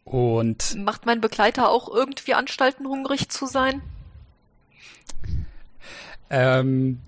Und 0.04 0.76
Macht 0.76 1.06
mein 1.06 1.20
Begleiter 1.20 1.70
auch 1.70 1.88
irgendwie 1.88 2.34
Anstalten, 2.34 2.86
hungrig 2.86 3.30
zu 3.30 3.46
sein? 3.46 3.80
ähm, 6.28 7.00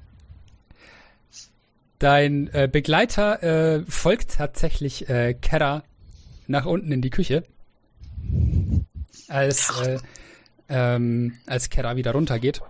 dein 1.98 2.48
äh, 2.52 2.68
Begleiter 2.70 3.42
äh, 3.42 3.84
folgt 3.88 4.36
tatsächlich 4.36 5.08
äh, 5.08 5.34
Kera 5.34 5.82
nach 6.46 6.66
unten 6.66 6.92
in 6.92 7.00
die 7.00 7.10
Küche, 7.10 7.44
als, 9.28 9.80
äh, 9.80 9.98
ähm, 10.68 11.38
als 11.46 11.70
Kera 11.70 11.96
wieder 11.96 12.12
runtergeht. 12.12 12.62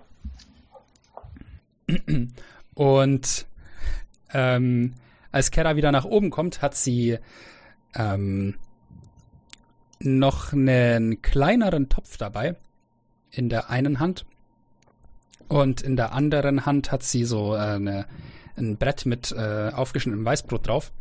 Und 2.74 3.47
ähm, 4.32 4.94
als 5.31 5.51
Kera 5.51 5.77
wieder 5.77 5.93
nach 5.93 6.05
oben 6.05 6.31
kommt, 6.31 6.62
hat 6.62 6.74
sie 6.74 7.19
ähm, 7.94 8.55
noch 10.01 10.52
einen 10.52 11.23
kleineren 11.23 11.89
Topf 11.89 12.16
dabei 12.16 12.56
in 13.31 13.48
der 13.48 13.70
einen 13.70 14.01
Hand. 14.01 14.27
Und 15.48 15.82
in 15.82 15.97
der 15.97 16.12
anderen 16.12 16.66
Hand 16.66 16.90
hat 16.90 17.02
sie 17.02 17.24
so 17.24 17.55
äh, 17.55 17.59
eine, 17.59 18.06
ein 18.56 18.77
Brett 18.77 19.06
mit 19.06 19.32
äh, 19.32 19.70
aufgeschnittenem 19.73 20.24
Weißbrot 20.24 20.66
drauf 20.66 20.93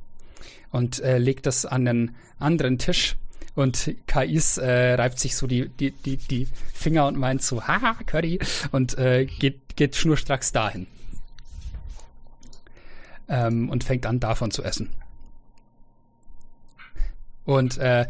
und 0.71 0.99
äh, 1.01 1.17
legt 1.17 1.45
das 1.45 1.65
an 1.65 1.87
einen 1.87 2.15
anderen 2.39 2.77
Tisch 2.77 3.15
und 3.55 3.95
Kais 4.07 4.57
äh, 4.57 4.93
reibt 4.95 5.19
sich 5.19 5.35
so 5.35 5.45
die, 5.47 5.69
die, 5.69 5.91
die, 5.91 6.17
die 6.17 6.47
Finger 6.73 7.07
und 7.07 7.17
meint 7.17 7.41
so, 7.41 7.67
haha, 7.67 7.95
Curry 8.05 8.39
und 8.71 8.97
äh, 8.97 9.25
geht, 9.25 9.75
geht 9.75 9.95
schnurstracks 9.95 10.51
dahin. 10.51 10.87
Ähm, 13.27 13.69
und 13.69 13.83
fängt 13.83 14.05
an, 14.05 14.19
davon 14.19 14.51
zu 14.51 14.63
essen. 14.63 14.89
Und 17.45 17.77
äh, 17.77 18.07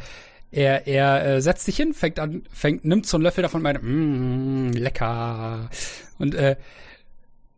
er, 0.52 0.88
er 0.88 1.26
äh, 1.26 1.41
setzt 1.41 1.65
sich 1.65 1.76
hin, 1.76 1.94
fängt 1.94 2.20
an, 2.20 2.44
fängt, 2.52 2.86
nimmt 2.86 3.06
so 3.06 3.18
einen 3.18 3.24
Löffel 3.24 3.41
davon 3.41 3.60
und 3.60 3.64
meint, 3.64 3.84
mmm, 3.84 4.72
lecker. 4.74 5.70
Und 6.20 6.36
äh, 6.36 6.56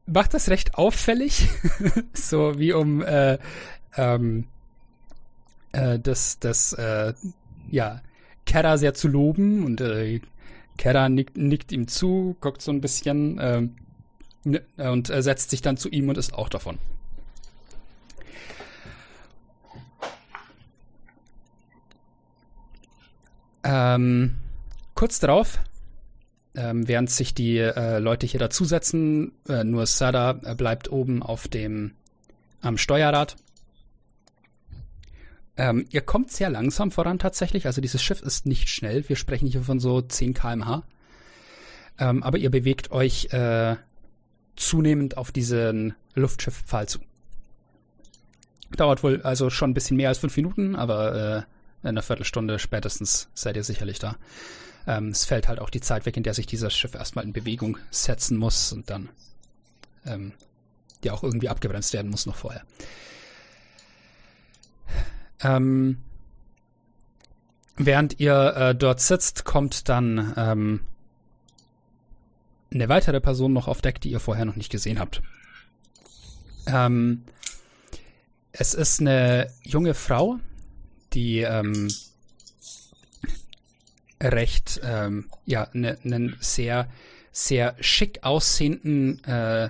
macht 0.05 0.33
das 0.33 0.49
recht 0.49 0.75
auffällig, 0.75 1.47
so 2.13 2.57
wie 2.57 2.73
um 2.73 3.01
äh, 3.01 3.37
ähm, 3.97 4.47
äh, 5.71 5.99
das, 5.99 6.39
das 6.39 6.73
äh, 6.73 7.13
ja, 7.69 8.01
Kera 8.45 8.77
sehr 8.77 8.93
zu 8.93 9.07
loben 9.07 9.63
und 9.65 9.81
äh, 9.81 10.21
Kera 10.77 11.09
nickt, 11.09 11.37
nickt 11.37 11.71
ihm 11.71 11.87
zu, 11.87 12.35
guckt 12.39 12.61
so 12.61 12.71
ein 12.71 12.81
bisschen 12.81 13.39
ähm, 13.41 13.75
ne- 14.43 14.63
und 14.77 15.09
äh, 15.09 15.21
setzt 15.21 15.49
sich 15.49 15.61
dann 15.61 15.77
zu 15.77 15.89
ihm 15.89 16.09
und 16.09 16.17
isst 16.17 16.33
auch 16.33 16.49
davon. 16.49 16.77
Ähm, 23.63 24.35
kurz 24.93 25.19
darauf, 25.19 25.59
ähm, 26.55 26.87
während 26.87 27.09
sich 27.09 27.33
die 27.33 27.57
äh, 27.57 27.97
Leute 27.97 28.27
hier 28.27 28.39
dazusetzen, 28.39 29.31
äh, 29.49 29.63
nur 29.63 29.87
Sada 29.87 30.39
äh, 30.43 30.55
bleibt 30.55 30.91
oben 30.91 31.23
auf 31.23 31.47
dem 31.47 31.91
am 32.61 32.77
Steuerrad. 32.77 33.35
Ähm, 35.57 35.85
ihr 35.89 36.01
kommt 36.01 36.31
sehr 36.31 36.49
langsam 36.49 36.91
voran 36.91 37.19
tatsächlich, 37.19 37.65
also 37.65 37.81
dieses 37.81 38.01
Schiff 38.01 38.21
ist 38.21 38.45
nicht 38.45 38.69
schnell. 38.69 39.07
Wir 39.07 39.15
sprechen 39.15 39.47
hier 39.47 39.63
von 39.63 39.79
so 39.79 40.01
10 40.01 40.33
km/h. 40.33 40.83
Ähm, 41.97 42.23
aber 42.23 42.37
ihr 42.37 42.51
bewegt 42.51 42.91
euch 42.91 43.31
äh, 43.31 43.77
zunehmend 44.55 45.17
auf 45.17 45.31
diesen 45.31 45.95
Luftschifffall 46.13 46.87
zu. 46.89 46.99
Dauert 48.75 49.03
wohl 49.03 49.21
also 49.21 49.49
schon 49.49 49.71
ein 49.71 49.73
bisschen 49.73 49.95
mehr 49.95 50.09
als 50.09 50.17
fünf 50.17 50.35
Minuten, 50.35 50.75
aber 50.75 51.15
äh, 51.15 51.37
in 51.83 51.89
einer 51.89 52.01
Viertelstunde 52.01 52.59
spätestens 52.59 53.29
seid 53.33 53.55
ihr 53.55 53.63
sicherlich 53.63 53.99
da. 53.99 54.17
Ähm, 54.87 55.09
es 55.09 55.23
fällt 55.23 55.47
halt 55.47 55.59
auch 55.59 55.69
die 55.69 55.81
Zeit 55.81 56.05
weg, 56.05 56.17
in 56.17 56.23
der 56.23 56.33
sich 56.33 56.47
dieses 56.47 56.75
Schiff 56.75 56.95
erstmal 56.95 57.23
in 57.25 57.31
Bewegung 57.31 57.77
setzen 57.91 58.37
muss 58.37 58.73
und 58.73 58.89
dann 58.89 59.09
ähm, 60.05 60.33
ja 61.03 61.13
auch 61.13 61.23
irgendwie 61.23 61.49
abgebremst 61.49 61.93
werden 61.93 62.11
muss 62.11 62.25
noch 62.25 62.35
vorher. 62.35 62.63
Ähm, 65.41 65.97
während 67.77 68.19
ihr 68.19 68.55
äh, 68.55 68.75
dort 68.75 69.01
sitzt, 69.01 69.45
kommt 69.45 69.89
dann 69.89 70.33
ähm, 70.37 70.79
eine 72.73 72.89
weitere 72.89 73.21
Person 73.21 73.53
noch 73.53 73.67
auf 73.67 73.81
Deck, 73.81 74.01
die 74.01 74.11
ihr 74.11 74.19
vorher 74.19 74.45
noch 74.45 74.55
nicht 74.55 74.71
gesehen 74.71 74.99
habt. 74.99 75.21
Ähm, 76.67 77.23
es 78.51 78.73
ist 78.73 79.01
eine 79.01 79.51
junge 79.63 79.93
Frau, 79.93 80.39
die 81.13 81.39
ähm, 81.39 81.89
recht, 84.21 84.79
ähm, 84.83 85.29
ja, 85.45 85.63
einen 85.63 85.97
ne, 86.03 86.33
sehr, 86.39 86.89
sehr 87.31 87.75
schick 87.79 88.23
aussehenden 88.23 89.23
äh, 89.25 89.69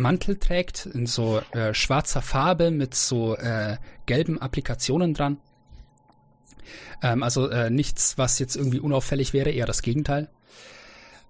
Mantel 0.00 0.36
trägt, 0.36 0.86
in 0.86 1.06
so 1.06 1.40
äh, 1.52 1.74
schwarzer 1.74 2.22
Farbe 2.22 2.70
mit 2.70 2.94
so 2.94 3.36
äh, 3.36 3.76
gelben 4.06 4.40
Applikationen 4.40 5.14
dran. 5.14 5.38
Ähm, 7.02 7.22
also 7.22 7.48
äh, 7.48 7.70
nichts, 7.70 8.18
was 8.18 8.38
jetzt 8.38 8.56
irgendwie 8.56 8.80
unauffällig 8.80 9.32
wäre, 9.32 9.50
eher 9.50 9.66
das 9.66 9.82
Gegenteil. 9.82 10.28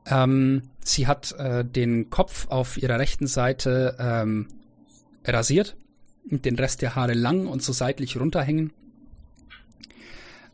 Ähm, 0.07 0.63
sie 0.83 1.07
hat 1.07 1.33
äh, 1.33 1.65
den 1.65 2.11
Kopf 2.11 2.49
auf 2.49 2.79
ihrer 2.79 2.99
rechten 2.99 3.27
Seite 3.27 3.97
ähm, 3.99 4.49
rasiert, 5.25 5.77
den 6.25 6.57
Rest 6.57 6.83
der 6.83 6.95
Haare 6.95 7.15
lang 7.15 7.47
und 7.47 7.63
so 7.63 7.73
seitlich 7.73 8.19
runterhängen. 8.19 8.73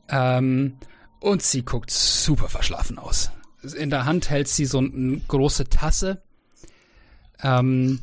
Ähm, 0.08 0.76
und 1.20 1.42
sie 1.42 1.64
guckt 1.64 1.90
super 1.90 2.48
verschlafen 2.48 2.98
aus. 2.98 3.30
In 3.76 3.90
der 3.90 4.04
Hand 4.04 4.30
hält 4.30 4.48
sie 4.48 4.64
so 4.64 4.78
eine 4.78 5.20
große 5.26 5.68
Tasse 5.68 6.22
ähm, 7.42 8.00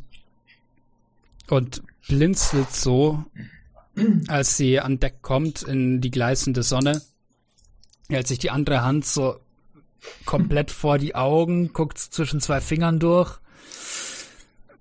und 1.50 1.84
blinzelt 2.08 2.72
so, 2.72 3.24
als 4.28 4.58
sie 4.58 4.80
an 4.80 5.00
Deck 5.00 5.22
kommt 5.22 5.64
in 5.64 6.02
die 6.02 6.12
gleißende 6.12 6.64
Sonne. 6.64 7.02
Hält 8.10 8.28
sich 8.28 8.40
die 8.40 8.52
andere 8.52 8.84
Hand 8.84 9.06
so 9.06 9.40
komplett 10.26 10.72
vor 10.72 10.98
die 10.98 11.16
Augen, 11.16 11.72
guckt 11.74 11.98
zwischen 11.98 12.42
zwei 12.42 12.60
Fingern 12.60 13.00
durch 13.00 13.40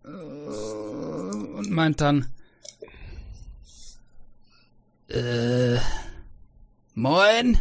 äh, 0.05 0.09
und 0.09 1.70
meint 1.70 2.01
dann, 2.01 2.26
äh, 5.09 5.78
moin. 6.94 7.60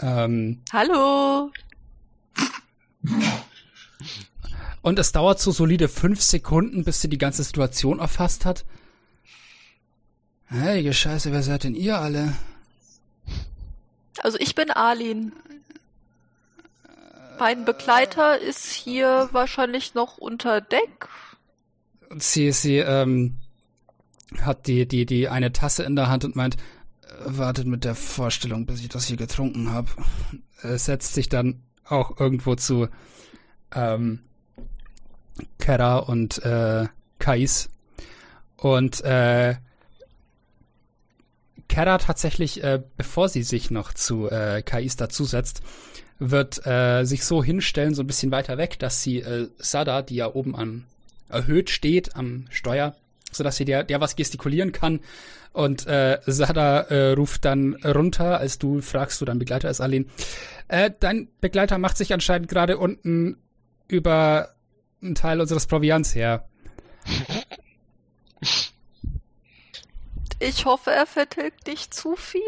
ähm, 0.00 0.62
Hallo. 0.72 1.50
und 4.82 4.98
es 4.98 5.12
dauert 5.12 5.40
so 5.40 5.50
solide 5.50 5.88
fünf 5.88 6.22
Sekunden, 6.22 6.84
bis 6.84 7.00
sie 7.00 7.08
die 7.08 7.18
ganze 7.18 7.42
Situation 7.42 7.98
erfasst 7.98 8.44
hat. 8.44 8.64
Heilige 10.50 10.92
Scheiße, 10.92 11.32
wer 11.32 11.42
seid 11.42 11.64
denn 11.64 11.74
ihr 11.74 11.98
alle? 11.98 12.36
Also 14.22 14.38
ich 14.38 14.54
bin 14.54 14.70
Arlin. 14.70 15.32
Mein 17.38 17.64
Begleiter 17.64 18.38
ist 18.38 18.70
hier 18.72 19.28
wahrscheinlich 19.32 19.94
noch 19.94 20.18
unter 20.18 20.60
Deck. 20.60 21.08
Sie, 22.18 22.50
sie, 22.52 22.78
ähm, 22.78 23.36
hat 24.42 24.66
die, 24.66 24.86
die, 24.86 25.06
die 25.06 25.28
eine 25.28 25.52
Tasse 25.52 25.84
in 25.84 25.96
der 25.96 26.08
Hand 26.08 26.24
und 26.24 26.36
meint, 26.36 26.56
äh, 26.56 26.58
wartet 27.24 27.66
mit 27.66 27.84
der 27.84 27.94
Vorstellung, 27.94 28.66
bis 28.66 28.80
ich 28.80 28.88
das 28.88 29.06
hier 29.06 29.16
getrunken 29.16 29.70
habe. 29.70 29.88
setzt 30.62 31.14
sich 31.14 31.28
dann 31.28 31.62
auch 31.84 32.18
irgendwo 32.20 32.54
zu 32.54 32.88
ähm, 33.74 34.20
Kera 35.58 35.98
und 35.98 36.44
äh, 36.44 36.86
Kais. 37.18 37.68
Und 38.56 39.02
äh, 39.02 39.56
Kera 41.68 41.98
tatsächlich, 41.98 42.62
äh, 42.62 42.82
bevor 42.96 43.28
sie 43.28 43.42
sich 43.42 43.70
noch 43.70 43.94
zu 43.94 44.28
äh, 44.30 44.62
Kais 44.62 44.96
dazusetzt, 44.96 45.62
wird 46.18 46.66
äh, 46.66 47.04
sich 47.04 47.24
so 47.24 47.42
hinstellen, 47.42 47.94
so 47.94 48.02
ein 48.02 48.06
bisschen 48.06 48.30
weiter 48.30 48.58
weg, 48.58 48.78
dass 48.78 49.02
sie 49.02 49.18
äh, 49.18 49.48
Sada, 49.58 50.02
die 50.02 50.16
ja 50.16 50.34
oben 50.34 50.54
am 50.54 50.84
erhöht 51.30 51.70
steht 51.70 52.16
am 52.16 52.46
Steuer, 52.50 52.94
sodass 53.32 53.56
sie 53.56 53.64
der, 53.64 53.84
der 53.84 54.00
was 54.00 54.16
gestikulieren 54.16 54.72
kann. 54.72 55.00
Und 55.52 55.86
äh, 55.86 56.18
Sada 56.26 56.80
äh, 56.82 57.12
ruft 57.12 57.44
dann 57.44 57.74
runter, 57.84 58.38
als 58.38 58.58
du 58.58 58.80
fragst, 58.80 59.20
wo 59.20 59.24
dein 59.24 59.38
Begleiter 59.38 59.70
ist, 59.70 59.80
Arlene. 59.80 60.06
Äh, 60.68 60.90
dein 61.00 61.28
Begleiter 61.40 61.78
macht 61.78 61.96
sich 61.96 62.12
anscheinend 62.12 62.48
gerade 62.48 62.78
unten 62.78 63.36
über 63.88 64.50
einen 65.02 65.14
Teil 65.14 65.40
unseres 65.40 65.66
Proviants 65.66 66.14
her. 66.14 66.48
Ich 70.38 70.64
hoffe, 70.64 70.90
er 70.90 71.06
vertilgt 71.06 71.66
nicht 71.66 71.92
zu 71.92 72.16
viel. 72.16 72.42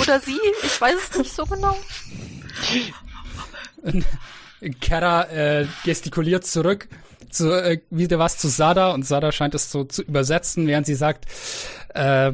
Oder 0.00 0.20
sie, 0.20 0.38
ich 0.62 0.80
weiß 0.80 0.96
es 1.10 1.18
nicht 1.18 1.34
so 1.34 1.44
genau. 1.46 1.76
Kera 4.80 5.24
äh, 5.30 5.66
gestikuliert 5.84 6.46
zurück 6.46 6.88
zu, 7.30 7.52
äh, 7.52 7.80
wieder 7.90 8.18
was 8.18 8.38
zu 8.38 8.48
Sada 8.48 8.92
und 8.92 9.04
Sada 9.04 9.32
scheint 9.32 9.54
es 9.54 9.70
so 9.70 9.84
zu 9.84 10.02
übersetzen, 10.02 10.66
während 10.66 10.86
sie 10.86 10.94
sagt, 10.94 11.26
äh, 11.94 12.32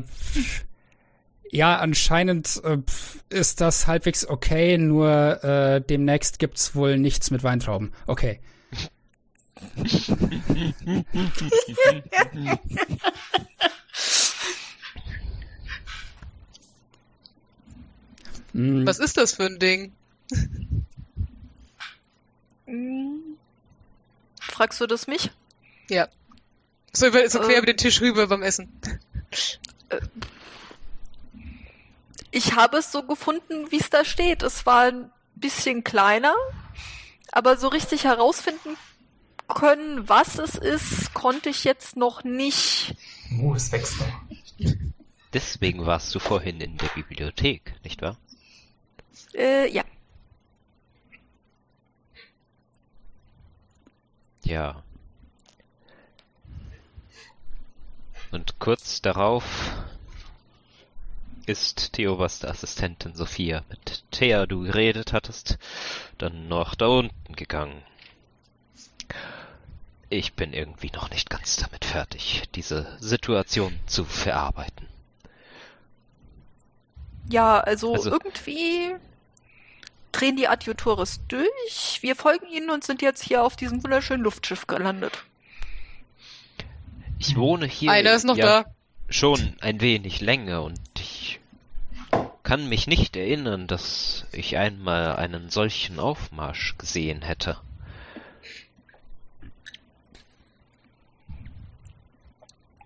ja, 1.51 1.78
anscheinend 1.78 2.60
äh, 2.64 2.78
ist 3.28 3.60
das 3.60 3.86
halbwegs 3.86 4.27
okay, 4.27 4.78
nur 4.78 5.43
äh, 5.44 5.81
demnächst 5.81 6.39
gibt's 6.39 6.74
wohl 6.74 6.98
nichts 6.98 7.31
mit 7.31 7.43
Weintrauben. 7.43 7.93
Okay. 8.06 8.40
Mm. 18.52 18.86
Was 18.86 18.98
ist 18.98 19.16
das 19.16 19.35
für 19.35 19.44
ein 19.44 19.59
Ding? 19.59 19.93
Hm. 22.66 23.20
Fragst 24.40 24.81
du 24.81 24.86
das 24.86 25.06
mich? 25.06 25.31
Ja. 25.89 26.09
So, 26.93 27.06
über, 27.09 27.28
so 27.28 27.40
quer 27.40 27.56
Äh. 27.56 27.59
über 27.59 27.66
den 27.66 27.77
Tisch 27.77 28.01
rüber 28.01 28.27
beim 28.27 28.43
Essen. 28.43 28.68
Ich 32.36 32.54
habe 32.54 32.76
es 32.76 32.92
so 32.92 33.02
gefunden, 33.02 33.70
wie 33.70 33.80
es 33.80 33.88
da 33.88 34.04
steht. 34.04 34.42
Es 34.42 34.66
war 34.66 34.82
ein 34.88 35.10
bisschen 35.36 35.84
kleiner, 35.84 36.34
aber 37.32 37.56
so 37.56 37.68
richtig 37.68 38.04
herausfinden 38.04 38.76
können, 39.48 40.06
was 40.06 40.38
es 40.38 40.54
ist, 40.54 41.14
konnte 41.14 41.48
ich 41.48 41.64
jetzt 41.64 41.96
noch 41.96 42.24
nicht. 42.24 42.94
Uh, 43.40 43.54
es 43.54 43.72
wächst 43.72 43.98
noch. 44.00 44.20
Deswegen 45.32 45.86
warst 45.86 46.14
du 46.14 46.18
vorhin 46.18 46.60
in 46.60 46.76
der 46.76 46.88
Bibliothek, 46.88 47.72
nicht 47.82 48.02
wahr? 48.02 48.18
Äh, 49.32 49.72
ja. 49.72 49.84
Ja. 54.44 54.82
Und 58.30 58.58
kurz 58.58 59.00
darauf 59.00 59.42
ist 61.47 61.97
die 61.97 62.09
oberste 62.09 62.48
Assistentin 62.48 63.14
Sophia, 63.14 63.62
mit 63.68 64.05
der 64.20 64.47
du 64.47 64.62
geredet 64.62 65.12
hattest, 65.12 65.59
dann 66.18 66.48
noch 66.48 66.74
da 66.74 66.86
unten 66.86 67.35
gegangen. 67.36 67.82
Ich 70.09 70.35
bin 70.35 70.52
irgendwie 70.52 70.90
noch 70.93 71.10
nicht 71.10 71.31
ganz 71.31 71.56
damit 71.56 71.85
fertig, 71.85 72.44
diese 72.55 72.97
Situation 73.01 73.78
zu 73.86 74.05
verarbeiten. 74.05 74.89
Ja, 77.28 77.59
also, 77.60 77.94
Also- 77.94 78.10
irgendwie 78.10 78.94
drehen 80.12 80.36
die 80.36 80.48
Adjutores 80.48 81.20
durch. 81.28 81.98
Wir 82.01 82.16
folgen 82.16 82.47
ihnen 82.48 82.70
und 82.70 82.85
sind 82.85 83.02
jetzt 83.02 83.23
hier 83.23 83.43
auf 83.43 83.56
diesem 83.56 83.82
wunderschönen 83.82 84.23
Luftschiff 84.23 84.66
gelandet. 84.66 85.24
Ich 87.18 87.36
wohne 87.36 87.66
hier 87.66 87.90
Einer 87.90 88.12
ist 88.14 88.24
noch 88.24 88.36
ja 88.36 88.62
da. 88.62 88.70
schon 89.09 89.56
ein 89.60 89.81
wenig 89.81 90.20
länger 90.20 90.62
und 90.62 90.78
kann 92.47 92.68
mich 92.68 92.86
nicht 92.86 93.16
erinnern, 93.16 93.66
dass 93.66 94.24
ich 94.31 94.56
einmal 94.56 95.16
einen 95.16 95.51
solchen 95.51 95.98
Aufmarsch 95.98 96.78
gesehen 96.78 97.23
hätte. 97.23 97.56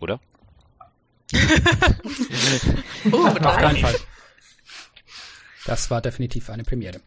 Oder? 0.00 0.18
Oh, 3.12 3.26
Auf 3.26 3.56
keinen. 3.56 3.78
Fall. 3.78 3.96
Das 5.64 5.90
war 5.90 6.02
definitiv 6.02 6.50
eine 6.50 6.64
Premiere. 6.64 7.00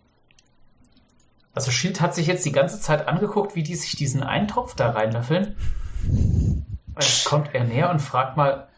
Also 1.53 1.69
Schild 1.69 2.01
hat 2.01 2.15
sich 2.15 2.25
jetzt 2.25 2.45
die 2.45 2.51
ganze 2.51 2.79
Zeit 2.79 3.07
angeguckt, 3.07 3.55
wie 3.55 3.61
die 3.61 3.75
sich 3.75 3.95
diesen 3.95 4.23
Eintopf 4.23 4.75
da 4.75 4.89
reinlöffeln. 4.89 5.55
Jetzt 6.99 7.25
kommt 7.25 7.53
er 7.53 7.63
näher 7.63 7.91
und 7.91 7.99
fragt 7.99 8.37
mal, 8.37 8.69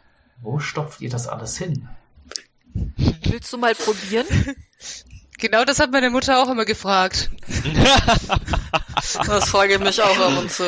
wo 0.42 0.60
stopft 0.60 1.00
ihr 1.00 1.10
das 1.10 1.28
alles 1.28 1.58
hin? 1.58 1.88
Willst 3.24 3.52
du 3.54 3.58
mal 3.58 3.76
probieren? 3.76 4.26
Genau 5.38 5.66
das 5.66 5.80
hat 5.80 5.92
meine 5.92 6.10
Mutter 6.10 6.42
auch 6.42 6.50
immer 6.50 6.64
gefragt. 6.64 7.30
Das 9.28 9.50
frage 9.50 9.74
ich 9.74 9.80
mich 9.82 10.02
auch 10.02 10.18
ab 10.18 10.38
und 10.38 10.50
zu. 10.50 10.64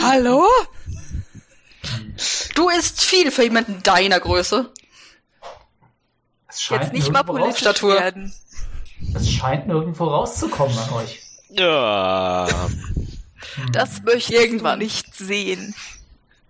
Hallo? 0.00 0.46
Du 2.54 2.68
isst 2.70 3.02
viel 3.02 3.32
für 3.32 3.42
jemanden 3.42 3.82
deiner 3.82 4.20
Größe. 4.20 4.72
Es 6.48 6.62
scheint 6.62 6.84
Jetzt 6.84 6.92
nicht 6.92 7.10
mal 7.10 7.22
nirgendwo 7.22 7.32
politisch 7.42 7.60
Statur. 7.60 7.94
werden. 7.94 8.32
Es 9.14 9.28
scheint 9.28 9.66
nirgendwo 9.66 10.04
rauszukommen 10.04 10.78
an 10.78 10.90
euch. 10.90 11.20
Ja. 11.50 12.46
Hm. 13.56 13.72
Das 13.72 14.02
möchte 14.02 14.34
Irgendwann. 14.34 14.78
nicht 14.78 15.12
sehen. 15.16 15.74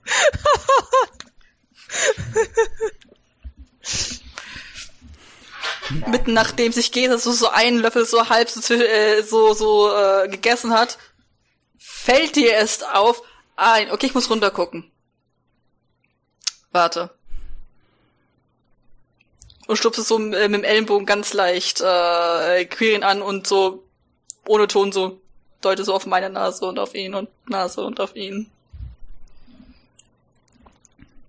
Mitten 6.07 6.33
nachdem 6.33 6.73
sich 6.73 6.91
Gesa 6.91 7.19
so, 7.19 7.33
so 7.33 7.49
einen 7.49 7.79
Löffel 7.79 8.05
so 8.07 8.29
halb 8.29 8.51
so, 8.51 8.75
äh, 8.75 9.23
so, 9.23 9.55
so 9.55 9.95
äh, 9.95 10.29
gegessen 10.29 10.73
hat, 10.73 10.99
fällt 11.79 12.37
dir 12.37 12.51
erst 12.51 12.89
auf, 12.89 13.23
ein, 13.57 13.91
okay, 13.91 14.07
ich 14.07 14.15
muss 14.15 14.29
runtergucken. 14.29 14.91
Warte. 16.73 17.11
Und 19.67 19.77
stupst 19.77 19.99
es 19.99 20.09
so 20.09 20.19
äh, 20.19 20.49
mit 20.49 20.61
dem 20.61 20.65
Ellenbogen 20.65 21.07
ganz 21.07 21.33
leicht 21.33 21.81
äh, 21.81 22.65
Quirin 22.67 23.03
an 23.03 23.23
und 23.23 23.47
so 23.47 23.85
ohne 24.47 24.69
Ton 24.69 24.93
so 24.93 25.21
deute 25.61 25.85
so 25.85 25.95
auf 25.95 26.07
meine 26.07 26.31
Nase 26.31 26.67
und 26.67 26.79
auf 26.79 26.95
ihn 26.95 27.15
und 27.15 27.29
Nase 27.49 27.83
und 27.83 27.99
auf 28.01 28.15
ihn. 28.15 28.51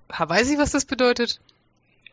Weiß 0.09 0.49
ich, 0.49 0.57
was 0.57 0.71
das 0.71 0.85
bedeutet? 0.85 1.39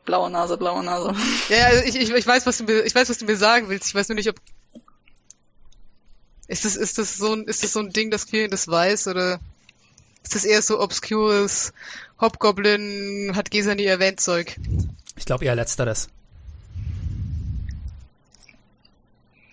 Blaue 0.04 0.30
Nase, 0.30 0.56
blaue 0.56 0.84
Nase. 0.84 1.14
Ja, 1.48 1.56
ja, 1.56 1.64
also 1.66 1.84
ich, 1.84 1.96
ich, 1.96 2.10
ich 2.10 2.26
weiß, 2.26 2.46
was 2.46 2.58
du 2.58 2.64
mir, 2.64 2.84
ich 2.84 2.94
weiß, 2.94 3.08
was 3.08 3.18
du 3.18 3.24
mir 3.24 3.36
sagen 3.36 3.68
willst. 3.68 3.88
Ich 3.88 3.94
weiß 3.94 4.08
nur 4.08 4.16
nicht, 4.16 4.28
ob 4.28 4.36
ist 6.46 6.64
das, 6.64 6.76
ist 6.76 6.98
das 6.98 7.16
so 7.16 7.32
ein, 7.32 7.44
ist 7.44 7.64
das 7.64 7.72
so 7.72 7.80
ein 7.80 7.90
Ding, 7.90 8.10
dass 8.10 8.26
Kirin 8.26 8.50
das 8.50 8.68
weiß 8.68 9.08
oder 9.08 9.40
ist 10.22 10.34
das 10.34 10.44
eher 10.44 10.60
so 10.62 10.80
obskures 10.80 11.72
Hobgoblin 12.20 13.32
hat 13.34 13.50
Gesa 13.50 13.74
nie 13.74 13.84
erwähnt 13.84 14.20
Zeug? 14.20 14.56
Ich 15.16 15.24
glaube 15.24 15.44
eher 15.46 15.54
letzteres. 15.54 16.08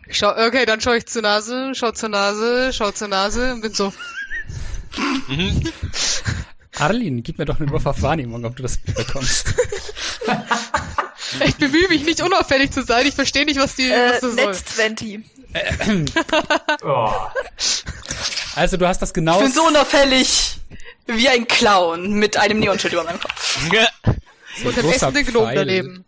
Ich 0.08 0.18
schau, 0.18 0.32
okay, 0.32 0.66
dann 0.66 0.82
schaue 0.82 0.98
ich 0.98 1.06
zur 1.06 1.22
Nase, 1.22 1.72
schau 1.74 1.92
zur 1.92 2.10
Nase, 2.10 2.74
schau 2.74 2.92
zur 2.92 3.08
Nase 3.08 3.54
und 3.54 3.62
bin 3.62 3.74
so, 3.74 3.94
Arlin, 6.80 7.22
gib 7.24 7.38
mir 7.38 7.46
doch 7.46 7.60
einen 7.60 7.70
Wurf 7.70 7.86
auf 7.86 8.02
Wahrnehmung, 8.02 8.44
ob 8.46 8.56
du 8.56 8.64
das 8.64 8.78
bekommst. 8.78 9.54
ich 11.46 11.56
bemühe 11.58 11.88
mich 11.90 12.04
nicht 12.06 12.22
unauffällig 12.22 12.72
zu 12.72 12.84
sein, 12.84 13.06
ich 13.06 13.14
verstehe 13.16 13.46
nicht, 13.46 13.60
was 13.60 13.76
die, 13.76 13.90
Äh, 13.90 14.14
was 14.14 14.22
das 14.22 14.36
soll. 14.36 14.46
Net 14.46 14.56
20. 14.56 15.20
Oh. 16.84 17.12
Also 18.56 18.78
du 18.78 18.88
hast 18.88 19.02
das 19.02 19.14
genau. 19.14 19.38
Ich 19.40 19.44
bin 19.46 19.52
so 19.54 19.68
unauffällig 19.68 20.58
wie 21.08 21.28
ein 21.28 21.46
Clown 21.48 22.14
mit 22.14 22.38
einem 22.38 22.60
Neonschild 22.60 22.94
über 22.94 23.04
meinem 23.04 23.20
Kopf. 23.20 23.60
so 24.62 24.68
Und 24.70 24.78
dem 24.78 24.84
großer 24.84 24.96
essenden 25.10 25.26
Gnom 25.26 25.44
Pfeil. 25.46 25.56
daneben. 25.56 26.06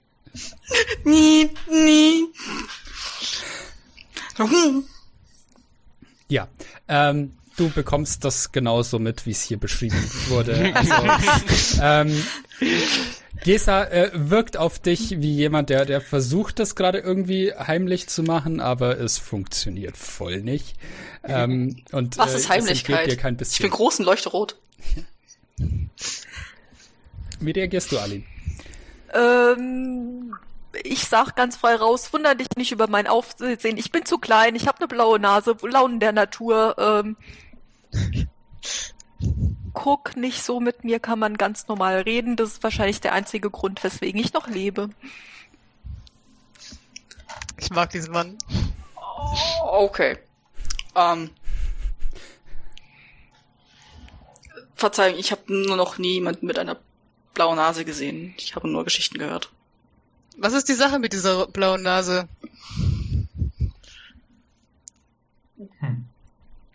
Nie, 1.03 1.49
nie. 1.69 2.25
Ja. 6.29 6.47
Ähm, 6.87 7.33
du 7.57 7.69
bekommst 7.69 8.23
das 8.23 8.51
genauso 8.51 8.99
mit, 8.99 9.25
wie 9.25 9.31
es 9.31 9.41
hier 9.41 9.57
beschrieben 9.57 9.97
wurde. 10.27 10.73
Also, 10.75 11.81
ähm, 11.81 12.25
Gesa 13.43 13.83
äh, 13.85 14.11
wirkt 14.13 14.57
auf 14.57 14.79
dich 14.79 15.21
wie 15.21 15.33
jemand, 15.33 15.69
der, 15.69 15.85
der 15.85 16.01
versucht, 16.01 16.59
das 16.59 16.75
gerade 16.75 16.99
irgendwie 16.99 17.53
heimlich 17.53 18.07
zu 18.07 18.23
machen, 18.23 18.59
aber 18.59 18.99
es 18.99 19.17
funktioniert 19.17 19.97
voll 19.97 20.41
nicht. 20.41 20.75
Ähm, 21.23 21.83
und, 21.91 22.17
Was 22.17 22.33
äh, 22.33 22.35
ist 22.35 22.43
es 22.43 22.49
Heimlichkeit? 22.49 23.11
dir 23.11 23.17
kein 23.17 23.37
Ich 23.39 23.59
bin 23.59 23.71
groß 23.71 23.99
und 23.99 24.05
leuchte 24.05 24.29
rot. 24.29 24.55
Wie 27.39 27.51
reagierst 27.51 27.91
du, 27.91 27.99
Alin? 27.99 28.25
Ähm, 29.13 30.35
ich 30.83 31.05
sag 31.05 31.35
ganz 31.35 31.57
frei 31.57 31.75
raus, 31.75 32.13
wunder 32.13 32.35
dich 32.35 32.47
nicht 32.55 32.71
über 32.71 32.87
mein 32.87 33.07
Aufsehen. 33.07 33.77
Ich 33.77 33.91
bin 33.91 34.05
zu 34.05 34.17
klein, 34.17 34.55
ich 34.55 34.67
habe 34.67 34.79
eine 34.79 34.87
blaue 34.87 35.19
Nase, 35.19 35.55
Launen 35.61 35.99
der 35.99 36.13
Natur. 36.13 36.75
Ähm, 36.77 37.17
guck 39.73 40.15
nicht 40.15 40.43
so 40.43 40.59
mit 40.59 40.83
mir, 40.83 40.99
kann 40.99 41.19
man 41.19 41.35
ganz 41.35 41.67
normal 41.67 42.01
reden. 42.01 42.35
Das 42.35 42.53
ist 42.53 42.63
wahrscheinlich 42.63 43.01
der 43.01 43.13
einzige 43.13 43.49
Grund, 43.49 43.83
weswegen 43.83 44.19
ich 44.19 44.33
noch 44.33 44.47
lebe. 44.47 44.89
Ich 47.57 47.69
mag 47.69 47.89
diesen 47.89 48.13
Mann. 48.13 48.37
Okay. 49.63 50.17
Ähm. 50.95 51.31
Verzeihung, 54.75 55.17
ich 55.17 55.31
habe 55.31 55.41
nur 55.47 55.77
noch 55.77 55.97
nie 55.97 56.13
jemanden 56.13 56.45
mit 56.45 56.59
einer 56.59 56.77
blauen 57.33 57.55
Nase 57.55 57.85
gesehen. 57.85 58.33
Ich 58.37 58.55
habe 58.55 58.67
nur 58.67 58.83
Geschichten 58.83 59.17
gehört. 59.17 59.51
Was 60.37 60.53
ist 60.53 60.67
die 60.67 60.73
Sache 60.73 60.99
mit 60.99 61.13
dieser 61.13 61.47
blauen 61.47 61.83
Nase? 61.83 62.27
Hm. 65.79 66.05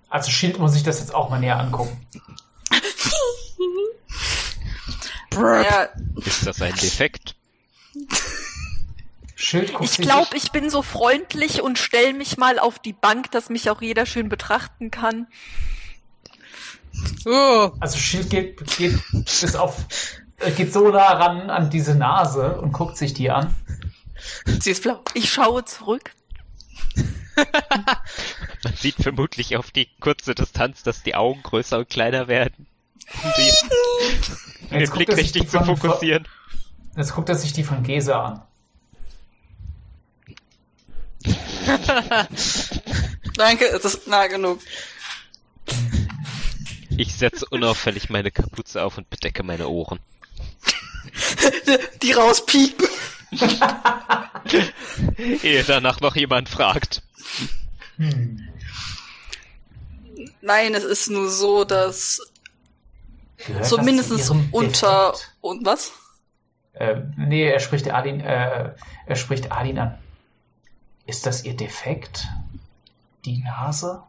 Also 0.08 0.30
Schild 0.30 0.58
muss 0.58 0.74
ich 0.74 0.82
das 0.82 1.00
jetzt 1.00 1.14
auch 1.14 1.28
mal 1.30 1.40
näher 1.40 1.58
angucken. 1.58 2.00
Naja, 5.30 5.88
Ist 6.24 6.46
das 6.46 6.60
ein 6.60 6.74
Defekt? 6.74 7.36
Schild 9.36 9.72
guckt 9.72 9.90
Ich 9.90 9.98
glaube, 9.98 10.36
ich 10.36 10.50
bin 10.50 10.68
so 10.68 10.82
freundlich 10.82 11.62
und 11.62 11.78
stell 11.78 12.12
mich 12.12 12.38
mal 12.38 12.58
auf 12.58 12.78
die 12.78 12.92
Bank, 12.92 13.30
dass 13.30 13.50
mich 13.50 13.70
auch 13.70 13.80
jeder 13.80 14.04
schön 14.04 14.28
betrachten 14.28 14.90
kann. 14.90 15.28
Oh, 17.24 17.70
Also 17.78 17.98
Schild 17.98 18.30
geht, 18.30 18.66
geht 18.76 18.98
bis 19.12 19.54
auf 19.54 19.76
äh, 20.40 20.50
geht 20.50 20.72
so 20.72 20.88
nah 20.88 21.12
ran 21.12 21.50
an 21.50 21.70
diese 21.70 21.94
Nase 21.94 22.60
und 22.60 22.72
guckt 22.72 22.96
sich 22.96 23.14
die 23.14 23.30
an. 23.30 23.54
sie 24.60 24.72
ist 24.72 24.82
blau. 24.82 25.00
Ich 25.14 25.32
schaue 25.32 25.64
zurück. 25.64 26.12
Man 28.64 28.74
sieht 28.74 28.96
vermutlich 28.96 29.56
auf 29.56 29.70
die 29.70 29.88
kurze 30.00 30.34
Distanz, 30.34 30.82
dass 30.82 31.02
die 31.02 31.14
Augen 31.14 31.42
größer 31.42 31.78
und 31.78 31.88
kleiner 31.90 32.26
werden. 32.28 32.66
Um 33.22 33.32
die, 33.36 33.52
um 34.64 34.68
den 34.70 34.80
Jetzt 34.80 34.90
guckt 34.90 35.06
Blick 35.06 35.12
sich 35.16 35.24
richtig 35.26 35.42
die 35.42 35.48
zu 35.48 35.58
von- 35.62 35.76
fokussieren. 35.76 36.26
Jetzt 36.96 37.14
guckt 37.14 37.28
er 37.28 37.36
sich 37.36 37.52
die 37.52 37.62
von 37.62 37.82
Gesa 37.84 38.24
an. 38.24 38.42
Danke, 43.36 43.66
es 43.66 43.84
ist 43.84 44.06
nah 44.08 44.26
genug. 44.26 44.60
Ich 46.96 47.14
setze 47.14 47.46
unauffällig 47.50 48.08
meine 48.10 48.30
Kapuze 48.30 48.82
auf 48.82 48.98
und 48.98 49.08
bedecke 49.10 49.42
meine 49.42 49.68
Ohren. 49.68 50.00
Die 52.02 52.12
rauspiepen. 52.12 52.88
Ehe 55.42 55.64
danach 55.64 56.00
noch 56.00 56.16
jemand 56.16 56.48
fragt. 56.48 57.02
Hm. 57.96 58.48
Nein, 60.40 60.74
es 60.74 60.84
ist 60.84 61.10
nur 61.10 61.28
so, 61.28 61.64
dass 61.64 62.20
Gehört 63.36 63.60
das 63.60 63.68
zumindest 63.68 64.08
zu 64.08 64.34
Ihrem 64.34 64.48
unter 64.52 65.12
Defekt? 65.12 65.34
und 65.40 65.66
was? 65.66 65.92
Äh, 66.72 67.02
nee, 67.16 67.48
er 67.48 67.60
spricht 67.60 67.90
Adin, 67.90 68.20
äh, 68.20 68.74
er 69.06 69.16
spricht 69.16 69.52
Adin 69.52 69.78
an. 69.78 69.98
Ist 71.06 71.26
das 71.26 71.44
ihr 71.44 71.56
Defekt? 71.56 72.26
Die 73.24 73.42
Nase? 73.42 74.02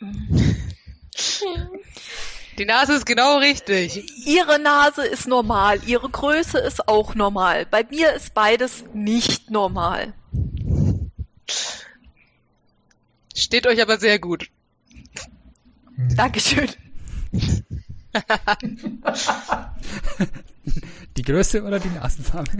die 2.58 2.64
Nase 2.64 2.94
ist 2.94 3.06
genau 3.06 3.38
richtig. 3.38 4.04
Ihre 4.26 4.58
Nase 4.58 5.06
ist 5.06 5.26
normal, 5.26 5.80
ihre 5.86 6.08
Größe 6.08 6.58
ist 6.58 6.88
auch 6.88 7.14
normal. 7.14 7.66
Bei 7.66 7.84
mir 7.84 8.12
ist 8.12 8.34
beides 8.34 8.84
nicht 8.92 9.50
normal. 9.50 10.12
Steht 13.34 13.66
euch 13.66 13.82
aber 13.82 13.98
sehr 13.98 14.18
gut. 14.18 14.48
Dankeschön. 16.16 16.68
Die 21.16 21.22
Größe 21.22 21.62
oder 21.62 21.78
die 21.78 21.90
Nasenfarbe? 21.90 22.50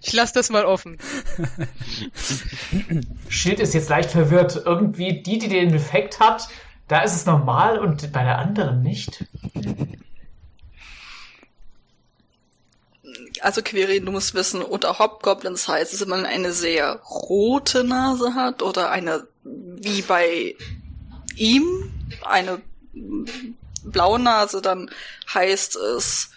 Ich 0.00 0.12
lasse 0.12 0.34
das 0.34 0.50
mal 0.50 0.66
offen. 0.66 0.98
Schild 3.28 3.60
ist 3.60 3.72
jetzt 3.74 3.88
leicht 3.88 4.10
verwirrt. 4.10 4.62
Irgendwie 4.64 5.22
die, 5.22 5.38
die 5.38 5.48
den 5.48 5.72
Defekt 5.72 6.20
hat, 6.20 6.48
da 6.88 7.02
ist 7.02 7.14
es 7.14 7.26
normal 7.26 7.78
und 7.78 8.12
bei 8.12 8.24
der 8.24 8.38
anderen 8.38 8.82
nicht. 8.82 9.24
Also 13.40 13.62
Quirin, 13.62 14.06
du 14.06 14.12
musst 14.12 14.34
wissen, 14.34 14.62
unter 14.62 14.98
Hobgoblins 14.98 15.68
heißt 15.68 15.92
es, 15.92 16.00
wenn 16.00 16.08
man 16.08 16.26
eine 16.26 16.52
sehr 16.52 16.96
rote 17.00 17.84
Nase 17.84 18.34
hat 18.34 18.62
oder 18.62 18.90
eine, 18.90 19.26
wie 19.42 20.02
bei 20.02 20.56
ihm, 21.36 21.90
eine 22.24 22.62
blaue 23.84 24.18
Nase, 24.18 24.62
dann 24.62 24.90
heißt 25.32 25.76
es, 25.76 26.30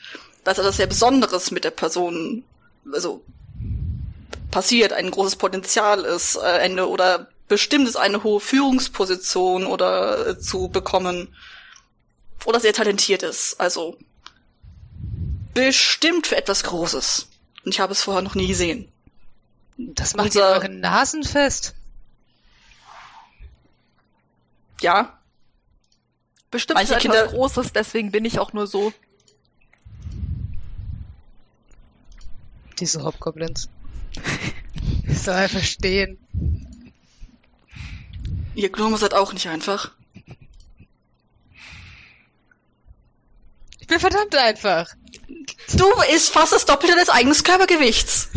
dass 0.43 0.59
etwas 0.59 0.77
sehr 0.77 0.87
Besonderes 0.87 1.51
mit 1.51 1.63
der 1.63 1.71
Person, 1.71 2.43
also 2.91 3.21
passiert, 4.51 4.93
ein 4.93 5.11
großes 5.11 5.35
Potenzial 5.35 6.03
ist, 6.03 6.35
äh, 6.35 6.39
eine 6.39 6.87
oder 6.87 7.27
bestimmt 7.47 7.87
ist 7.87 7.95
eine 7.95 8.23
hohe 8.23 8.39
Führungsposition 8.39 9.65
oder 9.65 10.27
äh, 10.27 10.39
zu 10.39 10.67
bekommen. 10.69 11.35
Oder 12.45 12.59
sehr 12.59 12.73
talentiert 12.73 13.23
ist. 13.23 13.59
Also 13.59 13.97
bestimmt 15.53 16.27
für 16.27 16.37
etwas 16.37 16.63
Großes. 16.63 17.27
Und 17.65 17.73
ich 17.73 17.79
habe 17.79 17.91
es 17.93 18.01
vorher 18.03 18.21
noch 18.21 18.35
nie 18.35 18.47
gesehen. 18.47 18.87
Das 19.77 20.15
macht 20.15 20.27
Unser- 20.27 20.49
eure 20.53 20.69
Nasen 20.69 21.23
fest. 21.23 21.73
Ja, 24.81 25.13
Bestimmt 26.49 26.75
Manche 26.77 26.93
für 26.93 26.99
Kinder- 26.99 27.19
etwas 27.25 27.33
Großes, 27.33 27.73
deswegen 27.73 28.11
bin 28.11 28.23
ich 28.23 28.39
auch 28.39 28.53
nur 28.53 28.67
so. 28.67 28.93
Diese 32.79 33.03
Hobgoblins. 33.03 33.69
Ich 35.09 35.21
soll 35.23 35.35
ja 35.35 35.47
verstehen. 35.47 36.17
Ihr 38.57 38.71
Gnome 38.71 38.97
seid 38.97 39.13
auch 39.13 39.33
nicht 39.33 39.47
einfach. 39.47 39.91
Ich 43.79 43.87
bin 43.87 43.99
verdammt 43.99 44.35
einfach. 44.35 44.93
Du 45.77 45.85
isst 46.13 46.33
fast 46.33 46.51
das 46.51 46.65
Doppelte 46.65 46.95
des 46.95 47.09
eigenen 47.09 47.41
Körpergewichts. 47.41 48.29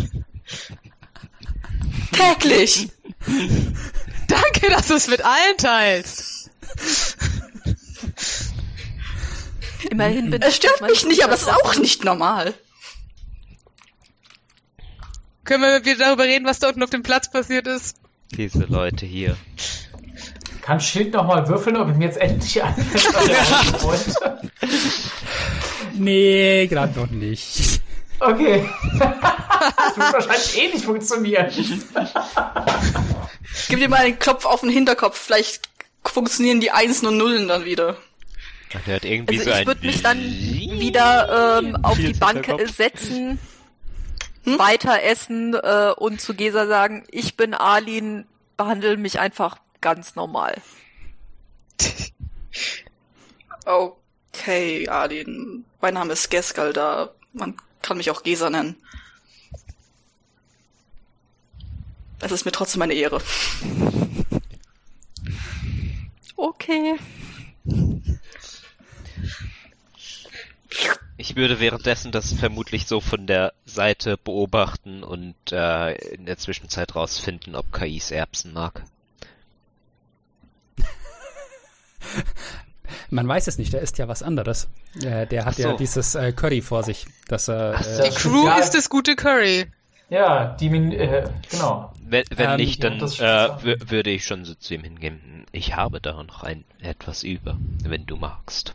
Täglich. 2.13 2.91
Danke, 4.29 4.69
dass 4.69 4.89
du 4.89 4.95
es 4.95 5.09
mit 5.09 5.25
allen 5.25 5.57
teilst. 5.57 6.51
Immerhin 9.91 10.31
bin 10.31 10.43
Es 10.43 10.51
ich 10.51 10.57
stört 10.57 10.81
meine 10.81 10.93
mich 10.93 11.07
nicht, 11.07 11.25
aber 11.25 11.33
es 11.33 11.43
ist 11.43 11.49
auch 11.49 11.75
nicht 11.77 12.05
normal. 12.05 12.55
Können 15.45 15.63
wir 15.63 15.85
wieder 15.85 16.05
darüber 16.05 16.25
reden, 16.25 16.45
was 16.45 16.59
da 16.59 16.69
unten 16.69 16.83
auf 16.83 16.91
dem 16.91 17.03
Platz 17.03 17.31
passiert 17.31 17.67
ist? 17.67 17.97
Diese 18.31 18.65
Leute 18.65 19.07
hier. 19.07 19.37
Kann 20.63 20.81
Schild 20.81 21.15
noch 21.15 21.27
mal 21.27 21.47
würfeln, 21.49 21.77
ob 21.77 21.89
ihm 21.89 22.01
jetzt 22.01 22.19
endlich 22.19 22.63
einfällt, 22.63 23.15
was 23.83 24.17
er? 24.23 24.41
Nee, 25.95 26.67
gerade 26.67 26.99
noch 26.99 27.11
nicht. 27.11 27.81
Okay. 28.21 28.69
das 28.99 29.97
wird 29.97 30.13
wahrscheinlich 30.13 30.59
eh 30.63 30.69
nicht 30.75 30.85
funktionieren. 30.85 31.51
Gib 33.69 33.79
dir 33.79 33.89
mal 33.89 34.01
einen 34.01 34.19
Klopf 34.19 34.45
auf 34.45 34.61
den 34.61 34.71
Hinterkopf. 34.71 35.19
Vielleicht 35.19 35.69
funktionieren 36.05 36.61
die 36.61 36.71
Einsen 36.71 37.07
und 37.07 37.17
Nullen 37.17 37.49
dann 37.49 37.65
wieder. 37.65 37.97
Man 38.73 38.87
hört 38.87 39.05
irgendwie 39.05 39.39
Also 39.39 39.51
so 39.51 39.57
ein 39.57 39.61
ich 39.63 39.67
würde 39.67 39.87
mich 39.87 40.03
dann 40.03 40.19
wieder 40.21 41.61
ähm, 41.63 41.77
auf 41.83 41.97
die 41.97 42.13
Bank 42.13 42.47
setzen, 42.77 43.39
Hm? 44.45 44.59
weiter 44.59 45.03
essen 45.03 45.55
äh, 45.55 45.93
und 45.97 46.21
zu 46.21 46.33
Gesa 46.35 46.67
sagen, 46.67 47.05
ich 47.11 47.37
bin 47.37 47.53
Arlin, 47.53 48.25
behandle 48.57 48.97
mich 48.97 49.21
einfach 49.21 49.59
ganz 49.81 50.15
normal. 50.15 50.61
Okay, 53.67 54.89
Adin. 54.89 55.65
Mein 55.81 55.95
Name 55.95 56.15
ist 56.15 56.31
Geskal, 56.31 56.73
da 56.73 57.11
man 57.35 57.57
kann 57.83 57.99
mich 57.99 58.11
auch 58.11 58.23
Gesa 58.23 58.49
nennen. 58.49 58.77
Es 62.21 62.33
ist 62.33 62.45
mir 62.45 62.53
trotzdem 62.53 62.83
eine 62.83 62.95
Ehre. 62.95 63.21
Okay. 66.37 66.97
Ich 71.17 71.37
würde 71.37 71.61
währenddessen 71.61 72.13
das 72.13 72.33
vermutlich 72.33 72.87
so 72.87 73.01
von 73.01 73.27
der 73.27 73.53
Seite 73.67 74.17
beobachten 74.17 75.03
und 75.03 75.35
äh, 75.53 75.93
in 76.15 76.27
der 76.27 76.39
Zwischenzeit 76.39 76.95
rausfinden, 76.95 77.55
ob 77.55 77.73
KIs 77.73 78.11
Erbsen 78.11 78.53
mag. 78.53 78.85
Man 83.11 83.29
weiß 83.29 83.47
es 83.47 83.59
nicht, 83.59 83.73
der 83.73 83.81
ist 83.83 83.99
ja 83.99 84.09
was 84.09 84.23
anderes. 84.23 84.69
Äh, 85.03 85.27
der 85.27 85.45
hat 85.45 85.57
so. 85.57 85.63
ja 85.63 85.77
dieses 85.77 86.15
äh, 86.15 86.33
Curry 86.33 86.61
vor 86.61 86.83
sich. 86.83 87.07
Das, 87.29 87.49
äh, 87.49 87.75
so. 87.83 88.03
äh, 88.03 88.11
Die 88.11 88.15
Crew 88.17 88.47
Ja. 88.47 88.59
ist 88.59 88.75
das 88.75 88.89
gute 88.89 89.17
Curry. 89.17 89.67
Ja, 90.09 90.57
die, 90.59 90.71
Min 90.71 90.91
äh, 90.91 91.29
genau. 91.51 91.93
Wenn, 92.05 92.25
wenn 92.35 92.51
Ähm, 92.51 92.57
nicht, 92.57 92.83
dann 92.83 92.95
äh, 93.01 93.91
würde 93.91 94.11
ich 94.11 94.27
schon 94.27 94.45
so 94.45 94.55
zu 94.55 94.75
ihm 94.75 94.83
hingehen. 94.83 95.47
Ich 95.53 95.77
habe 95.77 96.01
da 96.01 96.21
noch 96.25 96.43
ein 96.43 96.65
etwas 96.81 97.23
über, 97.23 97.57
wenn 97.85 98.07
du 98.07 98.17
magst. 98.17 98.75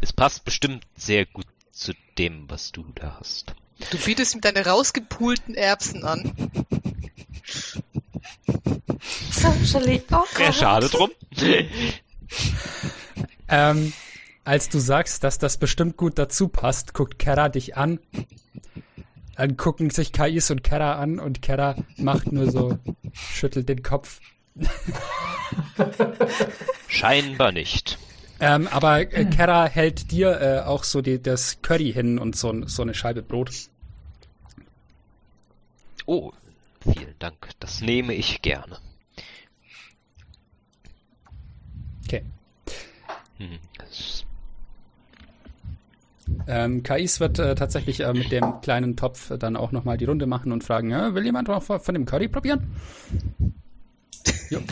Es 0.00 0.12
passt 0.12 0.44
bestimmt 0.44 0.84
sehr 0.96 1.26
gut 1.26 1.46
zu 1.72 1.92
dem, 2.16 2.48
was 2.48 2.70
du 2.70 2.84
da 2.94 3.16
hast. 3.18 3.54
Du 3.90 3.98
bietest 3.98 4.36
ihm 4.36 4.40
deine 4.40 4.64
rausgepulten 4.64 5.56
Erbsen 5.56 6.04
an. 6.04 6.32
Socially 9.30 10.02
Ja, 10.38 10.52
schade 10.52 10.88
drum. 10.88 11.10
ähm, 13.48 13.92
als 14.44 14.68
du 14.68 14.78
sagst, 14.78 15.24
dass 15.24 15.38
das 15.38 15.58
bestimmt 15.58 15.96
gut 15.96 16.18
dazu 16.18 16.48
passt, 16.48 16.94
guckt 16.94 17.18
Kera 17.18 17.48
dich 17.48 17.76
an. 17.76 18.00
Dann 19.36 19.56
gucken 19.56 19.90
sich 19.90 20.12
Kais 20.12 20.50
und 20.50 20.64
Kera 20.64 20.94
an 20.94 21.20
und 21.20 21.42
Kera 21.42 21.76
macht 21.96 22.32
nur 22.32 22.50
so, 22.50 22.78
schüttelt 23.12 23.68
den 23.68 23.82
Kopf. 23.82 24.20
Scheinbar 26.88 27.52
nicht. 27.52 27.98
Ähm, 28.40 28.68
aber 28.68 29.00
äh, 29.00 29.24
Kera 29.26 29.66
hält 29.66 30.10
dir 30.10 30.40
äh, 30.40 30.60
auch 30.66 30.84
so 30.84 31.02
die, 31.02 31.20
das 31.20 31.60
Curry 31.62 31.92
hin 31.92 32.18
und 32.18 32.36
so, 32.36 32.66
so 32.66 32.82
eine 32.82 32.94
Scheibe 32.94 33.22
Brot. 33.22 33.50
Oh, 36.06 36.32
vielen 36.80 37.14
Dank. 37.18 37.50
Das 37.60 37.80
nehme 37.80 38.14
ich 38.14 38.42
gerne. 38.42 38.78
Okay. 42.08 42.22
Hm, 43.36 43.58
Ähm, 46.46 46.82
Kais 46.82 47.20
wird 47.20 47.38
äh, 47.38 47.54
tatsächlich 47.54 48.00
äh, 48.00 48.12
mit 48.14 48.32
dem 48.32 48.60
kleinen 48.62 48.96
Topf 48.96 49.30
dann 49.38 49.56
auch 49.56 49.72
nochmal 49.72 49.98
die 49.98 50.06
Runde 50.06 50.26
machen 50.26 50.52
und 50.52 50.64
fragen, 50.64 50.90
ja, 50.90 51.14
will 51.14 51.24
jemand 51.24 51.48
noch 51.48 51.62
von 51.62 51.80
von 51.80 51.94
dem 51.94 52.06
Curry 52.06 52.28
probieren? 52.28 52.66
Jo. 54.48 54.60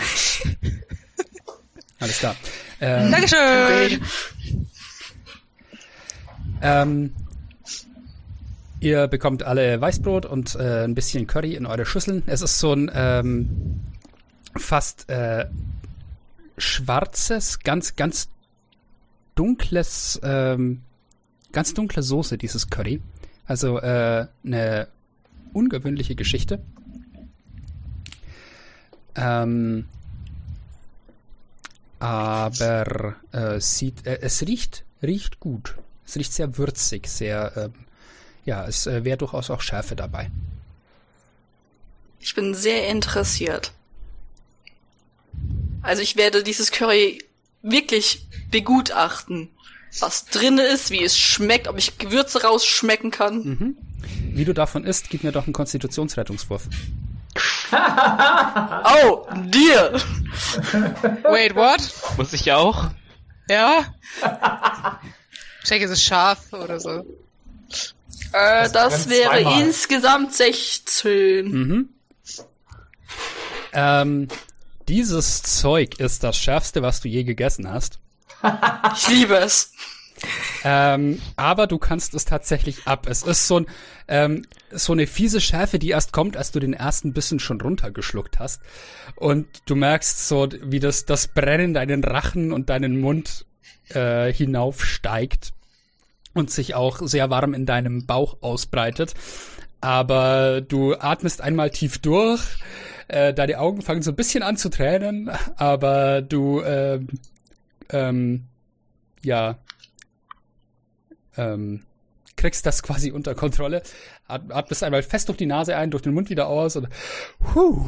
Alles 2.00 2.18
klar. 2.18 2.36
Ähm, 2.80 3.10
Dankeschön! 3.10 4.00
ähm, 6.62 7.12
ihr 8.80 9.08
bekommt 9.08 9.42
alle 9.42 9.78
Weißbrot 9.80 10.24
und 10.24 10.54
äh, 10.54 10.84
ein 10.84 10.94
bisschen 10.94 11.26
Curry 11.26 11.54
in 11.54 11.66
eure 11.66 11.84
Schüsseln. 11.84 12.22
Es 12.26 12.40
ist 12.40 12.58
so 12.58 12.72
ein 12.72 12.90
ähm, 12.94 13.80
fast 14.56 15.08
äh, 15.10 15.46
schwarzes, 16.59 17.61
ganz, 17.61 17.97
ganz 17.97 18.28
dunkles, 19.35 20.20
ähm, 20.23 20.83
ganz 21.53 21.74
dunkle 21.74 22.03
Soße, 22.03 22.39
dieses 22.39 22.69
Curry. 22.70 23.01
Also 23.47 23.78
äh, 23.78 24.27
eine 24.45 24.89
ungewöhnliche 25.53 26.15
Geschichte. 26.15 26.61
Ähm, 29.15 29.87
aber 31.99 33.16
äh, 33.33 33.61
sieht, 33.61 34.07
äh, 34.07 34.19
es 34.20 34.43
riecht, 34.43 34.85
riecht 35.03 35.41
gut. 35.41 35.77
Es 36.07 36.16
riecht 36.16 36.33
sehr 36.33 36.59
würzig, 36.59 37.09
sehr, 37.09 37.53
ähm, 37.57 37.74
ja, 38.45 38.66
es 38.66 38.87
äh, 38.87 39.05
wäre 39.05 39.16
durchaus 39.16 39.51
auch 39.51 39.61
Schärfe 39.61 39.97
dabei. 39.97 40.31
Ich 42.20 42.35
bin 42.35 42.55
sehr 42.55 42.89
interessiert. 42.89 43.73
Also 45.86 46.02
ich 46.02 46.16
werde 46.16 46.42
dieses 46.42 46.70
Curry 46.72 47.18
wirklich 47.62 48.26
begutachten. 48.50 49.50
Was 49.98 50.26
drin 50.26 50.58
ist, 50.58 50.90
wie 50.90 51.02
es 51.02 51.16
schmeckt, 51.16 51.68
ob 51.68 51.78
ich 51.78 51.96
Gewürze 51.98 52.42
rausschmecken 52.42 53.10
kann. 53.10 53.36
Mhm. 53.38 53.76
Wie 54.34 54.44
du 54.44 54.52
davon 54.52 54.84
isst, 54.84 55.08
gib 55.08 55.24
mir 55.24 55.32
doch 55.32 55.44
einen 55.44 55.52
Konstitutionsrettungswurf. 55.54 56.64
Oh, 57.72 59.26
dir! 59.50 60.00
Wait, 61.24 61.54
what? 61.56 61.80
Muss 62.16 62.32
ich 62.32 62.52
auch? 62.52 62.90
Ja? 63.50 63.84
Check, 65.64 65.82
ist 65.82 65.90
es 65.90 66.02
scharf 66.02 66.52
oder 66.52 66.78
so? 66.78 67.04
Äh, 68.32 68.70
das 68.70 69.06
brennt 69.06 69.10
wäre 69.10 69.30
zweimal. 69.42 69.60
insgesamt 69.62 70.34
16. 70.34 71.46
Mhm. 71.50 71.88
Ähm, 73.72 74.28
dieses 74.88 75.42
Zeug 75.42 75.98
ist 75.98 76.22
das 76.22 76.36
schärfste, 76.36 76.82
was 76.82 77.00
du 77.00 77.08
je 77.08 77.24
gegessen 77.24 77.70
hast. 77.70 78.00
Ich 78.94 79.08
liebe 79.08 79.36
es. 79.36 79.72
Ähm, 80.64 81.20
aber 81.36 81.66
du 81.66 81.78
kannst 81.78 82.14
es 82.14 82.24
tatsächlich 82.24 82.86
ab. 82.86 83.06
Es 83.08 83.22
ist 83.22 83.46
so, 83.46 83.60
ein, 83.60 83.66
ähm, 84.08 84.46
so 84.70 84.92
eine 84.92 85.06
fiese 85.06 85.40
Schärfe, 85.40 85.78
die 85.78 85.90
erst 85.90 86.12
kommt, 86.12 86.36
als 86.36 86.52
du 86.52 86.60
den 86.60 86.72
ersten 86.72 87.12
Bissen 87.12 87.38
schon 87.38 87.60
runtergeschluckt 87.60 88.38
hast. 88.38 88.62
Und 89.16 89.46
du 89.66 89.76
merkst 89.76 90.26
so, 90.26 90.48
wie 90.62 90.80
das, 90.80 91.04
das 91.04 91.28
Brennen 91.28 91.74
deinen 91.74 92.02
Rachen 92.02 92.52
und 92.52 92.70
deinen 92.70 93.00
Mund 93.00 93.44
äh, 93.90 94.32
hinaufsteigt 94.32 95.52
und 96.32 96.50
sich 96.50 96.74
auch 96.74 97.00
sehr 97.02 97.30
warm 97.30 97.54
in 97.54 97.66
deinem 97.66 98.06
Bauch 98.06 98.38
ausbreitet. 98.40 99.14
Aber 99.80 100.62
du 100.62 100.94
atmest 100.94 101.40
einmal 101.40 101.70
tief 101.70 101.98
durch, 101.98 102.42
äh, 103.09 103.33
deine 103.35 103.59
Augen 103.59 103.83
fangen 103.83 104.03
so 104.03 104.11
ein 104.12 104.16
bisschen 104.16 104.43
an 104.43 104.57
zu 104.57 104.69
tränen, 104.69 105.31
aber 105.57 106.23
du 106.23 106.61
äh, 106.61 107.01
ähm, 107.91 108.45
ja, 109.23 109.59
ähm, 111.37 111.83
kriegst 112.37 112.66
das 112.66 112.83
quasi 112.83 113.11
unter 113.11 113.35
Kontrolle, 113.35 113.83
At- 114.28 114.51
atmest 114.51 114.83
einmal 114.83 115.03
fest 115.03 115.28
durch 115.28 115.39
die 115.39 115.47
Nase 115.47 115.77
ein, 115.77 115.91
durch 115.91 116.03
den 116.03 116.15
Mund 116.15 116.31
wieder 116.31 116.49
aus 116.49 116.77
und, 116.77 116.89
huh. 117.55 117.85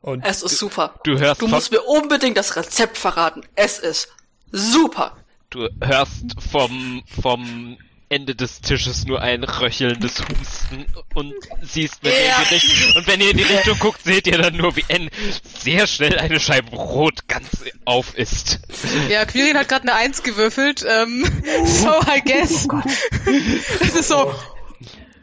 und 0.00 0.24
Es 0.24 0.42
ist 0.42 0.58
super. 0.58 0.94
Du 1.04 1.18
hörst 1.18 1.42
Du 1.42 1.48
musst 1.48 1.70
mir 1.70 1.82
unbedingt 1.82 2.36
das 2.36 2.56
Rezept 2.56 2.96
verraten. 2.96 3.42
Es 3.56 3.78
ist 3.78 4.08
super. 4.52 5.16
Du 5.50 5.68
hörst 5.82 6.40
vom, 6.50 7.02
vom 7.20 7.76
Ende 8.08 8.34
des 8.34 8.60
Tisches 8.60 9.06
nur 9.06 9.20
ein 9.22 9.44
röchelndes 9.44 10.20
Husten 10.20 10.86
und 11.14 11.34
siehst, 11.62 12.02
wenn 12.02 12.12
ihr 12.12 12.18
in 12.18 12.32
die 12.48 12.54
Richtung, 12.54 12.96
und 12.96 13.06
wenn 13.06 13.20
ihr 13.20 13.30
in 13.30 13.36
die 13.36 13.42
Richtung 13.44 13.78
guckt, 13.78 14.02
seht 14.04 14.26
ihr 14.26 14.38
dann 14.38 14.56
nur, 14.56 14.76
wie 14.76 14.84
N 14.88 15.10
sehr 15.42 15.86
schnell 15.86 16.18
eine 16.18 16.38
Scheibe 16.40 16.70
Brot 16.70 17.26
ganz 17.28 17.48
auf 17.84 18.16
ist. 18.16 18.60
Ja, 19.08 19.24
Quirin 19.24 19.56
hat 19.56 19.68
gerade 19.68 19.82
eine 19.82 19.94
Eins 19.94 20.22
gewürfelt. 20.22 20.84
Ähm, 20.88 21.24
so, 21.64 21.88
I 22.02 22.22
guess. 22.24 22.68
Es 23.80 23.94
ist 23.94 24.08
so. 24.08 24.34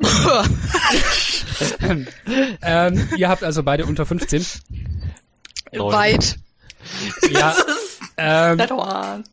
ähm, 2.63 3.09
ihr 3.15 3.29
habt 3.29 3.43
also 3.43 3.61
beide 3.63 3.85
unter 3.85 4.05
15. 4.05 4.45
Neun. 5.73 5.93
weit. 5.93 6.37
Ja, 7.29 7.55
ähm, 8.17 8.57
That 8.57 8.71
one. 8.71 9.23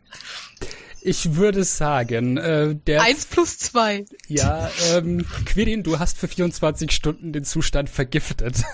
Ich 1.09 1.37
würde 1.37 1.65
sagen, 1.65 2.37
äh, 2.37 2.75
der 2.75 3.03
Eins 3.03 3.25
plus 3.25 3.57
zwei. 3.59 4.05
Ja, 4.29 4.71
ähm, 4.93 5.25
Quirin, 5.47 5.83
du 5.83 5.99
hast 5.99 6.19
für 6.19 6.29
24 6.29 6.93
Stunden 6.93 7.33
den 7.33 7.45
Zustand 7.45 7.89
vergiftet. 7.89 8.57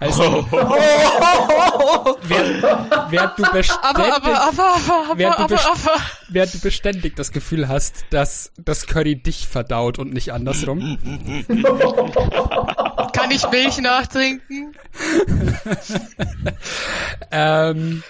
Also, 0.00 0.22
während, 2.22 2.62
während, 3.10 3.38
du 3.38 3.42
beständig, 3.52 3.84
Aber, 3.84 4.16
aber, 4.16 4.42
aber, 4.42 4.74
aber, 4.74 5.18
Während 5.18 5.38
du 5.38 5.44
aber, 5.44 5.60
aber. 5.60 6.00
während 6.28 6.54
du 6.54 6.60
beständig 6.60 7.16
das 7.16 7.32
Gefühl 7.32 7.68
hast, 7.68 8.04
dass 8.10 8.52
das 8.58 8.86
Curry 8.86 9.16
dich 9.16 9.48
verdaut 9.48 9.98
und 9.98 10.12
nicht 10.12 10.32
andersrum. 10.32 10.98
Kann 13.12 13.30
ich 13.30 13.48
Milch 13.50 13.78
nachtrinken? 13.78 14.74
Ähm, 17.30 18.02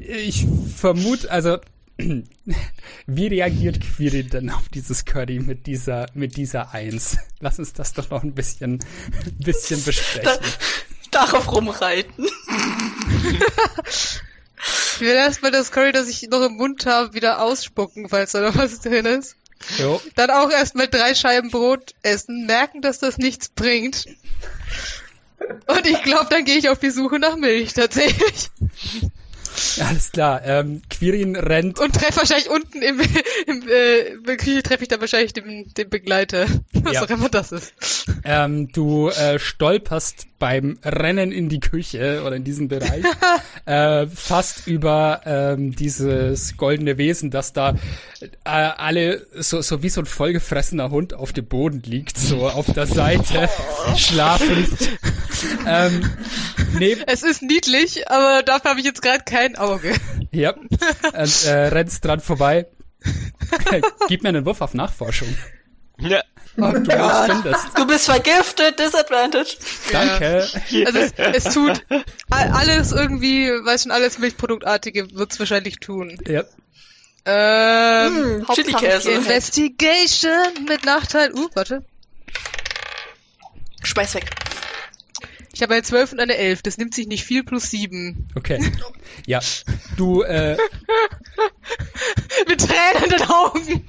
ich 0.00 0.46
vermute, 0.76 1.30
also, 1.30 1.58
wie 3.06 3.26
reagiert 3.26 3.80
Quirin 3.80 4.28
denn 4.28 4.50
auf 4.50 4.68
dieses 4.68 5.04
Curry 5.04 5.40
mit 5.40 5.66
dieser, 5.66 6.06
mit 6.14 6.36
dieser 6.36 6.72
Eins? 6.72 7.18
Lass 7.40 7.58
uns 7.58 7.72
das 7.72 7.92
doch 7.92 8.10
noch 8.10 8.22
ein 8.22 8.34
bisschen, 8.34 8.80
ein 9.24 9.38
bisschen 9.38 9.82
besprechen. 9.82 10.44
Darauf 11.10 11.50
rumreiten. 11.52 12.26
Ich 14.94 15.00
will 15.00 15.14
erstmal 15.14 15.50
das 15.50 15.72
Curry, 15.72 15.92
das 15.92 16.08
ich 16.08 16.22
noch 16.28 16.42
im 16.42 16.56
Mund 16.56 16.86
habe, 16.86 17.14
wieder 17.14 17.42
ausspucken, 17.42 18.08
falls 18.08 18.32
da 18.32 18.40
noch 18.40 18.56
was 18.56 18.80
drin 18.80 19.06
ist. 19.06 19.36
Jo. 19.78 20.00
Dann 20.14 20.30
auch 20.30 20.50
erstmal 20.50 20.88
drei 20.88 21.14
Scheiben 21.14 21.50
Brot 21.50 21.94
essen, 22.02 22.46
merken, 22.46 22.82
dass 22.82 22.98
das 22.98 23.18
nichts 23.18 23.48
bringt. 23.48 24.06
Und 25.66 25.86
ich 25.86 26.02
glaube, 26.02 26.26
dann 26.30 26.44
gehe 26.44 26.56
ich 26.56 26.68
auf 26.68 26.78
die 26.78 26.90
Suche 26.90 27.18
nach 27.18 27.36
Milch 27.36 27.72
tatsächlich. 27.72 28.50
Alles 29.80 30.12
klar. 30.12 30.42
Ähm, 30.44 30.82
Quirin 30.90 31.36
rennt 31.36 31.78
Und 31.78 31.94
treffe 31.94 32.18
wahrscheinlich 32.18 32.48
unten 32.50 32.82
im, 32.82 33.00
im 33.46 33.68
äh, 33.68 34.36
Küche 34.36 34.62
treffe 34.62 34.82
ich 34.82 34.88
dann 34.88 35.00
wahrscheinlich 35.00 35.32
den, 35.32 35.72
den 35.74 35.88
Begleiter. 35.90 36.46
Was 36.72 36.92
Ja. 36.94 37.04
auch 37.04 37.10
immer 37.10 37.28
das 37.28 37.52
ist. 37.52 37.72
Ähm, 38.24 38.70
du 38.72 39.08
äh, 39.08 39.38
stolperst 39.38 40.26
beim 40.40 40.78
Rennen 40.82 41.30
in 41.30 41.48
die 41.48 41.60
Küche 41.60 42.24
oder 42.26 42.34
in 42.34 42.42
diesen 42.42 42.66
Bereich 42.66 43.04
äh, 43.66 44.08
fast 44.08 44.66
über 44.66 45.20
ähm, 45.24 45.76
dieses 45.76 46.56
goldene 46.56 46.98
Wesen, 46.98 47.30
das 47.30 47.52
da 47.52 47.76
äh, 48.20 48.26
alle 48.44 49.24
so, 49.34 49.60
so 49.60 49.84
wie 49.84 49.90
so 49.90 50.00
ein 50.00 50.06
vollgefressener 50.06 50.90
Hund 50.90 51.14
auf 51.14 51.32
dem 51.32 51.46
Boden 51.46 51.82
liegt, 51.84 52.18
so 52.18 52.48
auf 52.48 52.66
der 52.72 52.86
Seite 52.86 53.48
schlafend. 53.96 54.70
ähm, 55.66 56.10
neben, 56.78 57.02
Es 57.06 57.22
ist 57.22 57.42
niedlich, 57.42 58.10
aber 58.10 58.42
dafür 58.42 58.70
habe 58.70 58.80
ich 58.80 58.86
jetzt 58.86 59.02
gerade 59.02 59.22
kein 59.24 59.56
Auge. 59.56 59.94
ja, 60.32 60.54
und, 60.54 61.44
äh, 61.44 61.68
rennst 61.68 62.04
dran 62.04 62.20
vorbei. 62.20 62.66
Gib 64.08 64.22
mir 64.22 64.30
einen 64.30 64.46
Wurf 64.46 64.60
auf 64.62 64.74
Nachforschung. 64.74 65.28
Ja. 65.98 66.22
Ob 66.58 66.74
du. 66.74 67.52
Du 67.76 67.86
bist 67.86 68.06
vergiftet, 68.06 68.78
Disadvantage. 68.78 69.56
Danke. 69.92 70.48
Also 70.86 70.98
es, 70.98 71.12
es 71.16 71.44
tut 71.54 71.84
alles 72.30 72.92
irgendwie, 72.92 73.48
weiß 73.48 73.84
schon, 73.84 73.92
alles 73.92 74.18
Milchproduktartige 74.18 75.14
wird's 75.14 75.38
wahrscheinlich 75.38 75.78
tun. 75.78 76.18
Ja. 76.26 76.44
Ähm, 77.26 78.14
Hm, 78.14 78.48
Hauptsache 78.48 78.64
Chili-Käse. 78.64 79.10
Investigation 79.12 80.64
mit 80.68 80.84
Nachteil. 80.84 81.32
Uh, 81.34 81.48
warte. 81.54 81.84
Speis 83.82 84.14
weg. 84.14 84.30
Ich 85.52 85.62
habe 85.62 85.74
eine 85.74 85.82
12 85.82 86.12
und 86.12 86.20
eine 86.20 86.36
11. 86.36 86.62
Das 86.62 86.78
nimmt 86.78 86.94
sich 86.94 87.06
nicht 87.08 87.24
viel 87.24 87.42
plus 87.42 87.70
7. 87.70 88.28
Okay. 88.36 88.72
Ja. 89.26 89.40
Du, 89.96 90.22
äh, 90.22 90.56
Mit 92.48 92.60
Tränen 92.60 93.04
in 93.04 93.10
den 93.10 93.22
Augen. 93.28 93.88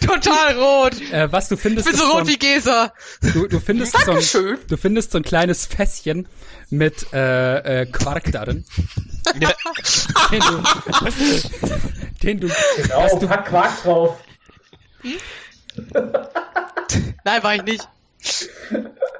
Total 0.00 0.58
rot. 0.58 1.00
äh, 1.12 1.30
was 1.30 1.48
du 1.48 1.56
Ich 1.56 1.60
findest, 1.60 1.88
bin 1.88 1.96
so 1.96 2.04
rot 2.04 2.26
wie 2.26 2.38
Gesa. 2.38 2.92
Du, 3.32 3.46
du, 3.46 3.60
findest 3.60 3.92
so 3.92 3.98
ein, 3.98 4.06
Dankeschön. 4.06 4.58
du 4.68 4.76
findest 4.76 5.12
so 5.12 5.18
ein 5.18 5.24
kleines 5.24 5.66
Fässchen 5.66 6.28
mit 6.70 7.12
äh, 7.12 7.82
äh, 7.82 7.86
Quark 7.86 8.30
darin, 8.32 8.64
ja. 9.40 9.52
den 10.30 10.40
du, 10.40 10.62
den 12.22 12.40
du, 12.40 12.48
Genau, 12.76 13.18
du, 13.18 13.28
pack 13.28 13.46
Quark 13.46 13.82
drauf. 13.82 14.18
Nein, 17.24 17.42
war 17.42 17.54
ich 17.54 17.62
nicht. 17.62 17.88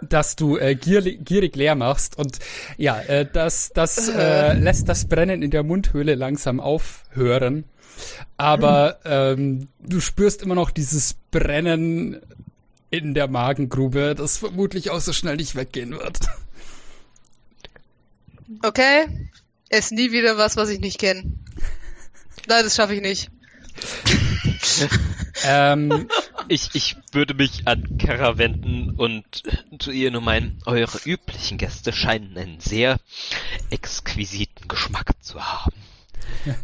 Dass 0.03 0.37
du 0.37 0.57
äh, 0.57 0.75
gierig, 0.75 1.25
gierig 1.25 1.57
leer 1.57 1.75
machst 1.75 2.19
und 2.19 2.39
ja, 2.77 3.01
äh, 3.01 3.27
das, 3.31 3.71
das 3.75 4.09
äh, 4.09 4.53
lässt 4.59 4.89
das 4.89 5.07
Brennen 5.07 5.43
in 5.43 5.51
der 5.51 5.63
Mundhöhle 5.63 6.15
langsam 6.15 6.61
aufhören. 6.61 7.65
Aber 8.37 8.99
ähm, 9.05 9.69
du 9.81 10.01
spürst 10.01 10.43
immer 10.43 10.57
noch 10.57 10.71
dieses 10.71 11.15
Brennen 11.31 12.21
in 12.91 13.15
der 13.15 13.29
Magengrube, 13.29 14.15
das 14.17 14.39
vermutlich 14.39 14.91
auch 14.91 15.01
so 15.01 15.13
schnell 15.13 15.37
nicht 15.37 15.55
weggehen 15.55 15.93
wird. 15.93 16.21
Okay. 18.63 19.07
Ess 19.69 19.91
nie 19.91 20.13
wieder 20.13 20.37
was, 20.39 20.57
was 20.57 20.69
ich 20.69 20.81
nicht 20.81 20.99
kenne. 20.99 21.23
Nein, 22.47 22.65
das 22.65 22.77
schaffe 22.77 22.95
ich 22.95 23.01
nicht. 23.01 23.31
Ähm, 25.45 26.09
Ich, 26.49 26.71
ich 26.75 26.97
würde 27.13 27.35
mich 27.35 27.67
an 27.67 27.97
Kara 27.99 28.37
wenden 28.39 28.91
und 28.91 29.25
zu 29.79 29.91
ihr 29.91 30.11
nur 30.11 30.21
meinen, 30.21 30.59
eure 30.67 30.99
üblichen 31.05 31.59
Gäste 31.59 31.93
scheinen 31.93 32.37
einen 32.37 32.61
sehr 32.61 32.99
exquisiten 33.71 34.69
Geschmack 34.69 35.13
zu 35.21 35.41
haben. 35.43 35.75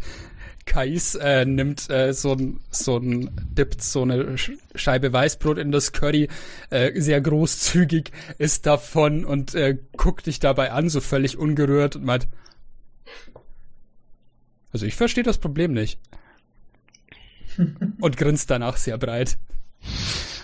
Kais 0.67 1.15
äh, 1.17 1.45
nimmt 1.47 1.91
äh, 1.91 2.13
so 2.13 2.33
ein, 2.33 2.61
so 2.71 2.99
ein, 2.99 3.31
dippt 3.57 3.83
so 3.83 4.03
eine 4.03 4.37
Sch- 4.37 4.59
Scheibe 4.75 5.13
Weißbrot 5.13 5.59
in 5.59 5.73
das 5.73 5.93
Curry, 5.93 6.29
äh, 6.69 7.01
sehr 7.01 7.21
großzügig, 7.21 8.13
isst 8.39 8.67
davon 8.67 9.25
und 9.25 9.55
äh, 9.55 9.79
guckt 9.97 10.27
dich 10.27 10.39
dabei 10.39 10.71
an, 10.73 10.89
so 10.89 11.01
völlig 11.01 11.39
ungerührt 11.39 11.97
und 11.97 12.05
meint, 12.05 12.29
also 14.73 14.87
ich 14.87 14.95
verstehe 14.95 15.25
das 15.25 15.39
Problem 15.39 15.73
nicht. 15.73 15.99
und 18.01 18.17
grinst 18.17 18.51
danach 18.51 18.77
sehr 18.77 18.97
breit. 18.99 19.39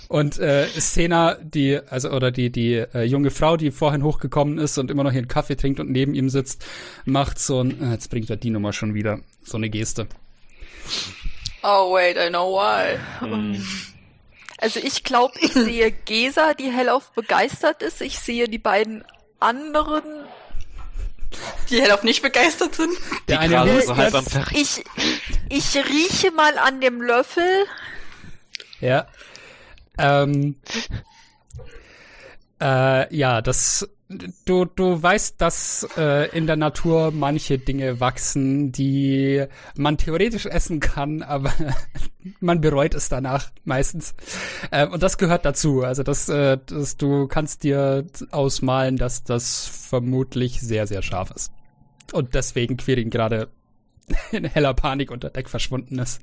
Und 0.08 0.38
äh, 0.38 0.68
Sena, 0.76 1.34
die, 1.34 1.80
also 1.88 2.10
oder 2.10 2.30
die, 2.30 2.50
die 2.50 2.74
äh, 2.74 3.02
junge 3.02 3.30
Frau, 3.30 3.56
die 3.56 3.72
vorhin 3.72 4.04
hochgekommen 4.04 4.58
ist 4.58 4.78
und 4.78 4.90
immer 4.90 5.02
noch 5.02 5.12
ihren 5.12 5.26
Kaffee 5.26 5.56
trinkt 5.56 5.80
und 5.80 5.90
neben 5.90 6.14
ihm 6.14 6.28
sitzt, 6.28 6.64
macht 7.04 7.40
so 7.40 7.60
ein, 7.60 7.82
äh, 7.82 7.92
jetzt 7.92 8.08
bringt 8.10 8.30
er 8.30 8.36
die 8.36 8.50
Nummer 8.50 8.72
schon 8.72 8.94
wieder, 8.94 9.18
so 9.42 9.56
eine 9.56 9.68
Geste. 9.68 10.06
Oh, 11.62 11.92
wait, 11.92 12.16
I 12.16 12.28
know 12.28 12.52
why. 12.52 12.98
Also 14.58 14.78
ich 14.80 15.02
glaube, 15.02 15.34
ich 15.40 15.52
sehe 15.52 15.90
Gesa, 15.90 16.54
die 16.54 16.70
hellauf 16.70 17.10
begeistert 17.12 17.82
ist. 17.82 18.00
Ich 18.00 18.20
sehe 18.20 18.48
die 18.48 18.58
beiden 18.58 19.04
anderen. 19.40 20.04
Die 21.68 21.82
hellauf 21.82 22.04
nicht 22.04 22.22
begeistert 22.22 22.76
sind. 22.76 22.92
Der 23.26 23.40
eine 23.40 23.64
hustet, 23.64 23.86
so 23.86 23.96
halb 23.96 24.14
am. 24.14 24.24
Ich, 24.52 24.84
ich 25.48 25.76
rieche 25.76 26.30
mal 26.30 26.56
an 26.58 26.80
dem 26.80 27.02
Löffel. 27.02 27.66
Ja. 28.80 29.06
Ähm, 29.98 30.56
äh, 32.60 33.14
ja, 33.16 33.42
das. 33.42 33.88
Du, 34.44 34.66
du 34.66 35.02
weißt, 35.02 35.40
dass 35.40 35.84
äh, 35.96 36.28
in 36.30 36.46
der 36.46 36.54
Natur 36.54 37.10
manche 37.10 37.58
Dinge 37.58 37.98
wachsen, 37.98 38.70
die 38.70 39.44
man 39.76 39.98
theoretisch 39.98 40.46
essen 40.46 40.78
kann, 40.78 41.22
aber 41.24 41.52
man 42.38 42.60
bereut 42.60 42.94
es 42.94 43.08
danach 43.08 43.50
meistens. 43.64 44.14
Ähm, 44.70 44.92
und 44.92 45.02
das 45.02 45.18
gehört 45.18 45.44
dazu. 45.44 45.82
Also 45.82 46.04
das, 46.04 46.28
äh, 46.28 46.56
das, 46.66 46.96
du 46.96 47.26
kannst 47.26 47.64
dir 47.64 48.06
ausmalen, 48.30 48.96
dass 48.96 49.24
das 49.24 49.66
vermutlich 49.66 50.60
sehr, 50.60 50.86
sehr 50.86 51.02
scharf 51.02 51.32
ist. 51.32 51.50
und 52.12 52.34
deswegen 52.34 52.76
Quirin 52.76 53.10
gerade 53.10 53.48
in 54.30 54.44
heller 54.44 54.74
Panik 54.74 55.10
unter 55.10 55.30
Deck 55.30 55.48
verschwunden 55.48 55.98
ist. 55.98 56.20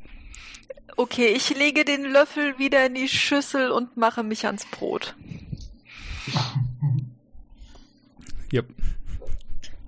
Okay, 0.96 1.28
ich 1.28 1.50
lege 1.56 1.86
den 1.86 2.04
Löffel 2.04 2.58
wieder 2.60 2.86
in 2.86 2.96
die 2.96 3.08
Schüssel 3.08 3.72
und 3.72 3.98
mache 3.98 4.24
mich 4.24 4.46
ans 4.46 4.66
Brot. 4.66 5.16
Yep. 8.52 8.68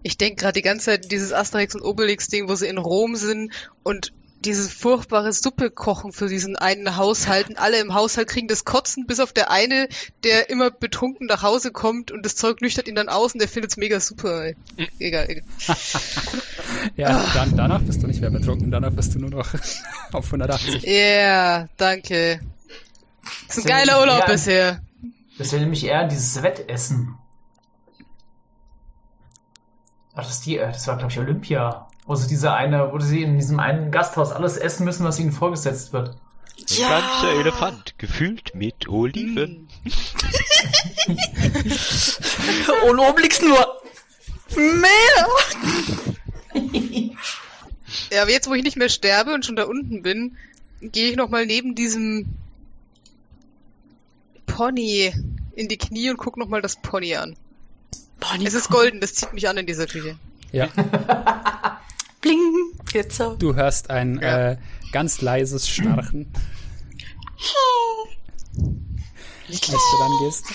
Ich 0.02 0.18
denke 0.18 0.42
gerade 0.42 0.54
die 0.54 0.62
ganze 0.62 0.86
Zeit 0.86 1.12
dieses 1.12 1.34
Asterix 1.34 1.76
und 1.76 1.82
Obelix-Ding, 1.82 2.50
wo 2.50 2.56
sie 2.56 2.68
in 2.68 2.78
Rom 2.78 3.16
sind 3.16 3.52
und 3.84 4.14
dieses 4.46 4.72
furchtbare 4.72 5.34
Suppe 5.34 5.72
kochen 5.72 6.12
für 6.12 6.28
diesen 6.28 6.56
einen 6.56 6.98
Haushalt. 6.98 7.50
Und 7.50 7.58
alle 7.58 7.80
im 7.80 7.94
Haushalt 7.94 8.28
kriegen 8.28 8.48
das 8.48 8.66
Kotzen, 8.66 9.08
bis 9.08 9.20
auf 9.20 9.34
der 9.34 9.50
eine, 9.50 9.90
der 10.24 10.50
immer 10.50 10.70
betrunken 10.70 11.28
nach 11.28 11.42
Hause 11.42 11.72
kommt 11.72 12.12
und 12.12 12.24
das 12.24 12.36
Zeug 12.36 12.62
nüchtert 12.62 12.88
ihn 12.88 12.96
dann 12.96 13.10
aus 13.10 13.34
und 13.34 13.40
der 13.40 13.50
findet 13.50 13.72
es 13.72 13.78
mega 13.78 14.00
super. 14.00 14.46
Ey. 14.46 14.56
Egal, 15.00 15.30
egal. 15.30 15.44
Ja, 16.96 17.26
dann, 17.34 17.58
danach 17.58 17.82
bist 17.82 18.02
du 18.04 18.08
nicht 18.08 18.22
mehr 18.22 18.30
betrunken, 18.30 18.72
danach 18.72 18.92
bist 18.92 19.16
du 19.16 19.20
nur 19.20 19.30
noch 19.30 19.48
auf 20.14 20.26
180. 20.26 20.84
Ja, 20.84 20.90
yeah, 20.92 21.68
danke. 21.78 22.40
Das 23.48 23.58
ist 23.58 23.66
ein 23.66 23.70
geiler. 23.70 24.00
Urlaub 24.02 24.20
Ja. 24.20 24.26
bisher. 24.28 24.82
Das 25.38 25.52
wäre 25.52 25.62
nämlich 25.62 25.86
eher 25.86 26.08
dieses 26.08 26.42
Wettessen. 26.42 27.16
Ach, 30.14 30.24
das 30.24 30.36
ist 30.36 30.46
die, 30.46 30.58
äh, 30.58 30.68
das 30.72 30.88
war, 30.88 30.98
glaube 30.98 31.12
ich, 31.12 31.20
Olympia. 31.20 31.88
Wo 32.06 32.16
sie 32.16 32.28
diese 32.28 32.54
eine, 32.54 32.92
wo 32.94 33.00
sie 33.00 33.24
in 33.24 33.38
diesem 33.40 33.60
einen 33.60 33.92
Gasthaus 33.92 34.32
alles 34.32 34.58
essen 34.58 34.86
müssen, 34.86 35.04
was 35.04 35.20
ihnen 35.20 35.32
vorgesetzt 35.32 35.92
wird. 35.92 36.16
Ein 36.58 36.90
ganzer 36.90 37.32
Elefant, 37.40 37.96
gefüllt 37.98 38.54
mit 38.56 38.88
Oliven. 38.88 39.68
Und 42.90 43.00
oben 43.00 43.22
liegt's 43.22 43.42
nur 43.42 43.82
mehr. 44.56 46.15
Ja, 48.12 48.24
aber 48.24 48.32
jetzt, 48.32 48.50
wo 48.50 48.54
ich 48.56 48.64
nicht 48.64 48.78
mehr 48.78 48.90
sterbe 48.90 49.34
und 49.34 49.46
schon 49.46 49.56
da 49.56 49.66
unten 49.66 50.02
bin, 50.02 50.36
gehe 50.82 51.10
ich 51.12 51.16
nochmal 51.16 51.46
neben 51.46 51.76
diesem 51.76 52.26
Pony 54.48 55.14
in 55.56 55.68
die 55.68 55.78
Knie 55.78 56.10
und 56.10 56.18
guck 56.18 56.36
nochmal 56.38 56.62
das 56.62 56.78
Pony 56.82 57.16
an. 57.16 57.36
Pony 58.20 58.46
Es 58.46 58.54
ist 58.56 58.70
golden, 58.70 59.02
das 59.02 59.14
zieht 59.14 59.34
mich 59.34 59.48
an 59.48 59.58
in 59.58 59.68
dieser 59.68 59.86
Küche. 59.86 60.18
Ja, 60.52 60.68
Bling. 62.22 62.72
Glitzer. 62.86 63.36
du 63.38 63.54
hörst 63.56 63.90
ein 63.92 64.20
Ja. 64.20 64.52
äh, 64.52 64.58
ganz 64.92 65.22
leises 65.22 65.70
Schnarchen, 65.70 66.28
als 69.52 69.62
du 69.62 69.74
rangehst. 70.02 70.46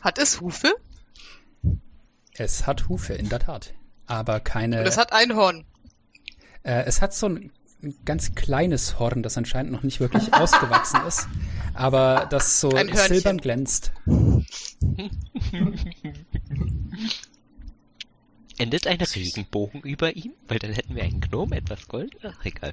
Hat 0.00 0.18
es 0.18 0.40
Hufe? 0.40 0.74
Es 2.36 2.66
hat 2.66 2.88
Hufe, 2.88 3.14
in 3.14 3.28
der 3.28 3.38
Tat. 3.38 3.72
Aber 4.06 4.40
keine. 4.40 4.80
Und 4.80 4.86
es 4.86 4.98
hat 4.98 5.12
ein 5.12 5.34
Horn. 5.34 5.64
Äh, 6.62 6.84
es 6.84 7.02
hat 7.02 7.14
so 7.14 7.28
ein 7.28 7.50
ganz 8.04 8.34
kleines 8.34 8.98
Horn, 8.98 9.22
das 9.22 9.36
anscheinend 9.36 9.72
noch 9.72 9.82
nicht 9.82 10.00
wirklich 10.00 10.32
ausgewachsen 10.34 11.00
ist, 11.06 11.28
aber 11.74 12.26
das 12.30 12.60
so 12.60 12.70
silbern 12.70 13.38
glänzt. 13.38 13.92
Endet 18.56 18.86
ein 18.86 19.00
Regenbogen 19.00 19.80
über 19.82 20.14
ihm? 20.14 20.32
Weil 20.46 20.60
dann 20.60 20.72
hätten 20.72 20.94
wir 20.94 21.02
einen 21.02 21.20
Gnom, 21.20 21.52
etwas 21.52 21.88
Gold. 21.88 22.14
Ach, 22.22 22.44
egal. 22.44 22.72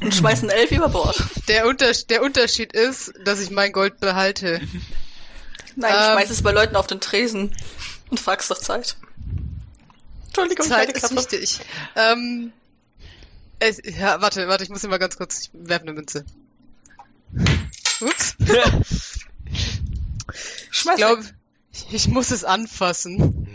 Und 0.00 0.14
schmeißen 0.14 0.48
elf 0.48 0.70
über 0.70 0.88
Bord. 0.88 1.22
Der, 1.48 1.66
Unter 1.66 1.92
der 1.92 2.22
Unterschied 2.22 2.72
ist, 2.72 3.12
dass 3.24 3.40
ich 3.40 3.50
mein 3.50 3.72
Gold 3.72 4.00
behalte. 4.00 4.60
Nein, 5.76 5.92
ich 5.92 6.06
Ähm. 6.06 6.12
schmeiß 6.12 6.30
es 6.30 6.42
bei 6.42 6.52
Leuten 6.52 6.76
auf 6.76 6.86
den 6.86 7.00
Tresen. 7.00 7.52
Und 8.08 8.20
fragst 8.20 8.48
nach 8.48 8.58
Zeit. 8.58 8.96
Entschuldigung, 10.28 10.66
Zeit 10.66 10.92
ist 10.92 11.14
wichtig. 11.14 11.60
Ähm, 11.96 12.52
es, 13.58 13.80
ja, 13.84 14.20
warte, 14.20 14.46
warte, 14.48 14.64
ich 14.64 14.70
muss 14.70 14.84
immer 14.84 14.98
ganz 14.98 15.16
kurz, 15.16 15.40
ich 15.42 15.50
werfe 15.52 15.82
eine 15.82 15.92
Münze. 15.94 16.24
Ups. 18.00 18.36
Ich 20.70 20.82
Schmeiß 20.82 20.96
glaube, 20.96 21.24
ich 21.90 22.06
muss 22.08 22.30
es 22.30 22.44
anfassen. 22.44 23.48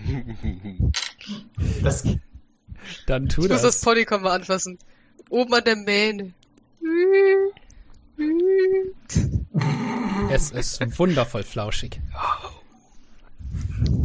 Das, 1.82 2.04
Dann 3.06 3.30
tu 3.30 3.44
Ich 3.44 3.50
muss 3.50 3.62
das 3.62 3.76
das. 3.76 3.82
Polycom 3.82 4.24
mal 4.24 4.32
anfassen. 4.34 4.80
Oben 5.30 5.54
an 5.54 5.64
der 5.64 5.76
Mähne. 5.76 6.34
Es 10.32 10.52
ist 10.52 11.00
wundervoll 11.00 11.44
flauschig. 11.44 12.00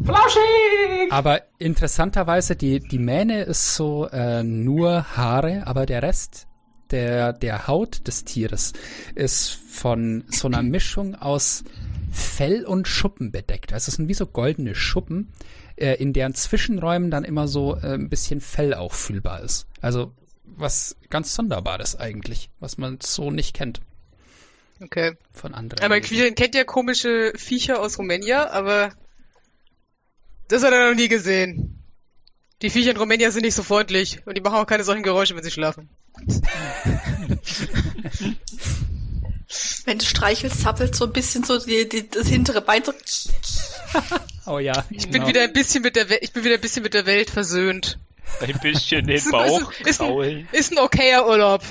Flauschig! 0.05 1.11
Aber 1.13 1.43
interessanterweise, 1.59 2.57
die, 2.57 2.81
die 2.81 2.99
Mähne 2.99 3.43
ist 3.43 3.75
so 3.75 4.09
äh, 4.09 4.43
nur 4.43 5.17
Haare, 5.17 5.67
aber 5.67 5.87
der 5.87 6.03
Rest 6.03 6.47
der, 6.91 7.33
der 7.33 7.67
Haut 7.67 8.07
des 8.07 8.25
Tieres 8.25 8.73
ist 9.15 9.51
von 9.69 10.25
so 10.29 10.49
einer 10.49 10.63
Mischung 10.63 11.15
aus 11.15 11.65
Fell 12.11 12.65
und 12.65 12.89
Schuppen 12.89 13.31
bedeckt. 13.31 13.73
Also 13.73 13.91
es 13.91 13.97
sind 13.97 14.09
wie 14.09 14.15
so 14.15 14.27
goldene 14.27 14.75
Schuppen, 14.75 15.33
äh, 15.77 15.95
in 15.95 16.13
deren 16.13 16.35
Zwischenräumen 16.35 17.11
dann 17.11 17.25
immer 17.25 17.47
so 17.47 17.77
äh, 17.77 17.95
ein 17.95 18.09
bisschen 18.09 18.41
Fell 18.41 18.75
auch 18.75 18.95
fühlbar 18.95 19.43
ist. 19.43 19.67
Also 19.81 20.13
was 20.45 20.97
ganz 21.11 21.35
Sonderbares 21.35 21.97
eigentlich, 21.97 22.51
was 22.59 22.79
man 22.79 22.99
so 23.03 23.31
nicht 23.31 23.55
kennt 23.55 23.81
Okay. 24.81 25.17
von 25.33 25.55
anderen. 25.55 25.85
Aber. 25.85 26.01
Quirin 26.01 26.35
kennt 26.35 26.55
ja 26.55 26.65
komische 26.65 27.33
Viecher 27.37 27.81
aus 27.81 27.99
Rumänien, 27.99 28.39
aber 28.39 28.93
das 30.49 30.63
hat 30.65 30.73
er 30.73 30.89
noch 30.91 30.97
nie 30.97 31.09
gesehen. 31.09 31.75
Die 32.63 32.71
Viecher 32.71 32.91
in 32.91 32.97
Rumänien 32.97 33.31
sind 33.31 33.43
nicht 33.43 33.55
so 33.55 33.63
freundlich 33.63 34.21
und 34.27 34.37
die 34.37 34.41
machen 34.41 34.57
auch 34.57 34.67
keine 34.67 34.83
solchen 34.85 35.03
Geräusche, 35.05 35.37
wenn 35.37 35.45
sie 35.45 35.51
schlafen. 35.51 35.89
Wenn 39.85 39.99
du 39.99 40.05
streichelst, 40.05 40.61
zappelt 40.61 40.95
so 40.95 41.07
ein 41.07 41.13
bisschen 41.13 41.45
so 41.45 41.59
die, 41.65 41.89
die, 41.89 42.09
das 42.09 42.27
hintere 42.29 42.61
Bein 42.61 42.83
so. 42.85 42.93
Oh 44.47 44.59
ja, 44.59 44.85
Ich 44.91 45.09
bin 45.09 45.27
wieder 45.27 45.43
ein 45.43 45.53
bisschen 45.53 45.83
mit 45.83 45.97
der 45.97 46.11
Welt, 46.11 46.21
ich 46.23 46.33
bin 46.33 46.45
wieder 46.45 46.57
ein 46.57 46.61
bisschen 46.61 46.83
mit 46.83 46.93
der 46.95 47.07
Welt 47.07 47.31
versöhnt. 47.31 47.99
Ein 48.41 48.59
bisschen 48.61 49.07
den 49.07 49.23
Bauch 49.31 49.73
ist- 49.81 49.87
ist 49.89 50.01
ein-. 50.03 50.49
Ist 50.53 50.73
ein 50.73 50.79
okayer 50.79 51.27
Urlaub. 51.27 51.63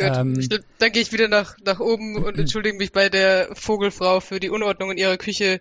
Gut, 0.00 0.16
Ähm. 0.16 0.38
ich, 0.38 0.48
dann 0.48 0.92
gehe 0.92 1.02
ich 1.02 1.12
wieder 1.12 1.28
nach, 1.28 1.56
nach 1.64 1.80
oben 1.80 2.16
und 2.16 2.38
entschuldige 2.38 2.76
mich 2.76 2.92
bei 2.92 3.08
der 3.08 3.50
Vogelfrau 3.54 4.20
für 4.20 4.40
die 4.40 4.50
Unordnung 4.50 4.90
in 4.92 4.98
ihrer 4.98 5.16
Küche, 5.16 5.60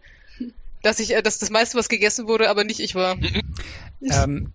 dass 0.81 0.99
ich, 0.99 1.15
äh, 1.15 1.21
dass 1.21 1.39
das 1.39 1.49
meiste, 1.49 1.77
was 1.77 1.89
gegessen 1.89 2.27
wurde, 2.27 2.49
aber 2.49 2.63
nicht 2.63 2.79
ich 2.79 2.95
war. 2.95 3.17
ähm, 4.01 4.53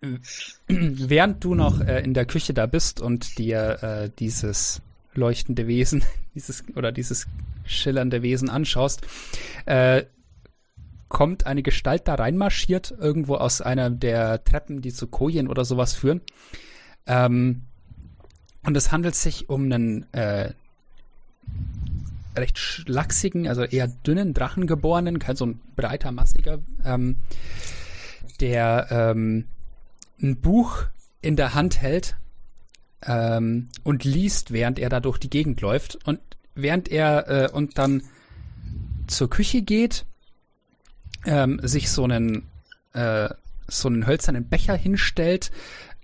während 0.68 1.44
du 1.44 1.54
noch 1.54 1.80
äh, 1.80 2.00
in 2.02 2.14
der 2.14 2.24
Küche 2.24 2.54
da 2.54 2.66
bist 2.66 3.00
und 3.00 3.38
dir 3.38 3.82
äh, 3.82 4.10
dieses 4.18 4.80
leuchtende 5.14 5.66
Wesen, 5.66 6.04
dieses 6.34 6.64
oder 6.74 6.92
dieses 6.92 7.26
schillernde 7.64 8.22
Wesen 8.22 8.50
anschaust, 8.50 9.02
äh, 9.66 10.04
kommt 11.08 11.46
eine 11.46 11.62
Gestalt 11.62 12.08
da 12.08 12.14
reinmarschiert, 12.14 12.92
irgendwo 12.98 13.36
aus 13.36 13.60
einer 13.60 13.90
der 13.90 14.42
Treppen, 14.44 14.80
die 14.80 14.92
zu 14.92 15.06
Kojen 15.06 15.48
oder 15.48 15.64
sowas 15.64 15.94
führen. 15.94 16.22
Ähm, 17.06 17.62
und 18.64 18.76
es 18.76 18.92
handelt 18.92 19.14
sich 19.14 19.48
um 19.48 19.64
einen 19.64 20.12
äh, 20.12 20.52
recht 22.36 22.58
schlachsigen, 22.58 23.48
also 23.48 23.62
eher 23.62 23.88
dünnen 23.88 24.34
Drachengeborenen, 24.34 25.18
kein 25.18 25.36
so 25.36 25.46
ein 25.46 25.60
breiter, 25.76 26.12
massiger, 26.12 26.58
ähm, 26.84 27.16
der 28.40 28.88
ähm, 28.90 29.46
ein 30.20 30.40
Buch 30.40 30.84
in 31.20 31.36
der 31.36 31.54
Hand 31.54 31.80
hält 31.80 32.16
ähm, 33.02 33.68
und 33.82 34.04
liest, 34.04 34.52
während 34.52 34.78
er 34.78 34.88
da 34.88 35.00
durch 35.00 35.18
die 35.18 35.30
Gegend 35.30 35.60
läuft. 35.60 35.98
Und 36.06 36.20
während 36.54 36.88
er 36.88 37.28
äh, 37.28 37.50
und 37.50 37.78
dann 37.78 38.02
zur 39.06 39.30
Küche 39.30 39.62
geht, 39.62 40.06
ähm, 41.26 41.60
sich 41.62 41.90
so 41.90 42.04
einen 42.04 42.48
äh, 42.92 43.28
so 43.66 43.88
einen 43.88 44.06
hölzernen 44.06 44.48
Becher 44.48 44.74
hinstellt, 44.74 45.50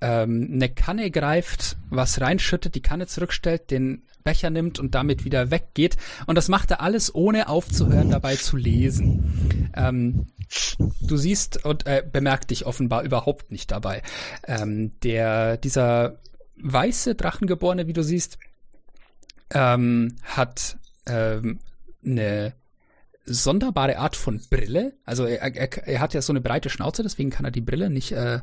ähm, 0.01 0.51
eine 0.53 0.69
Kanne 0.69 1.11
greift, 1.11 1.77
was 1.91 2.21
reinschüttet, 2.21 2.75
die 2.75 2.83
Kanne 2.83 3.07
zurückstellt, 3.07 3.71
den 3.71 4.03
Becher 4.25 4.51
nimmt 4.51 4.79
und 4.79 4.95
damit 4.95 5.25
wieder 5.25 5.51
weggeht. 5.51 5.97
Und 6.27 6.37
das 6.37 6.49
macht 6.49 6.71
er 6.71 6.81
alles, 6.81 7.15
ohne 7.15 7.49
aufzuhören, 7.49 8.11
dabei 8.11 8.37
zu 8.37 8.57
lesen. 8.57 9.71
Ähm, 9.75 10.27
du 11.01 11.17
siehst 11.17 11.65
und 11.65 11.87
äh, 11.87 12.03
bemerkt 12.11 12.51
dich 12.51 12.67
offenbar 12.67 13.03
überhaupt 13.03 13.51
nicht 13.51 13.71
dabei. 13.71 14.03
Ähm, 14.47 14.93
der, 15.01 15.57
dieser 15.57 16.19
weiße 16.57 17.15
Drachengeborene, 17.15 17.87
wie 17.87 17.93
du 17.93 18.03
siehst, 18.03 18.39
ähm, 19.53 20.17
hat 20.23 20.79
ähm, 21.07 21.59
eine 22.05 22.55
sonderbare 23.25 23.99
Art 23.99 24.17
von 24.17 24.41
Brille. 24.51 24.95
Also 25.05 25.25
er, 25.25 25.55
er, 25.55 25.89
er 25.89 26.01
hat 26.01 26.15
ja 26.15 26.23
so 26.23 26.33
eine 26.33 26.41
breite 26.41 26.71
Schnauze, 26.71 27.03
deswegen 27.03 27.31
kann 27.31 27.45
er 27.45 27.51
die 27.51 27.61
Brille 27.61 27.91
nicht 27.91 28.13
äh, 28.13 28.41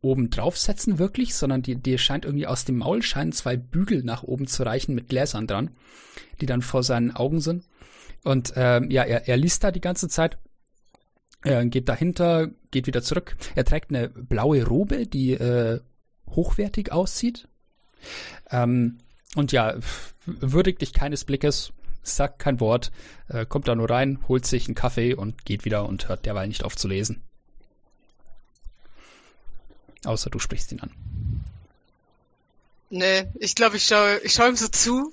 oben 0.00 0.30
draufsetzen 0.30 0.98
wirklich, 0.98 1.34
sondern 1.34 1.62
die, 1.62 1.76
die 1.76 1.98
scheint 1.98 2.24
irgendwie 2.24 2.46
aus 2.46 2.64
dem 2.64 2.78
Maul 2.78 3.02
scheinen 3.02 3.32
zwei 3.32 3.56
Bügel 3.56 4.04
nach 4.04 4.22
oben 4.22 4.46
zu 4.46 4.62
reichen 4.62 4.94
mit 4.94 5.08
Gläsern 5.08 5.46
dran, 5.46 5.70
die 6.40 6.46
dann 6.46 6.62
vor 6.62 6.82
seinen 6.82 7.14
Augen 7.14 7.40
sind. 7.40 7.64
Und 8.24 8.52
ähm, 8.56 8.90
ja, 8.90 9.02
er, 9.02 9.28
er 9.28 9.36
liest 9.36 9.64
da 9.64 9.70
die 9.70 9.80
ganze 9.80 10.08
Zeit. 10.08 10.38
Er 11.42 11.64
geht 11.66 11.88
dahinter, 11.88 12.48
geht 12.70 12.86
wieder 12.86 13.02
zurück. 13.02 13.36
Er 13.54 13.64
trägt 13.64 13.90
eine 13.90 14.08
blaue 14.08 14.64
Robe, 14.64 15.06
die 15.06 15.32
äh, 15.32 15.80
hochwertig 16.28 16.92
aussieht. 16.92 17.48
Ähm, 18.50 18.98
und 19.34 19.52
ja, 19.52 19.76
würdigt 20.24 20.80
dich 20.80 20.92
keines 20.92 21.24
Blickes, 21.24 21.72
sagt 22.02 22.38
kein 22.38 22.60
Wort, 22.60 22.90
äh, 23.28 23.46
kommt 23.46 23.68
da 23.68 23.74
nur 23.74 23.90
rein, 23.90 24.18
holt 24.28 24.46
sich 24.46 24.66
einen 24.66 24.74
Kaffee 24.74 25.14
und 25.14 25.44
geht 25.44 25.64
wieder 25.64 25.86
und 25.86 26.08
hört 26.08 26.26
derweil 26.26 26.48
nicht 26.48 26.64
auf 26.64 26.76
zu 26.76 26.88
lesen. 26.88 27.22
Außer 30.04 30.30
du 30.30 30.38
sprichst 30.38 30.72
ihn 30.72 30.80
an. 30.80 30.90
Nee, 32.90 33.26
ich 33.38 33.54
glaube, 33.54 33.76
ich 33.76 33.84
schaue 33.86 34.18
ich 34.24 34.32
schau 34.32 34.48
ihm 34.48 34.56
so 34.56 34.68
zu, 34.68 35.12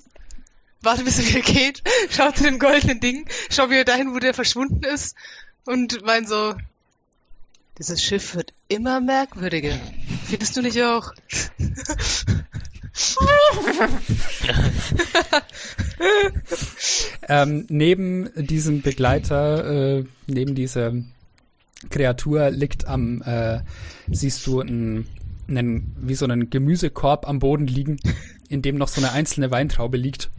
warte 0.80 1.04
bis 1.04 1.18
er 1.18 1.26
wieder 1.28 1.40
geht, 1.40 1.82
schau 2.10 2.30
zu 2.30 2.44
dem 2.44 2.58
goldenen 2.58 3.00
Ding, 3.00 3.28
schau 3.50 3.68
wieder 3.70 3.84
dahin, 3.84 4.14
wo 4.14 4.18
der 4.18 4.34
verschwunden 4.34 4.82
ist 4.84 5.14
und 5.64 6.04
mein 6.04 6.26
so, 6.26 6.54
dieses 7.78 8.02
Schiff 8.02 8.34
wird 8.34 8.54
immer 8.68 9.00
merkwürdiger. 9.00 9.78
Findest 10.26 10.56
du 10.56 10.62
nicht 10.62 10.82
auch? 10.82 11.12
ähm, 17.28 17.66
neben 17.68 18.30
diesem 18.34 18.80
Begleiter, 18.80 19.98
äh, 19.98 20.04
neben 20.26 20.54
dieser 20.54 20.94
Kreatur 21.90 22.50
liegt 22.50 22.86
am, 22.86 23.22
äh, 23.22 23.60
siehst 24.10 24.46
du 24.46 24.60
einen, 24.60 25.06
einen, 25.48 25.94
wie 26.00 26.14
so 26.14 26.24
einen 26.24 26.50
Gemüsekorb 26.50 27.28
am 27.28 27.38
Boden 27.38 27.66
liegen, 27.66 27.98
in 28.48 28.62
dem 28.62 28.76
noch 28.76 28.88
so 28.88 29.00
eine 29.00 29.12
einzelne 29.12 29.50
Weintraube 29.50 29.96
liegt. 29.96 30.30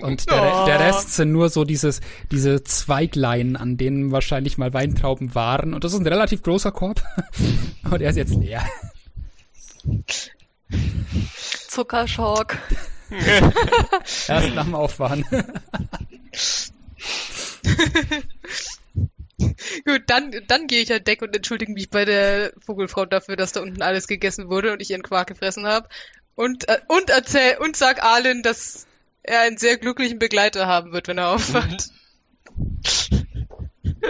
Und 0.00 0.30
der, 0.30 0.62
Oh. 0.62 0.66
der 0.66 0.80
Rest 0.80 1.12
sind 1.14 1.30
nur 1.32 1.48
so 1.50 1.64
dieses, 1.64 2.00
diese 2.30 2.62
Zweiglein, 2.64 3.56
an 3.56 3.76
denen 3.76 4.12
wahrscheinlich 4.12 4.56
mal 4.56 4.72
Weintrauben 4.72 5.34
waren. 5.34 5.74
Und 5.74 5.84
das 5.84 5.92
ist 5.92 6.00
ein 6.00 6.06
relativ 6.06 6.42
großer 6.42 6.72
Korb. 6.72 7.02
Und 7.90 8.00
er 8.00 8.10
ist 8.10 8.16
jetzt 8.16 8.34
leer. 8.34 8.64
Zuckerschock. 11.68 12.56
Erst 14.28 14.54
nach 14.54 14.64
dem 14.64 14.74
Aufwachen. 14.74 15.24
Gut, 19.86 20.02
dann, 20.06 20.34
dann 20.46 20.66
gehe 20.66 20.82
ich 20.82 20.92
an 20.92 21.04
Deck 21.04 21.22
und 21.22 21.34
entschuldige 21.34 21.72
mich 21.72 21.90
bei 21.90 22.04
der 22.04 22.52
Vogelfrau 22.64 23.06
dafür, 23.06 23.36
dass 23.36 23.52
da 23.52 23.60
unten 23.60 23.82
alles 23.82 24.06
gegessen 24.06 24.48
wurde 24.48 24.72
und 24.72 24.80
ich 24.80 24.90
ihren 24.90 25.02
Quark 25.02 25.28
gefressen 25.28 25.66
habe. 25.66 25.88
Und, 26.34 26.68
äh, 26.68 26.78
und 26.88 27.10
erzähl, 27.10 27.58
und 27.58 27.76
sag 27.76 28.02
Arlen, 28.02 28.42
dass 28.42 28.86
er 29.22 29.40
einen 29.40 29.58
sehr 29.58 29.76
glücklichen 29.78 30.18
Begleiter 30.18 30.66
haben 30.66 30.92
wird, 30.92 31.08
wenn 31.08 31.18
er 31.18 31.28
aufwacht. 31.28 31.90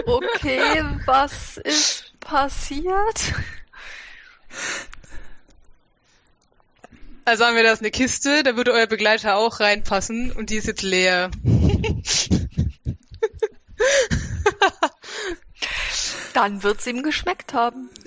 Okay, 0.05 0.83
was 1.05 1.57
ist 1.57 2.13
passiert? 2.19 3.33
Also 7.25 7.45
haben 7.45 7.55
wir 7.55 7.63
da 7.63 7.71
ist 7.71 7.81
eine 7.81 7.91
Kiste, 7.91 8.43
da 8.43 8.55
würde 8.55 8.73
euer 8.73 8.87
Begleiter 8.87 9.37
auch 9.37 9.59
reinpassen 9.59 10.31
und 10.31 10.49
die 10.49 10.55
ist 10.55 10.67
jetzt 10.67 10.81
leer. 10.81 11.29
Dann 16.33 16.63
wird's 16.63 16.87
ihm 16.87 17.03
geschmeckt 17.03 17.53
haben. 17.53 17.89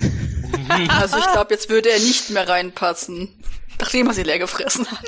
Also 0.89 1.17
ich 1.17 1.31
glaube, 1.31 1.53
jetzt 1.53 1.69
würde 1.69 1.89
er 1.89 1.99
nicht 1.99 2.31
mehr 2.31 2.47
reinpassen, 2.47 3.29
nachdem 3.79 4.07
er 4.07 4.13
sie 4.13 4.23
leer 4.23 4.39
gefressen 4.39 4.89
hat. 4.89 5.05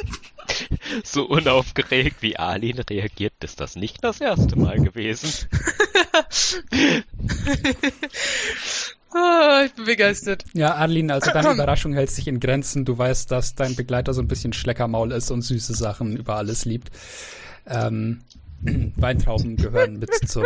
So 1.04 1.24
unaufgeregt 1.24 2.18
wie 2.22 2.38
Alin 2.38 2.80
reagiert, 2.80 3.34
ist 3.44 3.60
das 3.60 3.76
nicht 3.76 4.04
das 4.04 4.22
erste 4.22 4.58
Mal 4.58 4.80
gewesen. 4.80 5.32
Ah, 9.14 9.64
ich 9.66 9.74
bin 9.74 9.86
begeistert. 9.86 10.44
Ja, 10.54 10.76
Adeline, 10.76 11.14
also 11.14 11.32
deine 11.32 11.52
Überraschung 11.54 11.94
hält 11.94 12.12
sich 12.12 12.28
in 12.28 12.40
Grenzen. 12.40 12.86
Du 12.86 12.98
weißt, 12.98 13.32
dass 13.32 13.56
dein 13.56 13.76
Begleiter 13.76 14.14
so 14.14 14.22
ein 14.22 14.28
bisschen 14.28 14.54
Schleckermaul 14.54 15.12
ist 15.12 15.32
und 15.32 15.42
süße 15.42 15.74
Sachen 15.74 16.18
über 16.18 16.36
alles 16.36 16.66
liebt. 16.66 16.92
Ähm, 17.66 18.22
Weintrauben 18.96 19.56
gehören 19.56 19.98
mit 19.98 20.14
zum, 20.28 20.44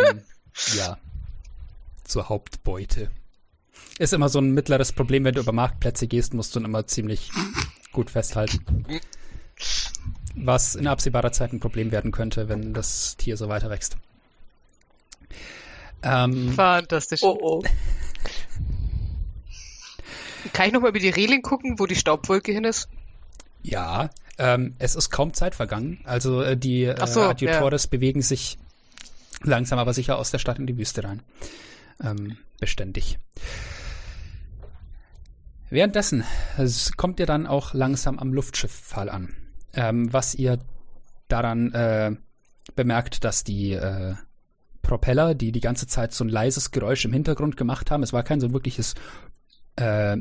ja, 0.76 0.96
zur 2.12 2.28
Hauptbeute. 2.28 3.10
Ist 3.98 4.12
immer 4.12 4.28
so 4.28 4.38
ein 4.38 4.52
mittleres 4.52 4.92
Problem, 4.92 5.24
wenn 5.24 5.34
du 5.34 5.40
über 5.40 5.52
Marktplätze 5.52 6.06
gehst, 6.06 6.34
musst 6.34 6.54
du 6.54 6.60
ihn 6.60 6.66
immer 6.66 6.86
ziemlich 6.86 7.30
gut 7.90 8.10
festhalten. 8.10 8.84
Was 10.34 10.74
in 10.74 10.86
absehbarer 10.86 11.32
Zeit 11.32 11.52
ein 11.52 11.60
Problem 11.60 11.90
werden 11.90 12.12
könnte, 12.12 12.48
wenn 12.48 12.74
das 12.74 13.16
Tier 13.16 13.36
so 13.36 13.48
weiter 13.48 13.70
wächst. 13.70 13.96
Ähm, 16.02 16.52
Fantastisch. 16.52 17.22
Oh 17.22 17.38
oh. 17.40 17.62
Kann 20.52 20.66
ich 20.66 20.72
nochmal 20.72 20.90
über 20.90 20.98
die 20.98 21.08
Reling 21.08 21.40
gucken, 21.40 21.78
wo 21.78 21.86
die 21.86 21.94
Staubwolke 21.96 22.52
hin 22.52 22.64
ist? 22.64 22.88
Ja, 23.62 24.10
ähm, 24.38 24.74
es 24.78 24.96
ist 24.96 25.10
kaum 25.10 25.32
Zeit 25.32 25.54
vergangen. 25.54 26.00
Also 26.04 26.42
äh, 26.42 26.56
die 26.58 26.84
äh, 26.84 27.06
so, 27.06 27.22
Adjutores 27.22 27.86
bewegen 27.86 28.20
sich 28.20 28.58
langsam 29.42 29.78
aber 29.78 29.94
sicher 29.94 30.18
aus 30.18 30.30
der 30.30 30.38
Stadt 30.38 30.58
in 30.58 30.66
die 30.66 30.76
Wüste 30.76 31.04
rein. 31.04 31.22
Ähm, 32.02 32.36
beständig. 32.58 33.18
Währenddessen 35.70 36.24
es 36.58 36.96
kommt 36.96 37.18
ihr 37.18 37.26
dann 37.26 37.46
auch 37.46 37.74
langsam 37.74 38.18
am 38.18 38.32
Luftschifffall 38.32 39.08
an. 39.08 39.34
Ähm, 39.74 40.12
was 40.12 40.34
ihr 40.34 40.58
daran 41.28 41.72
äh, 41.72 42.12
bemerkt, 42.76 43.24
dass 43.24 43.42
die 43.42 43.72
äh, 43.72 44.14
Propeller, 44.82 45.34
die 45.34 45.50
die 45.50 45.60
ganze 45.60 45.86
Zeit 45.86 46.12
so 46.12 46.24
ein 46.24 46.28
leises 46.28 46.72
Geräusch 46.72 47.04
im 47.04 47.12
Hintergrund 47.12 47.56
gemacht 47.56 47.90
haben, 47.90 48.02
es 48.02 48.12
war 48.12 48.22
kein 48.22 48.40
so 48.40 48.52
wirkliches 48.52 48.94
äh, 49.76 50.18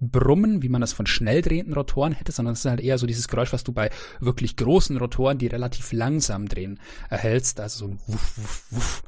Brummen, 0.00 0.62
wie 0.62 0.68
man 0.68 0.80
das 0.80 0.92
von 0.92 1.06
schnell 1.06 1.42
drehenden 1.42 1.74
Rotoren 1.74 2.12
hätte, 2.12 2.32
sondern 2.32 2.52
es 2.52 2.60
ist 2.60 2.70
halt 2.70 2.80
eher 2.80 2.98
so 2.98 3.06
dieses 3.06 3.28
Geräusch, 3.28 3.52
was 3.52 3.64
du 3.64 3.72
bei 3.72 3.90
wirklich 4.20 4.56
großen 4.56 4.96
Rotoren, 4.96 5.38
die 5.38 5.48
relativ 5.48 5.92
langsam 5.92 6.48
drehen, 6.48 6.80
erhältst. 7.10 7.60
Also 7.60 7.86
so 7.86 7.92
ein 7.92 7.98
Wuff, 8.06 8.38
Wuff, 8.38 8.66
Wuff. 8.70 9.02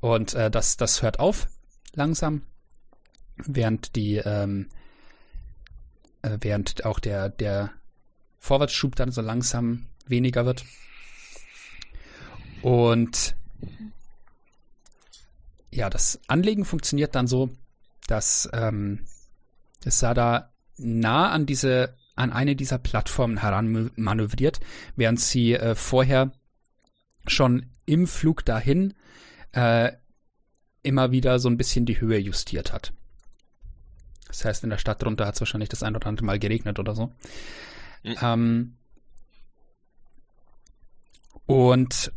Und 0.00 0.34
äh, 0.34 0.50
das, 0.50 0.76
das 0.76 1.02
hört 1.02 1.20
auf 1.20 1.48
langsam, 1.94 2.42
während 3.36 3.96
die, 3.96 4.16
ähm, 4.16 4.68
äh, 6.22 6.38
während 6.40 6.84
auch 6.84 6.98
der, 6.98 7.28
der 7.28 7.72
Vorwärtsschub 8.38 8.96
dann 8.96 9.12
so 9.12 9.20
langsam 9.20 9.86
weniger 10.06 10.46
wird. 10.46 10.64
Und 12.62 13.36
ja, 15.70 15.88
das 15.88 16.20
Anlegen 16.26 16.64
funktioniert 16.64 17.14
dann 17.14 17.26
so, 17.26 17.50
dass 18.06 18.48
ähm, 18.52 19.04
Sada 19.84 20.52
nah 20.76 21.30
an 21.30 21.46
diese, 21.46 21.94
an 22.16 22.32
eine 22.32 22.56
dieser 22.56 22.78
Plattformen 22.78 23.38
heran 23.38 23.90
manövriert, 23.96 24.60
während 24.96 25.20
sie 25.20 25.54
äh, 25.54 25.74
vorher 25.74 26.32
schon 27.26 27.66
im 27.86 28.06
Flug 28.06 28.44
dahin 28.44 28.94
äh, 29.52 29.92
immer 30.82 31.10
wieder 31.10 31.38
so 31.38 31.48
ein 31.48 31.56
bisschen 31.56 31.86
die 31.86 32.00
Höhe 32.00 32.18
justiert 32.18 32.72
hat. 32.72 32.92
Das 34.26 34.44
heißt, 34.44 34.64
in 34.64 34.70
der 34.70 34.78
Stadt 34.78 35.02
drunter 35.02 35.26
hat 35.26 35.34
es 35.34 35.40
wahrscheinlich 35.40 35.68
das 35.68 35.82
ein 35.82 35.96
oder 35.96 36.06
andere 36.06 36.24
Mal 36.24 36.38
geregnet 36.38 36.78
oder 36.78 36.94
so. 36.94 37.12
Mhm. 38.02 38.16
Ähm, 38.22 38.76
und 41.46 42.12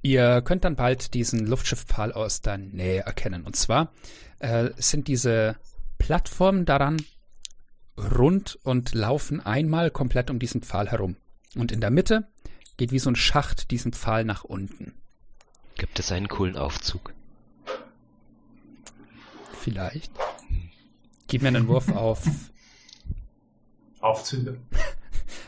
ihr 0.00 0.42
könnt 0.42 0.64
dann 0.64 0.76
bald 0.76 1.14
diesen 1.14 1.46
Luftschiffpfahl 1.46 2.12
aus 2.12 2.40
der 2.40 2.58
Nähe 2.58 3.00
erkennen. 3.00 3.44
Und 3.44 3.56
zwar 3.56 3.92
äh, 4.38 4.70
sind 4.76 5.08
diese 5.08 5.56
Plattformen 5.98 6.64
daran 6.64 7.02
rund 7.98 8.56
und 8.62 8.94
laufen 8.94 9.44
einmal 9.44 9.90
komplett 9.90 10.30
um 10.30 10.38
diesen 10.38 10.62
Pfahl 10.62 10.88
herum. 10.88 11.16
Und 11.56 11.72
in 11.72 11.80
der 11.80 11.90
Mitte 11.90 12.28
geht 12.76 12.92
wie 12.92 13.00
so 13.00 13.10
ein 13.10 13.16
Schacht 13.16 13.72
diesen 13.72 13.92
Pfahl 13.92 14.24
nach 14.24 14.44
unten. 14.44 14.94
Gibt 15.78 15.98
es 15.98 16.12
einen 16.12 16.28
coolen 16.28 16.56
Aufzug? 16.58 17.14
Vielleicht. 19.58 20.12
Gib 21.26 21.42
mir 21.42 21.48
einen 21.48 21.66
Wurf 21.68 21.90
auf 21.92 22.22
Aufzüge. 24.00 24.58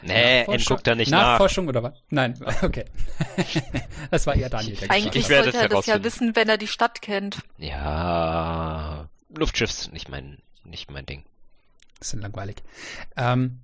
Nee, 0.03 0.45
Nachforschung- 0.45 0.69
guckt 0.69 0.87
da 0.87 0.95
nicht 0.95 1.11
nach. 1.11 1.23
Nachforschung 1.33 1.69
oder 1.69 1.83
was? 1.83 1.93
Nein, 2.09 2.35
okay. 2.63 2.87
das 4.11 4.27
war 4.27 4.35
eher 4.35 4.49
Daniel. 4.49 4.77
Der 4.77 4.91
Eigentlich 4.91 5.25
Ich 5.25 5.29
werde 5.29 5.53
sollte 5.53 5.59
es 5.59 5.63
er 5.65 5.69
das 5.69 5.87
ja 5.87 6.03
wissen, 6.05 6.35
wenn 6.37 6.49
er 6.49 6.57
die 6.57 6.69
Stadt 6.69 7.03
kennt. 7.03 7.41
Ja, 7.59 9.11
Luftschiff 9.37 9.69
ist 9.69 9.93
nicht 9.93 10.09
mein, 10.09 10.39
nicht 10.65 10.91
mein 10.91 11.05
Ding. 11.05 11.25
Bisschen 11.99 12.21
langweilig. 12.23 12.63
Ähm, 13.17 13.61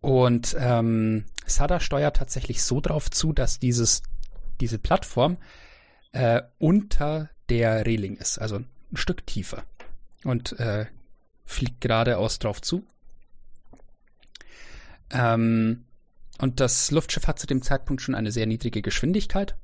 und 0.00 0.56
ähm, 0.58 1.24
Sada 1.46 1.80
steuert 1.80 2.16
tatsächlich 2.16 2.62
so 2.62 2.80
drauf 2.80 3.10
zu, 3.10 3.32
dass 3.32 3.58
dieses, 3.58 4.02
diese 4.60 4.78
Plattform 4.78 5.38
äh, 6.12 6.42
unter 6.58 7.30
der 7.48 7.86
Reling 7.86 8.16
ist, 8.16 8.38
also 8.38 8.56
ein 8.56 8.66
Stück 8.94 9.26
tiefer. 9.26 9.64
Und 10.24 10.58
äh, 10.58 10.86
fliegt 11.44 11.80
geradeaus 11.80 12.38
drauf 12.38 12.60
zu. 12.60 12.84
Ähm, 15.10 15.84
und 16.38 16.60
das 16.60 16.90
Luftschiff 16.90 17.26
hat 17.26 17.38
zu 17.38 17.46
dem 17.46 17.62
Zeitpunkt 17.62 18.02
schon 18.02 18.14
eine 18.14 18.32
sehr 18.32 18.46
niedrige 18.46 18.82
Geschwindigkeit, 18.82 19.56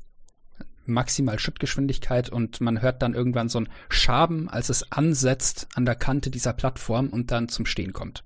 maximal 0.86 1.38
Schrittgeschwindigkeit 1.38 2.30
und 2.30 2.60
man 2.60 2.80
hört 2.80 3.02
dann 3.02 3.14
irgendwann 3.14 3.48
so 3.48 3.60
ein 3.60 3.68
Schaben, 3.88 4.48
als 4.48 4.68
es 4.68 4.90
ansetzt 4.90 5.68
an 5.74 5.84
der 5.84 5.96
Kante 5.96 6.30
dieser 6.30 6.52
Plattform 6.52 7.08
und 7.08 7.30
dann 7.30 7.48
zum 7.48 7.66
Stehen 7.66 7.92
kommt. 7.92 8.24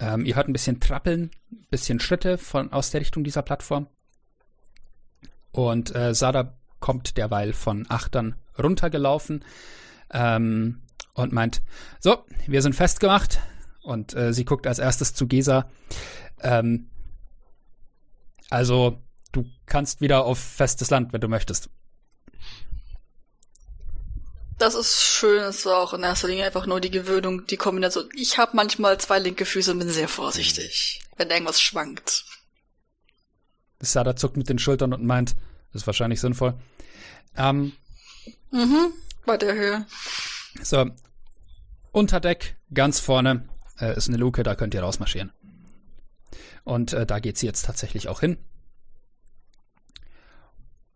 Ähm, 0.00 0.24
ihr 0.24 0.34
hört 0.34 0.48
ein 0.48 0.52
bisschen 0.52 0.80
Trappeln, 0.80 1.30
ein 1.52 1.66
bisschen 1.70 2.00
Schritte 2.00 2.38
von, 2.38 2.72
aus 2.72 2.90
der 2.90 3.02
Richtung 3.02 3.22
dieser 3.22 3.42
Plattform. 3.42 3.86
Und 5.52 5.94
äh, 5.94 6.14
Sada 6.14 6.56
kommt 6.80 7.18
derweil 7.18 7.52
von 7.52 7.86
Achtern 7.88 8.34
runtergelaufen 8.58 9.44
ähm, 10.10 10.82
und 11.14 11.32
meint, 11.32 11.62
so, 12.00 12.24
wir 12.46 12.62
sind 12.62 12.74
festgemacht. 12.74 13.40
Und 13.82 14.14
äh, 14.14 14.32
sie 14.32 14.44
guckt 14.44 14.66
als 14.66 14.78
erstes 14.78 15.14
zu 15.14 15.26
Gesa. 15.26 15.68
Ähm, 16.42 16.90
also, 18.50 19.00
du 19.32 19.46
kannst 19.66 20.00
wieder 20.00 20.24
auf 20.24 20.38
festes 20.38 20.90
Land, 20.90 21.12
wenn 21.12 21.20
du 21.20 21.28
möchtest. 21.28 21.70
Das 24.60 24.74
ist 24.74 25.00
schön, 25.00 25.42
es 25.42 25.64
war 25.64 25.78
auch 25.78 25.94
in 25.94 26.02
erster 26.02 26.28
Linie 26.28 26.44
einfach 26.44 26.66
nur 26.66 26.82
die 26.82 26.90
Gewöhnung, 26.90 27.46
die 27.46 27.56
Kombination. 27.56 28.10
Ich 28.14 28.36
habe 28.36 28.54
manchmal 28.54 29.00
zwei 29.00 29.18
linke 29.18 29.46
Füße 29.46 29.72
und 29.72 29.78
bin 29.78 29.88
sehr 29.88 30.06
vorsichtig, 30.06 31.00
wenn 31.16 31.30
irgendwas 31.30 31.62
schwankt. 31.62 32.26
Sada 33.80 34.14
zuckt 34.16 34.36
mit 34.36 34.50
den 34.50 34.58
Schultern 34.58 34.92
und 34.92 35.02
meint, 35.02 35.34
das 35.72 35.82
ist 35.82 35.86
wahrscheinlich 35.86 36.20
sinnvoll. 36.20 36.60
Ähm, 37.36 37.72
Mhm, 38.50 38.92
bei 39.24 39.38
der 39.38 39.54
Höhe. 39.54 39.86
so, 40.62 40.90
Unterdeck, 41.92 42.56
ganz 42.74 43.00
vorne, 43.00 43.48
äh, 43.80 43.96
ist 43.96 44.08
eine 44.08 44.18
Luke, 44.18 44.42
da 44.42 44.56
könnt 44.56 44.74
ihr 44.74 44.82
rausmarschieren. 44.82 45.32
Und 46.64 46.92
äh, 46.92 47.06
da 47.06 47.18
geht 47.18 47.38
sie 47.38 47.46
jetzt 47.46 47.64
tatsächlich 47.64 48.08
auch 48.08 48.20
hin. 48.20 48.36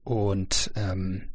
Und 0.03 0.71
ähm, 0.75 1.31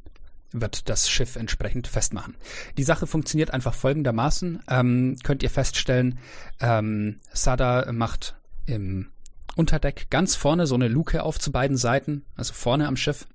wird 0.51 0.89
das 0.89 1.09
Schiff 1.09 1.35
entsprechend 1.35 1.87
festmachen. 1.87 2.35
Die 2.77 2.83
Sache 2.83 3.07
funktioniert 3.07 3.51
einfach 3.51 3.73
folgendermaßen. 3.73 4.63
Ähm, 4.69 5.17
könnt 5.23 5.43
ihr 5.43 5.49
feststellen, 5.49 6.19
ähm, 6.59 7.19
Sada 7.33 7.91
macht 7.91 8.35
im 8.65 9.09
Unterdeck 9.55 10.09
ganz 10.09 10.35
vorne 10.35 10.67
so 10.67 10.75
eine 10.75 10.87
Luke 10.87 11.23
auf 11.23 11.39
zu 11.39 11.51
beiden 11.51 11.77
Seiten, 11.77 12.25
also 12.35 12.53
vorne 12.53 12.87
am 12.87 12.95
Schiff, 12.95 13.27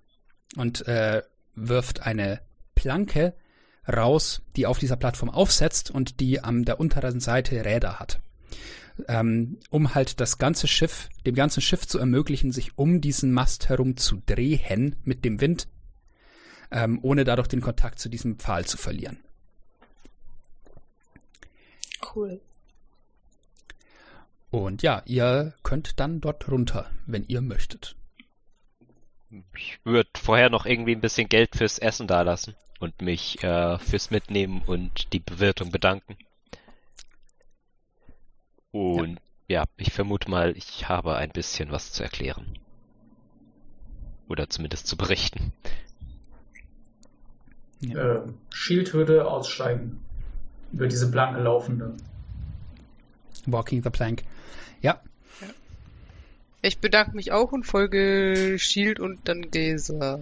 und 0.56 0.86
äh, 0.88 1.22
wirft 1.54 2.02
eine 2.02 2.40
Planke 2.74 3.34
raus, 3.86 4.42
die 4.56 4.66
auf 4.66 4.78
dieser 4.78 4.96
Plattform 4.96 5.30
aufsetzt 5.30 5.90
und 5.90 6.20
die 6.20 6.40
an 6.40 6.64
der 6.64 6.80
unteren 6.80 7.20
Seite 7.20 7.64
Räder 7.64 7.98
hat. 7.98 8.20
Ähm, 9.08 9.58
um 9.70 9.94
halt 9.94 10.20
das 10.20 10.38
ganze 10.38 10.68
Schiff, 10.68 11.08
dem 11.26 11.34
ganzen 11.34 11.60
Schiff 11.60 11.86
zu 11.86 11.98
ermöglichen, 11.98 12.52
sich 12.52 12.78
um 12.78 13.00
diesen 13.00 13.32
Mast 13.32 13.68
herum 13.68 13.96
zu 13.96 14.22
drehen 14.24 14.96
mit 15.02 15.24
dem 15.24 15.40
Wind, 15.40 15.66
ähm, 16.70 16.98
ohne 17.02 17.24
dadurch 17.24 17.48
den 17.48 17.60
Kontakt 17.60 17.98
zu 17.98 18.08
diesem 18.08 18.38
Pfahl 18.38 18.64
zu 18.64 18.76
verlieren. 18.76 19.18
Cool. 22.14 22.40
Und 24.50 24.82
ja, 24.82 25.02
ihr 25.06 25.54
könnt 25.62 25.98
dann 25.98 26.20
dort 26.20 26.48
runter, 26.48 26.90
wenn 27.06 27.24
ihr 27.26 27.40
möchtet. 27.40 27.96
Ich 29.56 29.80
würde 29.84 30.10
vorher 30.16 30.48
noch 30.48 30.64
irgendwie 30.64 30.94
ein 30.94 31.00
bisschen 31.00 31.28
Geld 31.28 31.56
fürs 31.56 31.78
Essen 31.78 32.06
dalassen 32.06 32.54
und 32.78 33.00
mich 33.02 33.42
äh, 33.42 33.78
fürs 33.78 34.10
Mitnehmen 34.10 34.62
und 34.62 35.12
die 35.12 35.18
Bewirtung 35.18 35.72
bedanken. 35.72 36.16
Und 38.70 39.20
ja. 39.48 39.64
ich 39.76 39.92
vermute 39.92 40.30
mal, 40.30 40.56
ich 40.56 40.88
habe 40.88 41.16
ein 41.16 41.30
bisschen 41.30 41.72
was 41.72 41.92
zu 41.92 42.02
erklären. 42.02 42.58
Oder 44.28 44.48
zumindest 44.48 44.86
zu 44.86 44.96
berichten. 44.96 45.52
Äh, 47.82 48.20
Shield 48.50 48.94
würde 48.94 49.26
aussteigen. 49.26 50.00
Über 50.72 50.86
diese 50.88 51.10
blanke 51.10 51.40
laufende. 51.40 51.94
Walking 53.46 53.82
the 53.82 53.90
Plank. 53.90 54.22
Ja, 54.80 55.00
Ich 56.62 56.78
bedanke 56.78 57.14
mich 57.14 57.30
auch 57.32 57.52
und 57.52 57.64
folge 57.64 58.56
Shield 58.58 58.98
und 59.00 59.28
dann 59.28 59.50
Gesa. 59.50 60.20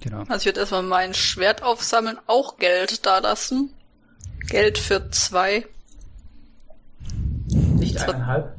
genau. 0.00 0.18
Also 0.28 0.36
ich 0.36 0.44
würde 0.46 0.60
erstmal 0.60 0.82
mein 0.82 1.14
Schwert 1.14 1.62
aufsammeln, 1.62 2.18
auch 2.26 2.58
Geld 2.58 3.06
da 3.06 3.18
lassen. 3.18 3.70
Geld 4.48 4.76
für 4.78 5.10
zwei. 5.10 5.66
Nicht 7.48 7.96
Das- 7.96 8.02
eineinhalb. 8.08 8.54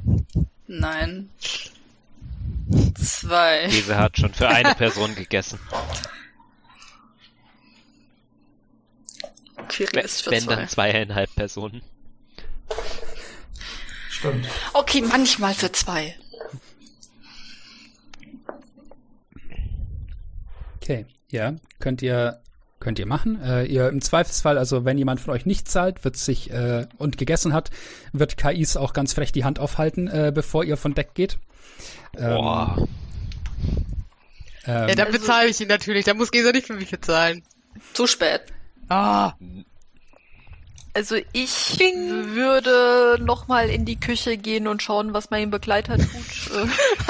Nein. 0.68 1.30
Zwei. 2.96 3.68
Diese 3.68 3.98
hat 3.98 4.18
schon 4.18 4.34
für 4.34 4.48
eine 4.48 4.74
Person 4.76 5.14
gegessen. 5.16 5.60
Kiri 9.68 10.00
ist 10.02 10.24
für 10.24 10.32
Wenn 10.32 10.42
zwei. 10.42 10.56
dann 10.56 10.68
zweieinhalb 10.68 11.34
Personen. 11.36 11.82
Stimmt. 14.10 14.48
Okay, 14.74 15.02
manchmal 15.02 15.54
für 15.54 15.72
zwei. 15.72 16.16
Okay, 20.82 21.06
ja, 21.32 21.56
könnt 21.80 22.02
ihr 22.02 22.40
könnt 22.80 23.00
ihr 23.00 23.06
machen. 23.06 23.42
Äh, 23.42 23.64
ihr 23.66 23.88
im 23.88 24.02
Zweifelsfall, 24.02 24.58
also 24.58 24.84
wenn 24.84 24.98
jemand 24.98 25.22
von 25.22 25.34
euch 25.34 25.46
nicht 25.46 25.70
zahlt, 25.72 26.04
wird 26.04 26.18
sich 26.18 26.52
äh, 26.52 26.86
und 26.98 27.18
gegessen 27.18 27.54
hat, 27.54 27.70
wird 28.12 28.36
KIs 28.38 28.76
auch 28.76 28.92
ganz 28.92 29.14
frech 29.14 29.32
die 29.32 29.46
Hand 29.46 29.58
aufhalten, 29.60 30.08
äh, 30.10 30.32
bevor 30.36 30.66
ihr 30.66 30.76
von 30.76 30.94
Deck 30.94 31.14
geht. 31.14 31.38
Ähm, 32.18 32.36
Boah. 32.36 32.88
ähm, 34.66 34.90
Ja, 34.90 34.96
dann 34.96 35.12
bezahle 35.14 35.48
ich 35.48 35.62
ihn 35.62 35.70
natürlich. 35.70 36.04
Da 36.04 36.14
muss 36.14 36.32
Gesa 36.32 36.52
nicht 36.52 36.68
für 36.68 36.74
mich 36.74 36.92
bezahlen. 36.92 37.44
Zu 37.94 38.06
spät. 38.06 38.42
Ah, 38.94 39.34
Also 40.94 41.16
ich 41.32 41.80
würde 41.80 43.18
noch 43.24 43.48
mal 43.48 43.70
in 43.70 43.86
die 43.86 44.00
Küche 44.00 44.38
gehen 44.38 44.68
und 44.68 44.84
schauen, 44.84 45.14
was 45.14 45.32
mein 45.32 45.50
Begleiter 45.50 45.98
tut. 45.98 46.08
äh, 46.54 46.68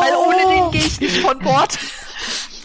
Weil 0.00 0.14
ohne 0.26 0.54
den 0.54 0.70
gehe 0.72 0.80
ich 0.86 1.00
nicht 1.00 1.18
von 1.18 1.38
Bord. 1.38 1.78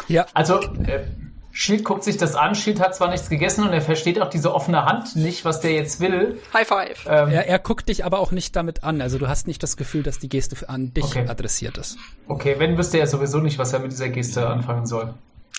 ja, 0.08 0.26
Also, 0.34 0.60
äh, 0.62 1.06
Shield 1.52 1.84
guckt 1.84 2.04
sich 2.06 2.16
das 2.18 2.36
an. 2.36 2.56
Shield 2.56 2.80
hat 2.80 2.96
zwar 2.96 3.10
nichts 3.10 3.30
gegessen 3.30 3.64
und 3.66 3.74
er 3.74 3.82
versteht 3.82 4.20
auch 4.22 4.30
diese 4.30 4.56
offene 4.56 4.86
Hand 4.86 5.16
nicht, 5.18 5.44
was 5.46 5.60
der 5.60 5.74
jetzt 5.74 6.00
will. 6.00 6.40
High 6.54 6.68
five. 6.68 7.06
Ähm, 7.06 7.30
er, 7.30 7.48
er 7.48 7.60
guckt 7.60 7.90
dich 7.90 8.06
aber 8.06 8.20
auch 8.20 8.32
nicht 8.32 8.56
damit 8.56 8.84
an. 8.84 9.02
Also 9.02 9.18
du 9.20 9.28
hast 9.28 9.46
nicht 9.46 9.62
das 9.62 9.76
Gefühl, 9.78 10.02
dass 10.02 10.20
die 10.20 10.30
Geste 10.30 10.70
an 10.70 10.94
dich 10.94 11.04
Okay. 11.04 11.28
adressiert 11.28 11.78
ist. 11.78 11.98
Okay, 12.28 12.56
wenn 12.60 12.78
wüsste 12.78 12.98
er 13.00 13.08
sowieso 13.08 13.40
nicht, 13.40 13.58
was 13.60 13.74
er 13.74 13.80
mit 13.80 13.92
dieser 13.92 14.08
Geste 14.10 14.48
anfangen 14.48 14.86
soll. 14.88 15.14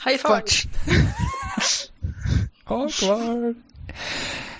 High 0.05 0.21
five. 0.21 0.67
Awkward. 2.65 3.57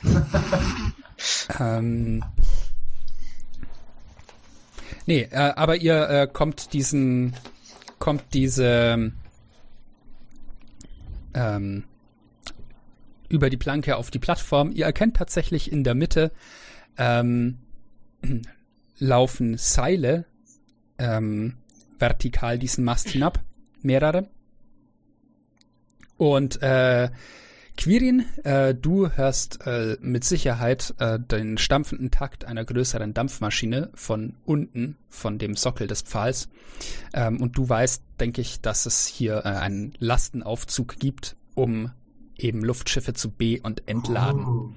ähm. 1.61 2.25
Nee, 5.07 5.29
äh, 5.31 5.53
aber 5.57 5.77
ihr 5.77 6.09
äh, 6.09 6.29
kommt 6.31 6.73
diesen, 6.73 7.35
kommt 7.99 8.23
diese, 8.33 9.13
ähm, 11.35 11.85
über 13.29 13.51
die 13.51 13.57
Planke 13.57 13.97
auf 13.97 14.11
die 14.11 14.19
Plattform. 14.19 14.73
Ihr 14.73 14.85
erkennt 14.85 15.17
tatsächlich 15.17 15.73
in 15.73 15.85
der 15.85 15.95
Mitte 15.95 16.33
ähm, 16.99 17.59
laufen 18.99 19.57
Seile 19.57 20.27
ähm, 20.99 21.57
vertikal 21.99 22.59
diesen 22.59 22.85
Mast 22.85 23.09
hinab, 23.09 23.41
mehrere. 23.83 24.29
Und 26.21 26.61
äh, 26.61 27.09
Quirin, 27.79 28.27
äh, 28.45 28.75
du 28.75 29.09
hörst 29.09 29.67
äh, 29.67 29.97
mit 30.03 30.23
Sicherheit 30.23 30.95
äh, 30.99 31.19
den 31.19 31.57
stampfenden 31.57 32.11
Takt 32.11 32.45
einer 32.45 32.63
größeren 32.63 33.15
Dampfmaschine 33.15 33.89
von 33.95 34.37
unten, 34.45 34.99
von 35.09 35.39
dem 35.39 35.57
Sockel 35.57 35.87
des 35.87 36.03
Pfahls. 36.03 36.51
Ähm, 37.15 37.41
und 37.41 37.57
du 37.57 37.67
weißt, 37.67 38.03
denke 38.21 38.43
ich, 38.43 38.61
dass 38.61 38.85
es 38.85 39.07
hier 39.07 39.47
äh, 39.47 39.49
einen 39.49 39.95
Lastenaufzug 39.99 40.99
gibt, 40.99 41.37
um 41.55 41.91
eben 42.37 42.63
Luftschiffe 42.63 43.15
zu 43.15 43.31
be- 43.31 43.63
und 43.63 43.89
entladen. 43.89 44.45
Oh. 44.45 44.73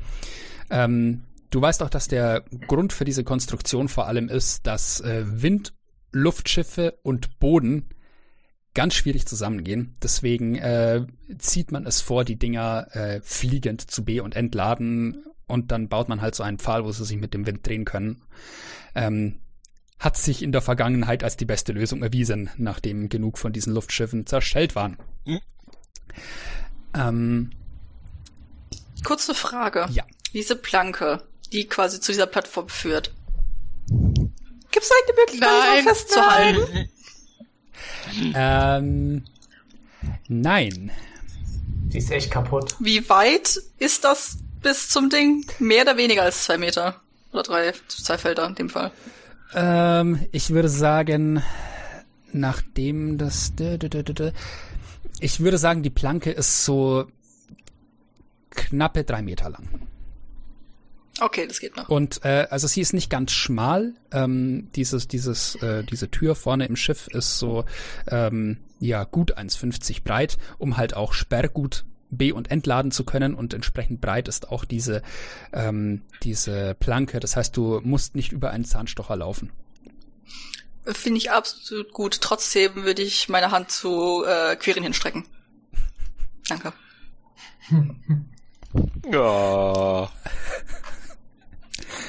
Ähm, 0.69 1.23
du 1.49 1.59
weißt 1.59 1.83
auch, 1.83 1.89
dass 1.89 2.07
der 2.07 2.45
Grund 2.69 2.93
für 2.93 3.03
diese 3.03 3.25
Konstruktion 3.25 3.89
vor 3.89 4.07
allem 4.07 4.29
ist, 4.29 4.65
dass 4.65 5.01
äh, 5.01 5.25
Wind, 5.25 5.73
Luftschiffe 6.13 6.97
und 7.03 7.37
Boden 7.39 7.89
ganz 8.73 8.95
schwierig 8.95 9.25
zusammengehen. 9.25 9.95
Deswegen 10.01 10.55
äh, 10.55 11.05
zieht 11.37 11.71
man 11.71 11.85
es 11.85 12.01
vor, 12.01 12.25
die 12.25 12.37
Dinger 12.37 12.87
äh, 12.91 13.21
fliegend 13.21 13.89
zu 13.89 14.03
be- 14.03 14.23
und 14.23 14.35
entladen 14.35 15.25
und 15.47 15.71
dann 15.71 15.89
baut 15.89 16.09
man 16.09 16.21
halt 16.21 16.35
so 16.35 16.43
einen 16.43 16.59
Pfahl, 16.59 16.83
wo 16.83 16.91
sie 16.91 17.05
sich 17.05 17.17
mit 17.17 17.33
dem 17.33 17.45
Wind 17.45 17.65
drehen 17.67 17.85
können. 17.85 18.23
Ähm, 18.95 19.39
hat 19.99 20.17
sich 20.17 20.41
in 20.41 20.51
der 20.51 20.61
Vergangenheit 20.61 21.23
als 21.23 21.37
die 21.37 21.45
beste 21.45 21.71
Lösung 21.71 22.03
erwiesen, 22.03 22.49
nachdem 22.57 23.09
genug 23.09 23.37
von 23.37 23.53
diesen 23.53 23.73
Luftschiffen 23.73 24.25
zerschellt 24.25 24.75
waren. 24.75 24.97
Hm. 25.25 25.39
Ähm, 26.93 27.51
Kurze 29.03 29.33
Frage. 29.33 29.87
Ja. 29.91 30.03
Diese 30.33 30.55
Planke, 30.55 31.23
die 31.51 31.67
quasi 31.67 31.99
zu 31.99 32.11
dieser 32.11 32.27
Plattform 32.27 32.69
führt. 32.69 33.13
Gibt 33.87 34.85
es 34.85 34.91
eine 34.91 35.15
Möglichkeit, 35.17 35.49
Nein, 35.49 35.83
festzuhalten? 35.83 36.89
Ähm, 38.35 39.23
nein. 40.27 40.91
Die 41.87 41.97
ist 41.97 42.11
echt 42.11 42.31
kaputt. 42.31 42.75
Wie 42.79 43.07
weit 43.09 43.61
ist 43.79 44.03
das 44.03 44.37
bis 44.61 44.89
zum 44.89 45.09
Ding? 45.09 45.45
Mehr 45.59 45.83
oder 45.83 45.97
weniger 45.97 46.23
als 46.23 46.43
zwei 46.43 46.57
Meter? 46.57 47.01
Oder 47.31 47.43
drei, 47.43 47.73
zwei 47.87 48.17
Felder 48.17 48.45
in 48.47 48.55
dem 48.55 48.69
Fall. 48.69 48.91
Ähm, 49.53 50.25
ich 50.31 50.49
würde 50.49 50.69
sagen, 50.69 51.43
nachdem 52.31 53.17
das. 53.17 53.53
Ich 55.19 55.39
würde 55.39 55.57
sagen, 55.57 55.83
die 55.83 55.89
Planke 55.89 56.31
ist 56.31 56.65
so 56.65 57.05
knappe 58.51 59.03
drei 59.03 59.21
Meter 59.21 59.49
lang. 59.49 59.67
Okay, 61.23 61.47
das 61.47 61.61
geht 61.61 61.77
noch. 61.77 61.87
Und 61.87 62.25
äh, 62.25 62.47
also 62.49 62.67
sie 62.67 62.81
ist 62.81 62.91
nicht 62.91 63.09
ganz 63.09 63.31
schmal. 63.31 63.93
Ähm, 64.11 64.67
dieses, 64.75 65.07
dieses, 65.07 65.55
äh, 65.55 65.85
diese 65.85 66.11
Tür 66.11 66.35
vorne 66.35 66.65
im 66.65 66.75
Schiff 66.75 67.07
ist 67.07 67.39
so 67.39 67.63
ähm, 68.07 68.57
ja 68.81 69.05
gut 69.05 69.37
1,50 69.37 70.03
breit, 70.03 70.37
um 70.57 70.75
halt 70.75 70.97
auch 70.97 71.13
Sperrgut 71.13 71.85
be- 72.09 72.33
und 72.35 72.51
entladen 72.51 72.91
zu 72.91 73.05
können 73.05 73.35
und 73.35 73.53
entsprechend 73.53 74.01
breit 74.01 74.27
ist 74.27 74.49
auch 74.49 74.65
diese, 74.65 75.01
ähm, 75.53 76.01
diese 76.23 76.75
Planke. 76.77 77.21
Das 77.21 77.37
heißt, 77.37 77.55
du 77.55 77.79
musst 77.85 78.15
nicht 78.15 78.33
über 78.33 78.51
einen 78.51 78.65
Zahnstocher 78.65 79.15
laufen. 79.15 79.49
Finde 80.85 81.19
ich 81.19 81.31
absolut 81.31 81.93
gut. 81.93 82.19
Trotzdem 82.19 82.75
würde 82.83 83.01
ich 83.01 83.29
meine 83.29 83.51
Hand 83.51 83.71
zu 83.71 84.25
äh, 84.25 84.57
Quirin 84.57 84.83
hinstrecken. 84.83 85.23
Danke. 86.49 86.73
Ja. 89.09 90.11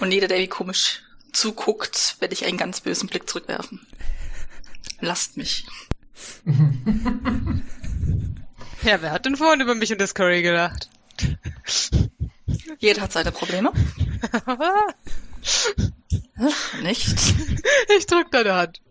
Und 0.01 0.13
jeder, 0.13 0.29
der 0.29 0.39
wie 0.39 0.49
komisch 0.49 1.03
zuguckt, 1.33 2.17
werde 2.21 2.35
ich 2.35 2.45
einen 2.45 2.59
ganz 2.59 2.81
bösen 2.81 3.09
Blick 3.09 3.29
zurückwerfen. 3.29 3.87
Lasst 5.01 5.37
mich. 5.37 5.67
Ja, 8.85 9.01
wer 9.01 9.13
hat 9.13 9.25
denn 9.25 9.37
vorhin 9.37 9.63
über 9.63 9.75
mich 9.75 9.91
und 9.93 10.01
das 10.01 10.15
Curry 10.15 10.43
gedacht? 10.43 10.91
Jeder 12.79 13.01
hat 13.01 13.13
seine 13.13 13.33
Probleme. 13.33 13.73
Nicht? 16.83 17.09
ich 17.97 18.07
drück 18.07 18.31
deine 18.31 18.55
Hand. 18.55 18.83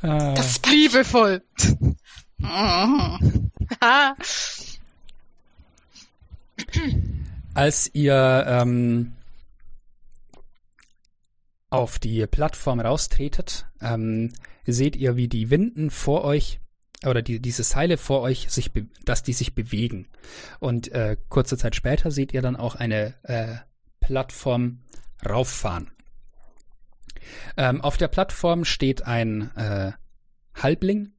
Ah. 0.00 0.32
Das 0.34 0.52
ist 0.52 0.66
Liebevoll. 0.66 1.42
Als 7.58 7.92
ihr 7.92 8.44
ähm, 8.46 9.16
auf 11.70 11.98
die 11.98 12.24
Plattform 12.28 12.78
raustretet, 12.78 13.66
ähm, 13.80 14.32
seht 14.64 14.94
ihr, 14.94 15.16
wie 15.16 15.26
die 15.26 15.50
Winden 15.50 15.90
vor 15.90 16.22
euch 16.22 16.60
oder 17.04 17.20
die, 17.20 17.40
diese 17.40 17.64
Seile 17.64 17.96
vor 17.96 18.20
euch 18.20 18.48
sich, 18.48 18.70
dass 19.04 19.24
die 19.24 19.32
sich 19.32 19.56
bewegen. 19.56 20.06
Und 20.60 20.92
äh, 20.92 21.16
kurze 21.30 21.58
Zeit 21.58 21.74
später 21.74 22.12
seht 22.12 22.32
ihr 22.32 22.42
dann 22.42 22.54
auch 22.54 22.76
eine 22.76 23.14
äh, 23.24 23.56
Plattform 23.98 24.84
rauffahren. 25.28 25.90
Ähm, 27.56 27.80
auf 27.80 27.96
der 27.96 28.06
Plattform 28.06 28.64
steht 28.64 29.02
ein 29.02 29.50
äh, 29.56 29.90
Halbling, 30.54 31.10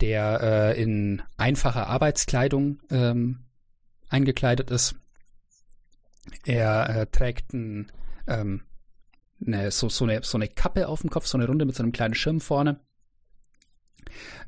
der 0.00 0.40
äh, 0.74 0.82
in 0.82 1.22
einfacher 1.36 1.86
Arbeitskleidung 1.86 2.80
ähm, 2.90 3.44
eingekleidet 4.08 4.72
ist. 4.72 4.96
Er 6.44 6.88
äh, 6.88 7.06
trägt 7.06 7.52
ein, 7.52 7.90
ähm, 8.26 8.62
eine, 9.44 9.70
so, 9.70 9.88
so, 9.88 10.04
eine, 10.04 10.22
so 10.22 10.38
eine 10.38 10.48
Kappe 10.48 10.88
auf 10.88 11.00
dem 11.00 11.10
Kopf, 11.10 11.26
so 11.26 11.38
eine 11.38 11.46
Runde 11.46 11.64
mit 11.64 11.74
so 11.74 11.82
einem 11.82 11.92
kleinen 11.92 12.14
Schirm 12.14 12.40
vorne. 12.40 12.80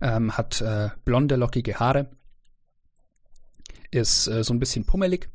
Ähm, 0.01 0.36
hat 0.36 0.61
äh, 0.61 0.90
blonde, 1.05 1.36
lockige 1.36 1.78
Haare. 1.78 2.11
Ist 3.90 4.27
äh, 4.27 4.44
so 4.44 4.55
ein 4.55 4.59
bisschen 4.59 4.85
pummelig. 4.85 5.31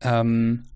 Ähm, 0.00 0.68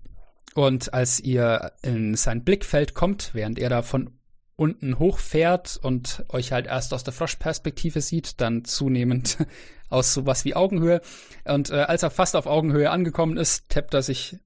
und 0.53 0.93
als 0.93 1.19
ihr 1.19 1.71
in 1.81 2.15
sein 2.15 2.43
Blickfeld 2.43 2.93
kommt, 2.93 3.33
während 3.33 3.59
er 3.59 3.69
da 3.69 3.81
von 3.81 4.20
unten 4.61 4.99
hochfährt 4.99 5.79
und 5.81 6.23
euch 6.29 6.51
halt 6.51 6.67
erst 6.67 6.93
aus 6.93 7.03
der 7.03 7.13
Froschperspektive 7.13 7.99
sieht, 7.99 8.39
dann 8.41 8.63
zunehmend 8.63 9.39
aus 9.89 10.13
sowas 10.13 10.45
wie 10.45 10.55
Augenhöhe. 10.55 11.01
Und 11.45 11.71
äh, 11.71 11.81
als 11.81 12.03
er 12.03 12.11
fast 12.11 12.35
auf 12.35 12.45
Augenhöhe 12.45 12.91
angekommen 12.91 13.37
ist, 13.37 13.69
tappt 13.69 13.95
er 13.95 14.03
sich, 14.03 14.37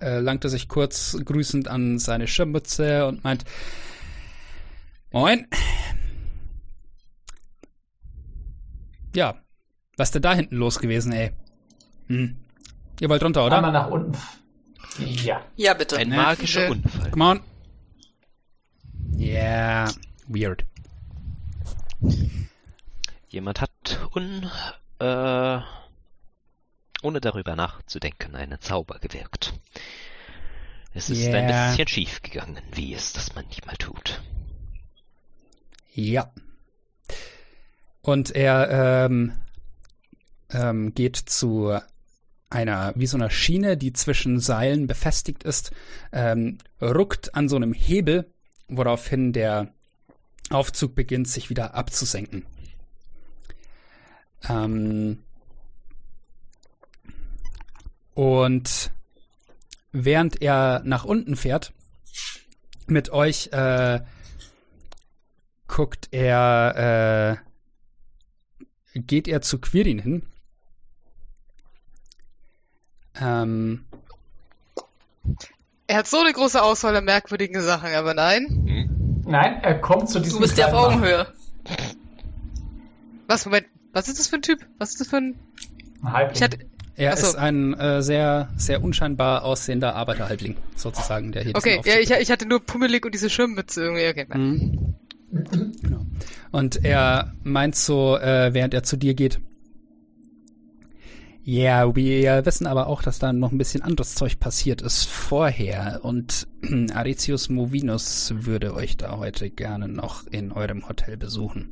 äh, 0.00 0.20
langt 0.20 0.44
er 0.44 0.48
sich 0.48 0.68
kurz 0.68 1.18
grüßend 1.22 1.68
an 1.68 1.98
seine 1.98 2.28
Schirmmütze 2.28 3.06
und 3.06 3.24
meint, 3.24 3.44
Moin. 5.10 5.46
Ja, 9.14 9.34
was 9.98 10.08
ist 10.08 10.14
denn 10.14 10.22
da 10.22 10.32
hinten 10.32 10.56
los 10.56 10.78
gewesen, 10.78 11.12
ey? 11.12 11.32
Hm. 12.06 12.38
Ihr 13.00 13.10
wollt 13.10 13.22
runter, 13.22 13.44
oder? 13.44 13.56
Einmal 13.56 13.72
nach 13.72 13.90
unten. 13.90 14.16
Ja. 14.98 15.42
Ja, 15.56 15.74
bitte. 15.74 15.98
Ein 15.98 16.08
magischer. 16.08 16.70
Unfall. 16.70 17.10
Come 17.10 17.24
on. 17.24 17.51
Yeah, 19.22 19.88
weird. 20.26 20.64
Jemand 23.28 23.60
hat 23.60 24.08
un, 24.16 24.50
äh, 24.98 25.60
ohne 27.02 27.20
darüber 27.20 27.54
nachzudenken 27.54 28.34
einen 28.34 28.60
Zauber 28.60 28.98
gewirkt. 28.98 29.54
Es 30.92 31.08
ist 31.08 31.26
ein 31.28 31.48
Ja. 31.48 31.70
bisschen 31.70 31.86
schief 31.88 32.22
gegangen, 32.22 32.60
wie 32.72 32.94
es 32.94 33.12
das 33.12 33.34
manchmal 33.36 33.76
tut. 33.76 34.20
Ja. 35.94 36.32
Und 38.02 38.32
er 38.32 39.06
ähm, 39.06 39.34
ähm, 40.50 40.94
geht 40.94 41.16
zu 41.16 41.78
einer, 42.50 42.92
wie 42.96 43.06
so 43.06 43.16
einer 43.16 43.30
Schiene, 43.30 43.76
die 43.76 43.92
zwischen 43.92 44.40
Seilen 44.40 44.88
befestigt 44.88 45.44
ist, 45.44 45.70
ähm, 46.10 46.58
ruckt 46.80 47.34
an 47.36 47.48
so 47.48 47.54
einem 47.56 47.72
Hebel, 47.72 48.31
woraufhin 48.76 49.32
der 49.32 49.72
Aufzug 50.50 50.94
beginnt, 50.94 51.28
sich 51.28 51.50
wieder 51.50 51.74
abzusenken. 51.74 52.44
Ähm, 54.48 55.22
und 58.14 58.90
während 59.92 60.42
er 60.42 60.82
nach 60.84 61.04
unten 61.04 61.36
fährt, 61.36 61.72
mit 62.86 63.10
euch 63.10 63.48
äh, 63.52 64.00
guckt 65.68 66.08
er, 66.10 67.40
äh, 68.94 69.00
geht 69.00 69.28
er 69.28 69.40
zu 69.40 69.58
Quirin 69.58 69.98
hin. 69.98 70.26
Ähm, 73.14 73.86
Er 75.92 75.98
hat 75.98 76.06
so 76.06 76.20
eine 76.20 76.32
große 76.32 76.62
Auswahl 76.62 76.96
an 76.96 77.04
merkwürdigen 77.04 77.60
Sachen, 77.60 77.92
aber 77.92 78.14
nein. 78.14 78.46
Hm? 78.48 79.24
Nein, 79.26 79.58
er 79.62 79.78
kommt 79.78 80.08
zu 80.08 80.20
diesem 80.20 80.38
Du 80.38 80.40
bist 80.40 80.56
ja 80.56 80.68
auf 80.68 80.72
Mann. 80.72 80.84
Augenhöhe. 80.84 81.26
Was, 83.26 83.44
Moment, 83.44 83.66
was 83.92 84.08
ist 84.08 84.18
das 84.18 84.26
für 84.26 84.36
ein 84.36 84.42
Typ? 84.42 84.60
Was 84.78 84.92
ist 84.92 85.02
das 85.02 85.08
für 85.08 85.18
ein... 85.18 85.34
Ein 86.02 86.12
Halbling. 86.14 86.36
Ich 86.36 86.42
hatte, 86.42 86.58
er 86.96 87.12
Ach 87.12 87.18
so. 87.18 87.26
ist 87.26 87.34
ein 87.34 87.74
äh, 87.74 88.00
sehr, 88.00 88.48
sehr 88.56 88.82
unscheinbar 88.82 89.44
aussehender 89.44 89.94
Arbeiterhalbling, 89.94 90.56
sozusagen, 90.76 91.30
der 91.32 91.42
hier 91.42 91.56
okay, 91.56 91.82
ja, 91.84 91.96
ich, 92.00 92.10
ich 92.10 92.30
hatte 92.30 92.48
nur 92.48 92.64
Pummelig 92.64 93.04
und 93.04 93.12
diese 93.12 93.28
Schirmmütze 93.28 93.82
irgendwie. 93.82 94.08
Okay, 94.08 94.26
nein. 94.30 94.94
Mhm. 95.30 95.72
Genau. 95.82 96.06
Und 96.52 96.86
er 96.86 97.34
meint 97.42 97.76
so, 97.76 98.16
äh, 98.16 98.54
während 98.54 98.72
er 98.72 98.82
zu 98.82 98.96
dir 98.96 99.12
geht, 99.12 99.40
ja, 101.44 101.94
wir 101.96 102.46
wissen 102.46 102.66
aber 102.66 102.86
auch, 102.86 103.02
dass 103.02 103.18
da 103.18 103.32
noch 103.32 103.50
ein 103.52 103.58
bisschen 103.58 103.82
anderes 103.82 104.14
Zeug 104.14 104.38
passiert 104.38 104.80
ist 104.82 105.04
vorher. 105.04 106.00
Und 106.02 106.46
Aritius 106.94 107.48
Movinus 107.48 108.32
würde 108.36 108.74
euch 108.74 108.96
da 108.96 109.16
heute 109.18 109.50
gerne 109.50 109.88
noch 109.88 110.26
in 110.28 110.52
eurem 110.52 110.88
Hotel 110.88 111.16
besuchen. 111.16 111.68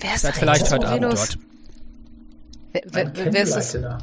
Wer 0.00 0.14
ist 0.14 0.22
Seid 0.22 0.36
vielleicht 0.36 0.70
heute 0.70 0.88
Abend 0.88 1.02
Movinus? 1.02 1.28
dort. 1.28 1.38
Wer, 2.94 3.12
wer, 3.14 3.32
wer 3.34 3.42
ist 3.42 3.54
das? 3.56 3.72
Da. 3.72 3.98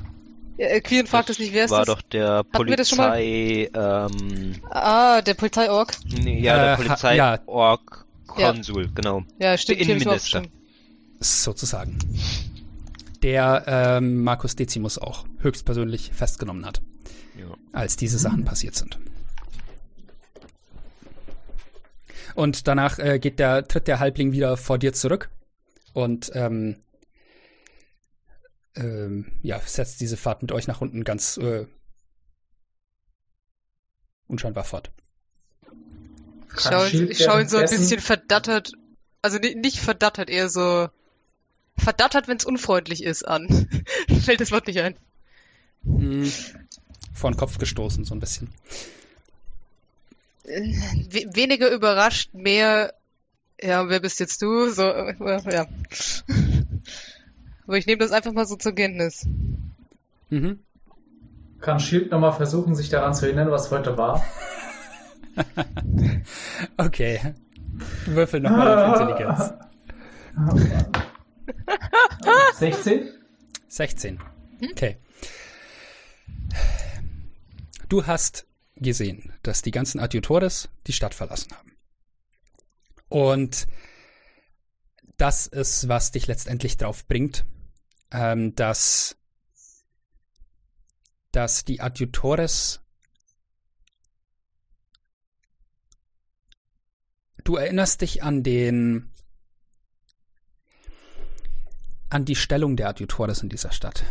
Ja, 0.58 0.68
äh, 0.68 0.82
Quirin 0.82 1.08
fragt 1.08 1.30
es 1.30 1.40
nicht, 1.40 1.54
wer 1.54 1.66
ist 1.66 1.72
war 1.72 1.86
das? 1.86 1.96
doch 1.96 2.02
der 2.02 2.44
wir 2.52 2.76
das 2.76 2.90
schon 2.90 2.98
mal? 2.98 3.12
Polizei, 3.12 3.70
ähm, 3.74 4.56
Ah, 4.70 5.22
der 5.22 5.34
Polizeiorg. 5.36 5.94
nee, 6.22 6.42
ja, 6.42 6.56
der 6.56 6.66
Äh, 6.66 6.70
ha- 6.72 6.76
Polizei 6.76 7.16
ja. 7.16 7.38
Konsul, 8.28 8.90
genau. 8.94 9.24
Ja, 9.40 9.58
stimmt. 9.58 9.80
Der 9.80 9.88
Innenminister. 9.88 10.44
Sozusagen. 11.20 11.98
Der 13.24 13.64
ähm, 13.68 14.24
Markus 14.24 14.56
Decimus 14.56 14.98
auch 14.98 15.26
höchstpersönlich 15.40 16.12
festgenommen 16.14 16.66
hat, 16.66 16.82
Ja. 17.38 17.56
als 17.74 17.96
diese 17.98 18.20
Sachen 18.20 18.46
passiert 18.46 18.76
sind. 18.76 19.00
Und 22.36 22.68
danach 22.68 23.00
äh, 23.00 23.18
geht 23.20 23.40
der, 23.40 23.68
tritt 23.68 23.88
der 23.88 24.00
Halbling 24.00 24.32
wieder 24.32 24.58
vor 24.58 24.78
dir 24.78 24.94
zurück 24.94 25.30
und 25.94 26.32
ähm, 26.36 26.76
ähm, 28.76 29.32
ja, 29.42 29.60
setzt 29.60 30.00
diese 30.02 30.18
Fahrt 30.18 30.44
mit 30.44 30.52
euch 30.52 30.68
nach 30.68 30.82
unten 30.82 31.04
ganz 31.04 31.38
äh, 31.38 31.66
unscheinbar 34.28 34.66
fort. 34.66 34.92
Ich 36.56 36.62
schaue 36.62 37.14
schau 37.16 37.40
ihn 37.40 37.48
so 37.50 37.58
ein 37.58 37.64
bisschen 37.70 38.00
verdattert, 38.00 38.72
also 39.22 39.38
ni- 39.40 39.56
nicht 39.56 39.80
verdattert, 39.80 40.30
eher 40.30 40.50
so 40.50 40.90
verdattert, 41.78 42.28
wenn 42.28 42.38
es 42.38 42.46
unfreundlich 42.46 43.04
ist, 43.04 43.28
an. 43.28 43.68
Fällt 44.22 44.42
das 44.42 44.52
Wort 44.52 44.68
nicht 44.68 44.80
ein. 44.80 44.96
Hm, 45.84 46.32
vor 47.14 47.32
den 47.32 47.38
Kopf 47.38 47.58
gestoßen, 47.58 48.06
so 48.06 48.16
ein 48.16 48.20
bisschen. 48.20 48.50
We 50.44 51.26
weniger 51.34 51.70
überrascht, 51.70 52.34
mehr, 52.34 52.94
ja, 53.62 53.90
wer 53.90 54.00
bist 54.00 54.20
jetzt 54.20 54.42
du? 54.42 54.70
So, 54.70 54.84
äh, 54.84 55.16
ja. 55.52 55.68
Aber 57.66 57.78
ich 57.78 57.86
nehme 57.86 58.00
das 58.00 58.12
einfach 58.12 58.32
mal 58.32 58.46
so 58.46 58.56
zur 58.56 58.74
Kenntnis. 58.74 59.26
Mhm. 60.30 60.60
Kann 61.60 61.80
Shield 61.80 62.12
nochmal 62.12 62.34
versuchen, 62.34 62.76
sich 62.76 62.90
daran 62.90 63.14
zu 63.14 63.26
erinnern, 63.26 63.52
was 63.52 63.72
heute 63.72 63.98
war? 63.98 64.24
Okay. 66.78 67.36
Würfel 68.06 68.40
nochmal 68.40 68.86
auf 68.86 69.00
Intelligenz. 69.00 69.54
16? 72.54 73.10
16. 73.68 74.20
Okay. 74.72 74.98
Du 77.90 78.06
hast 78.06 78.48
gesehen, 78.76 79.34
dass 79.44 79.62
die 79.62 79.72
ganzen 79.72 80.00
Adjutores 80.00 80.70
die 80.88 80.94
Stadt 80.94 81.14
verlassen 81.14 81.54
haben. 81.54 81.78
Und 83.10 83.68
das 85.18 85.48
ist, 85.48 85.88
was 85.88 86.12
dich 86.12 86.28
letztendlich 86.28 86.78
drauf 86.78 87.06
bringt, 87.08 87.46
ähm, 88.12 88.56
dass, 88.56 89.18
dass 91.32 91.66
die 91.66 91.82
Adjutores 91.82 92.82
Du 97.48 97.56
erinnerst 97.56 98.02
dich 98.02 98.24
an 98.24 98.44
den 98.44 99.10
an 102.10 102.26
die 102.26 102.36
Stellung 102.36 102.78
der 102.78 102.90
Adjutores 102.90 103.42
in 103.44 103.50
dieser 103.50 103.72
Stadt 103.72 104.06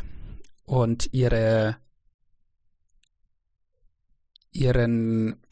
und 0.65 1.13
ihre 1.13 1.77
ihren 4.51 5.43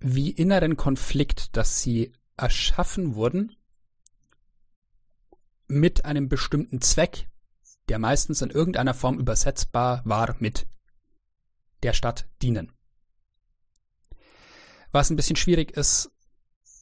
wie 0.00 0.30
inneren 0.30 0.76
Konflikt, 0.76 1.56
dass 1.56 1.82
sie 1.82 2.12
erschaffen 2.36 3.14
wurden 3.14 3.56
mit 5.66 6.04
einem 6.04 6.28
bestimmten 6.28 6.80
Zweck, 6.80 7.28
der 7.88 7.98
meistens 7.98 8.42
in 8.42 8.50
irgendeiner 8.50 8.94
Form 8.94 9.18
übersetzbar 9.18 10.02
war 10.04 10.36
mit 10.38 10.66
der 11.82 11.92
Stadt 11.92 12.28
dienen. 12.42 12.72
Was 14.92 15.10
ein 15.10 15.16
bisschen 15.16 15.36
schwierig 15.36 15.72
ist, 15.72 16.10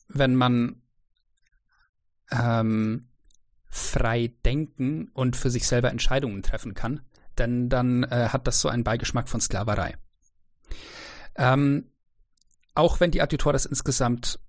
wenn 0.09 0.37
man 0.37 0.83
ähm, 2.31 3.09
frei 3.77 4.33
denken 4.45 5.11
und 5.13 5.37
für 5.37 5.51
sich 5.51 5.67
selber 5.67 5.91
Entscheidungen 5.91 6.43
treffen 6.43 6.73
kann, 6.73 7.03
denn 7.37 7.69
dann 7.69 8.05
äh, 8.05 8.31
hat 8.31 8.47
das 8.47 8.61
so 8.61 8.69
einen 8.69 8.85
Beigeschmack 8.85 9.29
von 9.29 9.41
Sklaverei. 9.41 9.97
Ähm, 11.37 11.91
auch 12.75 13.01
wenn 13.01 13.11
die 13.11 13.21
Adjutores 13.21 13.67
insgesamt 13.67 14.41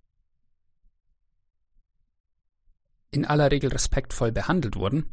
in 3.12 3.26
aller 3.26 3.52
Regel 3.52 3.70
respektvoll 3.70 4.32
behandelt 4.32 4.78
wurden 4.78 5.12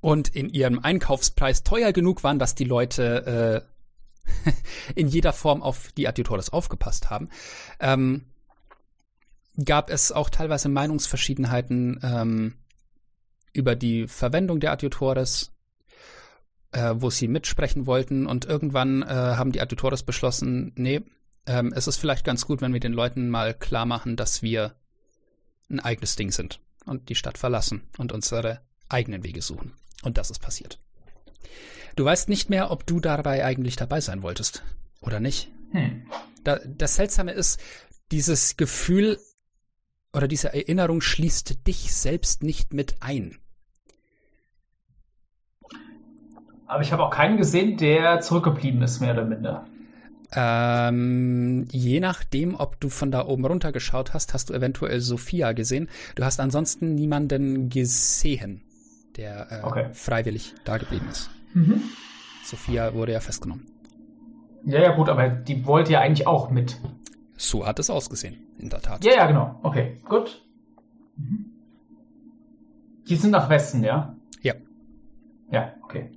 und 0.00 0.28
in 0.28 0.48
ihrem 0.48 0.80
Einkaufspreis 0.80 1.62
teuer 1.62 1.92
genug 1.92 2.24
waren, 2.24 2.40
dass 2.40 2.56
die 2.56 2.64
Leute 2.64 3.64
äh, 4.44 4.52
in 4.96 5.06
jeder 5.06 5.32
Form 5.32 5.62
auf 5.62 5.92
die 5.92 6.08
Adjutores 6.08 6.50
aufgepasst 6.50 7.10
haben, 7.10 7.28
ähm, 7.78 8.24
gab 9.64 9.88
es 9.88 10.10
auch 10.10 10.30
teilweise 10.30 10.68
Meinungsverschiedenheiten 10.68 12.00
ähm, 12.02 12.54
über 13.54 13.74
die 13.76 14.06
Verwendung 14.06 14.60
der 14.60 14.72
Adjutores, 14.72 15.52
äh, 16.72 16.92
wo 16.96 17.08
sie 17.08 17.28
mitsprechen 17.28 17.86
wollten. 17.86 18.26
Und 18.26 18.44
irgendwann 18.44 19.02
äh, 19.02 19.06
haben 19.06 19.52
die 19.52 19.62
Adjutores 19.62 20.02
beschlossen, 20.02 20.72
nee, 20.76 21.00
ähm, 21.46 21.72
es 21.74 21.86
ist 21.86 21.96
vielleicht 21.96 22.24
ganz 22.24 22.44
gut, 22.46 22.60
wenn 22.60 22.72
wir 22.72 22.80
den 22.80 22.92
Leuten 22.92 23.30
mal 23.30 23.54
klar 23.54 23.86
machen, 23.86 24.16
dass 24.16 24.42
wir 24.42 24.74
ein 25.70 25.80
eigenes 25.80 26.16
Ding 26.16 26.30
sind 26.30 26.60
und 26.84 27.08
die 27.08 27.14
Stadt 27.14 27.38
verlassen 27.38 27.82
und 27.96 28.12
unsere 28.12 28.60
eigenen 28.88 29.24
Wege 29.24 29.40
suchen. 29.40 29.72
Und 30.02 30.18
das 30.18 30.30
ist 30.30 30.40
passiert. 30.40 30.78
Du 31.96 32.04
weißt 32.04 32.28
nicht 32.28 32.50
mehr, 32.50 32.70
ob 32.70 32.86
du 32.86 33.00
dabei 33.00 33.44
eigentlich 33.44 33.76
dabei 33.76 34.00
sein 34.00 34.22
wolltest 34.22 34.62
oder 35.00 35.20
nicht. 35.20 35.50
Hm. 35.70 36.06
Da, 36.42 36.58
das 36.66 36.96
Seltsame 36.96 37.32
ist, 37.32 37.60
dieses 38.10 38.56
Gefühl 38.56 39.18
oder 40.12 40.28
diese 40.28 40.52
Erinnerung 40.52 41.00
schließt 41.00 41.66
dich 41.66 41.94
selbst 41.94 42.42
nicht 42.42 42.72
mit 42.72 42.96
ein. 43.00 43.38
Aber 46.66 46.82
ich 46.82 46.92
habe 46.92 47.04
auch 47.04 47.10
keinen 47.10 47.36
gesehen, 47.36 47.76
der 47.76 48.20
zurückgeblieben 48.20 48.82
ist, 48.82 49.00
mehr 49.00 49.12
oder 49.12 49.24
minder. 49.24 49.66
Ähm, 50.36 51.66
je 51.70 52.00
nachdem, 52.00 52.54
ob 52.56 52.80
du 52.80 52.88
von 52.88 53.10
da 53.10 53.26
oben 53.26 53.44
runter 53.44 53.70
geschaut 53.70 54.14
hast, 54.14 54.34
hast 54.34 54.50
du 54.50 54.54
eventuell 54.54 55.00
Sophia 55.00 55.52
gesehen. 55.52 55.88
Du 56.16 56.24
hast 56.24 56.40
ansonsten 56.40 56.94
niemanden 56.94 57.68
gesehen, 57.68 58.62
der 59.16 59.46
äh, 59.52 59.66
Okay. 59.66 59.86
freiwillig 59.92 60.54
da 60.64 60.78
geblieben 60.78 61.06
ist. 61.10 61.30
Mhm. 61.52 61.82
Sophia 62.44 62.94
wurde 62.94 63.12
ja 63.12 63.20
festgenommen. 63.20 63.66
Ja, 64.64 64.80
ja, 64.80 64.96
gut, 64.96 65.08
aber 65.08 65.28
die 65.28 65.66
wollte 65.66 65.92
ja 65.92 66.00
eigentlich 66.00 66.26
auch 66.26 66.50
mit. 66.50 66.80
So 67.36 67.66
hat 67.66 67.78
es 67.78 67.90
ausgesehen, 67.90 68.36
in 68.58 68.70
der 68.70 68.80
Tat. 68.80 69.04
Ja, 69.04 69.12
ja, 69.12 69.26
genau. 69.26 69.60
Okay, 69.62 70.00
gut. 70.08 70.42
Mhm. 71.16 71.46
Die 73.08 73.16
sind 73.16 73.30
nach 73.30 73.50
Westen, 73.50 73.84
ja? 73.84 74.16
Ja. 74.40 74.54
Ja, 75.50 75.74
okay. 75.82 76.10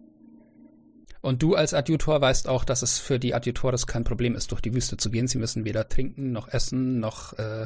Und 1.28 1.44
du 1.44 1.56
als 1.56 1.74
Adjutor 1.74 2.22
weißt 2.22 2.48
auch, 2.48 2.64
dass 2.64 2.84
es 2.84 3.00
für 3.00 3.20
die 3.20 3.36
Adjutores 3.36 3.86
kein 3.86 4.06
Problem 4.06 4.34
ist, 4.34 4.52
durch 4.52 4.62
die 4.62 4.74
Wüste 4.74 4.96
zu 4.96 5.12
gehen. 5.12 5.28
Sie 5.28 5.38
müssen 5.38 5.66
weder 5.66 5.90
trinken 5.90 6.32
noch 6.32 6.48
essen, 6.48 7.02
noch 7.02 7.34
äh, 7.34 7.66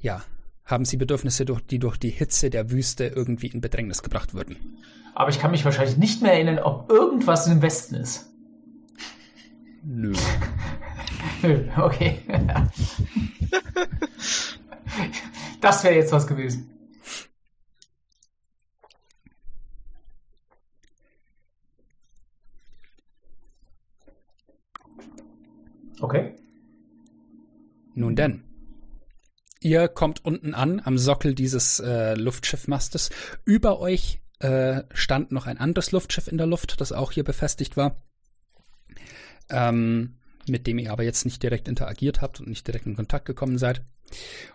ja, 0.00 0.24
haben 0.64 0.84
sie 0.84 0.96
Bedürfnisse, 0.96 1.44
durch, 1.44 1.60
die 1.60 1.78
durch 1.78 1.98
die 1.98 2.10
Hitze 2.10 2.50
der 2.50 2.72
Wüste 2.72 3.06
irgendwie 3.06 3.46
in 3.46 3.60
Bedrängnis 3.60 4.02
gebracht 4.02 4.34
würden. 4.34 4.56
Aber 5.14 5.30
ich 5.30 5.38
kann 5.38 5.52
mich 5.52 5.64
wahrscheinlich 5.64 5.98
nicht 5.98 6.20
mehr 6.20 6.32
erinnern, 6.32 6.58
ob 6.58 6.90
irgendwas 6.90 7.46
im 7.46 7.62
Westen 7.62 7.94
ist. 7.94 8.28
Nö. 9.84 10.12
Nö, 11.42 11.68
okay. 11.76 12.22
das 15.60 15.84
wäre 15.84 15.94
jetzt 15.94 16.10
was 16.10 16.26
gewesen. 16.26 16.73
Okay. 26.04 26.34
Nun 27.94 28.14
denn. 28.14 28.44
Ihr 29.60 29.88
kommt 29.88 30.22
unten 30.22 30.52
an, 30.52 30.82
am 30.84 30.98
Sockel 30.98 31.34
dieses 31.34 31.80
äh, 31.80 32.12
Luftschiffmastes. 32.12 33.08
Über 33.46 33.80
euch 33.80 34.20
äh, 34.40 34.82
stand 34.92 35.32
noch 35.32 35.46
ein 35.46 35.56
anderes 35.56 35.92
Luftschiff 35.92 36.28
in 36.28 36.36
der 36.36 36.46
Luft, 36.46 36.78
das 36.82 36.92
auch 36.92 37.10
hier 37.10 37.24
befestigt 37.24 37.78
war. 37.78 38.02
Ähm, 39.48 40.16
mit 40.46 40.66
dem 40.66 40.78
ihr 40.78 40.92
aber 40.92 41.04
jetzt 41.04 41.24
nicht 41.24 41.42
direkt 41.42 41.68
interagiert 41.68 42.20
habt 42.20 42.38
und 42.38 42.48
nicht 42.48 42.66
direkt 42.66 42.84
in 42.84 42.96
Kontakt 42.96 43.24
gekommen 43.24 43.56
seid. 43.56 43.80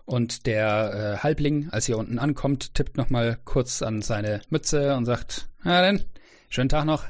Und 0.04 0.46
der 0.46 1.16
äh, 1.18 1.22
Halbling, 1.24 1.68
als 1.70 1.88
ihr 1.88 1.98
unten 1.98 2.20
ankommt, 2.20 2.74
tippt 2.74 2.96
noch 2.96 3.10
mal 3.10 3.40
kurz 3.44 3.82
an 3.82 4.02
seine 4.02 4.40
Mütze 4.50 4.94
und 4.94 5.04
sagt, 5.04 5.48
na 5.64 5.82
denn, 5.82 6.04
schönen 6.48 6.68
Tag 6.68 6.84
noch. 6.84 7.06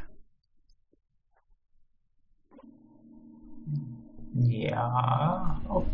Ja. 4.48 5.60
Oh. 5.68 5.84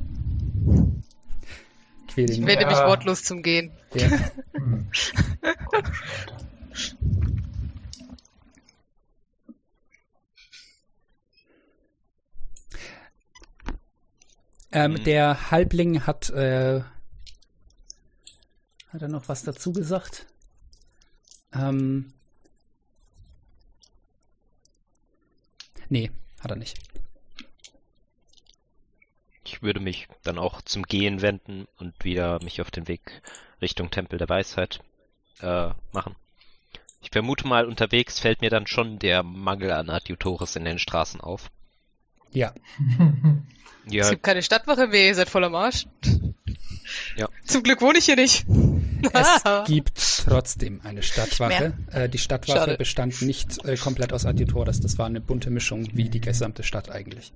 Ich 2.16 2.38
ihn. 2.38 2.46
wende 2.46 2.66
mich 2.66 2.76
Ja. 2.76 2.86
wortlos 2.88 3.22
zum 3.24 3.42
Gehen. 3.42 3.72
Ja. 3.94 4.08
Hm. 4.56 4.88
Ähm, 14.72 14.92
Mhm. 14.92 15.04
Der 15.04 15.50
Halbling 15.50 16.06
hat, 16.06 16.30
äh, 16.30 16.82
hat 18.88 19.02
er 19.02 19.08
noch 19.08 19.28
was 19.28 19.42
dazu 19.42 19.72
gesagt? 19.72 20.26
Ähm, 21.52 22.12
nee, 25.88 26.10
hat 26.40 26.50
er 26.50 26.56
nicht. 26.56 26.78
Ich 29.46 29.62
würde 29.62 29.78
mich 29.78 30.08
dann 30.24 30.38
auch 30.38 30.60
zum 30.62 30.82
Gehen 30.82 31.22
wenden 31.22 31.68
und 31.78 31.94
wieder 32.02 32.42
mich 32.42 32.60
auf 32.60 32.72
den 32.72 32.88
Weg 32.88 33.22
Richtung 33.62 33.90
Tempel 33.90 34.18
der 34.18 34.28
Weisheit 34.28 34.80
äh, 35.40 35.68
machen. 35.92 36.16
Ich 37.00 37.10
vermute 37.10 37.46
mal, 37.46 37.64
unterwegs 37.66 38.18
fällt 38.18 38.40
mir 38.40 38.50
dann 38.50 38.66
schon 38.66 38.98
der 38.98 39.22
Mangel 39.22 39.70
an 39.70 39.88
Adjutores 39.88 40.56
in 40.56 40.64
den 40.64 40.80
Straßen 40.80 41.20
auf. 41.20 41.50
Ja. 42.32 42.52
Es 43.88 43.92
Ja, 43.92 44.10
gibt 44.10 44.24
keine 44.24 44.42
Stadtwache 44.42 44.88
mehr, 44.88 45.06
ihr 45.06 45.14
seid 45.14 45.28
voll 45.28 45.44
am 45.44 45.54
Arsch. 45.54 45.86
Ja. 47.16 47.28
Zum 47.44 47.62
Glück 47.62 47.80
wohne 47.80 47.98
ich 48.00 48.06
hier 48.06 48.16
nicht. 48.16 48.44
Es 49.12 49.44
gibt 49.66 50.24
trotzdem 50.24 50.80
eine 50.82 51.04
Stadtwache. 51.04 51.72
Äh, 51.92 52.08
die 52.08 52.18
Stadtwache 52.18 52.58
Schade. 52.58 52.76
bestand 52.78 53.22
nicht 53.22 53.64
äh, 53.64 53.76
komplett 53.76 54.12
aus 54.12 54.26
Adjutores. 54.26 54.80
Das 54.80 54.98
war 54.98 55.06
eine 55.06 55.20
bunte 55.20 55.50
Mischung, 55.50 55.88
wie 55.92 56.08
die 56.08 56.20
gesamte 56.20 56.64
Stadt 56.64 56.90
eigentlich. 56.90 57.32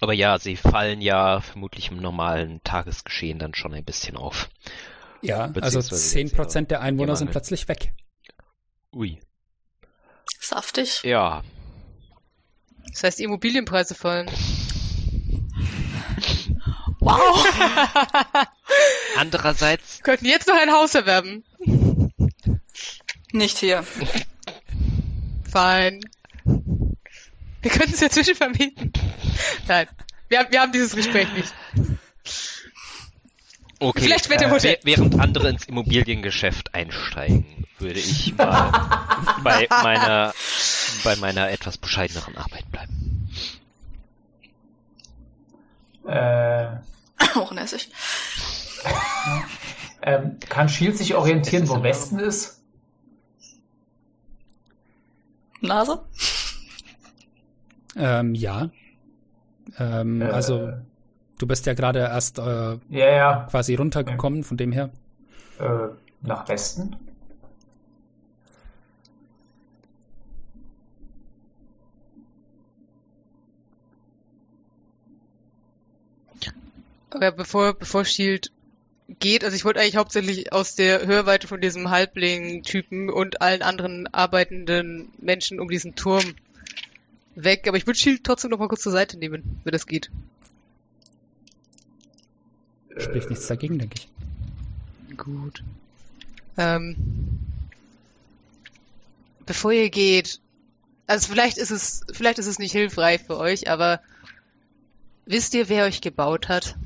Aber 0.00 0.12
ja, 0.12 0.38
sie 0.38 0.56
fallen 0.56 1.00
ja 1.00 1.40
vermutlich 1.40 1.90
im 1.90 1.98
normalen 1.98 2.62
Tagesgeschehen 2.64 3.38
dann 3.38 3.54
schon 3.54 3.74
ein 3.74 3.84
bisschen 3.84 4.16
auf. 4.16 4.48
Ja, 5.22 5.40
also 5.60 5.78
Beziehungsweise 5.78 6.18
jetzt 6.20 6.36
10% 6.38 6.66
der 6.68 6.80
Einwohner 6.80 7.16
sind 7.16 7.30
plötzlich 7.30 7.68
weg. 7.68 7.92
Ui. 8.92 9.20
Saftig. 10.40 11.02
Ja, 11.04 11.42
Das 12.92 13.04
heißt, 13.04 13.18
die 13.18 13.24
Immobilienpreise 13.24 13.94
fallen. 13.94 14.30
Wow. 17.02 17.46
andererseits, 19.16 20.00
Wir 20.00 20.02
könnten 20.02 20.26
jetzt 20.26 20.46
noch 20.48 20.54
ein 20.54 20.70
Haus 20.70 20.94
erwerben. 20.94 21.44
Nicht 23.32 23.56
hier. 23.56 23.84
Fein. 25.50 26.00
Wir 27.62 27.70
könnten 27.70 27.94
es 27.94 28.00
ja 28.00 28.08
zwischenvermieten. 28.08 28.92
Nein. 29.68 29.86
Wir 30.28 30.38
haben, 30.38 30.52
wir 30.52 30.60
haben 30.60 30.72
dieses 30.72 30.94
Gespräch 30.94 31.28
nicht. 31.32 31.52
okay, 33.80 34.02
Vielleicht 34.02 34.26
später 34.26 34.44
im 34.46 34.52
Hotel. 34.52 34.78
während 34.84 35.18
andere 35.18 35.48
ins 35.50 35.64
Immobiliengeschäft 35.64 36.74
einsteigen, 36.74 37.66
würde 37.78 37.98
ich 37.98 38.34
mal 38.36 38.70
bei 39.42 39.66
meiner, 39.68 40.32
bei 41.04 41.16
meiner 41.16 41.50
etwas 41.50 41.78
bescheideneren 41.78 42.36
Arbeit 42.36 42.70
bleiben. 42.70 43.28
Äh, 46.06 46.78
Hochnäsig. 47.34 47.90
ähm, 50.02 50.38
kann 50.48 50.68
Shield 50.68 50.96
sich 50.96 51.14
orientieren, 51.14 51.68
wo 51.68 51.82
Westen 51.82 52.18
ist? 52.18 52.62
Nase? 55.60 56.02
Ähm, 57.96 58.34
ja. 58.34 58.70
Ähm, 59.78 60.22
Äh, 60.22 60.26
also, 60.26 60.72
du 61.38 61.46
bist 61.46 61.66
ja 61.66 61.74
gerade 61.74 62.00
erst 62.00 62.38
äh, 62.38 62.42
Ja, 62.42 62.78
ja. 62.90 63.46
quasi 63.50 63.74
runtergekommen, 63.74 64.44
von 64.44 64.56
dem 64.56 64.72
her. 64.72 64.90
Äh, 65.58 65.88
nach 66.22 66.48
Westen? 66.48 66.96
Aber 77.10 77.32
bevor, 77.32 77.74
bevor 77.74 78.04
Shield 78.04 78.52
geht, 79.18 79.44
also 79.44 79.56
ich 79.56 79.64
wollte 79.64 79.80
eigentlich 79.80 79.96
hauptsächlich 79.96 80.52
aus 80.52 80.76
der 80.76 81.06
Hörweite 81.06 81.48
von 81.48 81.60
diesem 81.60 81.90
Halbling-Typen 81.90 83.10
und 83.10 83.42
allen 83.42 83.62
anderen 83.62 84.06
arbeitenden 84.14 85.08
Menschen 85.18 85.58
um 85.58 85.68
diesen 85.68 85.96
Turm 85.96 86.22
weg, 87.34 87.66
aber 87.68 87.76
ich 87.76 87.86
würde 87.86 87.98
Shield 87.98 88.24
trotzdem 88.24 88.50
noch 88.50 88.58
mal 88.58 88.68
kurz 88.68 88.82
zur 88.82 88.92
Seite 88.92 89.18
nehmen, 89.18 89.60
wenn 89.64 89.72
das 89.72 89.86
geht. 89.86 90.10
Spricht 92.96 93.30
nichts 93.30 93.46
dagegen, 93.46 93.78
denke 93.78 93.96
ich. 93.98 95.16
Gut. 95.16 95.62
Ähm, 96.56 96.96
bevor 99.46 99.72
ihr 99.72 99.90
geht, 99.90 100.40
also 101.06 101.28
vielleicht 101.28 101.58
ist 101.58 101.70
es, 101.70 102.02
vielleicht 102.12 102.38
ist 102.38 102.46
es 102.46 102.58
nicht 102.58 102.72
hilfreich 102.72 103.22
für 103.22 103.36
euch, 103.36 103.70
aber 103.70 104.00
wisst 105.26 105.54
ihr, 105.54 105.68
wer 105.68 105.84
euch 105.84 106.00
gebaut 106.00 106.48
hat? 106.48 106.76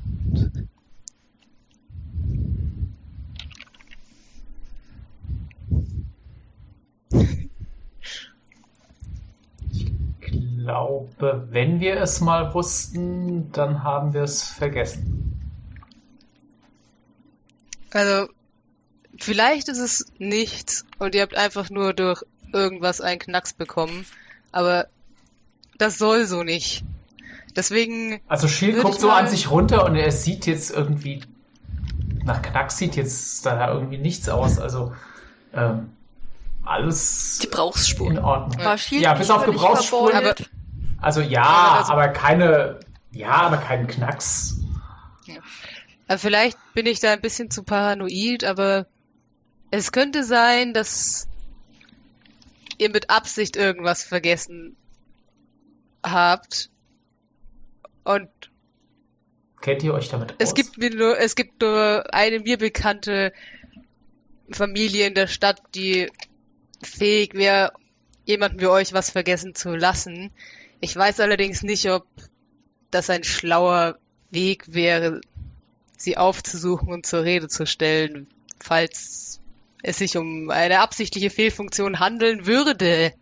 Glaube, 10.65 11.47
wenn 11.51 11.79
wir 11.79 12.01
es 12.01 12.21
mal 12.21 12.53
wussten, 12.53 13.51
dann 13.51 13.83
haben 13.83 14.13
wir 14.13 14.23
es 14.23 14.43
vergessen. 14.43 15.39
Also, 17.91 18.27
vielleicht 19.17 19.69
ist 19.69 19.77
es 19.79 20.07
nichts 20.17 20.85
und 20.99 21.15
ihr 21.15 21.21
habt 21.21 21.35
einfach 21.35 21.69
nur 21.69 21.93
durch 21.93 22.23
irgendwas 22.51 22.99
einen 22.99 23.19
Knacks 23.19 23.53
bekommen, 23.53 24.05
aber 24.51 24.87
das 25.77 25.97
soll 25.97 26.25
so 26.25 26.43
nicht. 26.43 26.83
Deswegen, 27.55 28.19
Also 28.27 28.47
Shield 28.47 28.75
Würde 28.75 28.89
guckt 28.89 28.99
so 28.99 29.09
an 29.09 29.27
sich 29.27 29.49
runter 29.49 29.85
und 29.85 29.95
er 29.95 30.11
sieht 30.11 30.45
jetzt 30.45 30.71
irgendwie, 30.71 31.21
nach 32.25 32.41
Knack 32.41 32.71
sieht 32.71 32.97
jetzt 32.97 33.45
da 33.45 33.71
irgendwie 33.71 33.97
nichts 33.97 34.27
aus. 34.27 34.59
Also 34.59 34.93
ähm, 35.53 35.91
alles 36.65 37.39
Die 37.41 37.47
in. 37.47 38.19
Ordnung. 38.19 38.65
War 38.65 38.77
Shield 38.77 39.03
Ja, 39.03 39.13
bis 39.13 39.29
auf 39.29 39.45
Gebrauchsspuren. 39.45 40.11
verbeult? 40.11 40.49
Also 41.05 41.21
ja, 41.21 41.43
Aber 41.43 41.77
also- 41.77 41.91
aber 41.93 42.07
keine, 42.09 42.79
ja, 43.11 43.29
aber 43.31 43.57
keinen 43.57 43.85
Knacks. 43.87 44.57
äh, 46.07 46.17
vielleicht 46.17 46.57
bin 46.73 46.87
ich 46.87 46.99
da 46.99 47.13
ein 47.13 47.21
bisschen 47.21 47.51
zu 47.51 47.61
paranoid, 47.63 48.43
aber 48.43 48.87
es 49.71 49.91
könnte 49.91 50.23
sein, 50.23 50.73
dass 50.73 51.27
ihr 52.79 52.89
mit 52.89 53.09
Absicht 53.11 53.55
irgendwas 53.55 54.03
vergessen 54.03 54.75
habt. 56.03 56.69
Und 58.03 58.29
Kennt 59.61 59.83
ihr 59.83 59.93
euch 59.93 60.09
damit 60.09 60.33
Es 60.39 60.49
aus? 60.49 60.55
gibt 60.55 60.77
mir 60.77 60.89
nur, 60.89 61.17
es 61.19 61.35
gibt 61.35 61.61
nur 61.61 62.03
eine 62.13 62.39
mir 62.39 62.57
bekannte 62.57 63.31
Familie 64.51 65.07
in 65.07 65.13
der 65.15 65.27
Stadt, 65.27 65.61
die 65.75 66.11
fähig 66.83 67.33
wäre, 67.35 67.73
jemanden 68.25 68.59
wie 68.59 68.67
euch 68.67 68.93
was 68.93 69.09
vergessen 69.11 69.53
zu 69.55 69.75
lassen. 69.75 70.31
Ich 70.81 70.95
weiß 70.95 71.19
allerdings 71.19 71.63
nicht, 71.63 71.89
ob 71.89 72.05
das 72.91 73.09
ein 73.09 73.23
schlauer 73.23 73.97
Weg 74.31 74.73
wäre, 74.73 75.21
sie 75.97 76.17
aufzusuchen 76.17 76.91
und 76.91 77.05
zur 77.05 77.23
Rede 77.23 77.47
zu 77.47 77.65
stellen, 77.65 78.27
falls 78.59 79.39
es 79.81 79.97
sich 79.97 80.17
um 80.17 80.49
eine 80.49 80.79
absichtliche 80.79 81.29
Fehlfunktion 81.29 81.99
handeln 81.99 82.45
würde. 82.45 83.13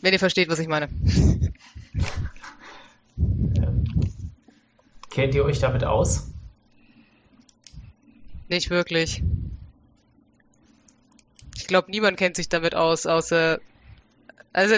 Wenn 0.00 0.12
ihr 0.12 0.18
versteht, 0.18 0.48
was 0.48 0.58
ich 0.58 0.68
meine. 0.68 0.88
Kennt 5.10 5.34
ihr 5.34 5.44
euch 5.44 5.58
damit 5.58 5.84
aus? 5.84 6.30
Nicht 8.48 8.70
wirklich. 8.70 9.22
Ich 11.56 11.66
glaube, 11.66 11.90
niemand 11.90 12.16
kennt 12.16 12.36
sich 12.36 12.48
damit 12.48 12.74
aus, 12.74 13.06
außer. 13.06 13.60
Also, 14.52 14.76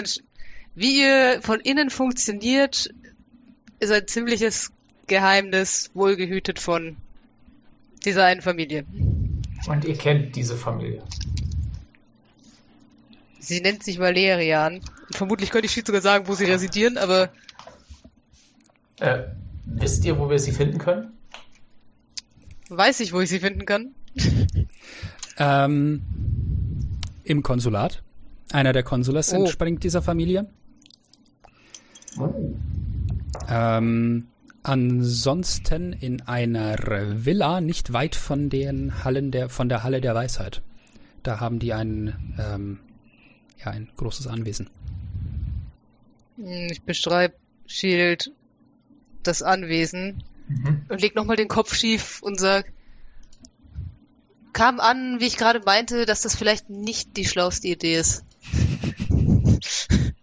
wie 0.75 1.01
ihr 1.01 1.39
von 1.41 1.59
innen 1.59 1.89
funktioniert, 1.89 2.89
ist 3.79 3.91
ein 3.91 4.07
ziemliches 4.07 4.71
Geheimnis, 5.07 5.91
wohlgehütet 5.93 6.59
von 6.59 6.95
dieser 8.05 8.25
einen 8.25 8.41
Familie. 8.41 8.85
Und 9.67 9.85
ihr 9.85 9.97
kennt 9.97 10.35
diese 10.35 10.55
Familie. 10.55 11.03
Sie 13.39 13.59
nennt 13.61 13.83
sich 13.83 13.99
Valerian. 13.99 14.81
Vermutlich 15.11 15.51
könnte 15.51 15.65
ich 15.65 15.73
viel 15.73 15.85
sogar 15.85 16.01
sagen, 16.01 16.27
wo 16.27 16.33
sie 16.35 16.45
residieren, 16.45 16.97
aber 16.97 17.29
Äh, 18.99 19.23
wisst 19.65 20.05
ihr, 20.05 20.17
wo 20.17 20.29
wir 20.29 20.39
sie 20.39 20.51
finden 20.51 20.77
können? 20.77 21.11
weiß 22.69 23.01
ich, 23.01 23.11
wo 23.13 23.19
ich 23.19 23.29
sie 23.29 23.39
finden 23.39 23.65
kann. 23.65 23.93
Ähm, 25.37 26.01
Im 27.23 27.43
Konsulat. 27.43 28.01
Einer 28.53 28.71
der 28.71 28.83
Konsulas 28.83 29.33
Oh. 29.33 29.37
entspringt 29.37 29.83
dieser 29.83 30.01
Familie. 30.01 30.47
Oh. 32.19 32.31
Ähm, 33.49 34.27
ansonsten 34.61 35.91
in 35.93 36.21
einer 36.21 36.75
Villa 37.25 37.59
nicht 37.61 37.91
weit 37.93 38.15
von 38.15 38.49
den 38.49 39.03
Hallen 39.03 39.31
der, 39.31 39.49
von 39.49 39.67
der 39.69 39.83
Halle 39.83 39.99
der 40.01 40.15
Weisheit. 40.15 40.61
Da 41.23 41.39
haben 41.39 41.59
die 41.59 41.73
ein, 41.73 42.35
ähm, 42.39 42.79
ja, 43.63 43.71
ein 43.71 43.89
großes 43.97 44.27
Anwesen. 44.27 44.69
Ich 46.37 46.81
beschreibe 46.83 47.35
Shield 47.65 48.31
das 49.23 49.41
Anwesen 49.41 50.23
Mhm. 50.47 50.81
und 50.89 51.01
leg 51.01 51.15
nochmal 51.15 51.37
den 51.37 51.47
Kopf 51.47 51.73
schief 51.73 52.21
und 52.21 52.39
sag, 52.39 52.71
kam 54.51 54.79
an, 54.79 55.19
wie 55.21 55.25
ich 55.25 55.37
gerade 55.37 55.61
meinte, 55.65 56.05
dass 56.05 56.21
das 56.21 56.35
vielleicht 56.35 56.69
nicht 56.69 57.15
die 57.17 57.25
schlauste 57.25 57.67
Idee 57.69 57.95
ist. 57.97 58.23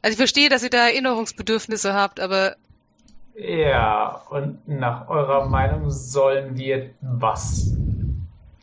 Also 0.00 0.12
ich 0.12 0.16
verstehe, 0.16 0.48
dass 0.48 0.62
ihr 0.62 0.70
da 0.70 0.86
Erinnerungsbedürfnisse 0.86 1.92
habt, 1.92 2.20
aber 2.20 2.54
Ja, 3.34 4.22
und 4.30 4.66
nach 4.68 5.08
eurer 5.08 5.48
Meinung 5.48 5.90
sollen 5.90 6.56
wir 6.56 6.90
was? 7.00 7.76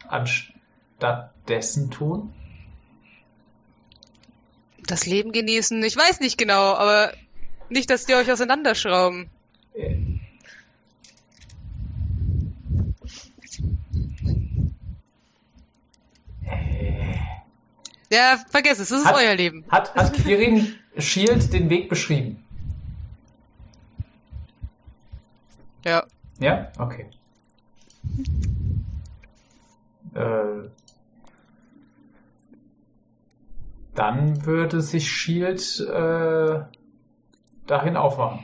Anstatt 0.07 0.55
stattdessen 1.45 1.91
tun? 1.91 2.33
Das 4.87 5.05
Leben 5.05 5.31
genießen, 5.31 5.83
ich 5.83 5.95
weiß 5.97 6.19
nicht 6.19 6.37
genau, 6.37 6.73
aber 6.73 7.11
nicht, 7.69 7.89
dass 7.89 8.05
die 8.05 8.13
euch 8.13 8.31
auseinanderschrauben. 8.31 9.29
Äh, 9.73 9.97
Ja, 18.15 18.37
vergesst 18.49 18.79
es, 18.79 18.89
das 18.89 18.99
ist 19.01 19.05
Hat- 19.05 19.15
euer 19.15 19.35
Leben. 19.35 19.65
Hat, 19.69 19.93
hat 19.95 20.13
Quirin 20.13 20.75
Shield 20.97 21.51
den 21.51 21.69
Weg 21.69 21.89
beschrieben? 21.89 22.41
Ja. 25.83 26.03
Ja? 26.39 26.71
Okay. 26.79 27.07
Äh, 30.13 30.69
dann 33.95 34.45
würde 34.45 34.81
sich 34.81 35.09
Shield 35.11 35.79
äh, 35.81 36.59
dahin 37.67 37.97
aufmachen. 37.97 38.39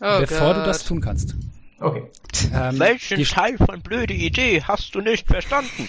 Oh 0.00 0.18
bevor 0.20 0.48
Gott. 0.48 0.56
du 0.56 0.64
das 0.64 0.84
tun 0.84 1.00
kannst. 1.00 1.34
Okay. 1.80 2.10
Ähm, 2.54 2.78
Welchen 2.78 3.18
die, 3.18 3.24
Teil 3.24 3.56
von 3.58 3.82
blöde 3.82 4.14
Idee 4.14 4.62
hast 4.66 4.94
du 4.94 5.00
nicht 5.00 5.26
verstanden? 5.26 5.88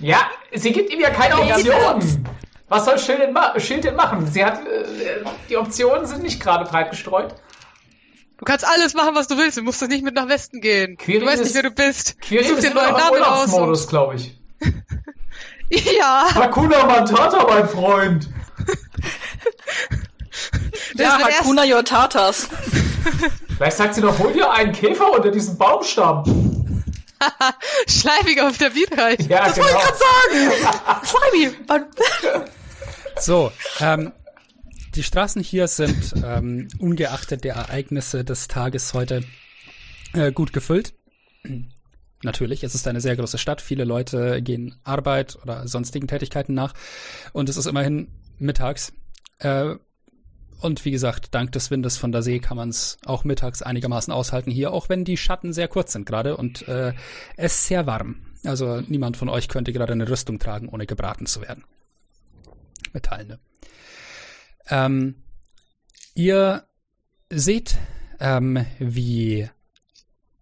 Ja, 0.00 0.30
sie 0.54 0.72
gibt 0.72 0.90
ihm 0.92 1.00
ja 1.00 1.10
keine 1.10 1.36
Optionen. 1.38 2.28
Was 2.68 2.84
soll 2.86 2.98
Shield 2.98 3.20
denn, 3.20 3.32
ma 3.32 3.58
Shield 3.60 3.84
denn 3.84 3.96
machen? 3.96 4.26
Sie 4.26 4.44
hat, 4.44 4.60
äh, 4.66 5.24
die 5.50 5.56
Optionen 5.56 6.06
sind 6.06 6.22
nicht 6.22 6.40
gerade 6.40 6.64
breit 6.64 6.90
gestreut. 6.90 7.34
Du 8.38 8.44
kannst 8.44 8.66
alles 8.66 8.94
machen, 8.94 9.14
was 9.14 9.28
du 9.28 9.36
willst. 9.36 9.56
Du 9.58 9.62
musst 9.62 9.82
das 9.82 9.88
nicht 9.88 10.02
mit 10.02 10.14
nach 10.14 10.28
Westen 10.28 10.60
gehen. 10.60 10.96
Quirin 10.96 11.20
du 11.20 11.26
weißt 11.26 11.42
ist- 11.42 11.48
nicht, 11.48 11.54
wer 11.54 11.62
du 11.62 11.70
bist. 11.70 12.20
Quirin 12.22 12.44
Such 12.48 12.56
ist 12.56 12.64
dir 12.64 12.74
neuen 12.74 12.92
Namen 12.92 13.22
aus. 13.22 13.52
Urlaubsmodus, 13.52 13.88
glaube 13.88 14.14
ich. 14.16 14.38
Ja. 15.98 16.26
Hakuna 16.34 16.84
Matata, 16.84 17.46
mein 17.48 17.66
Freund. 17.66 18.28
Das 20.94 21.00
Ja, 21.06 21.18
Hakuna 21.18 21.64
Yotatas. 21.64 22.48
Vielleicht 23.56 23.76
sagt 23.76 23.94
sie 23.94 24.00
doch, 24.00 24.18
hol 24.18 24.32
dir 24.32 24.50
einen 24.50 24.72
Käfer 24.72 25.10
unter 25.12 25.30
diesem 25.30 25.56
Baumstamm. 25.58 26.24
Schleimig 27.88 28.40
auf 28.42 28.58
der 28.58 28.74
Wiederheit. 28.74 29.22
Ja, 29.28 29.44
Das 29.46 29.54
genau. 29.54 29.66
wollte 29.68 29.78
ich 29.78 30.60
gerade 30.60 30.78
sagen. 30.94 31.06
Slimy. 31.06 31.56
Man- 31.68 31.86
So, 33.20 33.52
ähm, 33.78 34.10
die 34.94 35.02
Straßen 35.02 35.42
hier 35.42 35.68
sind 35.68 36.14
ähm, 36.24 36.68
ungeachtet 36.78 37.44
der 37.44 37.54
Ereignisse 37.54 38.24
des 38.24 38.48
Tages 38.48 38.94
heute 38.94 39.22
äh, 40.14 40.32
gut 40.32 40.52
gefüllt. 40.52 40.94
Natürlich, 42.22 42.64
es 42.64 42.74
ist 42.74 42.88
eine 42.88 43.00
sehr 43.00 43.14
große 43.16 43.36
Stadt. 43.38 43.60
Viele 43.60 43.84
Leute 43.84 44.40
gehen 44.42 44.76
Arbeit 44.82 45.38
oder 45.42 45.68
sonstigen 45.68 46.08
Tätigkeiten 46.08 46.54
nach. 46.54 46.72
Und 47.32 47.48
es 47.48 47.56
ist 47.56 47.66
immerhin 47.66 48.08
mittags. 48.38 48.92
Äh, 49.38 49.74
und 50.62 50.84
wie 50.84 50.90
gesagt, 50.90 51.34
dank 51.34 51.52
des 51.52 51.70
Windes 51.70 51.96
von 51.96 52.12
der 52.12 52.22
See 52.22 52.38
kann 52.38 52.56
man 52.56 52.68
es 52.68 52.98
auch 53.04 53.24
mittags 53.24 53.62
einigermaßen 53.62 54.12
aushalten 54.12 54.50
hier, 54.50 54.72
auch 54.72 54.88
wenn 54.88 55.04
die 55.04 55.16
Schatten 55.16 55.52
sehr 55.52 55.68
kurz 55.68 55.92
sind 55.92 56.06
gerade 56.06 56.36
und 56.36 56.66
äh, 56.68 56.94
es 57.36 57.66
sehr 57.66 57.86
warm. 57.86 58.26
Also 58.44 58.80
niemand 58.80 59.16
von 59.16 59.28
euch 59.28 59.48
könnte 59.48 59.72
gerade 59.72 59.92
eine 59.92 60.08
Rüstung 60.08 60.38
tragen, 60.38 60.68
ohne 60.68 60.86
gebraten 60.86 61.26
zu 61.26 61.42
werden. 61.42 61.64
Metallene. 62.92 63.38
Ähm, 64.68 65.16
ihr 66.14 66.64
seht, 67.30 67.76
ähm, 68.20 68.64
wie 68.78 69.48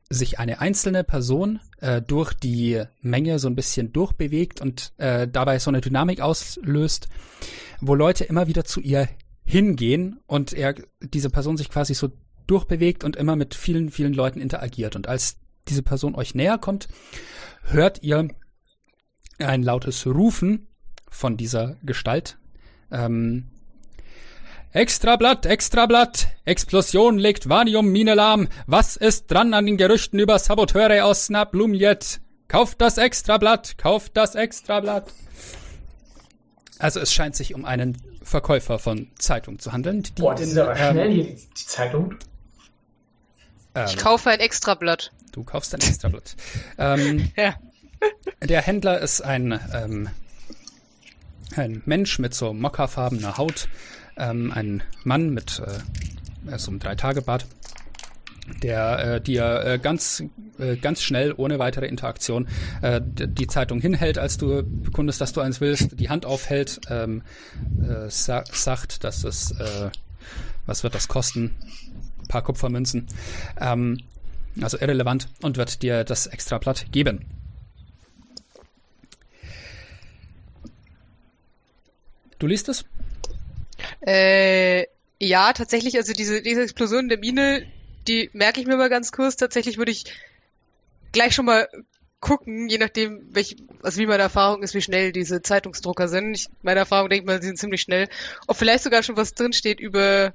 sich 0.08 0.38
eine 0.38 0.60
einzelne 0.60 1.04
Person 1.04 1.60
äh, 1.80 2.02
durch 2.02 2.34
die 2.34 2.82
Menge 3.00 3.38
so 3.38 3.48
ein 3.48 3.54
bisschen 3.54 3.92
durchbewegt 3.92 4.60
und 4.60 4.92
äh, 4.98 5.28
dabei 5.28 5.58
so 5.58 5.70
eine 5.70 5.80
Dynamik 5.80 6.20
auslöst, 6.20 7.08
wo 7.80 7.94
Leute 7.94 8.24
immer 8.24 8.48
wieder 8.48 8.64
zu 8.64 8.80
ihr 8.80 9.08
hingehen 9.50 10.20
und 10.26 10.52
er 10.52 10.74
diese 11.00 11.30
Person 11.30 11.56
sich 11.56 11.70
quasi 11.70 11.94
so 11.94 12.10
durchbewegt 12.46 13.04
und 13.04 13.16
immer 13.16 13.36
mit 13.36 13.54
vielen, 13.54 13.90
vielen 13.90 14.14
Leuten 14.14 14.40
interagiert. 14.40 14.96
Und 14.96 15.08
als 15.08 15.38
diese 15.68 15.82
Person 15.82 16.14
euch 16.14 16.34
näher 16.34 16.58
kommt, 16.58 16.88
hört 17.64 18.02
ihr 18.02 18.28
ein 19.38 19.62
lautes 19.62 20.06
Rufen 20.06 20.68
von 21.10 21.36
dieser 21.36 21.76
Gestalt. 21.82 22.38
Ähm, 22.90 23.46
Extrablatt, 24.72 25.46
Extrablatt! 25.46 26.28
Explosion 26.44 27.18
legt 27.18 27.48
Vanium-Mine 27.48 28.14
lahm. 28.14 28.48
Was 28.66 28.96
ist 28.96 29.28
dran 29.30 29.52
an 29.52 29.66
den 29.66 29.76
Gerüchten 29.76 30.20
über 30.20 30.38
Saboteure 30.38 31.04
aus 31.04 31.26
Snablumjet? 31.26 32.20
Kauft 32.46 32.80
das 32.80 32.96
Extrablatt! 32.98 33.78
Kauft 33.78 34.16
das 34.16 34.36
Extrablatt! 34.36 35.12
Also 36.78 37.00
es 37.00 37.12
scheint 37.12 37.34
sich 37.34 37.54
um 37.54 37.64
einen 37.64 37.96
Verkäufer 38.22 38.78
von 38.78 39.08
Zeitung 39.18 39.58
zu 39.58 39.72
handeln. 39.72 40.02
Die 40.02 40.12
Boah, 40.12 40.34
das 40.34 40.48
ist 40.48 40.58
aber 40.58 40.76
ähm, 40.76 40.92
schnell 40.92 41.12
hier, 41.12 41.24
die, 41.24 41.34
die 41.56 41.66
Zeitung. 41.66 42.14
ähm, 43.74 43.86
Ich 43.86 43.96
kaufe 43.96 44.30
ein 44.30 44.40
Extrablatt. 44.40 45.12
Du 45.32 45.44
kaufst 45.44 45.74
ein 45.74 45.80
Extrablatt. 45.80 46.36
ähm, 46.78 47.30
Ja. 47.36 47.54
Der 48.42 48.62
Händler 48.62 48.98
ist 49.00 49.20
ein, 49.20 49.58
ähm, 49.74 50.08
ein 51.56 51.82
Mensch 51.84 52.18
mit 52.18 52.34
so 52.34 52.52
mockerfarbener 52.54 53.36
Haut, 53.36 53.68
ähm, 54.16 54.52
ein 54.54 54.82
Mann 55.04 55.30
mit 55.30 55.60
äh, 56.46 56.58
so 56.58 56.70
einem 56.70 56.80
Drei-Tage-Bart, 56.80 57.46
der 58.62 58.98
äh, 58.98 59.20
dir 59.20 59.62
äh, 59.64 59.78
ganz, 59.78 60.22
äh, 60.58 60.76
ganz 60.76 61.02
schnell, 61.02 61.34
ohne 61.36 61.58
weitere 61.58 61.86
Interaktion, 61.86 62.48
äh, 62.82 63.00
die 63.02 63.46
Zeitung 63.46 63.80
hinhält, 63.80 64.18
als 64.18 64.38
du 64.38 64.62
bekundest, 64.62 65.20
dass 65.20 65.32
du 65.32 65.40
eins 65.40 65.60
willst, 65.60 65.98
die 65.98 66.08
Hand 66.08 66.26
aufhält, 66.26 66.80
ähm, 66.88 67.22
äh, 67.82 68.08
sa 68.08 68.44
sagt, 68.50 69.04
dass 69.04 69.24
es, 69.24 69.52
äh, 69.52 69.90
was 70.66 70.82
wird 70.82 70.94
das 70.94 71.08
kosten? 71.08 71.54
Ein 72.20 72.28
paar 72.28 72.42
Kupfermünzen. 72.42 73.06
Ähm, 73.60 74.00
also 74.60 74.78
irrelevant 74.78 75.28
und 75.42 75.56
wird 75.56 75.82
dir 75.82 76.04
das 76.04 76.26
Extrablatt 76.26 76.86
geben. 76.92 77.26
Du 82.38 82.46
liest 82.46 82.68
es? 82.68 82.84
Äh, 84.00 84.86
ja, 85.20 85.52
tatsächlich, 85.52 85.96
also 85.96 86.14
diese, 86.14 86.42
diese 86.42 86.62
Explosion 86.62 87.08
der 87.08 87.18
Mine, 87.18 87.66
die 88.08 88.30
merke 88.32 88.60
ich 88.60 88.66
mir 88.66 88.76
mal 88.76 88.88
ganz 88.88 89.12
kurz. 89.12 89.36
Tatsächlich 89.36 89.78
würde 89.78 89.92
ich 89.92 90.04
gleich 91.12 91.34
schon 91.34 91.46
mal 91.46 91.68
gucken, 92.20 92.68
je 92.68 92.78
nachdem, 92.78 93.34
welch, 93.34 93.56
also 93.82 93.98
wie 93.98 94.06
meine 94.06 94.22
Erfahrung 94.22 94.62
ist, 94.62 94.74
wie 94.74 94.82
schnell 94.82 95.12
diese 95.12 95.42
Zeitungsdrucker 95.42 96.08
sind. 96.08 96.34
Ich, 96.34 96.48
meine 96.62 96.80
Erfahrung 96.80 97.08
denkt 97.08 97.26
mal, 97.26 97.40
sie 97.40 97.48
sind 97.48 97.58
ziemlich 97.58 97.80
schnell. 97.80 98.08
Ob 98.46 98.56
vielleicht 98.56 98.84
sogar 98.84 99.02
schon 99.02 99.16
was 99.16 99.34
drinsteht 99.34 99.80
über, 99.80 100.34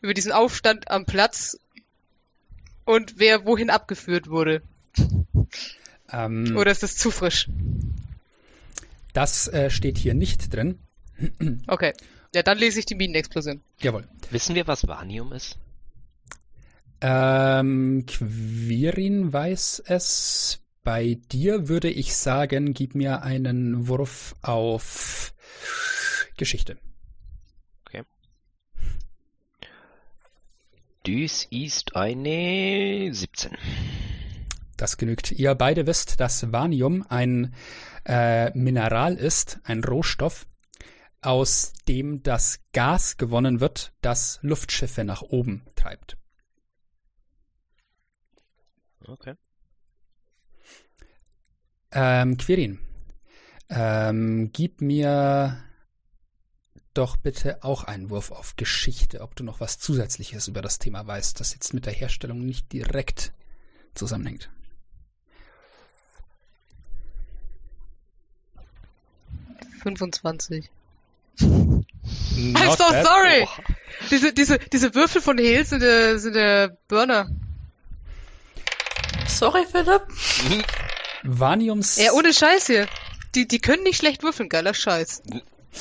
über 0.00 0.14
diesen 0.14 0.32
Aufstand 0.32 0.90
am 0.90 1.04
Platz 1.04 1.58
und 2.84 3.18
wer 3.18 3.44
wohin 3.44 3.70
abgeführt 3.70 4.28
wurde. 4.28 4.62
Ähm, 6.10 6.56
Oder 6.56 6.70
ist 6.70 6.82
das 6.82 6.96
zu 6.96 7.10
frisch? 7.10 7.48
das 9.12 9.48
äh, 9.48 9.70
steht 9.70 9.98
hier 9.98 10.14
nicht 10.14 10.52
drin. 10.52 10.78
Okay. 11.66 11.92
Ja, 12.34 12.42
dann 12.42 12.58
lese 12.58 12.78
ich 12.78 12.86
die 12.86 12.94
Minenexplosion. 12.94 13.60
Jawohl. 13.80 14.08
Wissen 14.30 14.54
wir, 14.54 14.66
was 14.66 14.88
Vanium 14.88 15.32
ist? 15.32 15.58
Ähm, 17.02 18.06
Quirin 18.06 19.32
weiß 19.32 19.82
es. 19.86 20.60
Bei 20.84 21.18
dir 21.30 21.68
würde 21.68 21.90
ich 21.90 22.14
sagen, 22.14 22.72
gib 22.74 22.94
mir 22.94 23.22
einen 23.22 23.86
Wurf 23.86 24.34
auf 24.40 25.34
Geschichte. 26.36 26.78
Dies 31.04 31.48
ist 31.50 31.96
eine 31.96 33.12
17. 33.12 33.56
Das 34.76 34.96
genügt. 34.96 35.32
Ihr 35.32 35.52
beide 35.56 35.88
wisst, 35.88 36.20
dass 36.20 36.52
Vanium 36.52 37.04
ein 37.08 37.54
äh, 38.04 38.56
Mineral 38.56 39.16
ist, 39.16 39.58
ein 39.64 39.82
Rohstoff, 39.82 40.46
aus 41.20 41.72
dem 41.88 42.22
das 42.22 42.60
Gas 42.72 43.16
gewonnen 43.16 43.58
wird, 43.58 43.92
das 44.00 44.38
Luftschiffe 44.42 45.02
nach 45.02 45.22
oben 45.22 45.62
treibt. 45.74 46.18
Okay. 49.06 49.34
Ähm, 51.90 52.36
Quirin, 52.38 52.78
ähm, 53.68 54.50
gib 54.52 54.80
mir 54.80 55.62
doch 56.94 57.16
bitte 57.16 57.62
auch 57.64 57.84
einen 57.84 58.10
Wurf 58.10 58.30
auf 58.30 58.56
Geschichte, 58.56 59.20
ob 59.20 59.34
du 59.36 59.44
noch 59.44 59.60
was 59.60 59.78
Zusätzliches 59.78 60.48
über 60.48 60.62
das 60.62 60.78
Thema 60.78 61.06
weißt, 61.06 61.40
das 61.40 61.52
jetzt 61.52 61.74
mit 61.74 61.86
der 61.86 61.92
Herstellung 61.92 62.44
nicht 62.44 62.72
direkt 62.72 63.32
zusammenhängt. 63.94 64.50
Fünfundzwanzig. 69.82 70.70
Not 71.40 71.86
I'm 72.36 72.76
so 72.76 72.88
bad. 72.88 73.04
sorry! 73.04 73.48
Diese, 74.10 74.32
diese, 74.32 74.58
diese 74.58 74.94
Würfel 74.94 75.20
von 75.20 75.38
Hales 75.38 75.70
sind 75.70 75.82
der, 75.82 76.18
sind 76.18 76.34
der 76.34 76.78
Burner. 76.88 77.28
Sorry, 79.38 79.64
Philipp. 79.70 80.02
Vaniums. 81.22 81.96
Ja, 81.96 82.12
ohne 82.12 82.32
Scheiß 82.32 82.66
hier. 82.66 82.86
Die, 83.34 83.48
die 83.48 83.58
können 83.60 83.82
nicht 83.82 83.96
schlecht 83.96 84.22
würfeln, 84.22 84.48
geiler 84.48 84.74
Scheiß. 84.74 85.22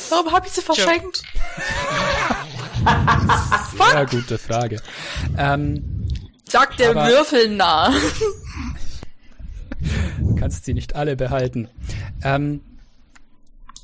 Warum 0.09 0.31
habe 0.31 0.47
ich 0.47 0.53
sie 0.53 0.61
verschenkt? 0.61 1.21
Sehr 3.91 4.05
gute 4.05 4.37
Frage. 4.37 4.81
Ähm, 5.37 6.07
Sagt 6.49 6.79
der 6.79 6.95
Würfel 6.95 7.49
nah. 7.49 7.93
kannst 10.37 10.65
sie 10.65 10.73
nicht 10.73 10.95
alle 10.95 11.15
behalten. 11.15 11.67
Ähm, 12.23 12.61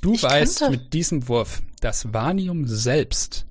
du 0.01 0.13
Ich 0.13 0.23
weißt 0.23 0.59
könnte. 0.59 0.71
mit 0.77 0.93
diesem 0.93 1.27
Wurf, 1.27 1.61
dass 1.81 2.13
Vanium 2.13 2.67
selbst 2.67 3.45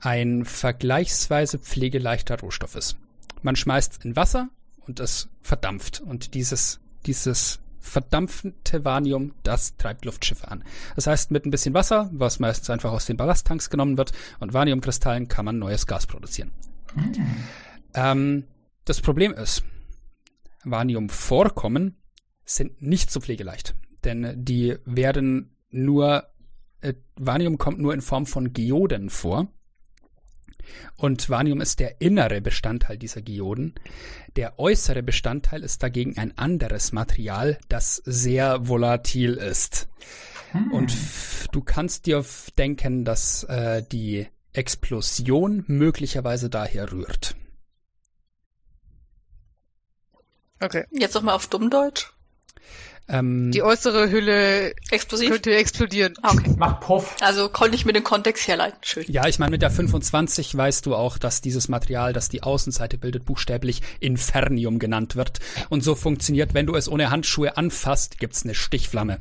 ein 0.00 0.44
vergleichsweise 0.44 1.58
pflegeleichter 1.58 2.40
Rohstoff 2.40 2.74
ist. 2.74 2.96
Man 3.42 3.54
schmeißt 3.56 3.92
es 3.98 4.04
in 4.04 4.16
Wasser 4.16 4.48
und 4.86 5.00
es 5.00 5.28
verdampft. 5.40 6.00
Und 6.00 6.34
dieses, 6.34 6.80
dieses 7.06 7.60
verdampfende 7.82 8.84
Vanium, 8.84 9.34
das 9.42 9.76
treibt 9.76 10.04
Luftschiffe 10.04 10.48
an. 10.48 10.64
Das 10.94 11.06
heißt, 11.06 11.30
mit 11.30 11.44
ein 11.44 11.50
bisschen 11.50 11.74
Wasser, 11.74 12.08
was 12.12 12.38
meistens 12.38 12.70
einfach 12.70 12.92
aus 12.92 13.06
den 13.06 13.16
Ballasttanks 13.16 13.70
genommen 13.70 13.98
wird, 13.98 14.12
und 14.38 14.54
Vaniumkristallen 14.54 15.28
kann 15.28 15.44
man 15.44 15.58
neues 15.58 15.86
Gas 15.86 16.06
produzieren. 16.06 16.52
Ähm, 17.94 18.44
das 18.84 19.00
Problem 19.00 19.32
ist, 19.34 19.64
Vaniumvorkommen 20.64 21.96
sind 22.44 22.80
nicht 22.80 23.10
so 23.10 23.20
pflegeleicht, 23.20 23.74
denn 24.04 24.44
die 24.44 24.76
werden 24.84 25.56
nur, 25.70 26.28
äh, 26.80 26.94
Vanium 27.16 27.58
kommt 27.58 27.78
nur 27.78 27.94
in 27.94 28.00
Form 28.00 28.26
von 28.26 28.52
Geoden 28.52 29.10
vor. 29.10 29.48
Und 30.96 31.28
Vanium 31.28 31.60
ist 31.60 31.80
der 31.80 32.00
innere 32.00 32.40
Bestandteil 32.40 32.98
dieser 32.98 33.22
Geoden. 33.22 33.74
Der 34.36 34.58
äußere 34.58 35.02
Bestandteil 35.02 35.62
ist 35.62 35.82
dagegen 35.82 36.18
ein 36.18 36.36
anderes 36.38 36.92
Material, 36.92 37.58
das 37.68 37.96
sehr 38.04 38.68
volatil 38.68 39.34
ist. 39.34 39.88
Und 40.70 40.90
f- 40.90 41.48
du 41.52 41.62
kannst 41.62 42.06
dir 42.06 42.18
f- 42.18 42.50
denken, 42.58 43.04
dass 43.04 43.44
äh, 43.44 43.82
die 43.90 44.26
Explosion 44.52 45.64
möglicherweise 45.66 46.50
daher 46.50 46.92
rührt. 46.92 47.34
Okay. 50.60 50.84
Jetzt 50.90 51.14
noch 51.14 51.22
mal 51.22 51.34
auf 51.34 51.46
Dummdeutsch. 51.46 52.12
Ähm, 53.12 53.50
Die 53.52 53.62
äußere 53.62 54.10
Hülle 54.10 54.74
Explosiv. 54.90 55.30
könnte 55.30 55.54
explodieren. 55.54 56.14
Ah, 56.22 56.32
okay. 56.32 56.54
Macht 56.56 56.80
Puff. 56.80 57.14
Also 57.20 57.48
konnte 57.50 57.76
ich 57.76 57.84
mir 57.84 57.92
den 57.92 58.02
Kontext 58.04 58.48
herleiten. 58.48 58.78
Schön. 58.82 59.04
Ja, 59.06 59.28
ich 59.28 59.38
meine, 59.38 59.50
mit 59.50 59.60
der 59.62 59.70
25 59.70 60.56
weißt 60.56 60.86
du 60.86 60.94
auch, 60.96 61.18
dass 61.18 61.42
dieses 61.42 61.68
Material, 61.68 62.12
das 62.14 62.30
die 62.30 62.42
Außenseite 62.42 62.96
bildet, 62.96 63.26
buchstäblich 63.26 63.82
Infernium 64.00 64.78
genannt 64.78 65.14
wird. 65.14 65.40
Und 65.68 65.84
so 65.84 65.94
funktioniert, 65.94 66.54
wenn 66.54 66.66
du 66.66 66.74
es 66.74 66.88
ohne 66.88 67.10
Handschuhe 67.10 67.56
anfasst, 67.58 68.18
gibt's 68.18 68.44
eine 68.44 68.54
Stichflamme. 68.54 69.18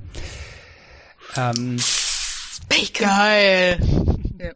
Ähm, 1.35 1.77
Bacon. 2.69 3.07
Geil. 3.07 3.79
Ja. 4.39 4.51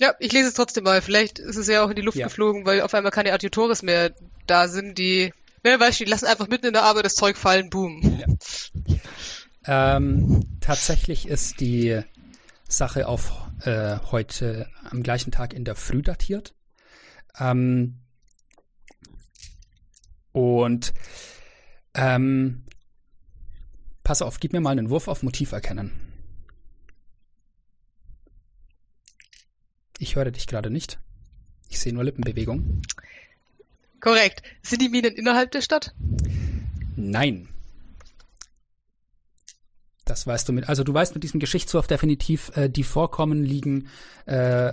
Ja, 0.00 0.14
ich 0.20 0.32
lese 0.32 0.48
es 0.48 0.54
trotzdem 0.54 0.84
mal. 0.84 1.02
Vielleicht 1.02 1.38
ist 1.38 1.56
es 1.56 1.66
ja 1.66 1.84
auch 1.84 1.90
in 1.90 1.96
die 1.96 2.02
Luft 2.02 2.18
Ja. 2.18 2.26
geflogen, 2.26 2.64
weil 2.64 2.82
auf 2.82 2.94
einmal 2.94 3.10
keine 3.10 3.32
Adjutores 3.32 3.82
mehr 3.82 4.12
da 4.46 4.68
sind, 4.68 4.98
die, 4.98 5.32
wer 5.62 5.80
weiß, 5.80 5.98
die 5.98 6.04
lassen 6.04 6.26
einfach 6.26 6.48
mitten 6.48 6.66
in 6.66 6.72
der 6.72 6.84
Arbeit 6.84 7.04
das 7.04 7.16
Zeug 7.16 7.36
fallen, 7.36 7.68
boom. 7.68 8.22
ähm, 9.66 10.58
tatsächlich 10.60 11.26
ist 11.26 11.60
die 11.60 12.00
Sache 12.68 13.08
auf 13.08 13.32
äh, 13.64 13.98
heute 14.12 14.68
am 14.88 15.02
gleichen 15.02 15.32
Tag 15.32 15.52
in 15.52 15.64
der 15.64 15.74
Früh 15.74 16.02
datiert. 16.02 16.54
Ähm, 17.40 17.98
und 20.32 20.92
ähm, 21.94 22.64
pass 24.04 24.22
auf, 24.22 24.38
gib 24.38 24.52
mir 24.52 24.60
mal 24.60 24.70
einen 24.70 24.90
Wurf 24.90 25.08
auf 25.08 25.24
Motiv 25.24 25.50
erkennen. 25.52 26.07
Ich 29.98 30.16
höre 30.16 30.30
dich 30.30 30.46
gerade 30.46 30.70
nicht. 30.70 30.98
Ich 31.68 31.80
sehe 31.80 31.92
nur 31.92 32.04
Lippenbewegung. 32.04 32.82
Korrekt. 34.00 34.42
Sind 34.62 34.80
die 34.80 34.88
Minen 34.88 35.14
innerhalb 35.14 35.50
der 35.50 35.60
Stadt? 35.60 35.92
Nein. 36.96 37.48
Das 40.04 40.26
weißt 40.26 40.48
du 40.48 40.52
mit. 40.52 40.68
Also 40.68 40.84
du 40.84 40.94
weißt 40.94 41.14
mit 41.14 41.24
diesem 41.24 41.40
Geschichtswurf 41.40 41.86
definitiv, 41.86 42.50
äh, 42.56 42.70
die 42.70 42.84
Vorkommen 42.84 43.44
liegen. 43.44 43.88
Äh, 44.24 44.72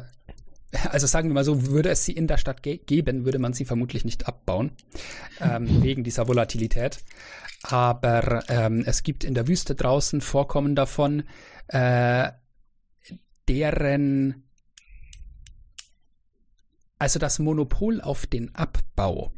also 0.89 1.07
sagen 1.07 1.29
wir 1.29 1.33
mal 1.33 1.43
so, 1.43 1.67
würde 1.67 1.89
es 1.89 2.05
sie 2.05 2.13
in 2.13 2.27
der 2.27 2.37
Stadt 2.37 2.63
ge 2.63 2.77
geben, 2.77 3.25
würde 3.25 3.39
man 3.39 3.53
sie 3.53 3.65
vermutlich 3.65 4.05
nicht 4.05 4.27
abbauen 4.27 4.71
ähm, 5.41 5.81
wegen 5.83 6.03
dieser 6.03 6.27
Volatilität. 6.27 6.99
Aber 7.63 8.43
ähm, 8.47 8.83
es 8.85 9.01
gibt 9.01 9.23
in 9.23 9.33
der 9.33 9.47
Wüste 9.47 9.73
draußen 9.73 10.21
Vorkommen 10.21 10.75
davon, 10.75 11.23
äh, 11.67 12.31
deren 13.47 14.44
also 16.99 17.19
das 17.19 17.39
Monopol 17.39 18.01
auf 18.01 18.25
den 18.25 18.53
Abbau 18.55 19.31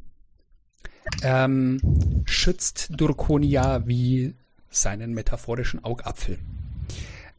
ähm, 1.24 2.24
schützt 2.26 2.90
Durkonia 2.90 3.88
wie 3.88 4.36
seinen 4.70 5.14
metaphorischen 5.14 5.84
Augapfel. 5.84 6.40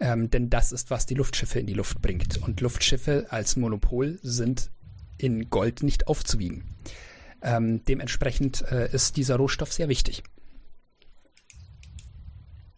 Ähm, 0.01 0.31
denn 0.31 0.49
das 0.49 0.73
ist, 0.73 0.91
was 0.91 1.07
die 1.07 1.15
Luftschiffe 1.15 1.59
in 1.59 1.67
die 1.67 1.75
Luft 1.75 2.01
bringt. 2.01 2.39
Und 2.39 2.61
Luftschiffe 2.61 3.27
als 3.31 3.57
Monopol 3.57 4.19
sind 4.23 4.71
in 5.19 5.51
Gold 5.51 5.83
nicht 5.83 6.07
aufzuwiegen. 6.07 6.65
Ähm, 7.43 7.85
dementsprechend 7.85 8.63
äh, 8.71 8.91
ist 8.93 9.17
dieser 9.17 9.37
Rohstoff 9.37 9.73
sehr 9.73 9.89
wichtig. 9.89 10.23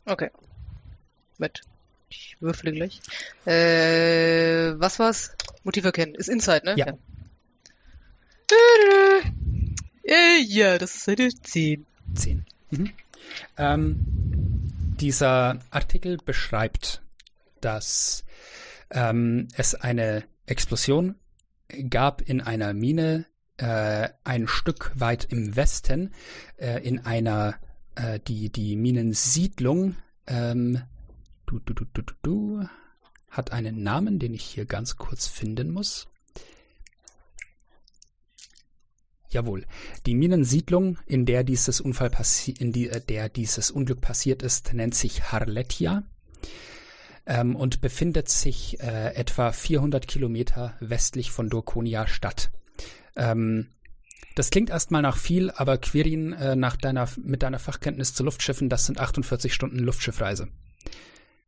Okay. 0.07 0.31
Mit. 1.39 1.63
Ich 2.09 2.37
würfle 2.41 2.73
gleich. 2.73 3.01
Äh, 3.47 4.79
was 4.79 4.99
war's? 4.99 5.33
Motiv 5.63 5.85
erkennen. 5.85 6.15
Ist 6.15 6.29
Inside, 6.29 6.65
ne? 6.65 6.75
Ja. 6.77 6.87
Äh, 6.87 6.95
ja, 10.47 10.79
das 10.79 10.97
ist 10.97 11.09
eine 11.09 11.29
10. 11.29 11.87
10. 12.15 12.47
Mhm. 12.71 12.91
Ähm, 13.57 13.97
dieser 15.01 15.61
Artikel 15.71 16.19
beschreibt, 16.19 17.03
dass 17.61 18.25
ähm, 18.91 19.49
es 19.55 19.75
eine 19.75 20.25
Explosion 20.47 21.15
gab 21.89 22.23
in 22.23 22.41
einer 22.41 22.73
Mine 22.75 23.27
äh, 23.57 24.09
ein 24.25 24.49
Stück 24.49 24.93
weit 24.95 25.27
im 25.31 25.55
Westen, 25.55 26.13
äh, 26.57 26.83
in 26.87 27.01
einer, 27.01 27.57
äh, 27.95 28.19
die, 28.21 28.51
die 28.51 28.77
Minensiedlung, 28.77 29.97
ähm, 30.27 30.83
du, 31.47 31.59
du, 31.61 31.85
du, 32.23 32.65
hat 33.29 33.53
einen 33.53 33.83
Namen, 33.83 34.19
den 34.19 34.35
ich 34.35 34.43
hier 34.43 34.65
ganz 34.65 34.97
kurz 34.97 35.27
finden 35.27 35.71
muss. 35.71 36.09
Jawohl. 39.31 39.65
Die 40.07 40.15
Minensiedlung, 40.15 40.99
in 41.07 41.25
der 41.25 41.45
dieses 41.45 41.81
Unfall 41.81 42.11
passi 42.11 42.51
in 42.51 42.73
die, 42.73 42.89
äh, 42.89 43.01
der 43.01 43.29
dieses 43.29 43.71
Unglück 43.71 44.01
passiert 44.01 44.43
ist, 44.43 44.75
nennt 44.75 44.95
sich 44.95 45.31
Harletia 45.31 46.03
ähm, 47.27 47.55
und 47.55 47.81
befindet 47.81 48.29
sich 48.29 48.81
äh, 48.81 49.15
etwa 49.15 49.53
400 49.53 50.07
Kilometer 50.09 50.75
westlich 50.81 51.31
von 51.31 51.49
Dorkonia 51.49 52.09
Stadt. 52.09 52.51
Ähm, 53.17 53.69
das 54.35 54.51
klingt 54.51 54.71
erstmal 54.71 55.03
nach 55.03 55.17
viel, 55.17 55.51
aber 55.51 55.79
Quirin, 55.79 56.33
äh, 56.33 56.57
nach 56.57 56.77
deiner, 56.77 57.09
mit 57.23 57.43
deiner 57.43 57.59
Fachkenntnis 57.59 58.15
zu 58.15 58.25
Luftschiffen, 58.25 58.69
das 58.69 58.87
sind 58.87 58.99
48 58.99 59.55
Stunden 59.55 59.79
Luftschiffreise. 59.79 60.49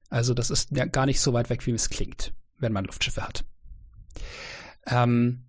Also 0.08 0.34
das 0.34 0.50
ist 0.50 0.70
ja 0.70 0.84
gar 0.84 1.06
nicht 1.06 1.20
so 1.20 1.32
weit 1.32 1.50
weg, 1.50 1.66
wie 1.66 1.72
es 1.72 1.90
klingt, 1.90 2.32
wenn 2.58 2.72
man 2.72 2.84
Luftschiffe 2.84 3.22
hat. 3.22 3.44
Ähm, 4.86 5.46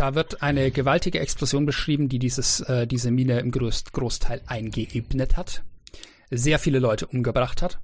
da 0.00 0.14
wird 0.14 0.42
eine 0.42 0.70
gewaltige 0.70 1.20
Explosion 1.20 1.66
beschrieben, 1.66 2.08
die 2.08 2.18
dieses, 2.18 2.60
äh, 2.60 2.86
diese 2.86 3.10
Mine 3.10 3.38
im 3.40 3.50
Groß 3.50 3.84
Großteil 3.92 4.40
eingeebnet 4.46 5.36
hat, 5.36 5.62
sehr 6.30 6.58
viele 6.58 6.78
Leute 6.78 7.06
umgebracht 7.06 7.60
hat. 7.60 7.80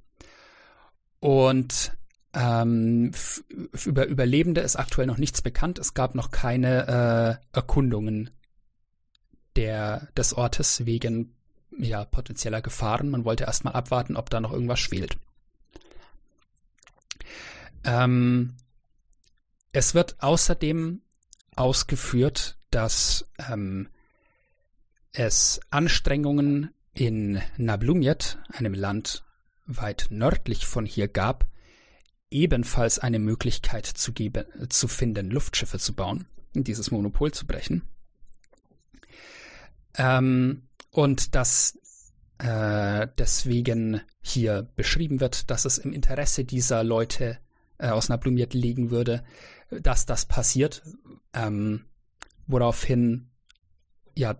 Und 1.19 1.95
ähm, 2.33 3.11
über 3.85 4.07
Überlebende 4.07 4.61
ist 4.61 4.77
aktuell 4.77 5.05
noch 5.05 5.19
nichts 5.19 5.43
bekannt. 5.43 5.77
Es 5.77 5.93
gab 5.93 6.15
noch 6.15 6.31
keine 6.31 7.39
äh, 7.53 7.55
Erkundungen 7.55 8.31
der, 9.55 10.07
des 10.17 10.33
Ortes 10.33 10.87
wegen 10.87 11.35
ja, 11.77 12.03
potenzieller 12.03 12.63
Gefahren. 12.63 13.11
Man 13.11 13.25
wollte 13.25 13.43
erstmal 13.43 13.73
abwarten, 13.73 14.15
ob 14.17 14.31
da 14.31 14.39
noch 14.39 14.53
irgendwas 14.53 14.79
schwelt. 14.79 15.19
Ähm, 17.83 18.55
es 19.71 19.93
wird 19.93 20.15
außerdem 20.17 21.03
ausgeführt, 21.57 22.57
dass 22.71 23.27
ähm, 23.49 23.89
es 25.11 25.59
Anstrengungen 25.69 26.73
in 26.93 27.41
Nablumiet, 27.57 28.37
einem 28.49 28.73
Land 28.73 29.23
weit 29.65 30.07
nördlich 30.09 30.65
von 30.65 30.85
hier 30.85 31.07
gab, 31.07 31.45
ebenfalls 32.29 32.99
eine 32.99 33.19
Möglichkeit 33.19 33.85
zu, 33.85 34.13
geben, 34.13 34.45
zu 34.69 34.87
finden, 34.87 35.29
Luftschiffe 35.29 35.79
zu 35.79 35.93
bauen. 35.93 36.27
dieses 36.53 36.91
Monopol 36.91 37.31
zu 37.31 37.45
brechen. 37.45 37.83
Ähm, 39.95 40.63
und 40.91 41.35
dass 41.35 41.77
äh, 42.39 43.07
deswegen 43.17 44.01
hier 44.21 44.67
beschrieben 44.75 45.19
wird, 45.19 45.49
dass 45.49 45.65
es 45.65 45.77
im 45.77 45.93
Interesse 45.93 46.45
dieser 46.45 46.83
Leute 46.83 47.39
äh, 47.77 47.89
aus 47.89 48.09
Nablumiert 48.09 48.53
liegen 48.53 48.91
würde, 48.91 49.23
dass 49.69 50.05
das 50.05 50.25
passiert, 50.25 50.83
ähm, 51.33 51.85
woraufhin 52.47 53.29
ja 54.15 54.39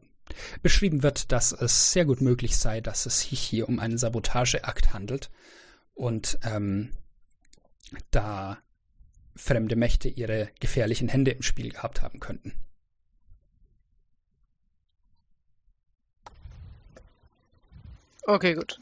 beschrieben 0.62 1.04
wird, 1.04 1.32
dass 1.32 1.52
es 1.52 1.92
sehr 1.94 2.06
gut 2.06 2.22
möglich 2.22 2.58
sei, 2.58 2.82
dass 2.82 3.06
es 3.06 3.22
sich 3.22 3.40
hier 3.40 3.70
um 3.70 3.80
einen 3.80 3.98
Sabotageakt 3.98 4.94
handelt 4.94 5.32
und 5.94 6.38
ähm, 6.44 6.92
da 8.12 8.58
fremde 9.36 9.76
Mächte 9.76 10.10
ihre 10.10 10.50
gefährlichen 10.60 11.08
Hände 11.08 11.32
im 11.32 11.44
Spiel 11.44 11.72
gehabt 11.72 12.02
haben 12.02 12.20
könnten. 12.20 12.54
Okay, 18.24 18.56
gut. 18.56 18.80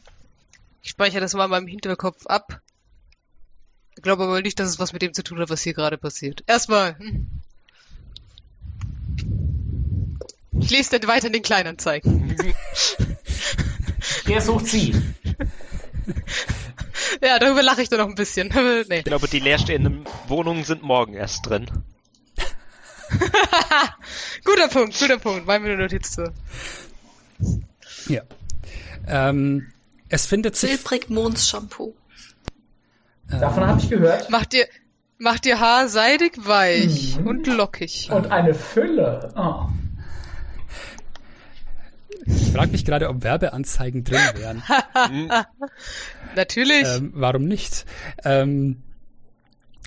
Ich 0.82 0.90
speichere 0.90 1.22
das 1.22 1.36
mal 1.36 1.46
in 1.46 1.52
meinem 1.52 1.68
Hinterkopf 1.68 2.26
ab. 2.26 2.62
Ich 3.96 4.04
glaube 4.04 4.24
aber 4.24 4.42
nicht, 4.42 4.60
dass 4.60 4.70
es 4.70 4.80
was 4.80 4.94
mit 4.94 5.02
dem 5.02 5.14
zu 5.14 5.24
tun 5.24 5.40
hat, 5.40 5.50
was 5.50 5.62
hier 5.62 5.74
gerade 5.74 5.98
passiert. 5.98 6.44
Erstmal. 6.48 6.98
Ich 10.60 10.70
lese 10.70 10.98
dann 10.98 11.10
weiter 11.10 11.28
in 11.28 11.34
den 11.34 11.42
Kleinanzeigen. 11.42 12.36
Er 14.28 14.42
sucht 14.42 14.68
sie. 14.68 14.94
Ja, 17.22 17.40
darüber 17.40 17.64
lache 17.64 17.82
ich 17.82 17.90
dann 17.90 18.00
noch 18.00 18.08
ein 18.08 18.16
bisschen. 18.16 18.50
nee. 18.88 19.00
Ich 19.00 19.04
glaube, 19.06 19.28
die 19.28 19.40
leerstehenden 19.40 20.06
Wohnungen 20.28 20.64
sind 20.64 20.84
morgen 20.84 21.14
erst 21.14 21.48
drin. 21.48 21.68
guter 24.44 24.68
Punkt, 24.68 25.00
guter 25.00 25.18
Punkt. 25.18 25.46
Meine 25.46 25.68
mir 25.68 25.78
Notiz 25.78 26.12
zu. 26.12 26.34
Ja. 28.08 28.22
Ähm, 29.08 29.72
es 30.10 30.26
findet 30.26 30.56
sich. 30.56 30.72
Silbrig 30.72 31.10
Mons 31.10 31.48
Shampoo. 31.48 31.94
Davon 33.30 33.66
habe 33.66 33.80
ich 33.80 33.90
gehört. 33.90 34.30
Macht 34.30 34.54
dir, 34.54 34.66
macht 35.18 35.46
dir 35.46 35.60
Haar 35.60 35.88
seidig 35.88 36.34
weich 36.46 37.18
Mhm. 37.20 37.28
und 37.28 37.48
lockig. 37.48 38.10
Und 38.12 38.32
eine 38.32 38.54
Fülle. 38.54 39.34
Oh. 39.36 39.68
Ich 42.28 42.52
frage 42.52 42.72
mich 42.72 42.86
gerade, 42.86 43.10
ob 43.10 43.24
Werbeanzeigen 43.24 44.04
drin 44.04 44.20
wären. 44.36 44.64
Natürlich. 46.36 46.88
ähm, 46.88 47.12
warum 47.16 47.44
nicht? 47.44 47.86
Ähm, 48.24 48.82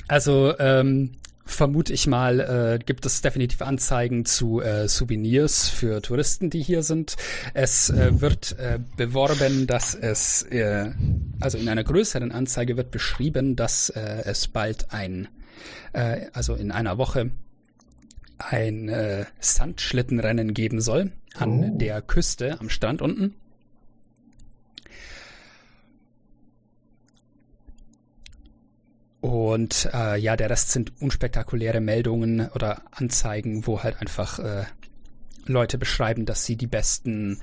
also 0.06 0.56
ähm, 0.58 1.16
vermute 1.48 1.92
ich 1.92 2.06
mal, 2.06 2.40
äh, 2.40 2.78
gibt 2.84 3.04
es 3.06 3.20
definitiv 3.22 3.62
Anzeigen 3.62 4.24
zu 4.24 4.60
äh, 4.60 4.86
Souvenirs 4.88 5.68
für 5.68 6.00
Touristen, 6.02 6.50
die 6.50 6.62
hier 6.62 6.82
sind. 6.82 7.16
Es 7.54 7.90
äh, 7.90 8.20
wird 8.20 8.56
äh, 8.58 8.78
beworben, 8.96 9.66
dass 9.66 9.94
es, 9.94 10.42
äh, 10.44 10.90
also 11.40 11.58
in 11.58 11.68
einer 11.68 11.84
größeren 11.84 12.32
Anzeige 12.32 12.76
wird 12.76 12.90
beschrieben, 12.90 13.56
dass 13.56 13.90
äh, 13.90 14.22
es 14.24 14.48
bald 14.48 14.92
ein, 14.92 15.28
also 16.32 16.54
in 16.54 16.70
einer 16.70 16.98
Woche 16.98 17.30
ein 18.38 18.90
Sandschlittenrennen 19.40 20.54
geben 20.54 20.80
soll 20.80 21.12
an 21.34 21.72
Oh. 21.74 21.78
der 21.78 22.02
Küste 22.02 22.60
am 22.60 22.68
Strand 22.68 23.02
unten. 23.02 23.34
Und 29.20 29.88
äh, 29.92 30.18
ja, 30.18 30.36
der 30.36 30.50
Rest 30.50 30.70
sind 30.70 30.92
unspektakuläre 31.00 31.80
Meldungen 31.80 32.48
oder 32.50 32.82
Anzeigen, 32.92 33.66
wo 33.66 33.82
halt 33.82 34.00
einfach 34.00 34.38
äh, 34.38 34.64
Leute 35.46 35.78
beschreiben, 35.78 36.24
dass 36.24 36.44
sie 36.44 36.56
die 36.56 36.66
besten. 36.66 37.40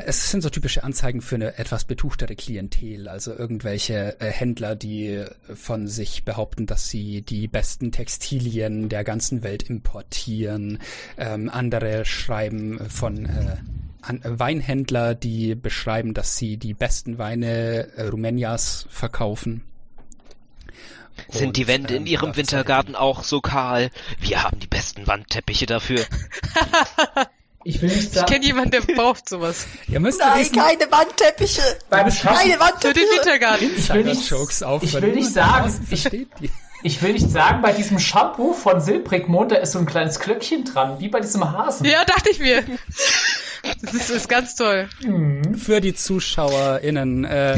Es 0.00 0.30
sind 0.30 0.42
so 0.42 0.50
typische 0.50 0.84
Anzeigen 0.84 1.20
für 1.22 1.34
eine 1.34 1.58
etwas 1.58 1.84
betuchtere 1.84 2.36
Klientel, 2.36 3.08
also 3.08 3.34
irgendwelche 3.34 4.20
äh, 4.20 4.30
Händler, 4.30 4.76
die 4.76 5.24
von 5.54 5.88
sich 5.88 6.24
behaupten, 6.24 6.66
dass 6.66 6.88
sie 6.88 7.22
die 7.22 7.48
besten 7.48 7.90
Textilien 7.90 8.88
der 8.88 9.02
ganzen 9.02 9.42
Welt 9.42 9.64
importieren. 9.64 10.78
Ähm, 11.16 11.48
andere 11.48 12.04
schreiben 12.04 12.78
von 12.90 13.24
äh, 13.24 13.56
an, 14.02 14.20
Weinhändler, 14.22 15.16
die 15.16 15.56
beschreiben, 15.56 16.14
dass 16.14 16.36
sie 16.36 16.58
die 16.58 16.74
besten 16.74 17.18
Weine 17.18 17.88
äh, 17.96 18.06
Rumänias 18.06 18.86
verkaufen. 18.90 19.64
Sind 21.28 21.56
die 21.56 21.66
Wände 21.66 21.94
in 21.94 22.02
ähm, 22.02 22.06
Ihrem 22.06 22.36
Wintergarten 22.36 22.94
auch 22.94 23.22
so 23.22 23.40
kahl? 23.40 23.90
Wir 24.20 24.42
haben 24.42 24.58
die 24.60 24.66
besten 24.66 25.06
Wandteppiche 25.06 25.66
dafür. 25.66 26.04
Ich 27.64 27.82
will 27.82 27.88
nicht 27.90 28.04
ich 28.04 28.10
sagen, 28.12 28.32
kenne 28.32 28.46
jemanden, 28.46 28.70
der 28.70 28.80
braucht 28.80 29.28
sowas. 29.28 29.66
Ihr 29.88 30.00
müsst 30.00 30.20
Nein, 30.20 30.40
wissen, 30.40 30.54
keine 30.56 30.90
Wandteppiche! 30.90 31.60
beim 31.90 32.10
Schaffen, 32.10 32.28
Keine 32.28 32.40
Für 32.40 32.48
den 32.48 32.60
Wandteppiche! 32.60 33.06
Wintergarten. 33.16 33.70
ich 33.76 33.92
will 33.92 34.04
nicht, 34.04 34.30
Jokes 34.30 34.62
auf. 34.62 34.82
ich 34.82 34.94
will 34.94 35.14
nicht 35.14 35.32
sagen, 35.32 35.86
ich, 35.90 36.08
ich 36.82 37.02
will 37.02 37.12
nicht 37.12 37.30
sagen, 37.30 37.60
bei 37.60 37.72
diesem 37.72 37.98
Shampoo 37.98 38.54
von 38.54 38.80
Silbrigmond, 38.80 39.52
da 39.52 39.56
ist 39.56 39.72
so 39.72 39.80
ein 39.80 39.86
kleines 39.86 40.20
Glöckchen 40.20 40.64
dran, 40.64 41.00
wie 41.00 41.08
bei 41.08 41.20
diesem 41.20 41.50
Hasen. 41.50 41.84
Ja, 41.84 42.04
dachte 42.04 42.30
ich 42.30 42.38
mir. 42.38 42.64
Das 43.82 43.92
ist, 43.92 44.10
ist 44.10 44.28
ganz 44.28 44.54
toll. 44.54 44.88
Für 45.58 45.80
die 45.80 45.94
ZuschauerInnen, 45.94 47.24
äh, 47.24 47.56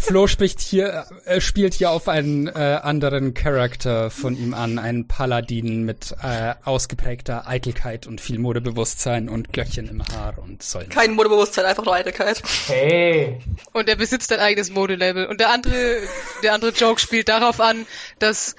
Flo 0.00 0.26
spricht 0.26 0.60
hier, 0.60 1.04
äh, 1.26 1.40
spielt 1.40 1.74
hier 1.74 1.90
auf 1.90 2.08
einen 2.08 2.48
äh, 2.48 2.80
anderen 2.82 3.34
Charakter 3.34 4.10
von 4.10 4.34
ihm 4.36 4.54
an, 4.54 4.78
einen 4.78 5.06
Paladin 5.06 5.84
mit 5.84 6.14
äh, 6.22 6.54
ausgeprägter 6.64 7.46
Eitelkeit 7.46 8.06
und 8.06 8.20
viel 8.20 8.38
Modebewusstsein 8.38 9.28
und 9.28 9.52
Glöckchen 9.52 9.88
im 9.88 10.02
Haar 10.02 10.38
und 10.38 10.62
so. 10.62 10.80
Kein 10.88 11.12
Modebewusstsein, 11.12 11.66
einfach 11.66 11.84
nur 11.84 11.94
Eitelkeit. 11.94 12.42
Hey, 12.66 13.40
Und 13.72 13.88
er 13.88 13.96
besitzt 13.96 14.32
ein 14.32 14.40
eigenes 14.40 14.70
Modelabel. 14.70 15.26
Und 15.26 15.38
der 15.38 15.50
andere, 15.52 15.98
der 16.42 16.54
andere 16.54 16.72
Joke 16.72 16.98
spielt 16.98 17.28
darauf 17.28 17.60
an, 17.60 17.86
dass 18.18 18.56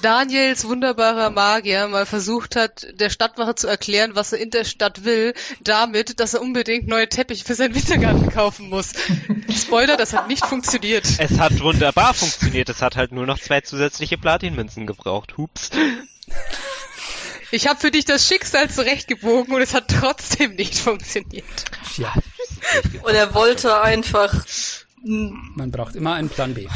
Daniels 0.00 0.64
wunderbarer 0.66 1.30
Magier 1.30 1.86
mal 1.88 2.06
versucht 2.06 2.56
hat, 2.56 2.86
der 2.94 3.08
Stadtwache 3.10 3.54
zu 3.54 3.68
erklären, 3.68 4.12
was 4.14 4.32
er 4.32 4.40
in 4.40 4.50
der 4.50 4.64
Stadt 4.64 5.04
will, 5.04 5.34
damit, 5.60 6.18
dass 6.18 6.34
er 6.34 6.40
unbedingt 6.42 6.88
neue 6.88 7.08
Teppiche 7.08 7.44
für 7.44 7.54
seinen 7.54 7.74
Wintergarten 7.74 8.30
kaufen 8.30 8.68
muss. 8.68 8.92
Spoiler, 9.54 9.96
das 9.96 10.12
hat 10.12 10.28
nicht 10.28 10.44
funktioniert. 10.44 11.04
Es 11.18 11.38
hat 11.38 11.60
wunderbar 11.60 12.14
funktioniert. 12.14 12.68
Es 12.68 12.82
hat 12.82 12.96
halt 12.96 13.12
nur 13.12 13.26
noch 13.26 13.38
zwei 13.38 13.60
zusätzliche 13.60 14.18
Platinmünzen 14.18 14.86
gebraucht. 14.86 15.36
Hups. 15.36 15.70
Ich 17.50 17.68
habe 17.68 17.78
für 17.78 17.90
dich 17.90 18.04
das 18.06 18.26
Schicksal 18.26 18.70
zurechtgebogen 18.70 19.54
und 19.54 19.60
es 19.60 19.74
hat 19.74 19.88
trotzdem 19.88 20.54
nicht 20.54 20.74
funktioniert. 20.74 21.44
Ja, 21.98 22.12
Und 23.02 23.14
er 23.14 23.34
wollte 23.34 23.80
einfach. 23.82 24.34
man 25.02 25.70
braucht 25.70 25.94
immer 25.94 26.14
einen 26.14 26.30
Plan 26.30 26.54
B. 26.54 26.66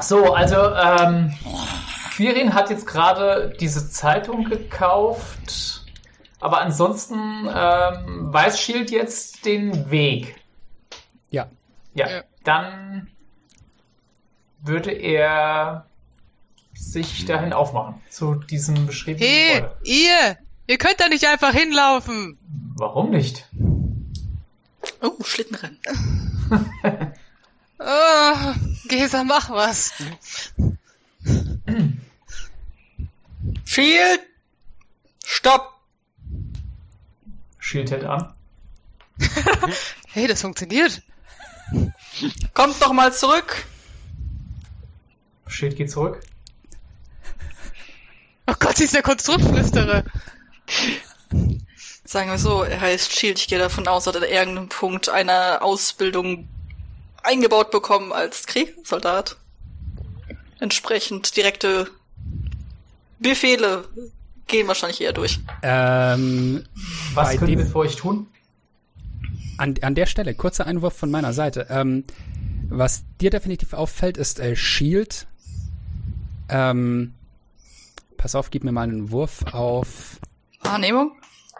so, 0.00 0.32
also, 0.32 0.56
ähm, 0.74 1.34
Quirin 2.14 2.54
hat 2.54 2.70
jetzt 2.70 2.86
gerade 2.86 3.54
diese 3.60 3.90
Zeitung 3.90 4.44
gekauft, 4.44 5.84
aber 6.40 6.60
ansonsten 6.60 7.48
ähm, 7.52 8.32
weiß 8.32 8.60
Shield 8.60 8.90
jetzt 8.90 9.44
den 9.44 9.90
Weg. 9.90 10.36
Ja, 11.30 11.48
Ja, 11.94 12.08
Ja. 12.08 12.22
dann 12.44 13.08
würde 14.62 14.92
er 14.92 15.86
sich 16.74 17.24
dahin 17.24 17.52
aufmachen, 17.52 18.00
zu 18.10 18.34
diesem 18.34 18.86
beschriebenen 18.86 19.28
Hey, 19.28 19.54
Gebäude. 19.62 19.76
ihr! 19.84 20.36
Ihr 20.66 20.78
könnt 20.78 20.98
da 21.00 21.08
nicht 21.08 21.26
einfach 21.26 21.52
hinlaufen! 21.52 22.38
Warum 22.76 23.10
nicht? 23.10 23.46
Oh, 25.02 25.22
Schlittenrennen. 25.24 25.78
Oh, 27.86 28.52
Gesa, 28.88 29.24
mach 29.24 29.50
was. 29.50 29.92
Shield! 33.64 34.20
Stopp! 35.24 35.80
Shield 37.58 37.90
hält 37.90 38.04
an. 38.04 38.34
Hey, 40.12 40.28
das 40.28 40.42
funktioniert. 40.42 41.02
Kommt 42.52 42.80
doch 42.80 42.92
mal 42.92 43.12
zurück! 43.12 43.64
Shield 45.48 45.76
geht 45.76 45.90
zurück. 45.90 46.20
Oh 48.46 48.54
Gott, 48.58 48.76
sie 48.76 48.84
ist 48.84 48.94
der 48.94 49.02
Konstruktflüsterer. 49.02 50.04
Sagen 52.04 52.30
wir 52.30 52.38
so, 52.38 52.62
er 52.62 52.80
heißt 52.80 53.18
Shield. 53.18 53.38
Ich 53.38 53.48
gehe 53.48 53.58
davon 53.58 53.88
aus, 53.88 54.04
dass 54.04 54.14
er 54.14 54.22
an 54.22 54.28
irgendeinem 54.28 54.68
Punkt 54.68 55.08
eine 55.08 55.62
Ausbildung 55.62 56.48
eingebaut 57.24 57.70
bekommen 57.70 58.12
als 58.12 58.46
Kriegssoldat. 58.46 59.36
Entsprechend 60.60 61.36
direkte 61.36 61.90
Befehle 63.28 63.88
gehen 64.46 64.68
wahrscheinlich 64.68 65.00
eher 65.00 65.12
durch. 65.12 65.40
ähm, 65.62 66.64
Was 67.14 67.36
können 67.36 67.50
dem- 67.50 67.58
wir 67.60 67.66
für 67.66 67.78
euch 67.78 67.96
tun? 67.96 68.26
An, 69.56 69.74
an 69.82 69.94
der 69.94 70.06
Stelle, 70.06 70.34
kurzer 70.34 70.66
Einwurf 70.66 70.94
von 70.96 71.10
meiner 71.10 71.32
Seite. 71.32 71.66
Ähm, 71.70 72.04
was 72.68 73.04
dir 73.20 73.30
definitiv 73.30 73.72
auffällt, 73.72 74.16
ist 74.16 74.40
äh, 74.40 74.56
Shield. 74.56 75.26
Ähm, 76.48 77.14
pass 78.16 78.34
auf, 78.34 78.50
gib 78.50 78.64
mir 78.64 78.72
mal 78.72 78.82
einen 78.82 79.10
Wurf 79.10 79.44
auf. 79.52 80.18
Wahrnehmung? 80.62 81.12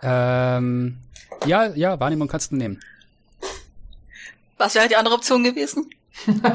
Ähm, 0.02 0.99
ja, 1.47 1.73
ja, 1.75 1.99
Wahrnehmung 2.01 2.28
kannst 2.28 2.52
du 2.52 2.57
nehmen. 2.57 2.81
Was 4.59 4.75
wäre 4.75 4.89
die 4.89 4.97
andere 4.97 5.15
Option 5.15 5.43
gewesen? 5.44 5.91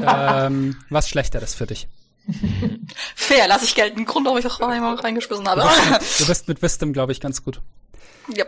ähm, 0.06 0.76
was 0.90 1.10
Schlechteres 1.10 1.54
für 1.56 1.68
dich. 1.68 1.88
Fair, 3.16 3.48
lass 3.48 3.64
ich 3.64 3.76
gelten. 3.76 4.06
Grund, 4.06 4.26
warum 4.26 4.38
ich 4.38 4.46
auch 4.48 4.60
Wahrnehmung 4.60 5.00
reingeschmissen 5.00 5.48
habe. 5.48 5.62
Du 6.18 6.26
bist 6.26 6.48
mit, 6.48 6.62
Wisdom, 6.62 6.94
glaube 6.94 7.12
ich, 7.12 7.20
ganz 7.22 7.44
gut. 7.44 7.62
ja. 8.36 8.46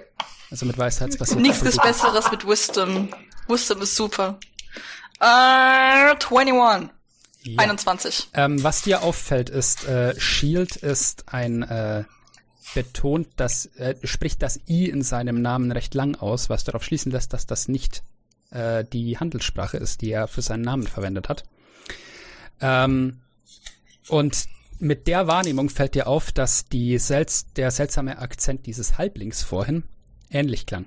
Also 0.50 0.66
mit 0.66 0.78
Weisheitsbasiert. 0.78 1.40
Nichts 1.40 1.62
ist 1.62 1.82
Besseres 1.82 2.30
mit 2.30 2.46
Wisdom. 2.46 3.08
Wisdom 3.48 3.82
ist 3.82 3.96
super. 3.96 4.38
Äh, 5.22 5.24
21. 5.24 6.90
Ja. 7.44 7.60
21. 7.60 8.30
Ähm, 8.34 8.62
was 8.62 8.82
dir 8.82 9.02
auffällt, 9.02 9.50
ist, 9.50 9.88
äh, 9.88 10.20
Shield 10.20 10.76
ist 10.76 11.34
ein 11.34 11.64
äh, 11.64 12.04
betont, 12.74 13.28
das 13.38 13.68
äh, 13.78 13.96
spricht 14.04 14.42
das 14.42 14.60
I 14.68 14.90
in 14.90 15.04
seinem 15.04 15.42
Namen 15.42 15.72
recht 15.72 15.94
lang 15.94 16.16
aus, 16.16 16.50
was 16.50 16.64
darauf 16.64 16.84
schließen 16.84 17.12
lässt, 17.12 17.34
dass 17.34 17.46
das 17.48 17.68
nicht 17.68 18.04
äh, 18.52 18.84
die 18.84 19.18
Handelssprache 19.18 19.78
ist, 19.78 20.02
die 20.02 20.12
er 20.12 20.28
für 20.28 20.42
seinen 20.42 20.62
Namen 20.62 20.88
verwendet 20.88 21.30
hat. 21.30 21.44
Ähm, 22.60 23.22
und 24.12 24.48
mit 24.80 25.08
der 25.08 25.28
Wahrnehmung 25.28 25.70
fällt 25.70 25.96
dir 25.96 26.08
auf, 26.08 26.32
dass 26.32 26.66
die 26.66 26.98
selts 26.98 27.52
der 27.54 27.72
seltsame 27.72 28.18
Akzent 28.18 28.66
dieses 28.66 28.98
Halblings 28.98 29.42
vorhin 29.42 29.84
ähnlich 30.30 30.66
klang. 30.66 30.86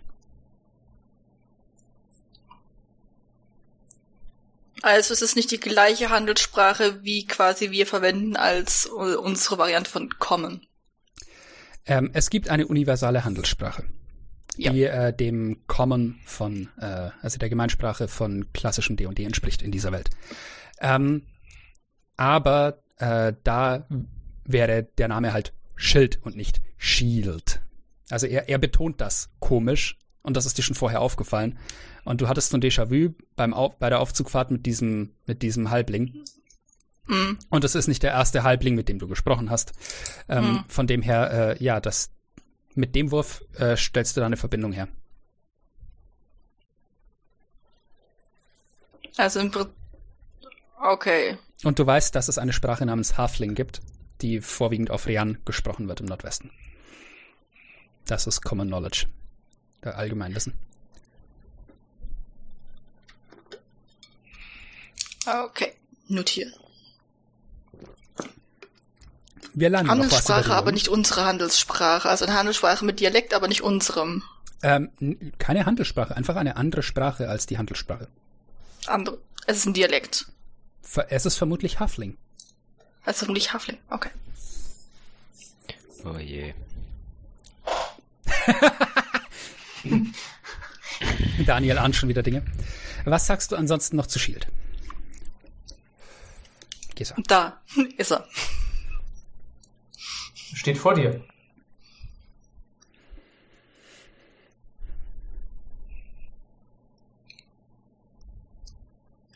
Also 4.83 5.15
es 5.15 5.23
ist 5.23 5.36
nicht 5.36 5.51
die 5.51 5.61
gleiche 5.61 6.11
Handelssprache, 6.11 7.03
wie 7.03 7.27
quasi 7.27 7.70
wir 7.70 7.86
verwenden 7.86 8.36
als 8.36 8.85
unsere 8.85 9.57
Variante 9.57 9.91
von 9.91 10.11
Common. 10.19 10.67
Ähm, 11.86 12.11
es 12.12 12.28
gibt 12.28 12.51
eine 12.51 12.67
universale 12.67 13.25
Handelssprache, 13.25 13.85
Ja. 14.57 14.73
die 14.73 14.83
äh, 14.85 15.15
dem 15.15 15.62
Common 15.67 16.19
von, 16.27 16.69
äh, 16.78 17.11
also 17.23 17.39
der 17.39 17.49
Gemeinsprache 17.49 18.09
von 18.09 18.53
klassischem 18.53 18.97
D&D 18.97 19.25
entspricht 19.25 19.62
in 19.62 19.70
dieser 19.70 19.93
Welt. 19.93 20.11
Ähm, 20.81 21.23
aber 22.17 22.84
äh, 22.99 23.33
da 23.43 23.87
wäre 24.45 24.85
der 24.99 25.09
Name 25.09 25.33
halt 25.33 25.53
Schild 25.77 26.21
und 26.23 26.37
nicht 26.37 26.61
Shield. 26.77 27.61
Also 28.11 28.27
er, 28.27 28.49
er 28.49 28.59
betont 28.59 29.01
das 29.01 29.31
komisch 29.41 29.99
und 30.23 30.37
das 30.37 30.47
ist 30.47 30.59
dir 30.59 30.63
schon 30.63 30.77
vorher 30.77 31.01
aufgefallen. 31.01 31.59
Und 32.05 32.21
du 32.21 32.29
hattest 32.29 32.51
so 32.51 32.57
ein 32.57 32.63
Déjà-vu 32.63 33.15
beim 33.37 33.55
bei 33.79 33.89
der 33.89 34.01
Aufzugfahrt 34.01 34.51
mit 34.51 34.67
diesem, 34.67 35.11
mit 35.27 35.43
diesem 35.43 35.71
Halbling. 35.71 36.25
Hm. 37.07 37.39
Und 37.51 37.65
das 37.65 37.75
ist 37.75 37.89
nicht 37.89 38.03
der 38.03 38.13
erste 38.13 38.43
Halbling, 38.43 38.75
mit 38.75 38.89
dem 38.89 38.99
du 38.99 39.09
gesprochen 39.09 39.51
hast. 39.51 39.73
Ähm, 40.29 40.45
Hm. 40.45 40.65
Von 40.69 40.87
dem 40.87 41.03
her, 41.03 41.57
äh, 41.59 41.63
ja, 41.63 41.81
das 41.81 42.11
mit 42.75 42.95
dem 42.95 43.11
Wurf 43.11 43.45
äh, 43.59 43.77
stellst 43.77 44.17
du 44.17 44.21
da 44.21 44.27
eine 44.27 44.37
Verbindung 44.37 44.73
her. 44.73 44.89
Also 49.17 49.41
im 49.41 49.51
Prinzip. 49.51 49.73
Okay. 50.85 51.39
Und 51.63 51.79
du 51.79 51.87
weißt, 51.87 52.15
dass 52.15 52.29
es 52.29 52.37
eine 52.37 52.53
Sprache 52.53 52.85
namens 52.85 53.17
Halfling 53.17 53.55
gibt, 53.55 53.81
die 54.21 54.43
vorwiegend 54.43 54.91
auf 54.91 55.07
Rian 55.07 55.39
gesprochen 55.47 55.89
wird 55.89 56.01
im 56.01 56.07
Nordwesten. 56.07 56.51
Das 58.05 58.27
ist 58.27 58.43
Common 58.43 58.69
Knowledge. 58.69 59.07
Allgemeinwissen. 59.83 60.53
Okay. 65.27 65.73
Notieren. 66.09 66.53
Wir 69.55 69.71
lernen 69.71 69.89
Handelssprache, 69.89 70.53
aber 70.53 70.73
nicht 70.73 70.89
unsere 70.89 71.25
Handelssprache. 71.25 72.11
Also 72.11 72.27
eine 72.27 72.35
Handelssprache 72.35 72.85
mit 72.85 73.01
Dialekt, 73.01 73.33
aber 73.33 73.49
nicht 73.49 73.63
unserem. 73.63 74.23
Ähm, 74.63 74.91
keine 75.39 75.65
Handelssprache, 75.65 76.15
einfach 76.15 76.37
eine 76.37 76.57
andere 76.57 76.83
Sprache 76.83 77.29
als 77.31 77.47
die 77.47 77.57
Handelssprache. 77.57 78.09
Andere. 78.87 79.19
Es 79.47 79.59
ist 79.59 79.67
ein 79.67 79.75
Dialekt. 79.75 80.27
Es 81.09 81.27
ist 81.27 81.37
vermutlich 81.37 81.81
Halfling. 81.81 82.17
Also 83.05 83.31
nicht 83.31 83.53
Hafling. 83.53 83.79
Okay. 83.91 84.11
Oh 86.05 86.17
je. 86.19 86.55
Daniel 91.47 91.79
ahnt 91.79 91.97
schon 91.97 92.09
wieder 92.09 92.23
Dinge. 92.23 92.45
Was 93.05 93.27
sagst 93.27 93.53
du 93.53 93.57
ansonsten 93.57 93.97
noch 93.97 94.07
zu 94.07 94.19
Shield? 94.19 94.47
Gesa. 96.95 97.15
Da 97.27 97.61
ist 97.99 98.13
er. 98.13 98.27
Steht 100.55 100.79
vor 100.79 100.95
dir. 100.95 101.23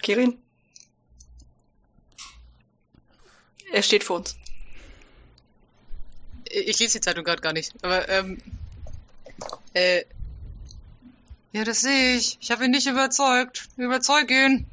Kirin? 0.01 0.39
Er 3.72 3.82
steht 3.82 4.05
vor 4.05 4.16
uns. 4.16 4.36
Ich 6.50 6.78
lese 6.78 6.98
die 6.98 7.00
Zeitung 7.02 7.24
gerade 7.24 7.42
gar 7.42 7.52
nicht. 7.52 7.72
Aber, 7.82 8.08
ähm. 8.08 8.38
Äh. 9.74 10.05
Ja, 11.52 11.64
das 11.64 11.80
sehe 11.80 12.16
ich. 12.16 12.38
Ich 12.40 12.50
habe 12.50 12.64
ihn 12.64 12.70
nicht 12.70 12.86
überzeugt. 12.86 13.68
Überzeug 13.76 14.30
ihn. 14.30 14.66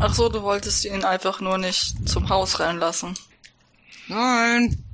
Ach 0.00 0.14
so, 0.14 0.28
du 0.28 0.42
wolltest 0.42 0.84
ihn 0.84 1.04
einfach 1.04 1.40
nur 1.40 1.58
nicht 1.58 2.08
zum 2.08 2.28
Haus 2.28 2.60
reinlassen. 2.60 3.14
Nein. 4.08 4.84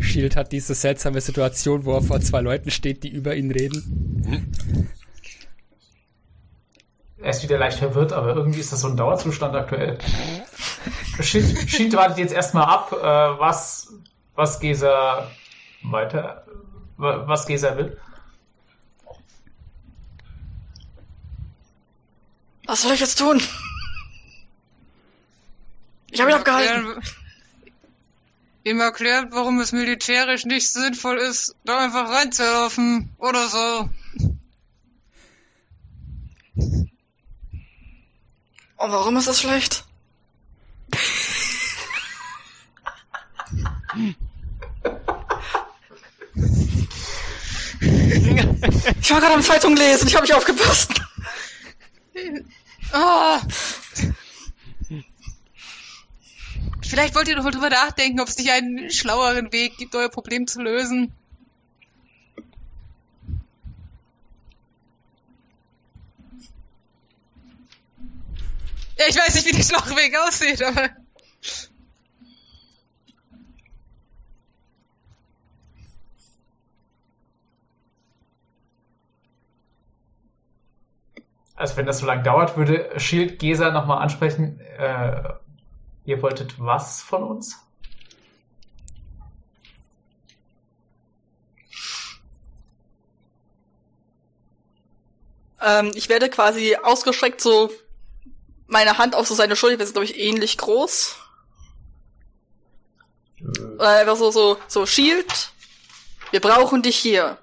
Shield 0.00 0.36
hat 0.36 0.52
diese 0.52 0.74
seltsame 0.74 1.20
Situation, 1.20 1.84
wo 1.84 1.94
er 1.94 2.02
vor 2.02 2.20
zwei 2.20 2.40
Leuten 2.40 2.70
steht, 2.70 3.04
die 3.04 3.08
über 3.08 3.36
ihn 3.36 3.50
reden. 3.50 4.88
Er 7.22 7.30
ist 7.30 7.42
wieder 7.42 7.58
leicht 7.58 7.78
verwirrt, 7.78 8.12
aber 8.12 8.34
irgendwie 8.34 8.60
ist 8.60 8.72
das 8.72 8.80
so 8.80 8.88
ein 8.88 8.96
Dauerzustand 8.96 9.54
aktuell. 9.54 9.98
Schild, 11.20 11.68
Schild 11.68 11.92
wartet 11.94 12.18
jetzt 12.18 12.32
erstmal 12.32 12.64
ab, 12.64 12.92
äh, 12.92 13.38
was, 13.38 13.92
was 14.34 14.58
Gesa 14.58 15.30
weiter, 15.82 16.46
wa- 16.96 17.24
was 17.26 17.46
Gesa 17.46 17.76
will. 17.76 17.98
Was 22.66 22.82
soll 22.82 22.92
ich 22.94 23.00
jetzt 23.00 23.18
tun? 23.18 23.42
Ich 26.10 26.20
habe 26.20 26.30
ihn 26.30 26.36
abgehalten. 26.36 27.02
Ihm 28.64 28.80
erklärt, 28.80 29.28
warum 29.32 29.58
es 29.60 29.72
militärisch 29.72 30.44
nicht 30.44 30.70
sinnvoll 30.70 31.18
ist, 31.18 31.54
da 31.64 31.78
einfach 31.84 32.08
reinzulaufen. 32.10 33.10
Oder 33.18 33.48
so. 33.48 33.88
Und 38.80 38.92
warum 38.92 39.14
ist 39.18 39.28
das 39.28 39.40
schlecht? 39.40 39.84
Ich 49.00 49.10
war 49.10 49.20
gerade 49.20 49.34
am 49.34 49.42
Zeitung 49.42 49.76
lesen, 49.76 50.08
ich 50.08 50.14
habe 50.14 50.24
nicht 50.24 50.34
aufgepasst. 50.34 50.94
Ah. 52.92 53.42
Vielleicht 56.82 57.14
wollt 57.14 57.28
ihr 57.28 57.36
doch 57.36 57.44
mal 57.44 57.50
drüber 57.50 57.68
nachdenken, 57.68 58.20
ob 58.20 58.28
es 58.28 58.38
nicht 58.38 58.50
einen 58.50 58.90
schlaueren 58.90 59.52
Weg 59.52 59.76
gibt, 59.76 59.94
euer 59.94 60.08
Problem 60.08 60.46
zu 60.46 60.62
lösen. 60.62 61.12
Ja, 69.00 69.06
ich 69.08 69.16
weiß 69.16 69.34
nicht, 69.34 69.46
wie 69.46 69.52
der 69.52 69.62
schlaue 69.62 69.96
Weg 69.96 70.14
aussieht, 70.18 70.62
aber. 70.62 70.90
Also 81.54 81.78
wenn 81.78 81.86
das 81.86 82.00
so 82.00 82.06
lange 82.06 82.22
dauert, 82.22 82.58
würde 82.58 83.00
Shield 83.00 83.38
Gesa 83.38 83.70
nochmal 83.70 84.02
ansprechen, 84.02 84.60
äh, 84.60 85.22
ihr 86.04 86.20
wolltet 86.20 86.60
was 86.60 87.00
von 87.00 87.22
uns? 87.22 87.58
Ähm, 95.62 95.90
ich 95.94 96.10
werde 96.10 96.28
quasi 96.28 96.76
ausgestreckt 96.82 97.40
so 97.40 97.70
meine 98.70 98.98
Hand 98.98 99.14
auf 99.14 99.26
so 99.26 99.34
seine 99.34 99.56
Schulter, 99.56 99.78
wir 99.78 99.84
sind 99.86 99.94
glaube 99.94 100.06
ich 100.06 100.18
ähnlich 100.18 100.56
groß. 100.56 101.16
Äh, 103.78 103.84
einfach 103.84 104.16
so, 104.16 104.30
so, 104.30 104.58
so 104.68 104.86
Shield. 104.86 105.50
Wir 106.30 106.40
brauchen 106.40 106.82
dich 106.82 106.96
hier. 106.96 107.38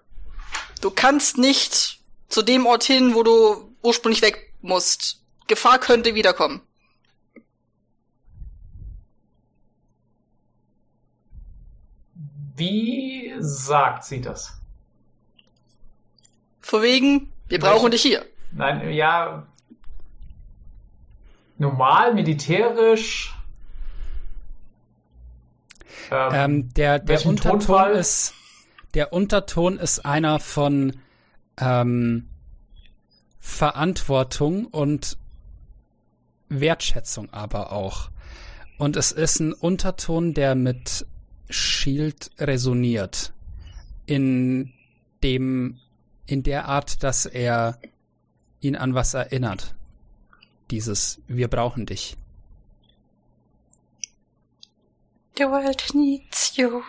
Du 0.81 0.89
kannst 0.89 1.37
nicht 1.37 1.99
zu 2.29 2.41
dem 2.41 2.65
Ort 2.65 2.83
hin, 2.83 3.13
wo 3.13 3.23
du 3.23 3.75
ursprünglich 3.81 4.21
weg 4.21 4.53
musst. 4.61 5.21
Gefahr 5.47 5.79
könnte 5.79 6.15
wiederkommen. 6.15 6.61
Wie 12.55 13.33
sagt 13.39 14.05
sie 14.05 14.21
das? 14.21 14.53
Vor 16.61 16.81
wegen, 16.81 17.31
wir 17.47 17.59
brauchen 17.59 17.91
dich 17.91 18.01
hier. 18.01 18.25
Nein, 18.51 18.91
ja. 18.91 19.45
Normal, 21.57 22.13
militärisch. 22.13 23.33
Ähm, 26.11 26.31
Ähm, 26.33 26.73
der, 26.73 26.99
der 26.99 27.25
Unterton 27.25 27.59
Tonfall? 27.59 27.93
ist, 27.93 28.33
der 28.93 29.11
Unterton 29.13 29.77
ist 29.77 30.05
einer 30.05 30.39
von 30.39 30.97
ähm, 31.59 32.29
Verantwortung 33.39 34.65
und 34.65 35.17
Wertschätzung 36.49 37.33
aber 37.33 37.71
auch. 37.71 38.09
Und 38.77 38.95
es 38.95 39.11
ist 39.11 39.39
ein 39.39 39.53
Unterton, 39.53 40.33
der 40.33 40.55
mit 40.55 41.05
Shield 41.49 42.31
resoniert. 42.39 43.33
In 44.05 44.71
dem, 45.23 45.79
in 46.25 46.43
der 46.43 46.67
Art, 46.67 47.03
dass 47.03 47.25
er 47.25 47.79
ihn 48.61 48.75
an 48.75 48.93
was 48.93 49.13
erinnert. 49.13 49.75
Dieses, 50.71 51.19
wir 51.27 51.47
brauchen 51.47 51.85
dich. 51.85 52.17
The 55.37 55.43
world 55.43 55.93
needs 55.93 56.57
you. 56.57 56.81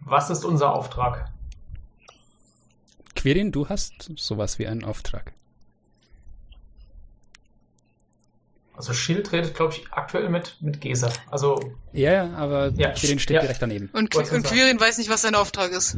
was 0.00 0.28
ist 0.30 0.44
unser 0.44 0.74
Auftrag? 0.74 1.30
Quirin, 3.14 3.52
du 3.52 3.68
hast 3.68 4.10
sowas 4.16 4.58
wie 4.58 4.66
einen 4.66 4.84
Auftrag. 4.84 5.32
Also 8.76 8.92
Schild 8.92 9.30
redet, 9.32 9.54
glaube 9.54 9.72
ich, 9.72 9.86
aktuell 9.92 10.28
mit, 10.28 10.56
mit 10.60 10.80
Gesa. 10.80 11.08
Also, 11.30 11.74
Ja, 11.92 12.12
ja, 12.12 12.32
aber 12.34 12.70
Ja, 12.76 12.90
Quirin 12.90 13.20
steht 13.20 13.36
ja. 13.36 13.40
direkt 13.40 13.62
daneben. 13.62 13.88
Und, 13.92 14.14
und? 14.16 14.44
Quirin 14.44 14.80
weiß 14.80 14.98
nicht, 14.98 15.08
was 15.10 15.22
sein 15.22 15.36
Auftrag 15.36 15.70
ist. 15.70 15.96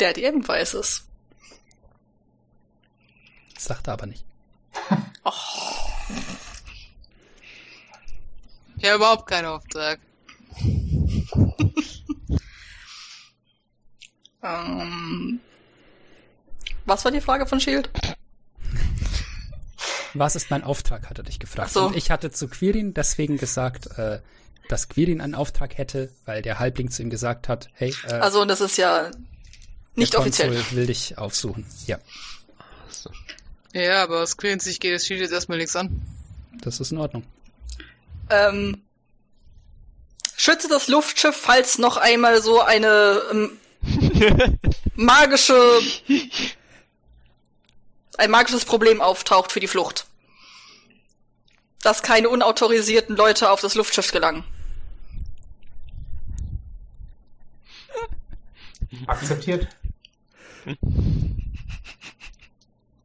Der 0.00 0.12
DM 0.12 0.46
weiß 0.46 0.74
es. 0.74 1.06
Sagt 3.58 3.86
er 3.88 3.94
aber 3.94 4.06
nicht. 4.06 4.24
Ich 8.76 8.84
habe 8.90 8.96
überhaupt 8.96 9.26
keinen 9.26 9.46
Auftrag. 9.46 9.98
Ähm, 14.44 15.40
was 16.84 17.02
war 17.04 17.12
die 17.12 17.22
Frage 17.22 17.46
von 17.46 17.60
Shield? 17.60 17.88
Was 20.12 20.36
ist 20.36 20.50
mein 20.50 20.62
Auftrag, 20.62 21.08
hat 21.08 21.16
er 21.18 21.24
dich 21.24 21.38
gefragt. 21.38 21.72
So. 21.72 21.86
Und 21.86 21.96
ich 21.96 22.10
hatte 22.10 22.30
zu 22.30 22.48
Quirin 22.48 22.92
deswegen 22.94 23.38
gesagt, 23.38 23.98
äh, 23.98 24.20
dass 24.68 24.88
Quirin 24.88 25.20
einen 25.20 25.34
Auftrag 25.34 25.78
hätte, 25.78 26.12
weil 26.26 26.42
der 26.42 26.58
Halbling 26.58 26.90
zu 26.90 27.02
ihm 27.02 27.10
gesagt 27.10 27.48
hat, 27.48 27.70
hey, 27.72 27.94
äh, 28.06 28.12
Also, 28.14 28.42
und 28.42 28.48
das 28.48 28.60
ist 28.60 28.76
ja 28.76 29.10
nicht 29.96 30.16
offiziell. 30.16 30.48
Konsul 30.48 30.76
will 30.76 30.86
dich 30.86 31.18
aufsuchen. 31.18 31.66
Ja, 31.86 31.98
So. 32.90 33.10
Ja, 33.72 34.02
aber 34.02 34.22
aus 34.22 34.36
Quirins 34.36 34.64
Sicht 34.64 34.80
geht 34.80 34.94
das 34.94 35.06
Shield 35.06 35.20
jetzt 35.20 35.32
erstmal 35.32 35.58
nichts 35.58 35.76
an. 35.76 36.02
das 36.60 36.80
ist 36.80 36.92
in 36.92 36.98
Ordnung. 36.98 37.24
Ähm, 38.30 38.82
schütze 40.36 40.68
das 40.68 40.88
Luftschiff, 40.88 41.36
falls 41.36 41.78
noch 41.78 41.96
einmal 41.96 42.42
so 42.42 42.60
eine 42.60 43.20
ähm, 43.30 43.58
magische 44.94 45.80
ein 48.16 48.30
magisches 48.30 48.64
Problem 48.64 49.00
auftaucht 49.00 49.52
für 49.52 49.60
die 49.60 49.66
Flucht. 49.66 50.06
Dass 51.82 52.02
keine 52.02 52.28
unautorisierten 52.28 53.16
Leute 53.16 53.50
auf 53.50 53.60
das 53.60 53.74
Luftschiff 53.74 54.10
gelangen. 54.12 54.44
akzeptiert. 59.06 59.68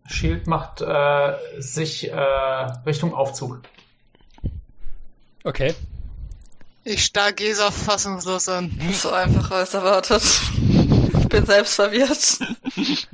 Shield 0.08 0.48
macht 0.48 0.82
äh, 0.82 1.38
sich 1.60 2.10
äh, 2.10 2.16
Richtung 2.86 3.14
Aufzug. 3.14 3.62
Okay. 5.44 5.74
Ich 6.84 7.06
starr 7.06 7.34
Gesa 7.34 7.72
fassungslos 7.72 8.50
an. 8.50 8.72
So 8.94 9.12
einfach 9.12 9.52
als 9.52 9.74
erwartet. 9.74 10.24
Ich 11.20 11.30
bin 11.30 11.46
selbst 11.46 11.76
verwirrt. 11.76 12.40
Ich 12.76 13.08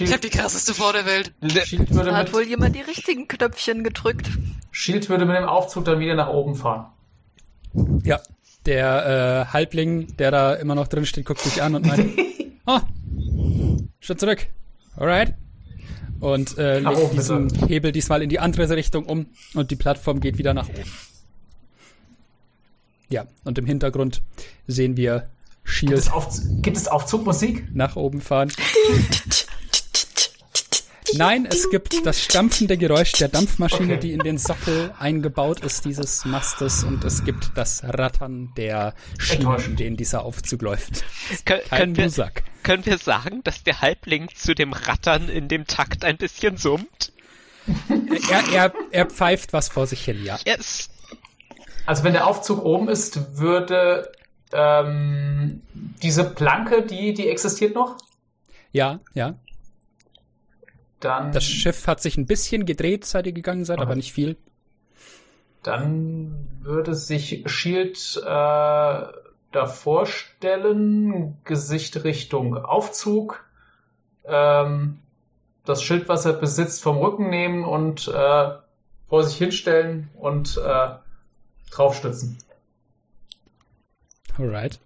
hab 0.00 0.08
Shield, 0.08 0.24
die 0.24 0.30
krasseste 0.30 0.74
vor 0.74 0.92
der 0.92 1.06
Welt. 1.06 1.32
Shield, 1.64 1.90
würde 1.94 2.10
Da 2.10 2.16
hat 2.16 2.32
wohl 2.32 2.42
jemand 2.42 2.74
die 2.74 2.80
richtigen 2.80 3.28
Knöpfchen 3.28 3.84
gedrückt. 3.84 4.30
Shield 4.70 5.08
würde 5.08 5.26
mit 5.26 5.36
dem 5.36 5.44
Aufzug 5.44 5.84
dann 5.84 6.00
wieder 6.00 6.14
nach 6.14 6.28
oben 6.28 6.56
fahren. 6.56 6.86
Ja, 8.02 8.20
der 8.66 9.46
äh, 9.48 9.52
Halbling, 9.52 10.16
der 10.16 10.30
da 10.30 10.54
immer 10.54 10.74
noch 10.74 10.88
drin 10.88 11.06
steht, 11.06 11.26
guckt 11.26 11.44
dich 11.44 11.62
an 11.62 11.74
und 11.74 11.86
meint, 11.86 12.18
oh, 12.66 12.80
Schritt 14.00 14.20
zurück. 14.20 14.46
Alright. 14.96 15.34
Und 16.20 16.56
äh, 16.58 16.78
legt 16.78 16.96
oben, 16.96 17.16
diesen 17.16 17.48
bitte. 17.48 17.66
Hebel 17.66 17.92
diesmal 17.92 18.22
in 18.22 18.28
die 18.28 18.38
andere 18.38 18.68
Richtung 18.76 19.06
um 19.06 19.26
und 19.54 19.70
die 19.70 19.76
Plattform 19.76 20.20
geht 20.20 20.38
wieder 20.38 20.54
nach 20.54 20.68
oben. 20.68 20.90
Ja, 23.08 23.26
und 23.44 23.58
im 23.58 23.66
Hintergrund 23.66 24.22
sehen 24.66 24.96
wir 24.96 25.28
Gibt 25.64 25.68
Shield 25.68 25.98
es, 25.98 26.10
Auf, 26.10 26.38
gibt 26.62 26.76
es 26.76 26.88
Aufzugmusik? 26.88 27.66
nach 27.74 27.96
oben 27.96 28.20
fahren. 28.20 28.52
Nein, 31.14 31.46
es 31.50 31.68
gibt 31.70 32.06
das 32.06 32.22
stampfende 32.22 32.76
Geräusch 32.76 33.12
der 33.12 33.28
Dampfmaschine, 33.28 33.94
Okay. 33.94 34.00
die 34.00 34.12
in 34.12 34.20
den 34.20 34.38
Sockel 34.38 34.94
eingebaut 34.98 35.60
ist, 35.60 35.84
dieses 35.84 36.24
Mastes, 36.24 36.84
und 36.84 37.04
es 37.04 37.24
gibt 37.24 37.50
das 37.56 37.82
Rattern 37.84 38.52
der 38.56 38.94
Schienen, 39.18 39.58
in 39.64 39.76
denen 39.76 39.96
dieser 39.96 40.24
Aufzug 40.24 40.62
läuft. 40.62 41.04
Kön 41.44 41.60
Kein 41.68 41.78
können, 41.78 41.96
wir, 41.96 42.04
Musak. 42.04 42.42
können 42.62 42.86
wir 42.86 42.98
sagen, 42.98 43.42
dass 43.44 43.62
der 43.64 43.80
Halbling 43.80 44.28
zu 44.34 44.54
dem 44.54 44.72
Rattern 44.72 45.28
in 45.28 45.48
dem 45.48 45.66
Takt 45.66 46.04
ein 46.04 46.16
bisschen 46.16 46.56
summt? 46.56 47.12
Er, 48.30 48.52
er, 48.54 48.72
er 48.90 49.06
pfeift 49.06 49.52
was 49.52 49.68
vor 49.68 49.86
sich 49.86 50.04
hin, 50.04 50.24
ja. 50.24 50.38
Yes. 50.46 50.88
Also 51.86 52.04
wenn 52.04 52.12
der 52.12 52.26
Aufzug 52.26 52.64
oben 52.64 52.88
ist, 52.88 53.38
würde 53.38 54.10
ähm, 54.52 55.62
diese 56.02 56.24
Planke, 56.24 56.82
die, 56.82 57.12
die 57.12 57.28
existiert 57.28 57.74
noch, 57.74 57.96
Ja, 58.72 59.00
ja. 59.14 59.34
Dann, 61.04 61.32
Das 61.32 61.44
Schiff 61.44 61.86
hat 61.88 62.00
sich 62.00 62.16
ein 62.16 62.26
bisschen 62.26 62.64
gedreht, 62.66 63.04
seit 63.04 63.26
ihr 63.26 63.32
gegangen 63.32 63.64
seid, 63.64 63.80
aber 63.82 63.94
Okay. 63.94 63.96
nicht 63.96 64.12
viel. 64.12 64.36
dann 65.62 66.48
würde 66.62 66.94
sich 66.94 67.42
Shield 67.46 68.16
äh, 68.24 69.02
davor 69.52 70.06
stellen, 70.06 71.36
Gesicht 71.44 72.02
Richtung 72.04 72.56
Aufzug, 72.56 73.44
ähm, 74.24 74.98
das 75.64 75.82
Schild, 75.82 76.08
was 76.08 76.24
er 76.26 76.32
besitzt, 76.34 76.82
vom 76.82 76.98
Rücken 76.98 77.30
nehmen 77.30 77.64
und 77.64 78.08
äh, 78.08 78.50
vor 79.08 79.24
sich 79.24 79.36
hinstellen 79.38 80.10
und 80.14 80.56
äh, 80.58 80.88
draufstützen. 81.70 82.38
Alright. 84.38 84.80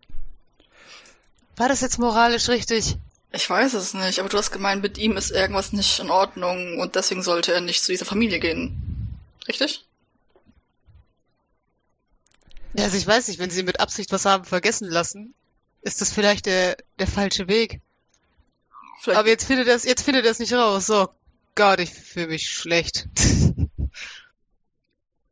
War 1.57 1.69
das 1.69 1.81
jetzt 1.81 1.99
moralisch 1.99 2.49
richtig? 2.49 2.99
Ich 3.37 3.51
weiß 3.51 3.75
es 3.75 3.93
nicht, 3.93 4.19
aber 4.19 4.31
du 4.31 4.39
hast 4.39 4.51
gemeint, 4.51 4.83
mit 4.83 4.97
ihm 4.97 5.19
ist 5.19 5.31
irgendwas 5.31 5.75
nicht 5.75 5.99
in 5.99 6.11
Ordnung 6.11 6.79
und 6.79 6.95
deswegen 6.97 7.23
sollte 7.23 7.53
er 7.53 7.61
nicht 7.61 7.83
zu 7.83 7.93
dieser 7.93 8.07
Familie 8.07 8.41
gehen. 8.41 9.19
Richtig? 9.47 9.85
Ja, 12.73 12.85
also 12.85 12.97
ich 12.97 13.07
weiß 13.07 13.29
nicht, 13.29 13.39
wenn 13.39 13.51
sie 13.51 13.63
mit 13.63 13.79
Absicht 13.79 14.11
was 14.11 14.25
haben 14.25 14.47
vergessen 14.47 14.89
lassen, 14.89 15.35
ist 15.83 16.01
das 16.01 16.13
vielleicht 16.13 16.47
der, 16.47 16.79
der 16.99 17.07
falsche 17.07 17.47
Weg. 17.47 17.83
Vielleicht 19.03 19.19
Aber 19.19 19.29
jetzt 19.29 19.45
findet 19.45 19.69
er 19.69 19.77
es, 19.77 19.85
jetzt 19.85 20.03
findet 20.03 20.25
er 20.25 20.31
es 20.31 20.39
nicht 20.39 20.55
raus. 20.55 20.87
So, 20.87 21.09
Gott, 21.55 21.79
ich 21.81 21.93
fühle 21.93 22.29
mich 22.29 22.51
schlecht. 22.51 23.07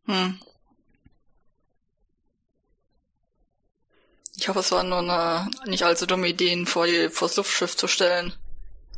Hm. 0.06 0.38
Ich 4.44 4.48
hoffe, 4.50 4.58
es 4.58 4.72
war 4.72 4.82
nur 4.82 4.98
eine 4.98 5.50
nicht 5.64 5.84
allzu 5.84 6.04
dumme 6.04 6.28
Idee, 6.28 6.52
ihn 6.52 6.66
vor, 6.66 6.86
die, 6.86 7.08
vor 7.08 7.28
das 7.28 7.38
Luftschiff 7.38 7.78
zu 7.78 7.88
stellen. 7.88 8.34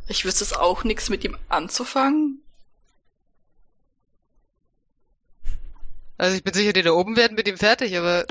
Ich 0.08 0.24
wüsste 0.24 0.42
es 0.42 0.52
auch 0.52 0.82
nichts 0.82 1.08
mit 1.08 1.22
ihm 1.22 1.38
anzufangen. 1.48 2.42
Also 6.18 6.36
ich 6.36 6.42
bin 6.42 6.52
sicher, 6.52 6.72
die 6.72 6.82
da 6.82 6.90
oben 6.90 7.14
werden 7.14 7.36
mit 7.36 7.46
ihm 7.46 7.58
fertig, 7.58 7.96
aber 7.96 8.26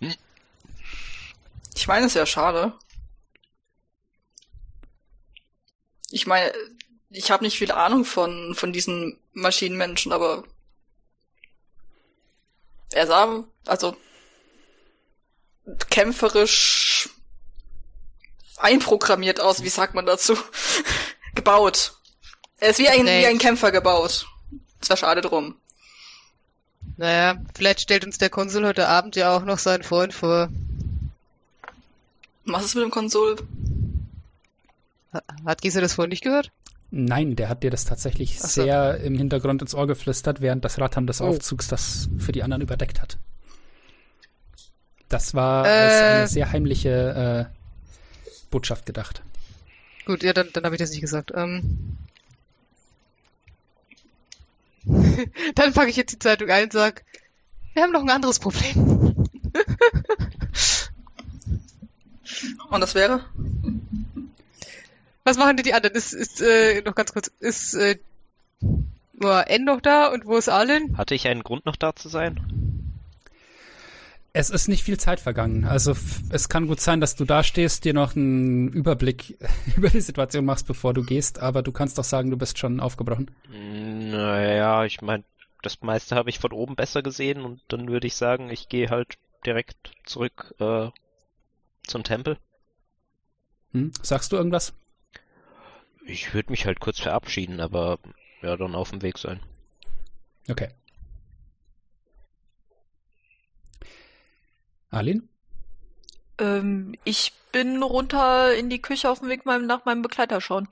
Ich 1.74 1.86
meine, 1.86 2.06
es 2.06 2.12
ist 2.12 2.16
ja 2.16 2.24
schade. 2.24 2.72
Ich 6.10 6.26
meine, 6.26 6.50
ich 7.10 7.30
habe 7.30 7.44
nicht 7.44 7.58
viel 7.58 7.72
Ahnung 7.72 8.06
von, 8.06 8.54
von 8.54 8.72
diesen 8.72 9.20
Maschinenmenschen, 9.34 10.12
aber 10.12 10.44
er 12.90 13.06
sah, 13.06 13.44
also 13.66 13.98
kämpferisch 15.90 17.08
einprogrammiert 18.58 19.40
aus, 19.40 19.62
wie 19.62 19.68
sagt 19.68 19.94
man 19.94 20.06
dazu? 20.06 20.36
gebaut. 21.34 21.94
Er 22.58 22.70
ist 22.70 22.78
wie 22.78 22.88
ein, 22.88 23.04
Nee. 23.04 23.22
wie 23.22 23.26
ein 23.26 23.38
Kämpfer 23.38 23.72
gebaut. 23.72 24.26
Es 24.80 24.90
war 24.90 24.96
schade 24.96 25.20
drum. 25.22 25.54
Naja, 26.96 27.36
vielleicht 27.54 27.80
stellt 27.80 28.04
uns 28.04 28.18
der 28.18 28.28
Konsul 28.30 28.66
heute 28.66 28.88
Abend 28.88 29.16
ja 29.16 29.34
auch 29.34 29.44
noch 29.44 29.58
seinen 29.58 29.82
Freund 29.82 30.12
vor. 30.12 30.50
Was 32.44 32.64
ist 32.64 32.74
mit 32.74 32.84
dem 32.84 32.90
Konsul? 32.90 33.36
Ha- 35.12 35.22
Hat 35.46 35.62
Gisa 35.62 35.80
das 35.80 35.94
vorhin 35.94 36.10
nicht 36.10 36.22
gehört? 36.24 36.50
Nein, 36.90 37.36
der 37.36 37.48
hat 37.48 37.62
dir 37.62 37.70
das 37.70 37.84
tatsächlich 37.84 38.40
so. 38.40 38.48
sehr 38.48 38.98
im 38.98 39.16
Hintergrund 39.16 39.62
ins 39.62 39.74
Ohr 39.74 39.86
geflüstert, 39.86 40.40
während 40.40 40.64
das 40.64 40.78
Rattern 40.78 41.06
des 41.06 41.20
Oh. 41.20 41.26
Aufzugs 41.28 41.68
das 41.68 42.08
für 42.18 42.32
die 42.32 42.42
anderen 42.42 42.62
überdeckt 42.62 43.00
hat. 43.00 43.18
Das 45.10 45.34
war 45.34 45.66
Äh. 45.66 45.68
als 45.68 46.00
eine 46.00 46.26
sehr 46.28 46.52
heimliche 46.52 47.48
äh, 47.50 47.54
Botschaft 48.50 48.86
gedacht. 48.86 49.22
Gut, 50.06 50.22
ja, 50.22 50.32
dann, 50.32 50.48
dann 50.54 50.64
habe 50.64 50.74
ich 50.74 50.80
das 50.80 50.90
nicht 50.90 51.02
gesagt. 51.02 51.32
Ähm. 51.34 51.98
dann 55.54 55.74
packe 55.74 55.90
ich 55.90 55.96
jetzt 55.96 56.12
die 56.12 56.18
Zeitung 56.18 56.48
ein 56.48 56.64
und 56.64 56.72
sag, 56.72 57.04
wir 57.74 57.82
haben 57.82 57.92
noch 57.92 58.00
ein 58.02 58.08
anderes 58.08 58.38
Problem. 58.38 59.14
Und 62.70 62.80
das 62.80 62.94
wäre? 62.94 63.24
Was 65.24 65.36
machen 65.36 65.56
denn 65.56 65.64
die 65.64 65.74
anderen? 65.74 65.96
Ist, 65.96 66.12
ist 66.12 66.40
äh, 66.40 66.82
noch 66.82 66.94
ganz 66.94 67.12
kurz, 67.12 67.30
ist 67.40 67.74
äh, 67.74 67.98
war 69.14 69.50
N 69.50 69.64
noch 69.64 69.80
da 69.80 70.06
und 70.06 70.24
wo 70.24 70.36
ist 70.36 70.48
Arlen? 70.48 70.96
Hatte 70.96 71.14
ich 71.14 71.26
einen 71.28 71.42
Grund 71.42 71.66
noch 71.66 71.76
da 71.76 71.94
zu 71.94 72.08
sein? 72.08 72.40
Es 74.32 74.50
ist 74.50 74.68
nicht 74.68 74.84
viel 74.84 74.98
Zeit 74.98 75.18
vergangen. 75.18 75.64
Also 75.64 75.96
es 76.30 76.48
kann 76.48 76.68
gut 76.68 76.80
sein, 76.80 77.00
dass 77.00 77.16
du 77.16 77.24
da 77.24 77.42
stehst, 77.42 77.84
dir 77.84 77.94
noch 77.94 78.14
einen 78.14 78.68
Überblick 78.68 79.36
über 79.76 79.90
die 79.90 80.00
Situation 80.00 80.44
machst, 80.44 80.66
bevor 80.66 80.94
du 80.94 81.02
gehst, 81.02 81.40
aber 81.40 81.62
du 81.62 81.72
kannst 81.72 81.98
doch 81.98 82.04
sagen, 82.04 82.30
du 82.30 82.36
bist 82.36 82.58
schon 82.58 82.80
aufgebrochen. 82.80 83.30
Naja, 83.48 84.84
ich 84.84 85.02
meine, 85.02 85.24
das 85.62 85.80
meiste 85.82 86.14
habe 86.14 86.30
ich 86.30 86.38
von 86.38 86.52
oben 86.52 86.76
besser 86.76 87.02
gesehen 87.02 87.42
und 87.42 87.60
dann 87.68 87.88
würde 87.88 88.06
ich 88.06 88.14
sagen, 88.14 88.50
ich 88.50 88.68
gehe 88.68 88.88
halt 88.88 89.18
direkt 89.44 89.92
zurück 90.04 90.54
äh, 90.58 90.88
zum 91.82 92.04
Tempel. 92.04 92.38
Hm? 93.72 93.92
Sagst 94.02 94.32
du 94.32 94.36
irgendwas? 94.36 94.72
Ich 96.06 96.34
würde 96.34 96.50
mich 96.50 96.66
halt 96.66 96.80
kurz 96.80 97.00
verabschieden, 97.00 97.60
aber 97.60 97.98
ja, 98.42 98.56
dann 98.56 98.74
auf 98.74 98.90
dem 98.90 99.02
Weg 99.02 99.18
sein. 99.18 99.40
Okay. 100.48 100.68
Arlene? 104.90 105.22
Ähm, 106.38 106.94
ich 107.04 107.32
bin 107.52 107.82
runter 107.82 108.54
in 108.54 108.70
die 108.70 108.82
Küche 108.82 109.10
auf 109.10 109.20
dem 109.20 109.28
Weg 109.28 109.46
nach 109.46 109.84
meinem 109.84 110.02
Begleiter 110.02 110.40
schauen. 110.40 110.68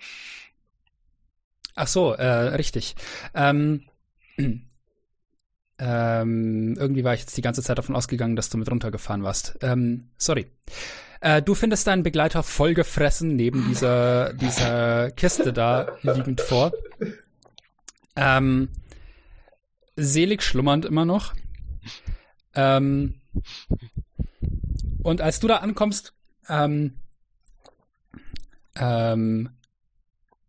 Ach 1.75 1.87
so, 1.87 2.13
äh, 2.13 2.27
richtig. 2.27 2.97
Ähm, 3.35 3.85
ähm, 5.79 6.77
irgendwie 6.77 7.05
war 7.05 7.15
ich 7.15 7.21
jetzt 7.21 7.37
die 7.37 7.43
ganze 7.43 7.63
Zeit 7.63 7.79
davon 7.79 7.95
ausgegangen, 7.95 8.37
dass 8.37 8.51
du 8.51 8.59
mit 8.59 8.71
runtergefahren 8.71 9.23
warst. 9.23 9.59
Ähm, 9.63 10.11
sorry. 10.17 10.47
Äh, 11.21 11.43
du 11.43 11.55
findest 11.55 11.87
deinen 11.87 12.03
Begleiter 12.03 12.43
vollgefressen 12.43 13.35
neben 13.35 13.67
dieser, 13.69 14.33
dieser 14.35 15.11
Kiste 15.13 15.53
da 15.53 15.97
liegend 16.03 16.41
vor. 16.41 16.73
Ähm, 18.17 18.69
selig 19.97 20.43
schlummernd 20.43 20.85
immer 20.85 21.05
noch. 21.05 21.35
Ähm, 22.55 23.21
und 25.09 25.21
als 25.21 25.41
du 25.41 25.49
da 25.49 25.57
ankommst, 25.57 26.15
ähm, 26.49 26.99
ähm, 28.77 29.51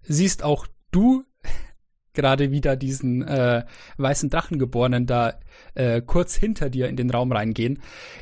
siehst 0.01 0.43
auch 0.43 0.67
du 0.91 1.23
gerade 2.13 2.51
wieder 2.51 2.75
diesen 2.75 3.21
äh, 3.21 3.65
weißen 3.97 4.29
Drachengeborenen 4.29 5.05
da 5.05 5.39
äh, 5.75 6.01
kurz 6.01 6.35
hinter 6.35 6.69
dir 6.69 6.89
in 6.89 6.97
den 6.97 7.09
Raum 7.09 7.31
reingehen. 7.31 7.81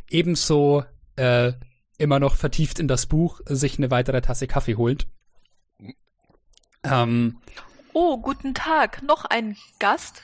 Ebenso 0.09 0.83
äh, 1.16 1.53
immer 1.98 2.19
noch 2.19 2.35
vertieft 2.35 2.80
in 2.80 2.88
das 2.88 3.07
Buch 3.07 3.41
sich 3.45 3.77
eine 3.77 3.90
weitere 3.90 4.22
Tasse 4.22 4.48
Kaffee 4.48 4.75
holt. 4.75 5.07
Ähm, 6.83 7.40
Oh, 7.99 8.19
guten 8.19 8.53
Tag. 8.53 9.01
Noch 9.01 9.25
ein 9.25 9.57
Gast? 9.80 10.22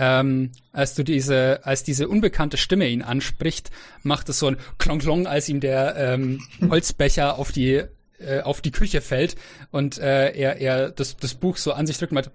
Ähm, 0.00 0.50
als 0.72 0.94
du 0.94 1.04
diese, 1.04 1.60
als 1.64 1.84
diese 1.84 2.08
unbekannte 2.08 2.56
Stimme 2.56 2.88
ihn 2.88 3.02
anspricht, 3.02 3.70
macht 4.02 4.28
es 4.30 4.38
so 4.40 4.48
ein 4.48 4.56
Klong 4.78 4.98
Klong, 4.98 5.26
als 5.26 5.48
ihm 5.48 5.60
der 5.60 5.94
ähm, 5.96 6.40
Holzbecher 6.68 7.38
auf 7.38 7.52
die 7.52 7.84
äh, 8.18 8.40
auf 8.42 8.60
die 8.62 8.70
Küche 8.72 9.00
fällt 9.00 9.36
und 9.70 9.98
äh, 9.98 10.32
er 10.32 10.56
er 10.60 10.90
das 10.90 11.16
das 11.16 11.34
Buch 11.34 11.56
so 11.58 11.72
an 11.72 11.86
sich 11.86 11.98
drückt 11.98 12.12
und 12.12 12.16
meint, 12.16 12.30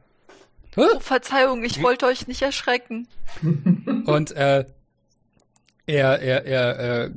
"Hä?" 0.76 0.82
Oh, 0.96 1.00
Verzeihung, 1.00 1.64
ich 1.64 1.82
wollte 1.82 2.06
euch 2.06 2.28
nicht 2.28 2.42
erschrecken. 2.42 3.08
Und 4.06 4.32
äh, 4.32 4.66
er, 5.88 6.20
er, 6.20 6.46
er 6.46 6.80
äh, 7.06 7.12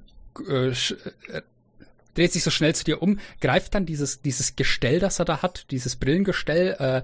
äh, 0.48 0.68
äh, 0.68 1.42
dreht 2.14 2.32
sich 2.32 2.42
so 2.42 2.50
schnell 2.50 2.74
zu 2.74 2.84
dir 2.84 3.02
um, 3.02 3.18
greift 3.40 3.74
dann 3.74 3.86
dieses, 3.86 4.22
dieses 4.22 4.56
Gestell, 4.56 4.98
das 5.00 5.18
er 5.18 5.24
da 5.24 5.42
hat, 5.42 5.66
dieses 5.70 5.96
Brillengestell, 5.96 7.02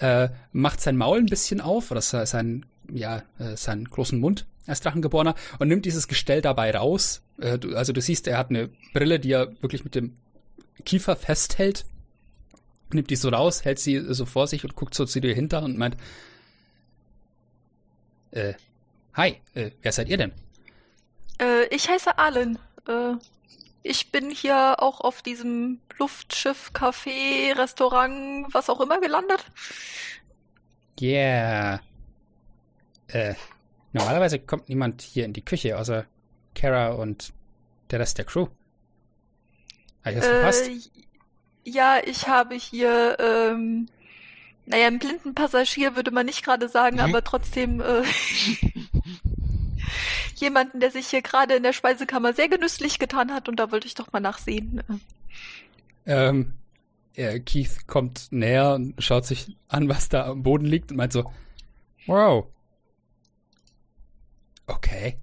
äh, 0.00 0.24
äh, 0.24 0.28
macht 0.52 0.80
sein 0.80 0.96
Maul 0.96 1.18
ein 1.18 1.26
bisschen 1.26 1.60
auf, 1.60 1.90
oder 1.90 2.00
se- 2.00 2.26
sein, 2.26 2.64
ja, 2.94 3.22
äh, 3.38 3.56
seinen 3.56 3.84
großen 3.84 4.18
Mund 4.18 4.46
als 4.66 4.80
Drachengeborener 4.80 5.34
und 5.58 5.68
nimmt 5.68 5.84
dieses 5.84 6.08
Gestell 6.08 6.42
dabei 6.42 6.74
raus. 6.74 7.22
Äh, 7.40 7.58
also 7.74 7.92
du 7.92 8.00
siehst, 8.00 8.26
er 8.28 8.38
hat 8.38 8.50
eine 8.50 8.70
Brille, 8.92 9.20
die 9.20 9.32
er 9.32 9.50
wirklich 9.62 9.84
mit 9.84 9.94
dem 9.94 10.16
Kiefer 10.84 11.16
festhält. 11.16 11.84
Nimmt 12.92 13.10
die 13.10 13.16
so 13.16 13.28
raus, 13.28 13.64
hält 13.64 13.78
sie 13.78 14.02
so 14.12 14.26
vor 14.26 14.46
sich 14.46 14.64
und 14.64 14.74
guckt 14.74 14.94
so 14.94 15.04
zu 15.04 15.20
dir 15.20 15.34
hinter 15.34 15.62
und 15.62 15.78
meint, 15.78 15.96
äh, 18.32 18.54
hi, 19.14 19.36
äh, 19.54 19.70
wer 19.82 19.92
seid 19.92 20.08
ihr 20.08 20.16
denn? 20.16 20.32
Äh, 21.40 21.66
ich 21.74 21.88
heiße 21.88 22.18
Allen. 22.18 22.58
Äh, 22.88 23.14
ich 23.82 24.12
bin 24.12 24.30
hier 24.30 24.82
auch 24.82 25.00
auf 25.00 25.22
diesem 25.22 25.80
Luftschiff, 25.98 26.70
Café, 26.74 27.56
Restaurant, 27.56 28.46
was 28.52 28.68
auch 28.68 28.80
immer 28.80 29.00
gelandet. 29.00 29.44
Yeah. 31.00 31.80
Äh, 33.12 33.34
normalerweise 33.92 34.38
kommt 34.38 34.68
niemand 34.68 35.02
hier 35.02 35.24
in 35.24 35.32
die 35.32 35.44
Küche, 35.44 35.78
außer 35.78 36.06
Kara 36.54 36.90
und 36.90 37.32
der 37.90 38.00
Rest 38.00 38.18
der 38.18 38.24
Crew. 38.24 38.46
Habe 40.04 40.14
ich 40.14 40.16
das 40.16 40.26
verpasst? 40.26 40.68
Äh, 40.68 40.78
ja, 41.64 41.98
ich 42.04 42.28
habe 42.28 42.54
hier, 42.54 43.16
ähm, 43.20 43.86
naja, 44.66 44.86
einen 44.86 44.98
blinden 44.98 45.34
Passagier 45.34 45.96
würde 45.96 46.10
man 46.10 46.26
nicht 46.26 46.44
gerade 46.44 46.68
sagen, 46.68 46.96
Mhm. 46.96 47.02
aber 47.02 47.24
trotzdem 47.24 47.80
äh, 47.80 48.02
jemanden, 50.36 50.80
der 50.80 50.90
sich 50.90 51.08
hier 51.08 51.22
gerade 51.22 51.54
in 51.54 51.62
der 51.62 51.72
Speisekammer 51.72 52.32
sehr 52.32 52.48
genüsslich 52.48 52.98
getan 52.98 53.32
hat 53.32 53.48
und 53.48 53.56
da 53.56 53.70
wollte 53.70 53.86
ich 53.86 53.94
doch 53.94 54.12
mal 54.12 54.20
nachsehen. 54.20 54.82
Ähm, 56.06 56.54
äh, 57.14 57.40
Keith 57.40 57.86
kommt 57.86 58.28
näher 58.30 58.74
und 58.74 58.94
schaut 59.02 59.26
sich 59.26 59.56
an, 59.68 59.88
was 59.88 60.08
da 60.08 60.26
am 60.26 60.42
Boden 60.42 60.64
liegt 60.64 60.90
und 60.90 60.96
meint 60.96 61.12
so, 61.12 61.30
wow. 62.06 62.46
Okay. 64.70 65.18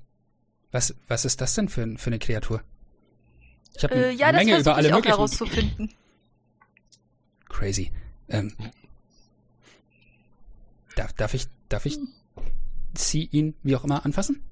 Was, 0.72 0.94
was 1.08 1.26
ist 1.26 1.40
das 1.40 1.56
denn 1.56 1.70
für, 1.70 1.98
für 1.98 2.08
eine 2.08 2.20
Kreatur? 2.20 2.62
Ich 3.76 3.84
habe 3.84 3.96
Äh, 3.96 3.98
eine 3.98 4.12
ja, 4.14 4.32
das 4.32 4.44
Menge 4.44 4.60
über 4.60 4.76
alle 4.76 4.88
ich 4.88 4.94
auch 4.94 4.98
möglichen... 4.98 5.16
herauszufinden. 5.16 5.94
Crazy. 7.50 7.92
Ähm, 8.28 8.54
darf, 10.96 11.14
darf 11.14 11.34
ich, 11.34 11.48
darf 11.70 11.86
ich 11.86 11.98
sie, 12.94 13.26
ihn, 13.32 13.56
wie 13.64 13.76
auch 13.76 13.84
immer, 13.86 14.06
anfassen? 14.06 14.44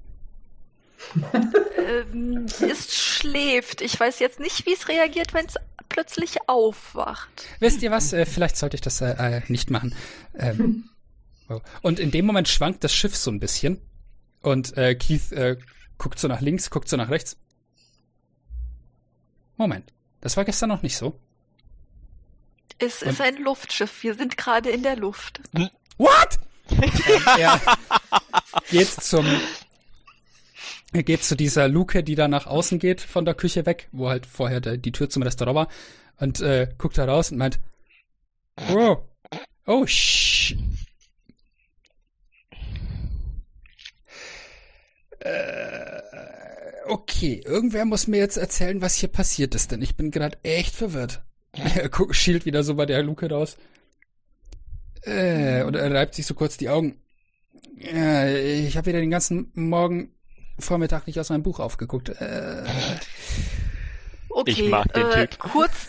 ähm, 1.76 2.46
es 2.46 2.96
schläft. 2.96 3.82
Ich 3.82 4.00
weiß 4.00 4.18
jetzt 4.18 4.40
nicht, 4.40 4.64
wie 4.64 4.72
es 4.72 4.88
reagiert, 4.88 5.34
wenn 5.34 5.44
es 5.44 5.56
plötzlich 5.90 6.36
aufwacht. 6.48 7.46
Wisst 7.60 7.82
ihr 7.82 7.90
was? 7.90 8.14
Äh, 8.14 8.24
vielleicht 8.24 8.56
sollte 8.56 8.76
ich 8.76 8.80
das 8.80 9.02
äh, 9.02 9.10
äh, 9.10 9.42
nicht 9.48 9.70
machen. 9.70 9.94
Ähm, 10.38 10.88
wow. 11.48 11.60
Und 11.82 12.00
in 12.00 12.10
dem 12.10 12.24
Moment 12.24 12.48
schwankt 12.48 12.82
das 12.82 12.94
Schiff 12.94 13.14
so 13.14 13.30
ein 13.30 13.40
bisschen. 13.40 13.80
Und 14.46 14.76
äh, 14.76 14.94
Keith 14.94 15.32
äh, 15.32 15.56
guckt 15.98 16.20
so 16.20 16.28
nach 16.28 16.40
links, 16.40 16.70
guckt 16.70 16.88
so 16.88 16.96
nach 16.96 17.10
rechts. 17.10 17.36
Moment, 19.56 19.92
das 20.20 20.36
war 20.36 20.44
gestern 20.44 20.68
noch 20.68 20.82
nicht 20.82 20.96
so. 20.96 21.18
Es 22.78 23.02
Und- 23.02 23.08
ist 23.08 23.20
ein 23.20 23.38
Luftschiff. 23.42 24.04
Wir 24.04 24.14
sind 24.14 24.36
gerade 24.36 24.70
in 24.70 24.84
der 24.84 24.94
Luft. 24.94 25.40
What? 25.98 26.38
er 27.38 27.60
geht 28.70 28.86
zum. 28.86 29.26
Er 30.92 31.02
geht 31.02 31.24
zu 31.24 31.34
dieser 31.34 31.66
Luke, 31.66 32.04
die 32.04 32.14
da 32.14 32.28
nach 32.28 32.46
außen 32.46 32.78
geht 32.78 33.00
von 33.00 33.24
der 33.24 33.34
Küche 33.34 33.66
weg, 33.66 33.88
wo 33.90 34.08
halt 34.08 34.26
vorher 34.26 34.60
der, 34.60 34.76
die 34.76 34.92
Tür 34.92 35.10
zum 35.10 35.24
Restaurant 35.24 35.56
war, 35.56 35.68
und 36.18 36.40
äh, 36.40 36.68
guckt 36.78 36.98
da 36.98 37.04
raus 37.04 37.32
und 37.32 37.38
meint, 37.38 37.58
wow, 38.68 38.98
oh, 39.66 39.86
sh 39.86 40.54
äh, 45.26 46.02
Okay, 46.88 47.42
irgendwer 47.44 47.84
muss 47.84 48.06
mir 48.06 48.18
jetzt 48.18 48.36
erzählen, 48.36 48.80
was 48.80 48.94
hier 48.94 49.08
passiert 49.08 49.54
ist, 49.56 49.72
denn 49.72 49.82
ich 49.82 49.96
bin 49.96 50.10
gerade 50.12 50.38
echt 50.44 50.74
verwirrt. 50.74 51.22
Er 51.52 51.90
schielt 52.12 52.46
wieder 52.46 52.62
so 52.62 52.74
bei 52.76 52.86
der 52.86 53.02
Luke 53.02 53.28
raus. 53.28 53.56
Äh, 55.02 55.62
und 55.64 55.74
er 55.74 55.92
reibt 55.92 56.14
sich 56.14 56.26
so 56.26 56.34
kurz 56.34 56.56
die 56.56 56.68
Augen. 56.68 57.00
Ja, 57.76 58.28
ich 58.28 58.76
habe 58.76 58.86
wieder 58.86 59.00
den 59.00 59.10
ganzen 59.10 59.50
Morgen 59.54 60.10
Vormittag 60.58 61.06
nicht 61.06 61.18
aus 61.20 61.28
meinem 61.28 61.42
Buch 61.42 61.60
aufgeguckt. 61.60 62.08
Äh, 62.08 62.62
Okay, 64.36 64.50
Ich 64.50 64.68
mag 64.68 64.92
den 64.92 65.06
äh, 65.06 65.26
Typ. 65.28 65.38
kurz, 65.38 65.86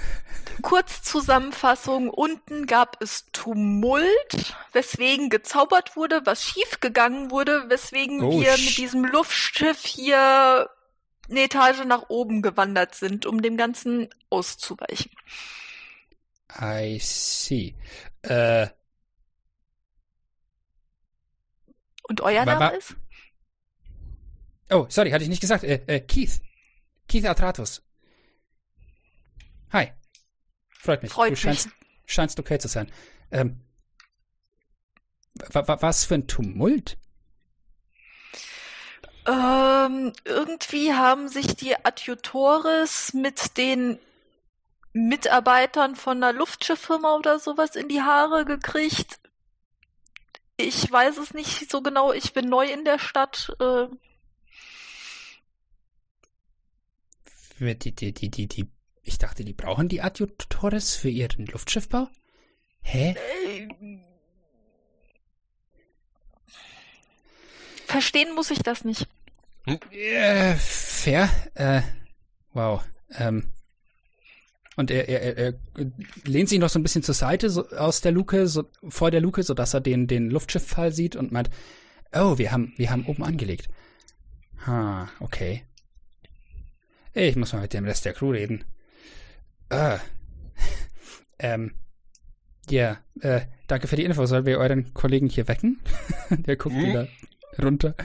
kurz 0.62 1.02
Zusammenfassung. 1.04 2.10
Unten 2.10 2.66
gab 2.66 3.02
es 3.02 3.26
Tumult, 3.32 4.56
weswegen 4.74 5.30
gezaubert 5.30 5.96
wurde, 5.96 6.22
was 6.26 6.44
schiefgegangen 6.44 7.32
wurde, 7.32 7.70
weswegen 7.70 8.22
Oh, 8.24 8.42
wir 8.42 8.52
mit 8.52 8.78
diesem 8.78 9.06
Luftschiff 9.06 9.86
hier 9.86 10.70
eine 11.30 11.42
Etage 11.44 11.84
nach 11.86 12.10
oben 12.10 12.42
gewandert 12.42 12.96
sind, 12.96 13.26
um 13.26 13.42
dem 13.42 13.58
Ganzen 13.58 14.10
auszuweichen. 14.30 15.12
I 16.62 16.98
see. 17.02 17.76
Äh, 18.22 18.68
Und 22.10 22.22
euer 22.22 22.46
Wa- 22.46 22.56
Name 22.58 22.78
ist? 22.78 22.96
oh, 24.70 24.86
sorry, 24.90 25.12
hatte 25.12 25.24
ich 25.24 25.30
nicht 25.30 25.42
gesagt. 25.42 25.64
Äh, 25.66 25.82
äh, 25.88 26.00
Keith. 26.00 26.40
Keith 27.10 27.26
Atratus. 27.26 27.82
Hi. 29.74 29.92
Freut 30.80 31.04
mich. 31.04 31.12
Freut 31.12 31.28
du 31.28 31.32
mich. 31.32 31.42
scheinst, 31.42 31.70
scheinst 32.06 32.40
okay 32.40 32.58
zu 32.60 32.68
sein. 32.68 32.92
Ähm, 33.32 33.62
wa 35.52 35.68
wa 35.68 35.82
was 35.82 36.06
für 36.06 36.16
ein 36.16 36.28
Tumult? 36.28 36.98
Ähm, 39.26 40.14
irgendwie 40.24 40.94
haben 40.94 41.28
sich 41.28 41.56
die 41.56 41.76
Adjutores 41.84 43.14
mit 43.14 43.58
den 43.58 44.00
Mitarbeitern 44.94 45.96
von 45.96 46.18
einer 46.24 46.34
Luftschifffirma 46.34 47.16
oder 47.16 47.40
sowas 47.40 47.76
in 47.76 47.90
die 47.90 48.02
Haare 48.02 48.46
gekriegt. 48.46 49.20
Ich 50.56 50.90
weiß 50.92 51.18
es 51.18 51.34
nicht 51.34 51.70
so 51.70 51.82
genau. 51.82 52.14
Ich 52.14 52.34
bin 52.34 52.50
neu 52.50 52.66
in 52.72 52.86
der 52.86 53.00
Stadt. 53.00 53.56
Äh, 53.60 53.88
Die, 57.60 57.76
die, 57.78 58.14
die, 58.14 58.30
die, 58.30 58.48
die, 58.48 58.72
ich 59.08 59.18
dachte, 59.18 59.44
die 59.44 59.54
brauchen 59.54 59.88
die 59.88 60.02
Adjutores 60.02 60.96
für 60.96 61.10
ihren 61.10 61.46
Luftschiffbau? 61.48 62.08
Hä? 62.82 63.16
verstehen 67.88 68.36
muss 68.36 68.52
ich 68.52 68.60
das 68.60 68.84
nicht. 68.84 69.08
Äh, 69.66 70.56
fair. 70.56 71.30
Äh, 71.56 71.82
wow. 72.54 72.84
Ähm. 73.18 73.50
Und 74.76 74.92
er, 74.92 75.10
er, 75.10 75.38
er, 75.38 75.38
er 75.38 75.92
lehnt 76.26 76.50
sich 76.50 76.60
noch 76.60 76.70
so 76.70 76.78
ein 76.78 76.84
bisschen 76.84 77.02
zur 77.02 77.16
Seite 77.16 77.50
so, 77.50 77.68
aus 77.70 78.02
der 78.02 78.12
Luke, 78.12 78.48
so, 78.48 78.66
vor 78.88 79.10
der 79.10 79.22
Luke, 79.22 79.42
sodass 79.42 79.74
er 79.74 79.82
den, 79.82 80.06
den 80.06 80.30
Luftschifffall 80.30 80.92
sieht 80.92 81.16
und 81.16 81.32
meint, 81.32 81.50
oh, 82.14 82.38
wir 82.38 82.52
haben, 82.52 82.74
wir 82.78 82.92
haben 82.92 83.06
oben 83.08 83.24
angelegt. 83.24 83.68
Ha, 84.68 85.10
okay. 85.20 85.64
Ich 87.14 87.36
muss 87.36 87.54
mal 87.54 87.62
mit 87.62 87.74
dem 87.74 87.86
Rest 87.86 88.06
der 88.06 88.14
Crew 88.14 88.32
reden. 88.32 88.64
Ah. 89.70 90.00
Ähm. 91.40 91.76
Ja, 92.68 92.98
äh, 93.22 93.42
danke 93.68 93.88
für 93.88 93.96
die 93.96 94.04
Info. 94.04 94.26
Sollen 94.26 94.48
wir 94.48 94.58
euren 94.58 94.92
Kollegen 94.96 95.30
hier 95.30 95.48
wecken? 95.48 95.80
der 96.30 96.56
guckt 96.56 96.76
Hm? 96.76 96.84
wieder 96.84 97.08
runter. 97.62 97.96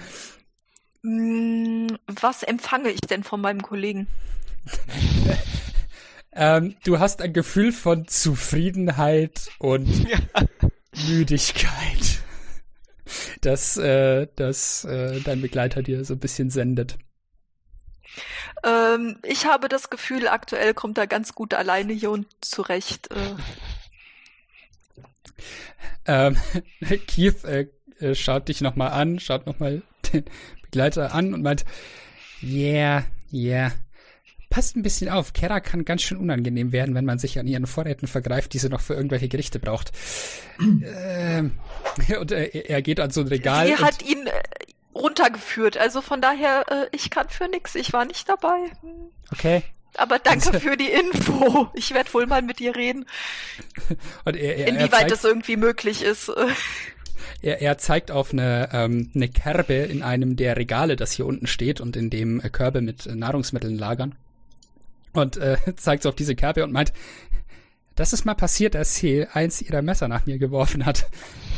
Hm, 1.02 1.96
was 2.06 2.42
empfange 2.42 2.90
ich 2.90 3.00
denn 3.00 3.24
von 3.24 3.40
meinem 3.40 3.62
Kollegen? 3.62 4.06
Ähm, 6.34 6.76
du 6.84 6.98
hast 6.98 7.20
ein 7.20 7.34
Gefühl 7.34 7.72
von 7.72 8.08
Zufriedenheit 8.08 9.50
und 9.58 10.06
Müdigkeit, 11.06 12.22
das, 13.42 13.76
äh, 13.76 14.26
das 14.36 14.84
äh, 14.86 15.20
dein 15.20 15.42
Begleiter 15.42 15.82
dir 15.82 16.04
so 16.06 16.14
ein 16.14 16.20
bisschen 16.20 16.48
sendet. 16.48 16.96
Ähm, 18.64 19.18
ich 19.22 19.46
habe 19.46 19.68
das 19.68 19.90
Gefühl, 19.90 20.28
aktuell 20.28 20.74
kommt 20.74 20.98
er 20.98 21.06
ganz 21.06 21.34
gut 21.34 21.54
alleine 21.54 21.92
hier 21.92 22.10
und 22.10 22.26
zurecht. 22.40 23.10
Äh, 23.10 23.34
Ähm, 26.04 26.36
Keith 27.06 27.44
äh, 27.44 27.66
äh, 28.00 28.14
schaut 28.14 28.48
dich 28.48 28.60
nochmal 28.60 28.90
an, 28.92 29.18
schaut 29.20 29.46
nochmal 29.46 29.82
den 30.12 30.24
Begleiter 30.62 31.14
an 31.14 31.32
und 31.34 31.42
meint, 31.42 31.64
yeah, 32.42 33.04
yeah. 33.32 33.72
Passt 34.50 34.76
ein 34.76 34.82
bisschen 34.82 35.08
auf, 35.08 35.32
Kera 35.32 35.60
kann 35.60 35.86
ganz 35.86 36.02
schön 36.02 36.18
unangenehm 36.18 36.72
werden, 36.72 36.94
wenn 36.94 37.06
man 37.06 37.18
sich 37.18 37.38
an 37.38 37.46
ihren 37.46 37.66
Vorräten 37.66 38.06
vergreift, 38.06 38.52
die 38.52 38.58
sie 38.58 38.68
noch 38.68 38.82
für 38.82 38.92
irgendwelche 38.94 39.28
Gerichte 39.28 39.58
braucht. 39.58 39.92
ähm, 40.60 41.52
und 42.20 42.32
äh, 42.32 42.48
er- 42.48 42.68
er 42.70 42.82
geht 42.82 43.00
an 43.00 43.10
so 43.10 43.22
ein 43.22 43.28
Regal. 43.28 43.66
Sie 43.68 43.76
hat 43.76 44.02
ihn 44.02 44.26
äh, 44.26 44.42
runtergeführt. 44.94 45.76
Also 45.76 46.00
von 46.02 46.20
daher, 46.20 46.64
äh, 46.70 46.86
ich 46.92 47.10
kann 47.10 47.28
für 47.28 47.48
nix. 47.48 47.74
Ich 47.74 47.92
war 47.92 48.04
nicht 48.04 48.28
dabei. 48.28 48.58
Okay. 49.32 49.62
Aber 49.96 50.18
danke 50.18 50.48
Also- 50.48 50.60
für 50.60 50.76
die 50.76 50.90
Info. 50.90 51.68
Ich 51.74 51.92
werde 51.94 52.12
wohl 52.14 52.26
mal 52.26 52.42
mit 52.42 52.58
dir 52.58 52.74
reden, 52.76 53.06
Und 54.24 54.36
er, 54.36 54.56
er, 54.56 54.66
er 54.66 54.68
inwieweit 54.68 54.90
zeigt, 55.00 55.10
das 55.10 55.24
irgendwie 55.24 55.56
möglich 55.56 56.02
ist. 56.02 56.30
Er, 57.40 57.60
er 57.60 57.76
zeigt 57.76 58.12
auf 58.12 58.32
eine, 58.32 58.68
ähm, 58.72 59.10
eine 59.16 59.28
Kerbe 59.28 59.74
in 59.74 60.04
einem 60.04 60.36
der 60.36 60.56
Regale, 60.56 60.94
das 60.94 61.10
hier 61.10 61.26
unten 61.26 61.48
steht 61.48 61.80
und 61.80 61.96
in 61.96 62.08
dem 62.08 62.40
äh, 62.40 62.48
Körbe 62.50 62.80
mit 62.82 63.06
äh, 63.06 63.16
Nahrungsmitteln 63.16 63.76
lagern. 63.76 64.14
Und 65.12 65.38
äh, 65.38 65.56
zeigt 65.76 66.06
auf 66.06 66.14
diese 66.14 66.36
Kerbe 66.36 66.62
und 66.62 66.72
meint, 66.72 66.92
das 68.02 68.12
ist 68.12 68.24
mal 68.24 68.34
passiert, 68.34 68.74
als 68.74 68.96
sie 68.96 69.28
eins 69.32 69.62
ihrer 69.62 69.80
Messer 69.80 70.08
nach 70.08 70.26
mir 70.26 70.36
geworfen 70.36 70.84
hat, 70.84 71.06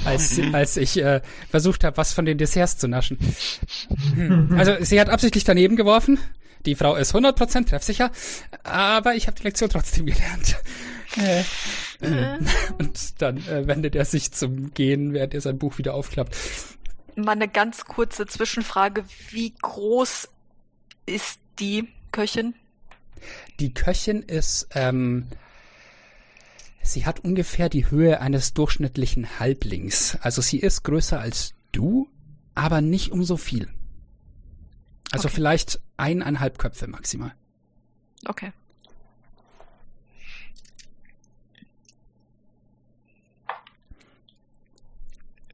als, 0.05 0.39
als 0.53 0.77
ich 0.77 1.03
äh, 1.03 1.23
versucht 1.49 1.85
habe, 1.85 1.97
was 1.97 2.13
von 2.13 2.27
den 2.27 2.37
Desserts 2.37 2.77
zu 2.77 2.87
naschen. 2.87 3.19
Hm. 4.15 4.55
Also 4.59 4.75
sie 4.81 5.01
hat 5.01 5.09
absichtlich 5.09 5.45
daneben 5.45 5.75
geworfen. 5.75 6.19
Die 6.67 6.75
Frau 6.75 6.97
ist 6.97 7.15
100% 7.15 7.67
treffsicher, 7.67 8.11
aber 8.63 9.15
ich 9.15 9.27
habe 9.27 9.39
die 9.39 9.45
Lektion 9.45 9.71
trotzdem 9.71 10.05
gelernt. 10.05 10.57
Äh, 11.17 11.41
äh, 12.03 12.39
und 12.79 13.23
dann 13.23 13.39
äh, 13.47 13.67
wendet 13.67 13.95
er 13.95 14.05
sich 14.05 14.31
zum 14.33 14.75
Gehen, 14.75 15.15
während 15.15 15.33
er 15.33 15.41
sein 15.41 15.57
Buch 15.57 15.79
wieder 15.79 15.95
aufklappt. 15.95 16.37
mal 17.17 17.33
eine 17.33 17.49
ganz 17.49 17.87
kurze 17.87 18.27
Zwischenfrage. 18.27 19.07
Wie 19.31 19.55
groß 19.63 20.29
ist 21.07 21.39
die 21.59 21.89
Köchin? 22.13 22.55
Die 23.61 23.73
Köchin 23.73 24.23
ist, 24.23 24.69
ähm, 24.75 25.29
sie 26.85 27.05
hat 27.07 27.21
ungefähr 27.21 27.69
die 27.69 27.91
Höhe 27.91 28.21
eines 28.21 28.55
durchschnittlichen 28.55 29.41
Halblings. 29.41 30.17
Also 30.21 30.41
sie 30.43 30.59
ist 30.61 30.85
größer 30.85 31.19
als 31.19 31.55
du, 31.73 32.09
aber 32.55 32.81
nicht 32.81 33.11
um 33.11 33.25
so 33.25 33.37
viel. 33.37 33.69
Also 35.11 35.27
Okay. 35.27 35.35
vielleicht 35.37 35.81
eineinhalb 35.97 36.59
Köpfe 36.59 36.87
maximal. 36.87 37.33
Okay. 38.27 38.53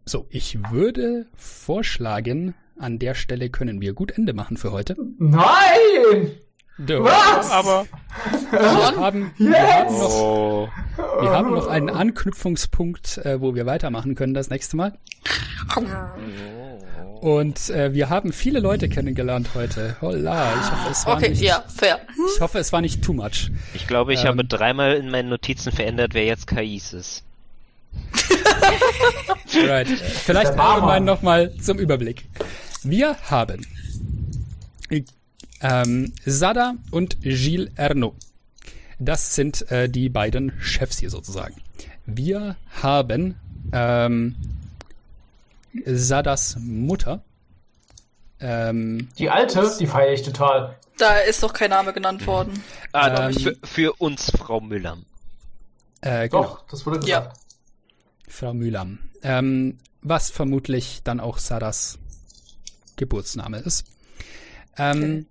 So, 0.05 0.26
ich 0.31 0.70
würde 0.70 1.26
vorschlagen, 1.36 2.55
an 2.78 2.99
der 2.99 3.15
Stelle 3.15 3.50
können 3.50 3.81
wir 3.81 3.92
gut 3.92 4.10
Ende 4.12 4.33
machen 4.33 4.57
für 4.57 4.73
heute. 4.73 4.97
Nein! 5.18 6.33
Doch. 6.86 7.05
Was? 7.05 7.50
Aber. 7.50 7.86
Wir 8.50 8.97
haben, 8.97 9.31
wir 9.39 9.60
haben 9.75 9.99
noch 9.99 10.10
Oh. 10.10 10.68
Wir 11.20 11.31
haben 11.31 11.50
noch 11.52 11.67
einen 11.68 11.91
Anknüpfungspunkt, 11.91 13.18
äh, 13.18 13.41
wo 13.41 13.55
wir 13.55 13.67
weitermachen 13.67 14.15
können 14.15 14.34
das 14.34 14.50
nächste 14.50 14.76
Mal. 14.76 14.92
Und 17.20 17.68
äh, 17.70 17.92
wir 17.92 18.09
haben 18.09 18.33
viele 18.33 18.60
Leute 18.60 18.89
kennengelernt 18.89 19.50
heute. 19.55 19.97
Holla, 20.00 20.52
ich 20.55 20.70
hoffe, 20.70 20.91
es 20.91 21.07
war 21.07 21.17
Okay, 21.17 21.28
nicht, 21.31 21.42
ja, 21.42 21.62
fair. 21.68 22.00
ich 22.34 22.41
hoffe, 22.41 22.59
es 22.59 22.73
war 22.73 22.81
nicht 22.81 23.02
too 23.02 23.12
much. 23.12 23.50
Ich 23.75 23.86
glaube, 23.86 24.15
ich 24.15 24.23
Ähm. 24.23 24.28
habe 24.28 24.44
dreimal 24.44 24.94
in 24.97 25.10
meinen 25.10 25.28
Notizen 25.28 25.70
verändert, 25.73 26.15
wer 26.15 26.25
jetzt 26.25 26.47
Kais 26.47 26.92
ist. 26.92 27.23
Right. 29.67 29.89
Vielleicht 29.89 30.52
allgemein 30.59 31.05
nochmal 31.05 31.52
zum 31.57 31.78
Überblick. 31.78 32.25
Wir 32.84 33.17
haben 33.28 33.67
ähm, 35.61 36.13
Sada 36.25 36.75
und 36.91 37.21
Gilles 37.23 37.71
Ernaud. 37.77 38.15
Das 38.99 39.35
sind 39.35 39.71
äh, 39.71 39.89
die 39.89 40.09
beiden 40.09 40.53
Chefs 40.61 40.99
hier 40.99 41.11
sozusagen. 41.11 41.55
Wir 42.07 42.57
haben 42.83 43.37
ähm, 43.73 44.35
Sadas 45.87 46.57
Mutter. 46.61 47.23
Ähm, 48.41 49.09
Die 49.19 49.31
alte, 49.31 49.71
die 49.79 49.87
feiere 49.87 50.13
ich 50.13 50.23
total. 50.23 50.77
Da 50.99 51.19
ist 51.19 51.43
doch 51.43 51.53
kein 51.53 51.71
Name 51.71 51.93
genannt 51.93 52.27
worden. 52.27 52.63
Ah, 52.93 53.29
Ähm. 53.29 53.35
für, 53.35 53.57
für 53.65 53.93
uns, 53.95 54.31
Frau 54.37 54.61
Müller. 54.61 54.99
äh, 56.03 56.29
genau, 56.29 56.43
Doch, 56.43 56.67
das 56.69 56.85
wurde 56.87 57.07
Ja. 57.07 57.21
gesagt. 57.21 57.41
Frau 58.29 58.55
Mühlam. 58.55 58.99
Ähm, 59.23 59.79
was 60.03 60.31
vermutlich 60.31 61.01
dann 61.05 61.21
auch 61.21 61.39
Sadas 61.39 61.99
Geburtsname 62.97 63.59
ist. 63.59 63.85
Ähm, 64.79 65.27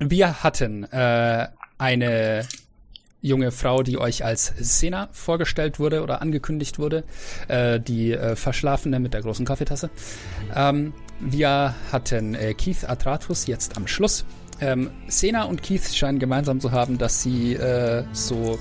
wir 0.00 0.42
hatten 0.42 0.84
äh, 0.84 1.48
eine 1.78 2.46
junge 3.22 3.50
Frau, 3.50 3.82
die 3.82 3.98
euch 3.98 4.24
als 4.24 4.52
Sena 4.58 5.08
vorgestellt 5.12 5.78
wurde 5.78 6.02
oder 6.02 6.22
angekündigt 6.22 6.78
wurde, 6.78 7.04
äh, 7.48 7.78
die 7.78 8.12
äh, 8.12 8.34
Verschlafene 8.34 8.98
mit 8.98 9.12
der 9.12 9.20
großen 9.20 9.44
Kaffeetasse. 9.44 9.90
Ähm, 10.54 10.94
wir 11.20 11.74
hatten 11.92 12.34
äh, 12.34 12.54
Keith 12.54 12.84
Atratus 12.88 13.46
jetzt 13.46 13.76
am 13.76 13.86
Schluss. 13.86 14.24
Ähm, 14.60 14.90
Sena 15.06 15.44
und 15.44 15.62
Keith 15.62 15.94
scheinen 15.94 16.18
gemeinsam 16.18 16.60
zu 16.60 16.72
haben, 16.72 16.96
dass 16.96 17.22
sie 17.22 17.54
äh, 17.54 18.04
so, 18.12 18.58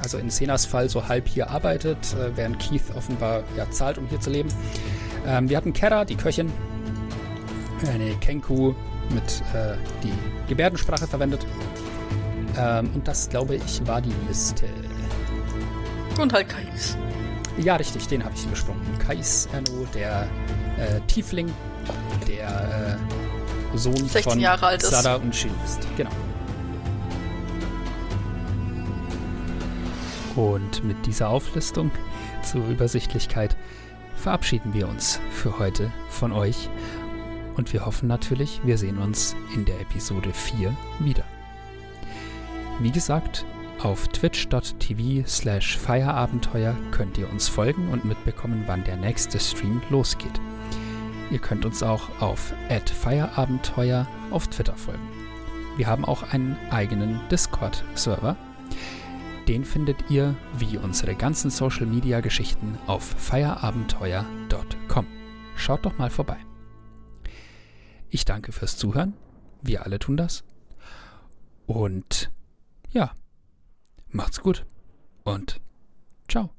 also 0.00 0.18
in 0.18 0.30
Senas 0.30 0.64
Fall 0.64 0.88
so 0.88 1.08
halb 1.08 1.28
hier 1.28 1.50
arbeitet, 1.50 1.98
äh, 2.14 2.36
während 2.36 2.60
Keith 2.60 2.82
offenbar 2.96 3.42
ja 3.56 3.68
zahlt, 3.70 3.98
um 3.98 4.06
hier 4.08 4.20
zu 4.20 4.30
leben. 4.30 4.48
Ähm, 5.26 5.48
wir 5.48 5.56
hatten 5.56 5.72
Kera, 5.72 6.04
die 6.04 6.16
Köchin, 6.16 6.52
eine 7.92 8.14
Kenku 8.16 8.74
mit 9.10 9.42
äh, 9.54 9.76
die 10.02 10.37
Gebärdensprache 10.48 11.06
verwendet. 11.06 11.46
Ähm, 12.56 12.90
und 12.94 13.06
das, 13.06 13.28
glaube 13.28 13.56
ich, 13.56 13.86
war 13.86 14.00
die 14.00 14.14
Liste. 14.26 14.66
Und 16.18 16.32
halt 16.32 16.48
Kais. 16.48 16.96
Ja, 17.58 17.76
richtig, 17.76 18.06
den 18.08 18.24
habe 18.24 18.34
ich 18.34 18.44
übersprungen. 18.44 18.82
Kais 18.98 19.48
Erno, 19.52 19.86
der 19.94 20.28
äh, 20.78 21.00
Tiefling, 21.06 21.52
der 22.26 22.98
äh, 23.74 23.76
Sohn 23.76 23.96
16 23.96 24.22
von 24.22 24.40
Jahre 24.40 24.66
alt 24.66 24.82
ist. 24.82 24.90
Sada 24.90 25.16
und 25.16 25.34
Shin 25.34 25.50
ist. 25.64 25.80
Genau. 25.96 26.10
Und 30.36 30.84
mit 30.84 31.04
dieser 31.06 31.30
Auflistung 31.30 31.90
zur 32.42 32.66
Übersichtlichkeit 32.68 33.56
verabschieden 34.14 34.72
wir 34.72 34.88
uns 34.88 35.20
für 35.32 35.58
heute 35.58 35.92
von 36.10 36.32
euch. 36.32 36.68
Und 37.58 37.72
wir 37.72 37.84
hoffen 37.84 38.06
natürlich, 38.06 38.60
wir 38.64 38.78
sehen 38.78 38.98
uns 38.98 39.34
in 39.52 39.64
der 39.64 39.80
Episode 39.80 40.32
4 40.32 40.74
wieder. 41.00 41.24
Wie 42.78 42.92
gesagt, 42.92 43.44
auf 43.80 44.06
twitch.tv 44.08 45.26
slash 45.26 45.76
Feierabenteuer 45.76 46.76
könnt 46.92 47.18
ihr 47.18 47.28
uns 47.28 47.48
folgen 47.48 47.88
und 47.88 48.04
mitbekommen, 48.04 48.62
wann 48.66 48.84
der 48.84 48.96
nächste 48.96 49.40
Stream 49.40 49.82
losgeht. 49.90 50.40
Ihr 51.32 51.40
könnt 51.40 51.66
uns 51.66 51.82
auch 51.82 52.08
auf 52.20 52.54
Feierabenteuer 53.02 54.06
auf 54.30 54.46
Twitter 54.46 54.76
folgen. 54.76 55.08
Wir 55.76 55.88
haben 55.88 56.04
auch 56.04 56.32
einen 56.32 56.56
eigenen 56.70 57.20
Discord-Server. 57.28 58.36
Den 59.48 59.64
findet 59.64 60.10
ihr 60.10 60.36
wie 60.56 60.78
unsere 60.78 61.16
ganzen 61.16 61.50
Social-Media-Geschichten 61.50 62.78
auf 62.86 63.02
feierabenteuer.com. 63.02 65.06
Schaut 65.56 65.84
doch 65.84 65.98
mal 65.98 66.10
vorbei. 66.10 66.47
Ich 68.10 68.24
danke 68.24 68.52
fürs 68.52 68.76
Zuhören. 68.76 69.14
Wir 69.62 69.84
alle 69.84 69.98
tun 69.98 70.16
das. 70.16 70.44
Und 71.66 72.30
ja, 72.90 73.12
macht's 74.10 74.40
gut 74.40 74.64
und 75.24 75.60
ciao. 76.28 76.50